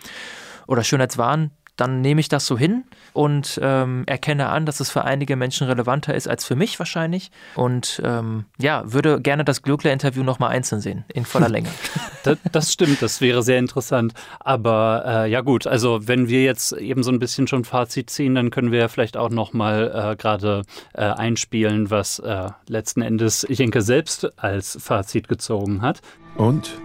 oder 0.69 0.85
Schönheitswahn 0.85 1.51
dann 1.79 2.01
nehme 2.01 2.21
ich 2.21 2.29
das 2.29 2.45
so 2.45 2.59
hin 2.59 2.85
und 3.13 3.59
ähm, 3.63 4.03
erkenne 4.07 4.49
an, 4.49 4.67
dass 4.67 4.81
es 4.81 4.91
für 4.91 5.05
einige 5.05 5.37
Menschen 5.37 5.67
relevanter 5.69 6.15
ist 6.15 6.29
als 6.29 6.45
für 6.45 6.57
mich 6.57 6.79
wahrscheinlich. 6.79 7.31
Und 7.55 8.03
ähm, 8.05 8.45
ja, 8.59 8.83
würde 8.85 9.21
gerne 9.21 9.45
das 9.45 9.63
Glöckler-Interview 9.63 10.25
nochmal 10.25 10.51
einzeln 10.51 10.81
sehen, 10.81 11.05
in 11.15 11.25
voller 11.25 11.49
Länge. 11.49 11.69
das, 12.25 12.39
das, 12.53 12.73
stimmt, 12.73 13.01
das 13.01 13.21
wäre 13.21 13.43
sehr 13.43 13.59
interessant. 13.59 14.13
Aber 14.41 15.05
äh, 15.07 15.31
ja 15.31 15.41
gut, 15.41 15.67
also 15.67 16.07
wenn 16.07 16.29
wir 16.29 16.43
jetzt 16.43 16.73
eben 16.73 17.03
so 17.03 17.13
ein 17.13 17.21
bisschen 17.21 17.47
schon 17.47 17.65
Fazit 17.65 18.11
ziehen, 18.11 18.35
dann 18.35 18.51
können 18.51 18.73
wir 18.73 18.81
ja 18.81 18.89
vielleicht 18.89 19.17
auch 19.17 19.31
nochmal 19.31 20.13
äh, 20.13 20.17
gerade 20.17 20.63
äh, 20.95 21.03
einspielen, 21.03 21.91
was 21.91 22.19
äh, 22.19 22.51
letzten 22.67 23.03
Endes 23.03 23.47
Jenke 23.49 23.83
selbst 23.83 24.39
als 24.39 24.77
Fazit 24.81 25.29
gezogen 25.29 25.81
hat. 25.81 26.01
Und? 26.37 26.81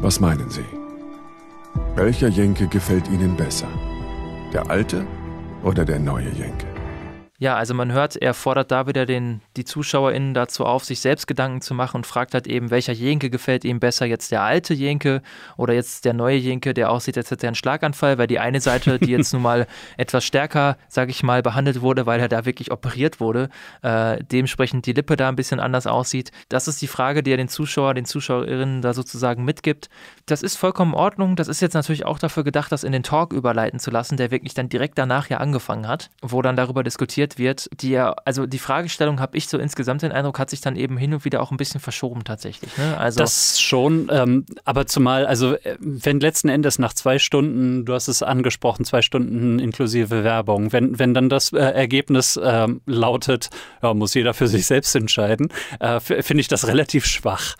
Was 0.00 0.20
meinen 0.20 0.50
Sie? 0.50 0.64
Welcher 1.96 2.28
Jenke 2.28 2.68
gefällt 2.68 3.08
Ihnen 3.08 3.36
besser? 3.36 3.68
Der 4.54 4.70
alte 4.70 5.04
oder 5.64 5.84
der 5.84 5.98
neue 5.98 6.28
Jenke? 6.28 6.73
Ja, 7.44 7.56
also 7.56 7.74
man 7.74 7.92
hört, 7.92 8.16
er 8.16 8.32
fordert 8.32 8.70
da 8.70 8.86
wieder 8.86 9.04
den, 9.04 9.42
die 9.58 9.66
ZuschauerInnen 9.66 10.32
dazu 10.32 10.64
auf, 10.64 10.82
sich 10.82 11.00
selbst 11.00 11.26
Gedanken 11.26 11.60
zu 11.60 11.74
machen 11.74 11.98
und 11.98 12.06
fragt 12.06 12.32
halt 12.32 12.46
eben, 12.46 12.70
welcher 12.70 12.94
Jenke 12.94 13.28
gefällt 13.28 13.66
ihm 13.66 13.80
besser, 13.80 14.06
jetzt 14.06 14.32
der 14.32 14.40
alte 14.40 14.72
Jenke 14.72 15.20
oder 15.58 15.74
jetzt 15.74 16.06
der 16.06 16.14
neue 16.14 16.38
Jenke, 16.38 16.72
der 16.72 16.90
aussieht, 16.90 17.18
als 17.18 17.30
hätte 17.30 17.44
er 17.44 17.48
einen 17.48 17.54
Schlaganfall, 17.54 18.16
weil 18.16 18.28
die 18.28 18.38
eine 18.38 18.62
Seite, 18.62 18.98
die 18.98 19.10
jetzt 19.10 19.34
nun 19.34 19.42
mal 19.42 19.66
etwas 19.98 20.24
stärker, 20.24 20.78
sage 20.88 21.10
ich 21.10 21.22
mal, 21.22 21.42
behandelt 21.42 21.82
wurde, 21.82 22.06
weil 22.06 22.18
er 22.18 22.28
da 22.28 22.46
wirklich 22.46 22.72
operiert 22.72 23.20
wurde, 23.20 23.50
äh, 23.82 24.24
dementsprechend 24.24 24.86
die 24.86 24.94
Lippe 24.94 25.16
da 25.16 25.28
ein 25.28 25.36
bisschen 25.36 25.60
anders 25.60 25.86
aussieht. 25.86 26.32
Das 26.48 26.66
ist 26.66 26.80
die 26.80 26.86
Frage, 26.86 27.22
die 27.22 27.30
er 27.30 27.36
den 27.36 27.48
Zuschauer, 27.48 27.92
den 27.92 28.06
ZuschauerInnen 28.06 28.80
da 28.80 28.94
sozusagen 28.94 29.44
mitgibt. 29.44 29.90
Das 30.24 30.42
ist 30.42 30.56
vollkommen 30.56 30.94
in 30.94 30.98
Ordnung. 30.98 31.36
Das 31.36 31.48
ist 31.48 31.60
jetzt 31.60 31.74
natürlich 31.74 32.06
auch 32.06 32.18
dafür 32.18 32.42
gedacht, 32.42 32.72
das 32.72 32.84
in 32.84 32.92
den 32.92 33.02
Talk 33.02 33.34
überleiten 33.34 33.80
zu 33.80 33.90
lassen, 33.90 34.16
der 34.16 34.30
wirklich 34.30 34.54
dann 34.54 34.70
direkt 34.70 34.96
danach 34.96 35.28
ja 35.28 35.36
angefangen 35.36 35.86
hat, 35.86 36.08
wo 36.22 36.40
dann 36.40 36.56
darüber 36.56 36.82
diskutiert 36.82 37.33
wird, 37.38 37.68
die 37.80 37.90
ja, 37.90 38.14
also 38.24 38.46
die 38.46 38.58
Fragestellung 38.58 39.20
habe 39.20 39.36
ich 39.36 39.48
so 39.48 39.58
insgesamt 39.58 40.02
den 40.02 40.12
Eindruck, 40.12 40.38
hat 40.38 40.50
sich 40.50 40.60
dann 40.60 40.76
eben 40.76 40.96
hin 40.96 41.14
und 41.14 41.24
wieder 41.24 41.42
auch 41.42 41.50
ein 41.50 41.56
bisschen 41.56 41.80
verschoben 41.80 42.24
tatsächlich. 42.24 42.76
Ne? 42.76 42.96
Also 42.98 43.18
das 43.18 43.60
schon, 43.60 44.08
ähm, 44.12 44.46
aber 44.64 44.86
zumal, 44.86 45.26
also 45.26 45.54
äh, 45.54 45.76
wenn 45.80 46.20
letzten 46.20 46.48
Endes 46.48 46.78
nach 46.78 46.92
zwei 46.92 47.18
Stunden, 47.18 47.84
du 47.84 47.94
hast 47.94 48.08
es 48.08 48.22
angesprochen, 48.22 48.84
zwei 48.84 49.02
Stunden 49.02 49.58
inklusive 49.58 50.24
Werbung, 50.24 50.72
wenn, 50.72 50.98
wenn 50.98 51.14
dann 51.14 51.28
das 51.28 51.52
äh, 51.52 51.58
Ergebnis 51.58 52.36
äh, 52.36 52.68
lautet, 52.86 53.50
ja, 53.82 53.94
muss 53.94 54.14
jeder 54.14 54.34
für 54.34 54.48
sich 54.48 54.66
selbst 54.66 54.94
entscheiden, 54.96 55.48
äh, 55.80 56.00
finde 56.00 56.40
ich 56.40 56.48
das 56.48 56.66
relativ 56.66 57.06
schwach. 57.06 57.56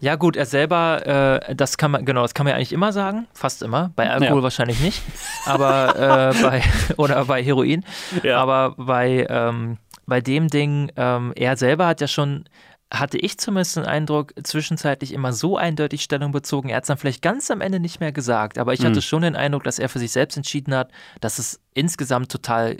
Ja, 0.00 0.16
gut, 0.16 0.36
er 0.36 0.46
selber, 0.46 1.40
äh, 1.48 1.54
das 1.54 1.78
kann 1.78 1.90
man, 1.90 2.04
genau, 2.04 2.22
das 2.22 2.34
kann 2.34 2.44
man 2.44 2.50
ja 2.50 2.56
eigentlich 2.56 2.72
immer 2.72 2.92
sagen, 2.92 3.26
fast 3.32 3.62
immer. 3.62 3.92
Bei 3.96 4.10
Alkohol 4.10 4.38
ja. 4.38 4.42
wahrscheinlich 4.42 4.80
nicht, 4.80 5.02
aber 5.46 6.34
äh, 6.36 6.42
bei, 6.42 6.62
oder 6.96 7.24
bei 7.24 7.42
Heroin. 7.42 7.84
Ja. 8.22 8.38
Aber 8.38 8.74
bei, 8.76 9.26
ähm, 9.28 9.78
bei 10.06 10.20
dem 10.20 10.48
Ding, 10.48 10.92
ähm, 10.96 11.32
er 11.34 11.56
selber 11.56 11.86
hat 11.86 12.00
ja 12.00 12.08
schon, 12.08 12.44
hatte 12.92 13.18
ich 13.18 13.38
zumindest 13.38 13.76
den 13.76 13.84
Eindruck, 13.84 14.34
zwischenzeitlich 14.42 15.12
immer 15.12 15.32
so 15.32 15.56
eindeutig 15.56 16.02
Stellung 16.02 16.30
bezogen. 16.30 16.68
Er 16.68 16.76
hat 16.76 16.84
es 16.84 16.88
dann 16.88 16.98
vielleicht 16.98 17.22
ganz 17.22 17.50
am 17.50 17.60
Ende 17.60 17.80
nicht 17.80 18.00
mehr 18.00 18.12
gesagt, 18.12 18.58
aber 18.58 18.74
ich 18.74 18.80
mhm. 18.80 18.86
hatte 18.86 19.02
schon 19.02 19.22
den 19.22 19.34
Eindruck, 19.34 19.64
dass 19.64 19.78
er 19.78 19.88
für 19.88 19.98
sich 19.98 20.12
selbst 20.12 20.36
entschieden 20.36 20.74
hat, 20.74 20.90
dass 21.20 21.38
es 21.38 21.60
insgesamt 21.74 22.30
total 22.30 22.76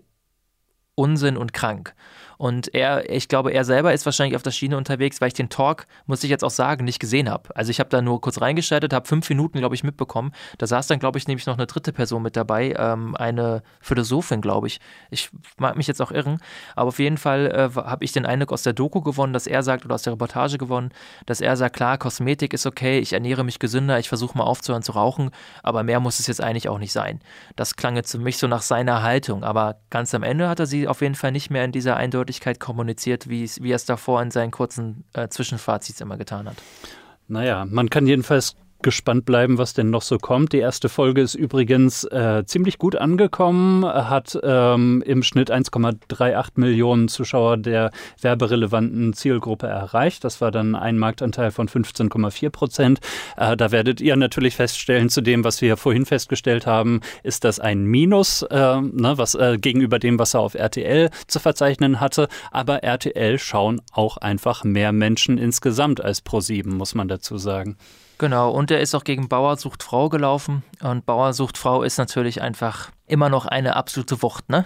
Unsinn 0.94 1.36
und 1.36 1.52
krank. 1.52 1.94
Und 2.39 2.74
er, 2.74 3.11
ich 3.11 3.28
glaube, 3.28 3.53
er 3.53 3.64
selber 3.64 3.93
ist 3.93 4.05
wahrscheinlich 4.05 4.37
auf 4.37 4.43
der 4.43 4.51
Schiene 4.51 4.76
unterwegs, 4.76 5.20
weil 5.20 5.28
ich 5.28 5.34
den 5.34 5.49
Talk, 5.49 5.87
muss 6.07 6.22
ich 6.22 6.30
jetzt 6.30 6.45
auch 6.45 6.51
sagen, 6.51 6.84
nicht 6.84 7.01
gesehen 7.01 7.30
habe. 7.30 7.55
Also 7.57 7.70
ich 7.70 7.80
habe 7.80 7.91
da 7.91 8.03
nur 8.03 8.20
kurz 8.20 8.41
reingeschaltet, 8.41 8.93
habe 8.93 9.07
fünf 9.07 9.28
Minuten, 9.28 9.59
glaube 9.59 9.74
ich, 9.74 9.84
mitbekommen. 9.84 10.32
Da 10.59 10.66
saß 10.66 10.87
dann, 10.87 10.99
glaube 10.99 11.18
ich, 11.18 11.26
nämlich 11.26 11.47
noch 11.47 11.55
eine 11.55 11.66
dritte 11.66 11.93
Person 11.93 12.22
mit 12.22 12.37
dabei, 12.37 12.74
ähm, 12.78 13.16
eine 13.16 13.62
Philosophin, 13.80 14.41
glaube 14.41 14.66
ich. 14.66 14.80
Ich 15.11 15.30
mag 15.59 15.76
mich 15.76 15.87
jetzt 15.87 16.03
auch 16.03 16.12
irren, 16.12 16.39
aber 16.74 16.89
auf 16.89 16.99
jeden 16.99 17.16
Fall 17.16 17.47
äh, 17.47 17.80
habe 17.80 18.05
ich 18.05 18.12
den 18.12 18.26
Eindruck 18.26 18.53
aus 18.53 18.62
der 18.62 18.72
Doku 18.72 19.01
gewonnen, 19.01 19.32
dass 19.32 19.47
er 19.47 19.62
sagt, 19.62 19.84
oder 19.84 19.95
aus 19.95 20.03
der 20.03 20.12
Reportage 20.12 20.59
gewonnen, 20.59 20.91
dass 21.24 21.41
er 21.41 21.57
sagt, 21.57 21.76
klar, 21.76 21.99
Kosmetik 21.99 22.53
ist 22.53 22.66
okay, 22.66 22.99
ich 22.99 23.12
ernähre 23.12 23.45
mich 23.45 23.59
gesünder, 23.59 23.99
ich 23.99 24.09
versuche 24.09 24.37
mal 24.37 24.45
aufzuhören 24.45 24.82
zu 24.82 24.93
rauchen, 24.93 25.30
aber 25.62 25.82
mehr 25.82 26.01
muss 26.01 26.20
es 26.20 26.26
jetzt 26.26 26.43
eigentlich 26.43 26.68
auch 26.68 26.78
nicht 26.78 26.93
sein. 26.93 27.20
Das 27.57 27.76
klang 27.76 27.97
jetzt 27.97 28.12
für 28.12 28.18
mich 28.18 28.39
so 28.39 28.47
nach 28.47 28.62
seiner 28.62 29.03
Haltung, 29.03 29.43
aber 29.43 29.76
ganz 29.91 30.14
am 30.14 30.22
Ende 30.22 30.49
hat 30.49 30.61
er 30.61 30.66
sie 30.66 30.87
auf 30.87 31.01
jeden 31.01 31.14
Fall 31.14 31.32
nicht 31.32 31.51
mehr 31.51 31.64
in 31.64 31.72
dieser 31.72 31.97
Eindeutigkeit 31.97 32.26
Eindeutigkeit 32.27 32.59
kommuniziert, 32.59 33.29
wie, 33.29 33.49
wie 33.61 33.70
er 33.70 33.77
es 33.77 33.85
davor 33.85 34.20
in 34.20 34.31
seinen 34.33 34.51
kurzen 34.51 35.05
äh, 35.12 35.29
Zwischenfazits 35.29 36.01
immer 36.01 36.16
getan 36.16 36.49
hat. 36.49 36.57
Naja, 37.29 37.64
man 37.64 37.89
kann 37.89 38.07
jedenfalls 38.07 38.57
gespannt 38.83 39.24
bleiben, 39.24 39.59
was 39.59 39.74
denn 39.74 39.91
noch 39.91 40.03
so 40.03 40.18
kommt. 40.18 40.53
Die 40.53 40.59
erste 40.59 40.89
Folge 40.89 41.20
ist 41.20 41.35
übrigens 41.35 42.05
äh, 42.05 42.45
ziemlich 42.47 42.79
gut 42.79 42.97
angekommen, 42.97 43.85
hat 43.85 44.39
ähm, 44.43 45.03
im 45.07 45.22
Schnitt 45.22 45.51
1,38 45.51 46.51
Millionen 46.57 47.09
Zuschauer 47.09 47.57
der 47.57 47.91
werberelevanten 48.20 49.12
Zielgruppe 49.12 49.66
erreicht. 49.66 50.24
Das 50.24 50.41
war 50.41 50.51
dann 50.51 50.74
ein 50.74 50.99
Marktanteil 50.99 51.51
von 51.51 51.68
15,4 51.68 52.51
Prozent. 52.51 53.01
Äh, 53.37 53.57
da 53.57 53.70
werdet 53.70 54.01
ihr 54.01 54.16
natürlich 54.16 54.57
feststellen, 54.57 55.09
zu 55.09 55.20
dem, 55.20 55.45
was 55.45 55.61
wir 55.62 55.77
vorhin 55.77 56.07
festgestellt 56.07 56.66
haben, 56.66 57.01
ist 57.22 57.45
das 57.45 57.59
ein 57.59 57.85
Minus, 57.85 58.43
äh, 58.43 58.81
ne, 58.81 59.14
was 59.16 59.35
äh, 59.35 59.59
gegenüber 59.59 59.99
dem, 59.99 60.18
was 60.18 60.35
er 60.35 60.41
auf 60.41 60.55
RTL 60.55 61.11
zu 61.27 61.41
verzeichnen 61.41 62.01
hatte. 62.01 62.29
Aber 62.51 62.83
RTL 62.83 63.39
schauen 63.39 63.81
auch 63.93 64.16
einfach 64.18 64.64
mehr 64.64 64.93
Menschen 64.93 65.39
insgesamt 65.39 66.03
als 66.03 66.24
Pro7, 66.24 66.68
muss 66.68 66.95
man 66.95 67.09
dazu 67.09 67.39
sagen. 67.39 67.77
Genau, 68.18 68.50
und 68.50 68.70
er 68.70 68.80
ist 68.80 68.94
auch 68.94 69.04
gegen 69.04 69.28
Bauer 69.28 69.56
sucht 69.56 69.82
Frau 69.82 70.08
gelaufen. 70.08 70.62
Und 70.82 71.04
Bauer 71.04 71.32
sucht 71.32 71.58
Frau 71.58 71.82
ist 71.82 71.98
natürlich 71.98 72.40
einfach 72.40 72.90
immer 73.06 73.28
noch 73.28 73.46
eine 73.46 73.76
absolute 73.76 74.22
Wucht, 74.22 74.48
ne? 74.48 74.64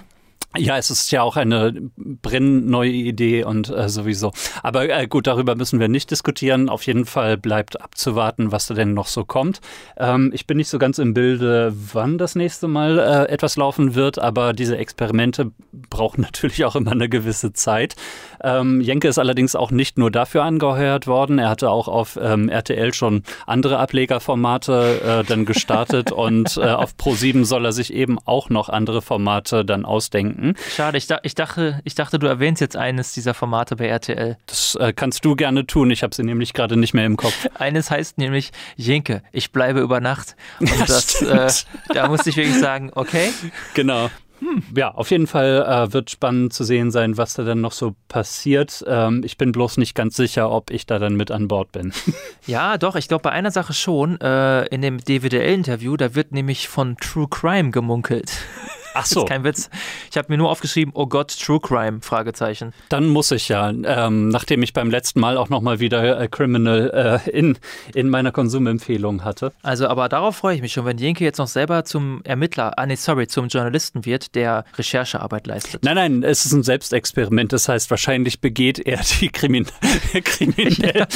Ja, 0.58 0.76
es 0.76 0.90
ist 0.90 1.12
ja 1.12 1.22
auch 1.22 1.36
eine 1.36 1.72
brennneue 1.96 2.90
Idee 2.90 3.44
und 3.44 3.68
äh, 3.68 3.88
sowieso. 3.88 4.32
Aber 4.64 4.88
äh, 4.88 5.06
gut, 5.06 5.28
darüber 5.28 5.54
müssen 5.54 5.78
wir 5.78 5.86
nicht 5.86 6.10
diskutieren. 6.10 6.68
Auf 6.68 6.82
jeden 6.86 7.06
Fall 7.06 7.36
bleibt 7.36 7.80
abzuwarten, 7.80 8.50
was 8.50 8.66
da 8.66 8.74
denn 8.74 8.92
noch 8.92 9.06
so 9.06 9.24
kommt. 9.24 9.60
Ähm, 9.96 10.32
ich 10.34 10.48
bin 10.48 10.56
nicht 10.56 10.68
so 10.68 10.80
ganz 10.80 10.98
im 10.98 11.14
Bilde, 11.14 11.72
wann 11.92 12.18
das 12.18 12.34
nächste 12.34 12.66
Mal 12.66 12.98
äh, 12.98 13.32
etwas 13.32 13.56
laufen 13.56 13.94
wird, 13.94 14.18
aber 14.18 14.52
diese 14.52 14.76
Experimente 14.76 15.52
brauchen 15.88 16.20
natürlich 16.22 16.64
auch 16.64 16.74
immer 16.74 16.92
eine 16.92 17.08
gewisse 17.08 17.52
Zeit. 17.52 17.94
Ähm, 18.42 18.80
Jenke 18.80 19.08
ist 19.08 19.18
allerdings 19.18 19.54
auch 19.56 19.70
nicht 19.70 19.98
nur 19.98 20.10
dafür 20.10 20.44
angeheuert 20.44 21.06
worden. 21.06 21.38
Er 21.38 21.48
hatte 21.48 21.70
auch 21.70 21.88
auf 21.88 22.18
ähm, 22.20 22.48
RTL 22.48 22.94
schon 22.94 23.22
andere 23.46 23.78
Ablegerformate 23.78 25.22
äh, 25.22 25.24
dann 25.24 25.44
gestartet 25.44 26.12
und 26.12 26.56
äh, 26.56 26.60
auf 26.60 26.94
Pro7 26.98 27.44
soll 27.44 27.64
er 27.64 27.72
sich 27.72 27.92
eben 27.92 28.18
auch 28.24 28.48
noch 28.48 28.68
andere 28.68 29.02
Formate 29.02 29.64
dann 29.64 29.84
ausdenken 29.84 30.20
denken. 30.20 30.54
Schade, 30.74 30.98
ich, 30.98 31.08
ich, 31.22 31.34
dachte, 31.34 31.80
ich 31.84 31.94
dachte, 31.94 32.18
du 32.18 32.26
erwähnst 32.26 32.60
jetzt 32.60 32.76
eines 32.76 33.12
dieser 33.12 33.34
Formate 33.34 33.76
bei 33.76 33.86
RTL. 33.86 34.36
Das 34.46 34.74
äh, 34.76 34.92
kannst 34.92 35.24
du 35.24 35.36
gerne 35.36 35.66
tun, 35.66 35.90
ich 35.90 36.02
habe 36.02 36.14
sie 36.14 36.22
nämlich 36.22 36.52
gerade 36.52 36.76
nicht 36.76 36.94
mehr 36.94 37.06
im 37.06 37.16
Kopf. 37.16 37.48
Eines 37.58 37.90
heißt 37.90 38.18
nämlich 38.18 38.50
Jenke, 38.76 39.22
ich 39.32 39.52
bleibe 39.52 39.80
über 39.80 40.00
Nacht. 40.00 40.36
Und 40.58 40.70
ja, 40.70 40.86
das, 40.86 41.22
äh, 41.22 41.94
da 41.94 42.08
musste 42.08 42.30
ich 42.30 42.36
wirklich 42.36 42.58
sagen, 42.58 42.90
okay. 42.94 43.30
Genau. 43.74 44.10
Hm. 44.40 44.62
Ja, 44.74 44.90
auf 44.90 45.10
jeden 45.10 45.26
Fall 45.26 45.64
äh, 45.66 45.92
wird 45.92 46.10
spannend 46.10 46.52
zu 46.52 46.64
sehen 46.64 46.90
sein, 46.90 47.16
was 47.16 47.34
da 47.34 47.44
dann 47.44 47.60
noch 47.60 47.72
so 47.72 47.94
passiert. 48.08 48.84
Ähm, 48.86 49.22
ich 49.24 49.36
bin 49.36 49.52
bloß 49.52 49.76
nicht 49.76 49.94
ganz 49.94 50.16
sicher, 50.16 50.50
ob 50.50 50.70
ich 50.70 50.86
da 50.86 50.98
dann 50.98 51.14
mit 51.14 51.30
an 51.30 51.48
Bord 51.48 51.72
bin. 51.72 51.92
Ja, 52.46 52.78
doch, 52.78 52.96
ich 52.96 53.06
glaube 53.06 53.22
bei 53.22 53.30
einer 53.30 53.50
Sache 53.50 53.74
schon. 53.74 54.20
Äh, 54.20 54.64
in 54.66 54.82
dem 54.82 54.98
DWDL-Interview, 54.98 55.96
da 55.96 56.14
wird 56.14 56.32
nämlich 56.32 56.68
von 56.68 56.96
True 56.96 57.28
Crime 57.28 57.70
gemunkelt. 57.70 58.32
Ach 58.94 59.06
so. 59.06 59.20
ist 59.20 59.28
kein 59.28 59.44
Witz. 59.44 59.70
Ich 60.10 60.16
habe 60.16 60.26
mir 60.30 60.38
nur 60.38 60.50
aufgeschrieben, 60.50 60.92
oh 60.94 61.06
Gott, 61.06 61.36
True 61.38 61.60
Crime, 61.60 62.00
Fragezeichen. 62.00 62.72
Dann 62.88 63.08
muss 63.08 63.30
ich 63.30 63.48
ja, 63.48 63.70
ähm, 63.70 64.28
nachdem 64.28 64.62
ich 64.62 64.72
beim 64.72 64.90
letzten 64.90 65.20
Mal 65.20 65.36
auch 65.36 65.48
nochmal 65.48 65.80
wieder 65.80 66.20
äh, 66.20 66.28
Criminal 66.28 67.22
äh, 67.26 67.30
in, 67.30 67.58
in 67.94 68.08
meiner 68.08 68.32
Konsumempfehlung 68.32 69.24
hatte. 69.24 69.52
Also, 69.62 69.88
aber 69.88 70.08
darauf 70.08 70.36
freue 70.36 70.54
ich 70.54 70.62
mich 70.62 70.72
schon, 70.72 70.84
wenn 70.84 70.98
Jenke 70.98 71.24
jetzt 71.24 71.38
noch 71.38 71.48
selber 71.48 71.84
zum 71.84 72.22
Ermittler, 72.24 72.78
ah 72.78 72.86
nee, 72.86 72.96
sorry, 72.96 73.26
zum 73.26 73.48
Journalisten 73.48 74.04
wird, 74.04 74.34
der 74.34 74.64
Recherchearbeit 74.76 75.46
leistet. 75.46 75.84
Nein, 75.84 75.96
nein, 75.96 76.22
es 76.22 76.44
ist 76.44 76.52
ein 76.52 76.62
Selbstexperiment. 76.62 77.52
Das 77.52 77.68
heißt, 77.68 77.90
wahrscheinlich 77.90 78.40
begeht 78.40 78.78
er 78.78 79.00
die 79.20 79.28
krimin 79.28 79.66
kriminell 80.24 81.06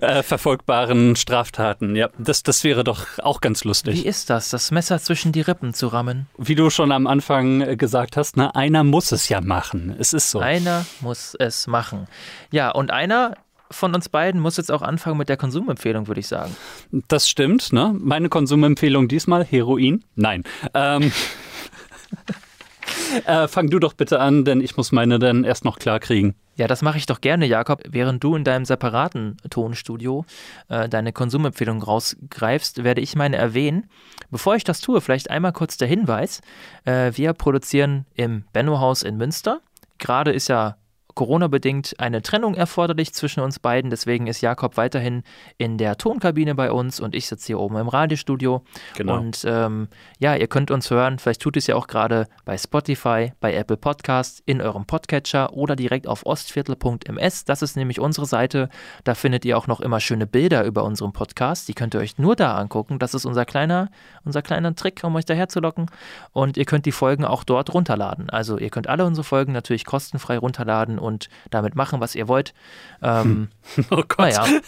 äh, 0.00 0.22
verfolgbaren 0.22 1.16
Straftaten. 1.16 1.96
Ja, 1.96 2.10
das, 2.18 2.42
das 2.42 2.64
wäre 2.64 2.84
doch 2.84 3.06
auch 3.18 3.40
ganz 3.40 3.64
lustig. 3.64 3.96
Wie 3.96 4.06
ist 4.06 4.30
das, 4.30 4.50
das 4.50 4.70
Messer 4.70 4.98
zwischen 5.00 5.32
die 5.32 5.40
Rippen 5.40 5.74
zu 5.74 5.88
rammen? 5.88 6.26
Wie 6.36 6.54
du 6.54 6.70
schon 6.70 6.92
am 6.92 6.97
Anfang 7.06 7.60
äh, 7.60 7.76
gesagt 7.76 8.16
hast, 8.16 8.36
ne, 8.36 8.54
einer 8.54 8.84
muss 8.84 9.12
es 9.12 9.28
ja 9.28 9.40
machen. 9.40 9.94
Es 9.98 10.12
ist 10.12 10.30
so. 10.30 10.40
Einer 10.40 10.86
muss 11.00 11.34
es 11.38 11.66
machen. 11.66 12.06
Ja, 12.50 12.70
und 12.70 12.90
einer 12.90 13.34
von 13.70 13.94
uns 13.94 14.08
beiden 14.08 14.40
muss 14.40 14.56
jetzt 14.56 14.70
auch 14.70 14.82
anfangen 14.82 15.18
mit 15.18 15.28
der 15.28 15.36
Konsumempfehlung, 15.36 16.08
würde 16.08 16.20
ich 16.20 16.28
sagen. 16.28 16.56
Das 17.08 17.28
stimmt, 17.28 17.72
ne? 17.72 17.94
Meine 17.98 18.28
Konsumempfehlung 18.28 19.08
diesmal 19.08 19.44
Heroin? 19.44 20.04
Nein. 20.14 20.44
Ähm, 20.74 21.12
äh, 23.26 23.48
fang 23.48 23.68
du 23.68 23.78
doch 23.78 23.92
bitte 23.92 24.20
an, 24.20 24.44
denn 24.44 24.60
ich 24.60 24.76
muss 24.76 24.92
meine 24.92 25.18
dann 25.18 25.44
erst 25.44 25.64
noch 25.64 25.78
klar 25.78 26.00
kriegen. 26.00 26.34
Ja, 26.58 26.66
das 26.66 26.82
mache 26.82 26.98
ich 26.98 27.06
doch 27.06 27.20
gerne, 27.20 27.46
Jakob. 27.46 27.82
Während 27.88 28.24
du 28.24 28.34
in 28.34 28.42
deinem 28.42 28.64
separaten 28.64 29.36
Tonstudio 29.48 30.24
äh, 30.68 30.88
deine 30.88 31.12
Konsumempfehlung 31.12 31.80
rausgreifst, 31.80 32.82
werde 32.82 33.00
ich 33.00 33.14
meine 33.14 33.36
erwähnen. 33.36 33.88
Bevor 34.32 34.56
ich 34.56 34.64
das 34.64 34.80
tue, 34.80 35.00
vielleicht 35.00 35.30
einmal 35.30 35.52
kurz 35.52 35.76
der 35.76 35.86
Hinweis. 35.86 36.40
Äh, 36.84 37.12
wir 37.14 37.32
produzieren 37.32 38.06
im 38.14 38.42
Benno-Haus 38.52 39.04
in 39.04 39.16
Münster. 39.16 39.60
Gerade 39.98 40.32
ist 40.32 40.48
ja 40.48 40.76
Corona-bedingt 41.18 41.96
eine 41.98 42.22
Trennung 42.22 42.54
erforderlich 42.54 43.12
zwischen 43.12 43.40
uns 43.40 43.58
beiden. 43.58 43.90
Deswegen 43.90 44.28
ist 44.28 44.40
Jakob 44.40 44.76
weiterhin 44.76 45.24
in 45.56 45.76
der 45.76 45.98
Tonkabine 45.98 46.54
bei 46.54 46.70
uns 46.70 47.00
und 47.00 47.12
ich 47.12 47.26
sitze 47.26 47.48
hier 47.48 47.58
oben 47.58 47.76
im 47.76 47.88
Radiostudio. 47.88 48.62
Genau. 48.94 49.16
Und 49.16 49.44
ähm, 49.44 49.88
ja, 50.20 50.36
ihr 50.36 50.46
könnt 50.46 50.70
uns 50.70 50.92
hören. 50.92 51.18
Vielleicht 51.18 51.42
tut 51.42 51.56
es 51.56 51.66
ja 51.66 51.74
auch 51.74 51.88
gerade 51.88 52.28
bei 52.44 52.56
Spotify, 52.56 53.32
bei 53.40 53.52
Apple 53.52 53.76
Podcasts, 53.76 54.40
in 54.46 54.62
eurem 54.62 54.86
Podcatcher 54.86 55.54
oder 55.54 55.74
direkt 55.74 56.06
auf 56.06 56.24
ostviertel.ms. 56.24 57.44
Das 57.46 57.62
ist 57.62 57.76
nämlich 57.76 57.98
unsere 57.98 58.26
Seite. 58.26 58.68
Da 59.02 59.16
findet 59.16 59.44
ihr 59.44 59.58
auch 59.58 59.66
noch 59.66 59.80
immer 59.80 59.98
schöne 59.98 60.28
Bilder 60.28 60.64
über 60.64 60.84
unseren 60.84 61.12
Podcast. 61.12 61.66
Die 61.66 61.74
könnt 61.74 61.96
ihr 61.96 62.00
euch 62.00 62.18
nur 62.18 62.36
da 62.36 62.54
angucken. 62.54 63.00
Das 63.00 63.14
ist 63.14 63.24
unser 63.24 63.44
kleiner, 63.44 63.90
unser 64.24 64.42
kleiner 64.42 64.72
Trick, 64.76 65.00
um 65.02 65.16
euch 65.16 65.24
daher 65.24 65.48
zu 65.48 65.58
locken. 65.58 65.86
Und 66.30 66.56
ihr 66.56 66.64
könnt 66.64 66.86
die 66.86 66.92
Folgen 66.92 67.24
auch 67.24 67.42
dort 67.42 67.74
runterladen. 67.74 68.30
Also 68.30 68.56
ihr 68.56 68.70
könnt 68.70 68.88
alle 68.88 69.04
unsere 69.04 69.24
Folgen 69.24 69.50
natürlich 69.50 69.84
kostenfrei 69.84 70.38
runterladen 70.38 71.00
und 71.08 71.28
damit 71.50 71.74
machen, 71.74 72.00
was 72.00 72.14
ihr 72.14 72.28
wollt. 72.28 72.54
Ähm, 73.02 73.48
oh 73.90 74.02
Gott. 74.06 74.18
Naja. 74.18 74.46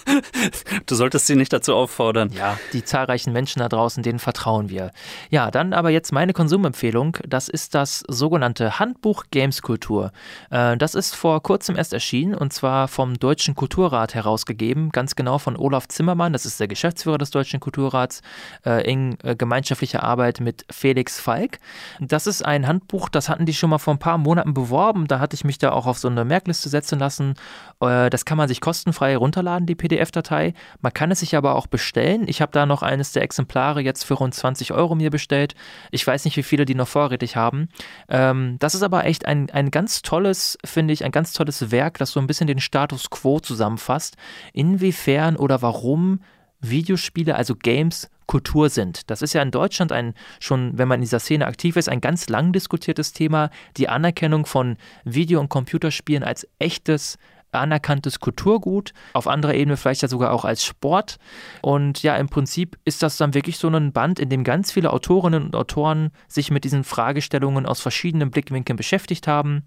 Du 0.86 0.94
solltest 0.94 1.26
sie 1.26 1.36
nicht 1.36 1.52
dazu 1.52 1.74
auffordern. 1.74 2.30
Ja, 2.32 2.58
die 2.72 2.84
zahlreichen 2.84 3.32
Menschen 3.32 3.60
da 3.60 3.68
draußen, 3.68 4.02
denen 4.02 4.18
vertrauen 4.18 4.70
wir. 4.70 4.90
Ja, 5.30 5.50
dann 5.50 5.72
aber 5.72 5.90
jetzt 5.90 6.12
meine 6.12 6.32
Konsumempfehlung. 6.32 7.18
Das 7.28 7.48
ist 7.48 7.74
das 7.74 8.02
sogenannte 8.08 8.78
Handbuch 8.78 9.24
Gameskultur. 9.30 10.12
Äh, 10.50 10.76
das 10.76 10.94
ist 10.94 11.14
vor 11.14 11.42
kurzem 11.42 11.76
erst 11.76 11.92
erschienen 11.92 12.34
und 12.34 12.52
zwar 12.52 12.88
vom 12.88 13.18
Deutschen 13.18 13.54
Kulturrat 13.54 14.14
herausgegeben, 14.14 14.90
ganz 14.90 15.14
genau 15.14 15.38
von 15.38 15.56
Olaf 15.56 15.86
Zimmermann, 15.88 16.32
das 16.32 16.46
ist 16.46 16.58
der 16.58 16.68
Geschäftsführer 16.68 17.18
des 17.18 17.30
Deutschen 17.30 17.60
Kulturrats, 17.60 18.22
äh, 18.64 18.90
in 18.90 19.18
äh, 19.22 19.36
gemeinschaftlicher 19.36 20.02
Arbeit 20.02 20.40
mit 20.40 20.64
Felix 20.70 21.20
Falk. 21.20 21.58
Das 22.00 22.26
ist 22.26 22.44
ein 22.44 22.66
Handbuch, 22.66 23.08
das 23.08 23.28
hatten 23.28 23.46
die 23.46 23.54
schon 23.54 23.70
mal 23.70 23.78
vor 23.78 23.94
ein 23.94 23.98
paar 23.98 24.18
Monaten 24.18 24.54
beworben. 24.54 25.06
Da 25.06 25.20
hatte 25.20 25.34
ich 25.34 25.44
mich 25.44 25.58
da 25.58 25.72
auch 25.72 25.86
auf 25.86 25.98
so 25.98 26.08
eine 26.08 26.24
Merkliste 26.30 26.68
setzen 26.68 26.98
lassen. 26.98 27.34
Das 27.80 28.20
das 28.20 28.26
kann 28.26 28.36
man 28.36 28.48
sich 28.48 28.60
kostenfrei 28.60 29.16
runterladen, 29.16 29.64
die 29.64 29.74
PDF-Datei. 29.74 30.52
Man 30.82 30.92
kann 30.92 31.10
es 31.10 31.20
sich 31.20 31.36
aber 31.36 31.54
auch 31.54 31.66
bestellen. 31.66 32.28
Ich 32.28 32.42
habe 32.42 32.52
da 32.52 32.66
noch 32.66 32.82
eines 32.82 33.12
der 33.12 33.22
Exemplare 33.22 33.80
jetzt 33.80 34.04
für 34.04 34.12
rund 34.12 34.34
20 34.34 34.74
Euro 34.74 34.94
mir 34.94 35.08
bestellt. 35.08 35.54
Ich 35.90 36.06
weiß 36.06 36.26
nicht, 36.26 36.36
wie 36.36 36.42
viele 36.42 36.66
die 36.66 36.74
noch 36.74 36.86
vorrätig 36.86 37.36
haben. 37.36 37.70
Ähm, 38.10 38.56
das 38.58 38.74
ist 38.74 38.82
aber 38.82 39.06
echt 39.06 39.24
ein, 39.24 39.48
ein 39.48 39.70
ganz 39.70 40.02
tolles, 40.02 40.58
finde 40.66 40.92
ich, 40.92 41.02
ein 41.02 41.12
ganz 41.12 41.32
tolles 41.32 41.70
Werk, 41.70 41.96
das 41.96 42.10
so 42.10 42.20
ein 42.20 42.26
bisschen 42.26 42.46
den 42.46 42.60
Status 42.60 43.08
quo 43.08 43.40
zusammenfasst. 43.40 44.18
Inwiefern 44.52 45.36
oder 45.36 45.62
warum 45.62 46.20
Videospiele, 46.60 47.36
also 47.36 47.56
Games, 47.56 48.10
Kultur 48.30 48.70
sind. 48.70 49.10
Das 49.10 49.22
ist 49.22 49.32
ja 49.32 49.42
in 49.42 49.50
Deutschland 49.50 49.90
ein 49.90 50.14
schon, 50.38 50.78
wenn 50.78 50.86
man 50.86 51.00
in 51.00 51.02
dieser 51.02 51.18
Szene 51.18 51.48
aktiv 51.48 51.74
ist, 51.74 51.88
ein 51.88 52.00
ganz 52.00 52.28
lang 52.28 52.52
diskutiertes 52.52 53.12
Thema. 53.12 53.50
Die 53.76 53.88
Anerkennung 53.88 54.46
von 54.46 54.76
Video- 55.04 55.40
und 55.40 55.48
Computerspielen 55.48 56.22
als 56.22 56.46
echtes 56.60 57.18
anerkanntes 57.50 58.20
Kulturgut, 58.20 58.92
auf 59.14 59.26
anderer 59.26 59.54
Ebene 59.54 59.76
vielleicht 59.76 60.02
ja 60.02 60.08
sogar 60.08 60.32
auch 60.32 60.44
als 60.44 60.64
Sport. 60.64 61.16
Und 61.60 62.04
ja, 62.04 62.14
im 62.18 62.28
Prinzip 62.28 62.78
ist 62.84 63.02
das 63.02 63.16
dann 63.16 63.34
wirklich 63.34 63.58
so 63.58 63.66
ein 63.66 63.92
Band, 63.92 64.20
in 64.20 64.28
dem 64.28 64.44
ganz 64.44 64.70
viele 64.70 64.92
Autorinnen 64.92 65.42
und 65.42 65.56
Autoren 65.56 66.10
sich 66.28 66.52
mit 66.52 66.62
diesen 66.62 66.84
Fragestellungen 66.84 67.66
aus 67.66 67.80
verschiedenen 67.80 68.30
Blickwinkeln 68.30 68.76
beschäftigt 68.76 69.26
haben. 69.26 69.64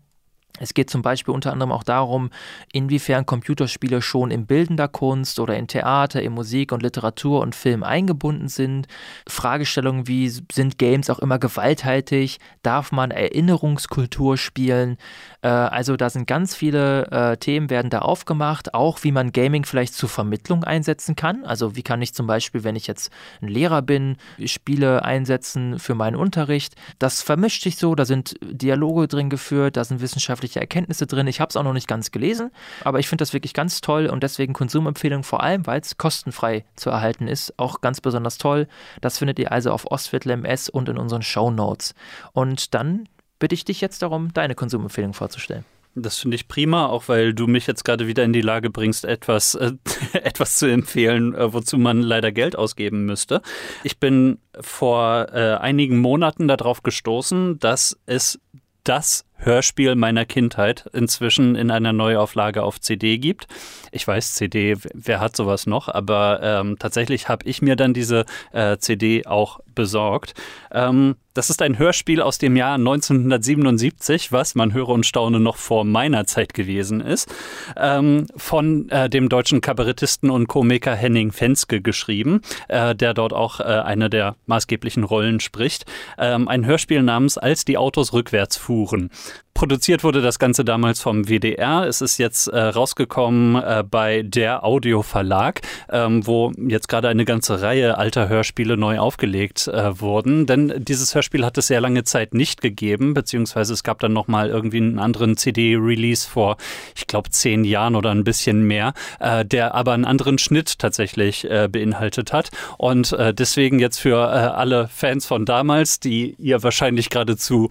Es 0.63 0.73
geht 0.73 0.89
zum 0.89 1.01
Beispiel 1.01 1.33
unter 1.33 1.51
anderem 1.51 1.71
auch 1.73 1.83
darum, 1.83 2.29
inwiefern 2.71 3.25
Computerspiele 3.25 4.01
schon 4.01 4.31
in 4.31 4.45
bildender 4.45 4.87
Kunst 4.87 5.39
oder 5.39 5.57
in 5.57 5.67
Theater, 5.67 6.21
in 6.21 6.33
Musik 6.33 6.71
und 6.71 6.81
Literatur 6.81 7.41
und 7.41 7.53
Film 7.53 7.83
eingebunden 7.83 8.47
sind. 8.47 8.87
Fragestellungen 9.27 10.07
wie, 10.07 10.29
sind 10.29 10.77
Games 10.77 11.09
auch 11.09 11.19
immer 11.19 11.37
gewalthaltig? 11.37 12.37
Darf 12.63 12.93
man 12.93 13.11
Erinnerungskultur 13.11 14.37
spielen? 14.37 14.97
Äh, 15.41 15.49
also 15.49 15.97
da 15.97 16.09
sind 16.09 16.27
ganz 16.27 16.55
viele 16.55 17.11
äh, 17.11 17.37
Themen 17.37 17.69
werden 17.69 17.89
da 17.89 17.99
aufgemacht, 17.99 18.73
auch 18.73 19.03
wie 19.03 19.11
man 19.11 19.33
Gaming 19.33 19.65
vielleicht 19.65 19.93
zur 19.93 20.07
Vermittlung 20.07 20.63
einsetzen 20.63 21.15
kann. 21.15 21.43
Also 21.43 21.75
wie 21.75 21.83
kann 21.83 22.01
ich 22.01 22.13
zum 22.13 22.25
Beispiel, 22.25 22.63
wenn 22.63 22.77
ich 22.77 22.87
jetzt 22.87 23.11
ein 23.41 23.49
Lehrer 23.49 23.81
bin, 23.81 24.15
Spiele 24.45 25.03
einsetzen 25.03 25.77
für 25.77 25.93
meinen 25.93 26.15
Unterricht. 26.15 26.75
Das 26.99 27.21
vermischt 27.21 27.63
sich 27.63 27.75
so, 27.75 27.95
da 27.95 28.05
sind 28.05 28.35
Dialoge 28.41 29.09
drin 29.09 29.29
geführt, 29.29 29.75
da 29.75 29.83
sind 29.83 29.99
wissenschaftliche 29.99 30.52
wissenschaftliche 30.53 30.59
Erkenntnisse 30.59 31.07
drin. 31.07 31.27
Ich 31.27 31.39
habe 31.39 31.49
es 31.49 31.55
auch 31.55 31.63
noch 31.63 31.73
nicht 31.73 31.87
ganz 31.87 32.11
gelesen, 32.11 32.51
aber 32.83 32.99
ich 32.99 33.07
finde 33.07 33.21
das 33.21 33.33
wirklich 33.33 33.53
ganz 33.53 33.81
toll 33.81 34.07
und 34.07 34.23
deswegen 34.23 34.53
Konsumempfehlung 34.53 35.23
vor 35.23 35.43
allem, 35.43 35.65
weil 35.65 35.81
es 35.81 35.97
kostenfrei 35.97 36.65
zu 36.75 36.89
erhalten 36.89 37.27
ist, 37.27 37.57
auch 37.57 37.81
ganz 37.81 38.01
besonders 38.01 38.37
toll. 38.37 38.67
Das 39.01 39.17
findet 39.17 39.39
ihr 39.39 39.51
also 39.51 39.71
auf 39.71 39.89
Ostviertel 39.91 40.31
MS 40.31 40.69
und 40.69 40.89
in 40.89 40.97
unseren 40.97 41.21
Show 41.21 41.51
Notes. 41.51 41.95
Und 42.33 42.73
dann 42.73 43.07
bitte 43.39 43.55
ich 43.55 43.65
dich 43.65 43.81
jetzt 43.81 44.01
darum, 44.01 44.33
deine 44.33 44.55
Konsumempfehlung 44.55 45.13
vorzustellen. 45.13 45.65
Das 45.95 46.17
finde 46.17 46.33
ich 46.35 46.47
prima, 46.47 46.87
auch 46.87 47.07
weil 47.07 47.35
du 47.35 47.45
mich 47.45 47.67
jetzt 47.67 47.85
gerade 47.85 48.07
wieder 48.07 48.23
in 48.23 48.33
die 48.33 48.41
Lage 48.41 48.71
bringst, 48.71 49.05
etwas, 49.05 49.53
äh, 49.53 49.73
etwas 50.13 50.57
zu 50.57 50.65
empfehlen, 50.65 51.35
äh, 51.35 51.53
wozu 51.53 51.77
man 51.77 52.01
leider 52.01 52.31
Geld 52.31 52.55
ausgeben 52.55 53.05
müsste. 53.05 53.41
Ich 53.83 53.99
bin 53.99 54.39
vor 54.59 55.27
äh, 55.31 55.55
einigen 55.57 55.99
Monaten 55.99 56.47
darauf 56.47 56.81
gestoßen, 56.81 57.59
dass 57.59 57.95
es 58.07 58.39
das 58.83 59.25
Hörspiel 59.45 59.95
meiner 59.95 60.25
Kindheit 60.25 60.89
inzwischen 60.93 61.55
in 61.55 61.71
einer 61.71 61.93
Neuauflage 61.93 62.63
auf 62.63 62.79
CD 62.79 63.17
gibt. 63.17 63.47
Ich 63.91 64.07
weiß, 64.07 64.35
CD, 64.35 64.75
wer 64.93 65.19
hat 65.19 65.35
sowas 65.35 65.67
noch, 65.67 65.89
aber 65.89 66.39
ähm, 66.41 66.77
tatsächlich 66.79 67.29
habe 67.29 67.45
ich 67.45 67.61
mir 67.61 67.75
dann 67.75 67.93
diese 67.93 68.25
äh, 68.51 68.77
CD 68.77 69.25
auch 69.25 69.59
besorgt. 69.75 70.33
Ähm, 70.71 71.15
das 71.33 71.49
ist 71.49 71.61
ein 71.61 71.77
Hörspiel 71.77 72.21
aus 72.21 72.37
dem 72.37 72.55
Jahr 72.55 72.75
1977, 72.75 74.31
was, 74.31 74.55
man 74.55 74.73
höre 74.73 74.89
und 74.89 75.05
staune, 75.05 75.39
noch 75.39 75.57
vor 75.57 75.83
meiner 75.83 76.25
Zeit 76.25 76.53
gewesen 76.53 77.01
ist, 77.01 77.33
ähm, 77.77 78.27
von 78.35 78.89
äh, 78.89 79.09
dem 79.09 79.29
deutschen 79.29 79.61
Kabarettisten 79.61 80.29
und 80.29 80.47
Komiker 80.47 80.95
Henning 80.95 81.31
Fenske 81.31 81.81
geschrieben, 81.81 82.41
äh, 82.67 82.95
der 82.95 83.13
dort 83.13 83.33
auch 83.33 83.59
äh, 83.59 83.63
eine 83.63 84.09
der 84.09 84.35
maßgeblichen 84.45 85.03
Rollen 85.03 85.39
spricht. 85.39 85.85
Ähm, 86.17 86.47
ein 86.47 86.65
Hörspiel 86.65 87.01
namens 87.01 87.37
Als 87.37 87.65
die 87.65 87.77
Autos 87.77 88.13
rückwärts 88.13 88.57
fuhren. 88.57 89.09
Produziert 89.53 90.03
wurde 90.03 90.21
das 90.21 90.39
Ganze 90.39 90.65
damals 90.65 90.99
vom 90.99 91.29
WDR. 91.29 91.85
Es 91.87 92.01
ist 92.01 92.17
jetzt 92.17 92.47
äh, 92.47 92.59
rausgekommen 92.59 93.55
äh, 93.55 93.83
bei 93.89 94.23
der 94.23 94.65
Audio 94.65 95.03
Verlag, 95.03 95.61
ähm, 95.91 96.25
wo 96.25 96.51
jetzt 96.57 96.89
gerade 96.89 97.07
eine 97.07 97.23
ganze 97.23 97.61
Reihe 97.61 97.97
alter 97.97 98.27
Hörspiele 98.27 98.77
neu 98.77 98.97
aufgelegt 98.97 99.67
äh, 99.67 100.01
wurden. 100.01 100.47
Denn 100.47 100.73
dieses 100.83 101.13
Hörspiel 101.13 101.45
hat 101.45 101.57
es 101.57 101.67
sehr 101.67 101.81
lange 101.81 102.03
Zeit 102.03 102.33
nicht 102.33 102.61
gegeben, 102.61 103.13
beziehungsweise 103.13 103.73
es 103.73 103.83
gab 103.83 103.99
dann 103.99 104.11
nochmal 104.11 104.49
irgendwie 104.49 104.77
einen 104.77 104.97
anderen 104.97 105.37
CD-Release 105.37 106.27
vor, 106.27 106.57
ich 106.95 107.05
glaube, 107.05 107.29
zehn 107.29 107.63
Jahren 107.63 107.95
oder 107.95 108.09
ein 108.09 108.23
bisschen 108.23 108.63
mehr, 108.63 108.93
äh, 109.19 109.45
der 109.45 109.75
aber 109.75 109.93
einen 109.93 110.05
anderen 110.05 110.39
Schnitt 110.39 110.79
tatsächlich 110.79 111.49
äh, 111.49 111.69
beinhaltet 111.71 112.33
hat. 112.33 112.49
Und 112.79 113.13
äh, 113.13 113.33
deswegen 113.33 113.77
jetzt 113.79 113.99
für 113.99 114.23
alle 114.23 114.87
Fans 114.87 115.25
von 115.25 115.45
damals, 115.45 115.99
die 115.99 116.35
ihr 116.39 116.63
wahrscheinlich 116.63 117.09
geradezu 117.09 117.69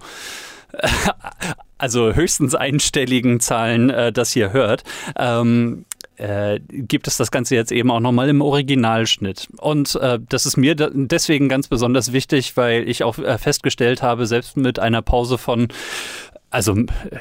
also 1.83 2.13
höchstens 2.13 2.55
einstelligen 2.55 3.41
Zahlen 3.41 3.89
äh, 3.89 4.13
das 4.13 4.31
hier 4.31 4.53
hört. 4.53 4.83
Ähm, 5.17 5.83
äh, 6.15 6.61
gibt 6.69 7.07
es 7.07 7.17
das 7.17 7.29
Ganze 7.29 7.55
jetzt 7.55 7.73
eben 7.73 7.91
auch 7.91 7.99
nochmal 7.99 8.29
im 8.29 8.39
Originalschnitt. 8.39 9.49
Und 9.57 9.95
äh, 9.95 10.17
das 10.29 10.45
ist 10.45 10.55
mir 10.55 10.75
deswegen 10.75 11.49
ganz 11.49 11.67
besonders 11.67 12.13
wichtig, 12.13 12.55
weil 12.55 12.87
ich 12.87 13.03
auch 13.03 13.17
äh, 13.17 13.37
festgestellt 13.37 14.01
habe, 14.01 14.27
selbst 14.27 14.55
mit 14.55 14.79
einer 14.79 15.01
Pause 15.01 15.37
von 15.37 15.67
also 16.53 16.75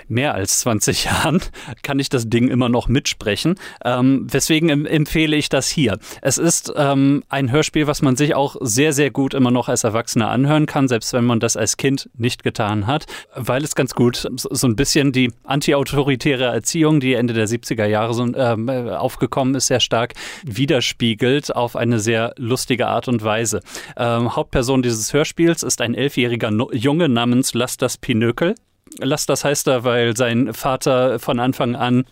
mehr 0.08 0.34
als 0.34 0.60
20 0.60 1.04
Jahren, 1.06 1.40
kann 1.82 1.98
ich 1.98 2.08
das 2.08 2.28
Ding 2.28 2.48
immer 2.48 2.68
noch 2.68 2.88
mitsprechen. 2.88 3.56
Ähm, 3.84 4.26
weswegen 4.30 4.86
empfehle 4.86 5.36
ich 5.36 5.48
das 5.48 5.68
hier. 5.68 5.98
Es 6.20 6.38
ist 6.38 6.72
ähm, 6.76 7.22
ein 7.28 7.50
Hörspiel, 7.50 7.86
was 7.86 8.02
man 8.02 8.16
sich 8.16 8.34
auch 8.34 8.56
sehr, 8.60 8.92
sehr 8.92 9.10
gut 9.10 9.34
immer 9.34 9.50
noch 9.50 9.68
als 9.68 9.84
Erwachsener 9.84 10.30
anhören 10.30 10.66
kann, 10.66 10.88
selbst 10.88 11.12
wenn 11.12 11.24
man 11.24 11.40
das 11.40 11.56
als 11.56 11.76
Kind 11.76 12.10
nicht 12.14 12.42
getan 12.42 12.86
hat, 12.86 13.06
weil 13.34 13.64
es 13.64 13.74
ganz 13.74 13.94
gut 13.94 14.28
so 14.36 14.66
ein 14.66 14.76
bisschen 14.76 15.12
die 15.12 15.32
antiautoritäre 15.44 16.44
Erziehung, 16.44 17.00
die 17.00 17.14
Ende 17.14 17.32
der 17.34 17.48
70er 17.48 17.86
Jahre 17.86 18.14
so, 18.14 18.24
ähm, 18.34 18.68
aufgekommen 18.68 19.54
ist, 19.54 19.68
sehr 19.68 19.80
stark 19.80 20.14
widerspiegelt 20.44 21.54
auf 21.54 21.76
eine 21.76 22.00
sehr 22.00 22.34
lustige 22.36 22.88
Art 22.88 23.08
und 23.08 23.24
Weise. 23.24 23.60
Ähm, 23.96 24.36
Hauptperson 24.36 24.82
dieses 24.82 25.12
Hörspiels 25.12 25.62
ist 25.62 25.80
ein 25.80 25.94
elfjähriger 25.94 26.50
Junge 26.72 27.08
namens 27.08 27.54
Lastas 27.54 27.96
Pinökel. 27.96 28.54
Lass 28.98 29.26
das 29.26 29.44
heißt 29.44 29.68
er, 29.68 29.84
weil 29.84 30.16
sein 30.16 30.52
Vater 30.52 31.18
von 31.18 31.40
Anfang 31.40 31.74
an 31.74 32.04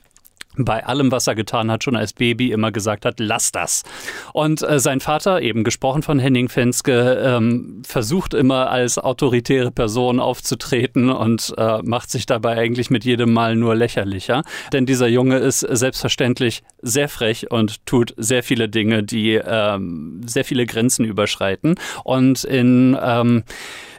bei 0.56 0.84
allem, 0.84 1.12
was 1.12 1.28
er 1.28 1.36
getan 1.36 1.70
hat, 1.70 1.84
schon 1.84 1.94
als 1.94 2.12
Baby 2.12 2.50
immer 2.50 2.72
gesagt 2.72 3.04
hat, 3.04 3.20
lass 3.20 3.52
das. 3.52 3.84
Und 4.32 4.62
äh, 4.62 4.80
sein 4.80 5.00
Vater, 5.00 5.40
eben 5.42 5.62
gesprochen 5.62 6.02
von 6.02 6.18
Henning 6.18 6.48
Fenske, 6.48 7.22
ähm, 7.24 7.82
versucht 7.86 8.34
immer 8.34 8.68
als 8.68 8.98
autoritäre 8.98 9.70
Person 9.70 10.18
aufzutreten 10.18 11.08
und 11.08 11.54
äh, 11.56 11.78
macht 11.82 12.10
sich 12.10 12.26
dabei 12.26 12.56
eigentlich 12.56 12.90
mit 12.90 13.04
jedem 13.04 13.32
Mal 13.32 13.54
nur 13.54 13.76
lächerlicher. 13.76 14.42
Denn 14.72 14.86
dieser 14.86 15.06
Junge 15.06 15.38
ist 15.38 15.60
selbstverständlich 15.60 16.62
sehr 16.82 17.08
frech 17.08 17.50
und 17.50 17.86
tut 17.86 18.12
sehr 18.16 18.42
viele 18.42 18.68
Dinge, 18.68 19.04
die 19.04 19.34
ähm, 19.34 20.22
sehr 20.26 20.44
viele 20.44 20.66
Grenzen 20.66 21.04
überschreiten. 21.04 21.76
Und 22.02 22.42
in 22.42 22.98
ähm, 23.00 23.44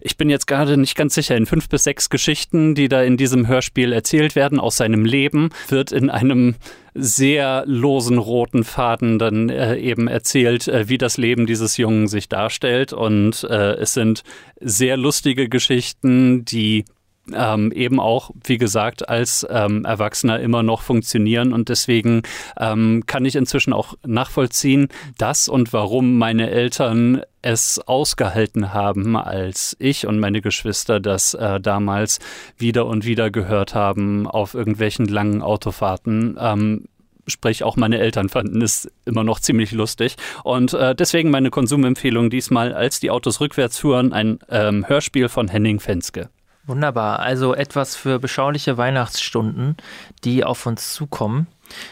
ich 0.01 0.17
bin 0.17 0.29
jetzt 0.29 0.47
gerade 0.47 0.77
nicht 0.77 0.95
ganz 0.95 1.15
sicher, 1.15 1.37
in 1.37 1.45
fünf 1.45 1.69
bis 1.69 1.83
sechs 1.83 2.09
Geschichten, 2.09 2.75
die 2.75 2.89
da 2.89 3.03
in 3.03 3.17
diesem 3.17 3.47
Hörspiel 3.47 3.93
erzählt 3.93 4.35
werden 4.35 4.59
aus 4.59 4.77
seinem 4.77 5.05
Leben, 5.05 5.49
wird 5.69 5.91
in 5.91 6.09
einem 6.09 6.55
sehr 6.93 7.63
losen 7.65 8.17
roten 8.17 8.63
Faden 8.63 9.19
dann 9.19 9.49
äh, 9.49 9.77
eben 9.77 10.07
erzählt, 10.07 10.67
äh, 10.67 10.89
wie 10.89 10.97
das 10.97 11.17
Leben 11.17 11.45
dieses 11.45 11.77
Jungen 11.77 12.07
sich 12.07 12.27
darstellt. 12.27 12.91
Und 12.91 13.43
äh, 13.49 13.75
es 13.75 13.93
sind 13.93 14.23
sehr 14.59 14.97
lustige 14.97 15.47
Geschichten, 15.47 16.43
die 16.43 16.85
ähm, 17.34 17.72
eben 17.72 17.99
auch, 17.99 18.31
wie 18.43 18.57
gesagt, 18.57 19.07
als 19.10 19.45
ähm, 19.49 19.85
Erwachsener 19.85 20.39
immer 20.39 20.64
noch 20.64 20.81
funktionieren. 20.81 21.53
Und 21.53 21.69
deswegen 21.69 22.23
ähm, 22.60 23.03
kann 23.06 23.26
ich 23.26 23.35
inzwischen 23.35 23.73
auch 23.73 23.95
nachvollziehen, 24.06 24.88
dass 25.18 25.48
und 25.48 25.73
warum 25.73 26.18
meine 26.18 26.49
Eltern 26.49 27.22
es 27.41 27.80
ausgehalten 27.80 28.73
haben, 28.73 29.15
als 29.18 29.76
ich 29.80 30.06
und 30.06 30.19
meine 30.19 30.41
Geschwister 30.41 30.99
das 30.99 31.34
äh, 31.34 31.60
damals 31.60 32.19
wieder 32.57 32.85
und 32.85 33.06
wieder 33.06 33.31
gehört 33.31 33.73
haben 33.73 34.27
auf 34.27 34.53
irgendwelchen 34.53 35.06
langen 35.06 35.41
Autofahrten. 35.41 36.38
Ähm, 36.39 36.85
sprich 37.27 37.64
auch 37.64 37.77
meine 37.77 37.99
Eltern 37.99 38.30
fanden 38.30 38.61
es 38.61 38.91
immer 39.06 39.23
noch 39.23 39.39
ziemlich 39.39 39.72
lustig. 39.72 40.15
Und 40.43 40.73
äh, 40.73 40.95
deswegen 40.95 41.30
meine 41.30 41.49
Konsumempfehlung 41.49 42.30
diesmal, 42.30 42.73
als 42.73 42.99
die 42.99 43.11
Autos 43.11 43.39
rückwärts 43.41 43.80
fuhren, 43.80 44.14
ein 44.14 44.39
ähm, 44.49 44.88
Hörspiel 44.88 45.30
von 45.30 45.48
Henning 45.48 45.80
Fenske. 45.80 46.30
Wunderbar, 46.65 47.19
also 47.19 47.55
etwas 47.55 47.95
für 47.95 48.19
beschauliche 48.19 48.77
Weihnachtsstunden, 48.77 49.77
die 50.23 50.43
auf 50.43 50.65
uns 50.65 50.93
zukommen. 50.93 51.47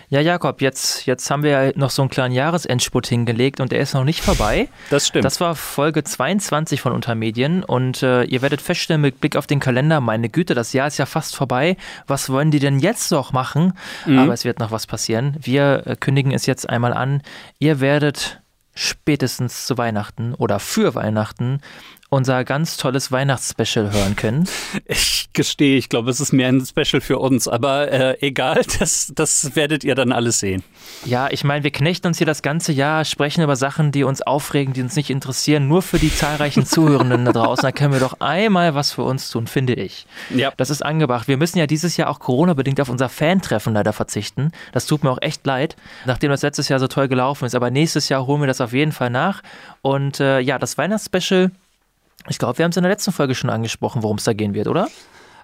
Ja, 0.10 0.20
Jakob, 0.20 0.62
jetzt, 0.62 1.06
jetzt 1.06 1.30
haben 1.32 1.44
wir 1.44 1.50
ja 1.50 1.72
noch 1.76 1.90
so 1.90 2.02
einen 2.02 2.10
kleinen 2.10 2.34
Jahresendspurt 2.34 3.08
hingelegt 3.08 3.60
und 3.60 3.72
der 3.72 3.80
ist 3.80 3.94
noch 3.94 4.04
nicht 4.04 4.22
vorbei. 4.22 4.68
Das 4.90 5.08
stimmt. 5.08 5.26
Das 5.26 5.40
war 5.40 5.56
Folge 5.56 6.04
22 6.04 6.82
von 6.82 6.91
Untermedien 6.91 7.64
und 7.64 8.04
äh, 8.04 8.24
ihr 8.24 8.41
werdet 8.41 8.62
feststellen 8.62 9.02
mit 9.02 9.22
Blick 9.22 9.36
auf 9.36 9.48
den 9.48 9.60
Kalender, 9.60 10.02
meine 10.02 10.30
Güte, 10.30 10.54
das 10.54 10.74
Jahr 10.74 10.88
ist 10.88 10.98
ja 10.98 11.06
fast 11.06 11.36
vorbei. 11.36 11.78
Was 12.08 12.30
wollen 12.30 12.52
die 12.52 12.60
denn 12.60 12.80
jetzt 12.80 13.12
noch 13.12 13.32
machen? 13.32 13.74
Mhm. 14.06 14.20
Aber 14.20 14.34
es 14.34 14.46
wird 14.46 14.60
noch 14.60 14.72
was 14.72 14.88
passieren. 14.88 15.38
Wir 15.40 15.84
äh, 15.86 15.96
kündigen 15.96 16.32
es 16.32 16.46
jetzt 16.46 16.70
einmal 16.70 16.94
an. 16.94 17.22
Ihr 17.60 17.80
werdet 17.80 18.41
spätestens 18.76 19.66
zu 19.66 19.78
Weihnachten 19.78 20.34
oder 20.34 20.60
für 20.60 20.96
Weihnachten 20.96 21.62
unser 22.10 22.44
ganz 22.44 22.77
tolles 22.77 23.11
Weihnachtsspecial 23.11 23.91
hören 23.91 24.15
können. 24.15 24.48
Ich 24.86 25.34
gestehe, 25.34 25.77
ich 25.77 25.90
glaube, 25.90 26.10
es 26.10 26.19
ist 26.19 26.34
mehr 26.34 26.49
ein 26.49 26.65
Special 26.65 27.02
für 27.02 27.19
uns, 27.19 27.48
aber 27.48 27.91
äh, 27.91 28.18
egal, 28.26 28.61
das, 28.80 29.11
das 29.14 29.56
werdet 29.56 29.84
ihr 29.84 29.94
dann 29.94 30.11
alles 30.11 30.40
sehen. 30.40 30.64
Ja, 31.06 31.30
ich 31.30 31.44
meine, 31.44 31.64
wir 31.64 31.72
knechten 31.72 32.07
uns 32.07 32.18
hier 32.18 32.26
das 32.26 32.41
ganze 32.41 32.72
Jahr, 32.72 33.06
sprechen 33.06 33.44
über 33.44 33.56
Sachen, 33.56 33.91
die 33.91 34.03
uns 34.03 34.23
aufregen, 34.23 34.73
die 34.73 34.81
uns 34.81 34.95
nicht 34.95 35.11
interessieren, 35.11 35.68
nur 35.68 35.84
für 35.84 35.99
die 35.99 36.14
zahlreichen 36.14 36.65
Zuhörenden 36.65 37.26
da 37.26 37.31
draußen. 37.31 37.61
Da 37.61 37.72
können 37.72 37.94
wir 37.94 37.99
doch 37.99 38.19
einmal 38.19 38.73
was 38.73 38.91
für 38.91 39.03
uns 39.03 39.30
tun, 39.30 39.45
finde 39.45 39.73
ich. 39.76 40.07
Ja. 40.34 40.52
Das 40.57 40.72
ist 40.72 40.84
angebracht. 40.84 41.27
Wir 41.27 41.38
müssen 41.38 41.60
ja 41.60 41.68
dieses 41.68 41.95
Jahr 41.95 42.10
auch 42.10 42.19
Corona-bedingt 42.19 42.81
auf 42.81 42.90
unser 42.90 43.10
Fan-Treffen 43.10 43.73
leider 43.73 43.94
verzichten. 43.94 44.52
Das 44.72 44.88
tut 44.88 45.03
mir 45.03 45.11
auch 45.11 45.22
echt 45.22 45.45
leid, 45.45 45.76
nachdem 46.06 46.31
das 46.31 46.41
letztes 46.41 46.69
Jahr 46.69 46.80
so 46.80 46.88
toll 46.88 47.07
gelaufen 47.07 47.45
ist. 47.45 47.53
Aber 47.53 47.69
nächstes 47.69 48.10
Jahr 48.10 48.26
holen 48.26 48.41
wir 48.41 48.48
das 48.48 48.61
auf 48.61 48.73
jeden 48.73 48.91
Fall 48.91 49.11
nach. 49.11 49.44
Und 49.81 50.19
äh, 50.19 50.40
ja, 50.40 50.57
das 50.57 50.77
Weihnachtsspecial 50.77 51.52
ich 52.28 52.38
glaube, 52.38 52.58
wir 52.58 52.64
haben 52.64 52.72
es 52.72 52.78
in 52.78 52.84
der 52.84 52.91
letzten 52.91 53.12
Folge 53.12 53.36
schon 53.36 53.50
angesprochen, 53.50 54.04
worum 54.04 54.18
es 54.18 54.24
da 54.24 54.34
gehen 54.34 54.54
wird, 54.54 54.68
oder? 54.68 54.88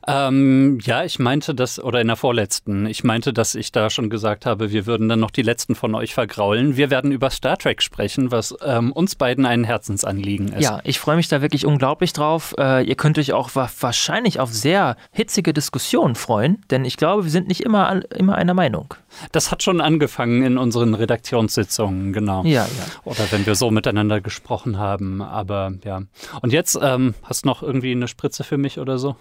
Ähm, 0.07 0.79
ja, 0.83 1.03
ich 1.03 1.19
meinte 1.19 1.55
das, 1.55 1.83
oder 1.83 2.01
in 2.01 2.07
der 2.07 2.15
vorletzten, 2.15 2.85
ich 2.85 3.03
meinte, 3.03 3.33
dass 3.33 3.55
ich 3.55 3.71
da 3.71 3.89
schon 3.89 4.09
gesagt 4.09 4.45
habe, 4.45 4.71
wir 4.71 4.85
würden 4.85 5.09
dann 5.09 5.19
noch 5.19 5.31
die 5.31 5.41
letzten 5.41 5.75
von 5.75 5.95
euch 5.95 6.13
vergraulen. 6.13 6.77
Wir 6.77 6.89
werden 6.89 7.11
über 7.11 7.29
Star 7.29 7.57
Trek 7.57 7.81
sprechen, 7.81 8.31
was 8.31 8.55
ähm, 8.63 8.91
uns 8.91 9.15
beiden 9.15 9.45
ein 9.45 9.63
Herzensanliegen 9.63 10.49
ist. 10.49 10.63
Ja, 10.63 10.79
ich 10.83 10.99
freue 10.99 11.15
mich 11.15 11.27
da 11.27 11.41
wirklich 11.41 11.65
unglaublich 11.65 12.13
drauf. 12.13 12.53
Äh, 12.57 12.87
ihr 12.87 12.95
könnt 12.95 13.17
euch 13.17 13.33
auch 13.33 13.51
wahrscheinlich 13.53 14.39
auf 14.39 14.53
sehr 14.53 14.95
hitzige 15.11 15.53
Diskussionen 15.53 16.15
freuen, 16.15 16.61
denn 16.69 16.85
ich 16.85 16.97
glaube, 16.97 17.23
wir 17.23 17.31
sind 17.31 17.47
nicht 17.47 17.61
immer, 17.61 18.01
immer 18.11 18.35
einer 18.35 18.53
Meinung. 18.53 18.93
Das 19.31 19.51
hat 19.51 19.63
schon 19.63 19.81
angefangen 19.81 20.43
in 20.43 20.57
unseren 20.57 20.93
Redaktionssitzungen, 20.93 22.13
genau. 22.13 22.43
Ja, 22.43 22.65
ja. 22.65 22.69
Oder 23.03 23.31
wenn 23.31 23.45
wir 23.45 23.55
so 23.55 23.71
miteinander 23.71 24.21
gesprochen 24.21 24.77
haben, 24.77 25.21
aber 25.21 25.73
ja. 25.83 26.01
Und 26.41 26.53
jetzt 26.53 26.77
ähm, 26.81 27.15
hast 27.23 27.45
du 27.45 27.49
noch 27.49 27.63
irgendwie 27.63 27.91
eine 27.91 28.07
Spritze 28.07 28.43
für 28.43 28.57
mich 28.57 28.79
oder 28.79 28.97
so? 28.97 29.15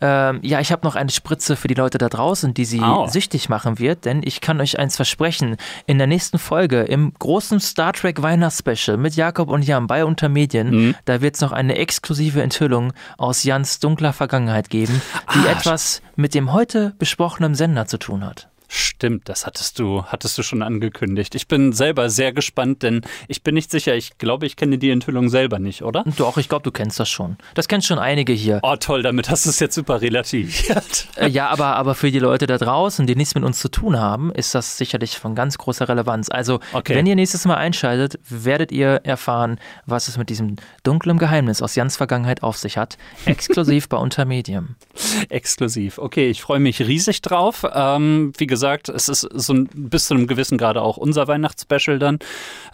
Ähm, 0.00 0.40
ja, 0.42 0.60
ich 0.60 0.72
habe 0.72 0.86
noch 0.86 0.96
eine 0.96 1.10
Spritze 1.10 1.56
für 1.56 1.68
die 1.68 1.74
Leute 1.74 1.98
da 1.98 2.08
draußen, 2.08 2.54
die 2.54 2.64
sie 2.64 2.80
oh. 2.80 3.06
süchtig 3.06 3.48
machen 3.48 3.78
wird, 3.78 4.04
denn 4.04 4.22
ich 4.24 4.40
kann 4.40 4.60
euch 4.60 4.78
eins 4.78 4.96
versprechen. 4.96 5.56
In 5.86 5.98
der 5.98 6.06
nächsten 6.06 6.38
Folge, 6.38 6.82
im 6.82 7.12
großen 7.18 7.60
Star 7.60 7.92
Trek 7.92 8.22
Weihnachtsspecial 8.22 8.96
mit 8.96 9.16
Jakob 9.16 9.50
und 9.50 9.62
Jan 9.62 9.86
bei 9.86 10.04
Untermedien, 10.04 10.70
mhm. 10.70 10.94
da 11.04 11.20
wird 11.20 11.36
es 11.36 11.40
noch 11.40 11.52
eine 11.52 11.76
exklusive 11.76 12.42
Enthüllung 12.42 12.92
aus 13.16 13.44
Jans 13.44 13.80
dunkler 13.80 14.12
Vergangenheit 14.12 14.70
geben, 14.70 15.00
die 15.34 15.48
ah, 15.48 15.52
etwas 15.52 16.02
mit 16.16 16.34
dem 16.34 16.52
heute 16.52 16.94
besprochenen 16.98 17.54
Sender 17.54 17.86
zu 17.86 17.98
tun 17.98 18.24
hat. 18.24 18.48
Stimmt, 18.70 19.30
das 19.30 19.46
hattest 19.46 19.78
du, 19.78 20.04
hattest 20.04 20.36
du 20.36 20.42
schon 20.42 20.60
angekündigt. 20.60 21.34
Ich 21.34 21.48
bin 21.48 21.72
selber 21.72 22.10
sehr 22.10 22.34
gespannt, 22.34 22.82
denn 22.82 23.00
ich 23.26 23.42
bin 23.42 23.54
nicht 23.54 23.70
sicher. 23.70 23.94
Ich 23.94 24.18
glaube, 24.18 24.44
ich 24.44 24.56
kenne 24.56 24.76
die 24.76 24.90
Enthüllung 24.90 25.30
selber 25.30 25.58
nicht, 25.58 25.82
oder? 25.82 26.04
Doch, 26.18 26.36
ich 26.36 26.50
glaube, 26.50 26.64
du 26.64 26.70
kennst 26.70 27.00
das 27.00 27.08
schon. 27.08 27.38
Das 27.54 27.66
kennst 27.66 27.86
schon 27.86 27.98
einige 27.98 28.34
hier. 28.34 28.60
Oh, 28.62 28.76
toll, 28.76 29.02
damit 29.02 29.30
hast 29.30 29.46
du 29.46 29.50
es 29.50 29.58
jetzt 29.58 29.74
super 29.74 30.02
relativiert. 30.02 31.08
Äh, 31.16 31.28
ja, 31.28 31.48
aber, 31.48 31.76
aber 31.76 31.94
für 31.94 32.10
die 32.10 32.18
Leute 32.18 32.46
da 32.46 32.58
draußen, 32.58 33.06
die 33.06 33.16
nichts 33.16 33.34
mit 33.34 33.42
uns 33.42 33.58
zu 33.58 33.70
tun 33.70 33.98
haben, 33.98 34.32
ist 34.32 34.54
das 34.54 34.76
sicherlich 34.76 35.16
von 35.16 35.34
ganz 35.34 35.56
großer 35.56 35.88
Relevanz. 35.88 36.28
Also, 36.28 36.60
okay. 36.74 36.94
wenn 36.94 37.06
ihr 37.06 37.16
nächstes 37.16 37.46
Mal 37.46 37.56
einschaltet, 37.56 38.20
werdet 38.28 38.70
ihr 38.70 39.00
erfahren, 39.04 39.58
was 39.86 40.08
es 40.08 40.18
mit 40.18 40.28
diesem 40.28 40.56
dunklen 40.82 41.16
Geheimnis 41.16 41.62
aus 41.62 41.74
Jans 41.74 41.96
Vergangenheit 41.96 42.42
auf 42.42 42.58
sich 42.58 42.76
hat. 42.76 42.98
Exklusiv 43.24 43.88
bei 43.88 43.96
Untermedium. 43.96 44.76
Exklusiv. 45.30 45.96
Okay, 45.96 46.28
ich 46.28 46.42
freue 46.42 46.60
mich 46.60 46.80
riesig 46.80 47.22
drauf. 47.22 47.64
Ähm, 47.72 48.32
wie 48.36 48.46
gesagt, 48.46 48.57
gesagt, 48.58 48.88
es 48.88 49.08
ist 49.08 49.20
so 49.20 49.54
ein, 49.54 49.68
bis 49.72 50.08
zu 50.08 50.14
einem 50.14 50.26
gewissen 50.26 50.58
Grade 50.58 50.82
auch 50.82 50.96
unser 50.96 51.28
Weihnachtsspecial 51.28 52.00
dann. 52.00 52.18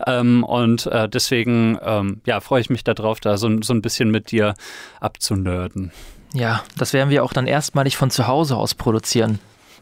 Ähm, 0.06 0.42
und 0.42 0.86
äh, 0.86 1.10
deswegen 1.10 1.78
ähm, 1.84 2.22
ja, 2.24 2.40
freue 2.40 2.62
ich 2.62 2.70
mich 2.70 2.84
darauf, 2.84 3.20
da 3.20 3.36
so, 3.36 3.50
so 3.60 3.74
ein 3.74 3.82
bisschen 3.82 4.10
mit 4.10 4.30
dir 4.30 4.54
abzunörden. 5.00 5.92
Ja, 6.32 6.62
das 6.78 6.94
werden 6.94 7.10
wir 7.10 7.22
auch 7.22 7.34
dann 7.34 7.46
erstmalig 7.46 7.98
von 7.98 8.10
zu 8.10 8.26
Hause 8.26 8.56
aus 8.56 8.74
produzieren. 8.74 9.40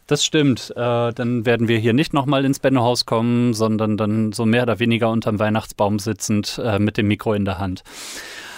Das 0.08 0.24
stimmt. 0.24 0.72
Äh, 0.76 1.12
dann 1.12 1.46
werden 1.46 1.68
wir 1.68 1.78
hier 1.78 1.92
nicht 1.92 2.12
nochmal 2.12 2.44
ins 2.44 2.58
Bennohaus 2.58 3.06
kommen, 3.06 3.54
sondern 3.54 3.96
dann 3.96 4.32
so 4.32 4.44
mehr 4.44 4.64
oder 4.64 4.80
weniger 4.80 5.08
unterm 5.08 5.38
Weihnachtsbaum 5.38 6.00
sitzend 6.00 6.60
äh, 6.62 6.80
mit 6.80 6.96
dem 6.96 7.06
Mikro 7.06 7.32
in 7.32 7.44
der 7.44 7.58
Hand. 7.58 7.84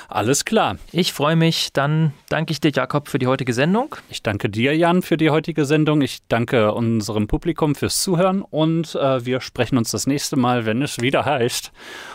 Alles 0.09 0.45
klar. 0.45 0.77
Ich 0.93 1.13
freue 1.13 1.37
mich. 1.37 1.73
Dann 1.73 2.13
danke 2.29 2.53
ich 2.53 2.61
dir, 2.61 2.71
Jakob, 2.71 3.09
für 3.09 3.19
die 3.19 3.27
heutige 3.27 3.53
Sendung. 3.53 3.97
Ich 4.09 4.23
danke 4.23 4.49
dir, 4.49 4.77
Jan, 4.77 5.03
für 5.03 5.17
die 5.17 5.31
heutige 5.31 5.65
Sendung. 5.65 6.03
Ich 6.03 6.21
danke 6.29 6.73
unserem 6.73 7.27
Publikum 7.27 7.75
fürs 7.75 8.03
Zuhören 8.03 8.43
und 8.43 8.95
äh, 8.95 9.25
wir 9.25 9.41
sprechen 9.41 9.79
uns 9.79 9.91
das 9.91 10.07
nächste 10.07 10.37
Mal, 10.37 10.67
wenn 10.67 10.83
es 10.83 11.01
wieder 11.01 11.25
heißt, 11.25 11.73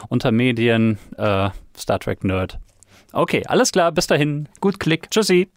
unter 0.07 0.31
Medien 0.31 0.97
äh, 1.17 1.49
Star 1.77 1.99
Trek 1.99 2.23
Nerd. 2.23 2.59
Okay, 3.11 3.43
alles 3.47 3.71
klar. 3.71 3.91
Bis 3.91 4.07
dahin. 4.07 4.47
Gut 4.61 4.79
Klick. 4.79 5.09
Tschüssi. 5.09 5.49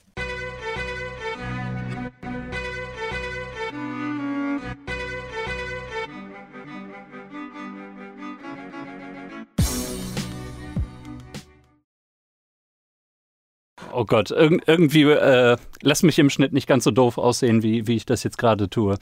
Oh 13.93 14.05
Gott, 14.05 14.31
Ir 14.31 14.59
irgendwie 14.67 15.03
äh, 15.03 15.57
lass 15.83 16.03
mich 16.03 16.19
im 16.19 16.31
Schnitt 16.31 16.53
nicht 16.53 16.67
ganz 16.67 16.85
so 16.85 16.91
doof 16.91 17.19
aussehen, 17.19 17.63
wie, 17.63 17.87
wie 17.87 17.97
ich 17.97 18.07
das 18.07 18.23
jetzt 18.25 18.39
gerade 18.39 18.69
tue. 18.69 18.97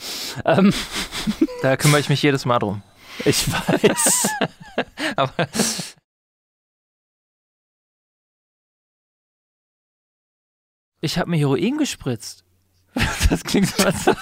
Ähm. 0.44 0.72
Da 1.62 1.76
kümmere 1.76 2.00
ich 2.00 2.08
mich 2.08 2.22
jedes 2.22 2.44
Mal 2.44 2.58
drum. 2.58 2.82
Ich 3.24 3.46
weiß. 3.52 4.28
Aber 5.16 5.32
ich 11.00 11.18
habe 11.18 11.30
mir 11.30 11.38
Heroin 11.38 11.78
gespritzt. 11.78 12.44
Das 13.30 13.44
klingt 13.44 13.68
so. 13.68 13.84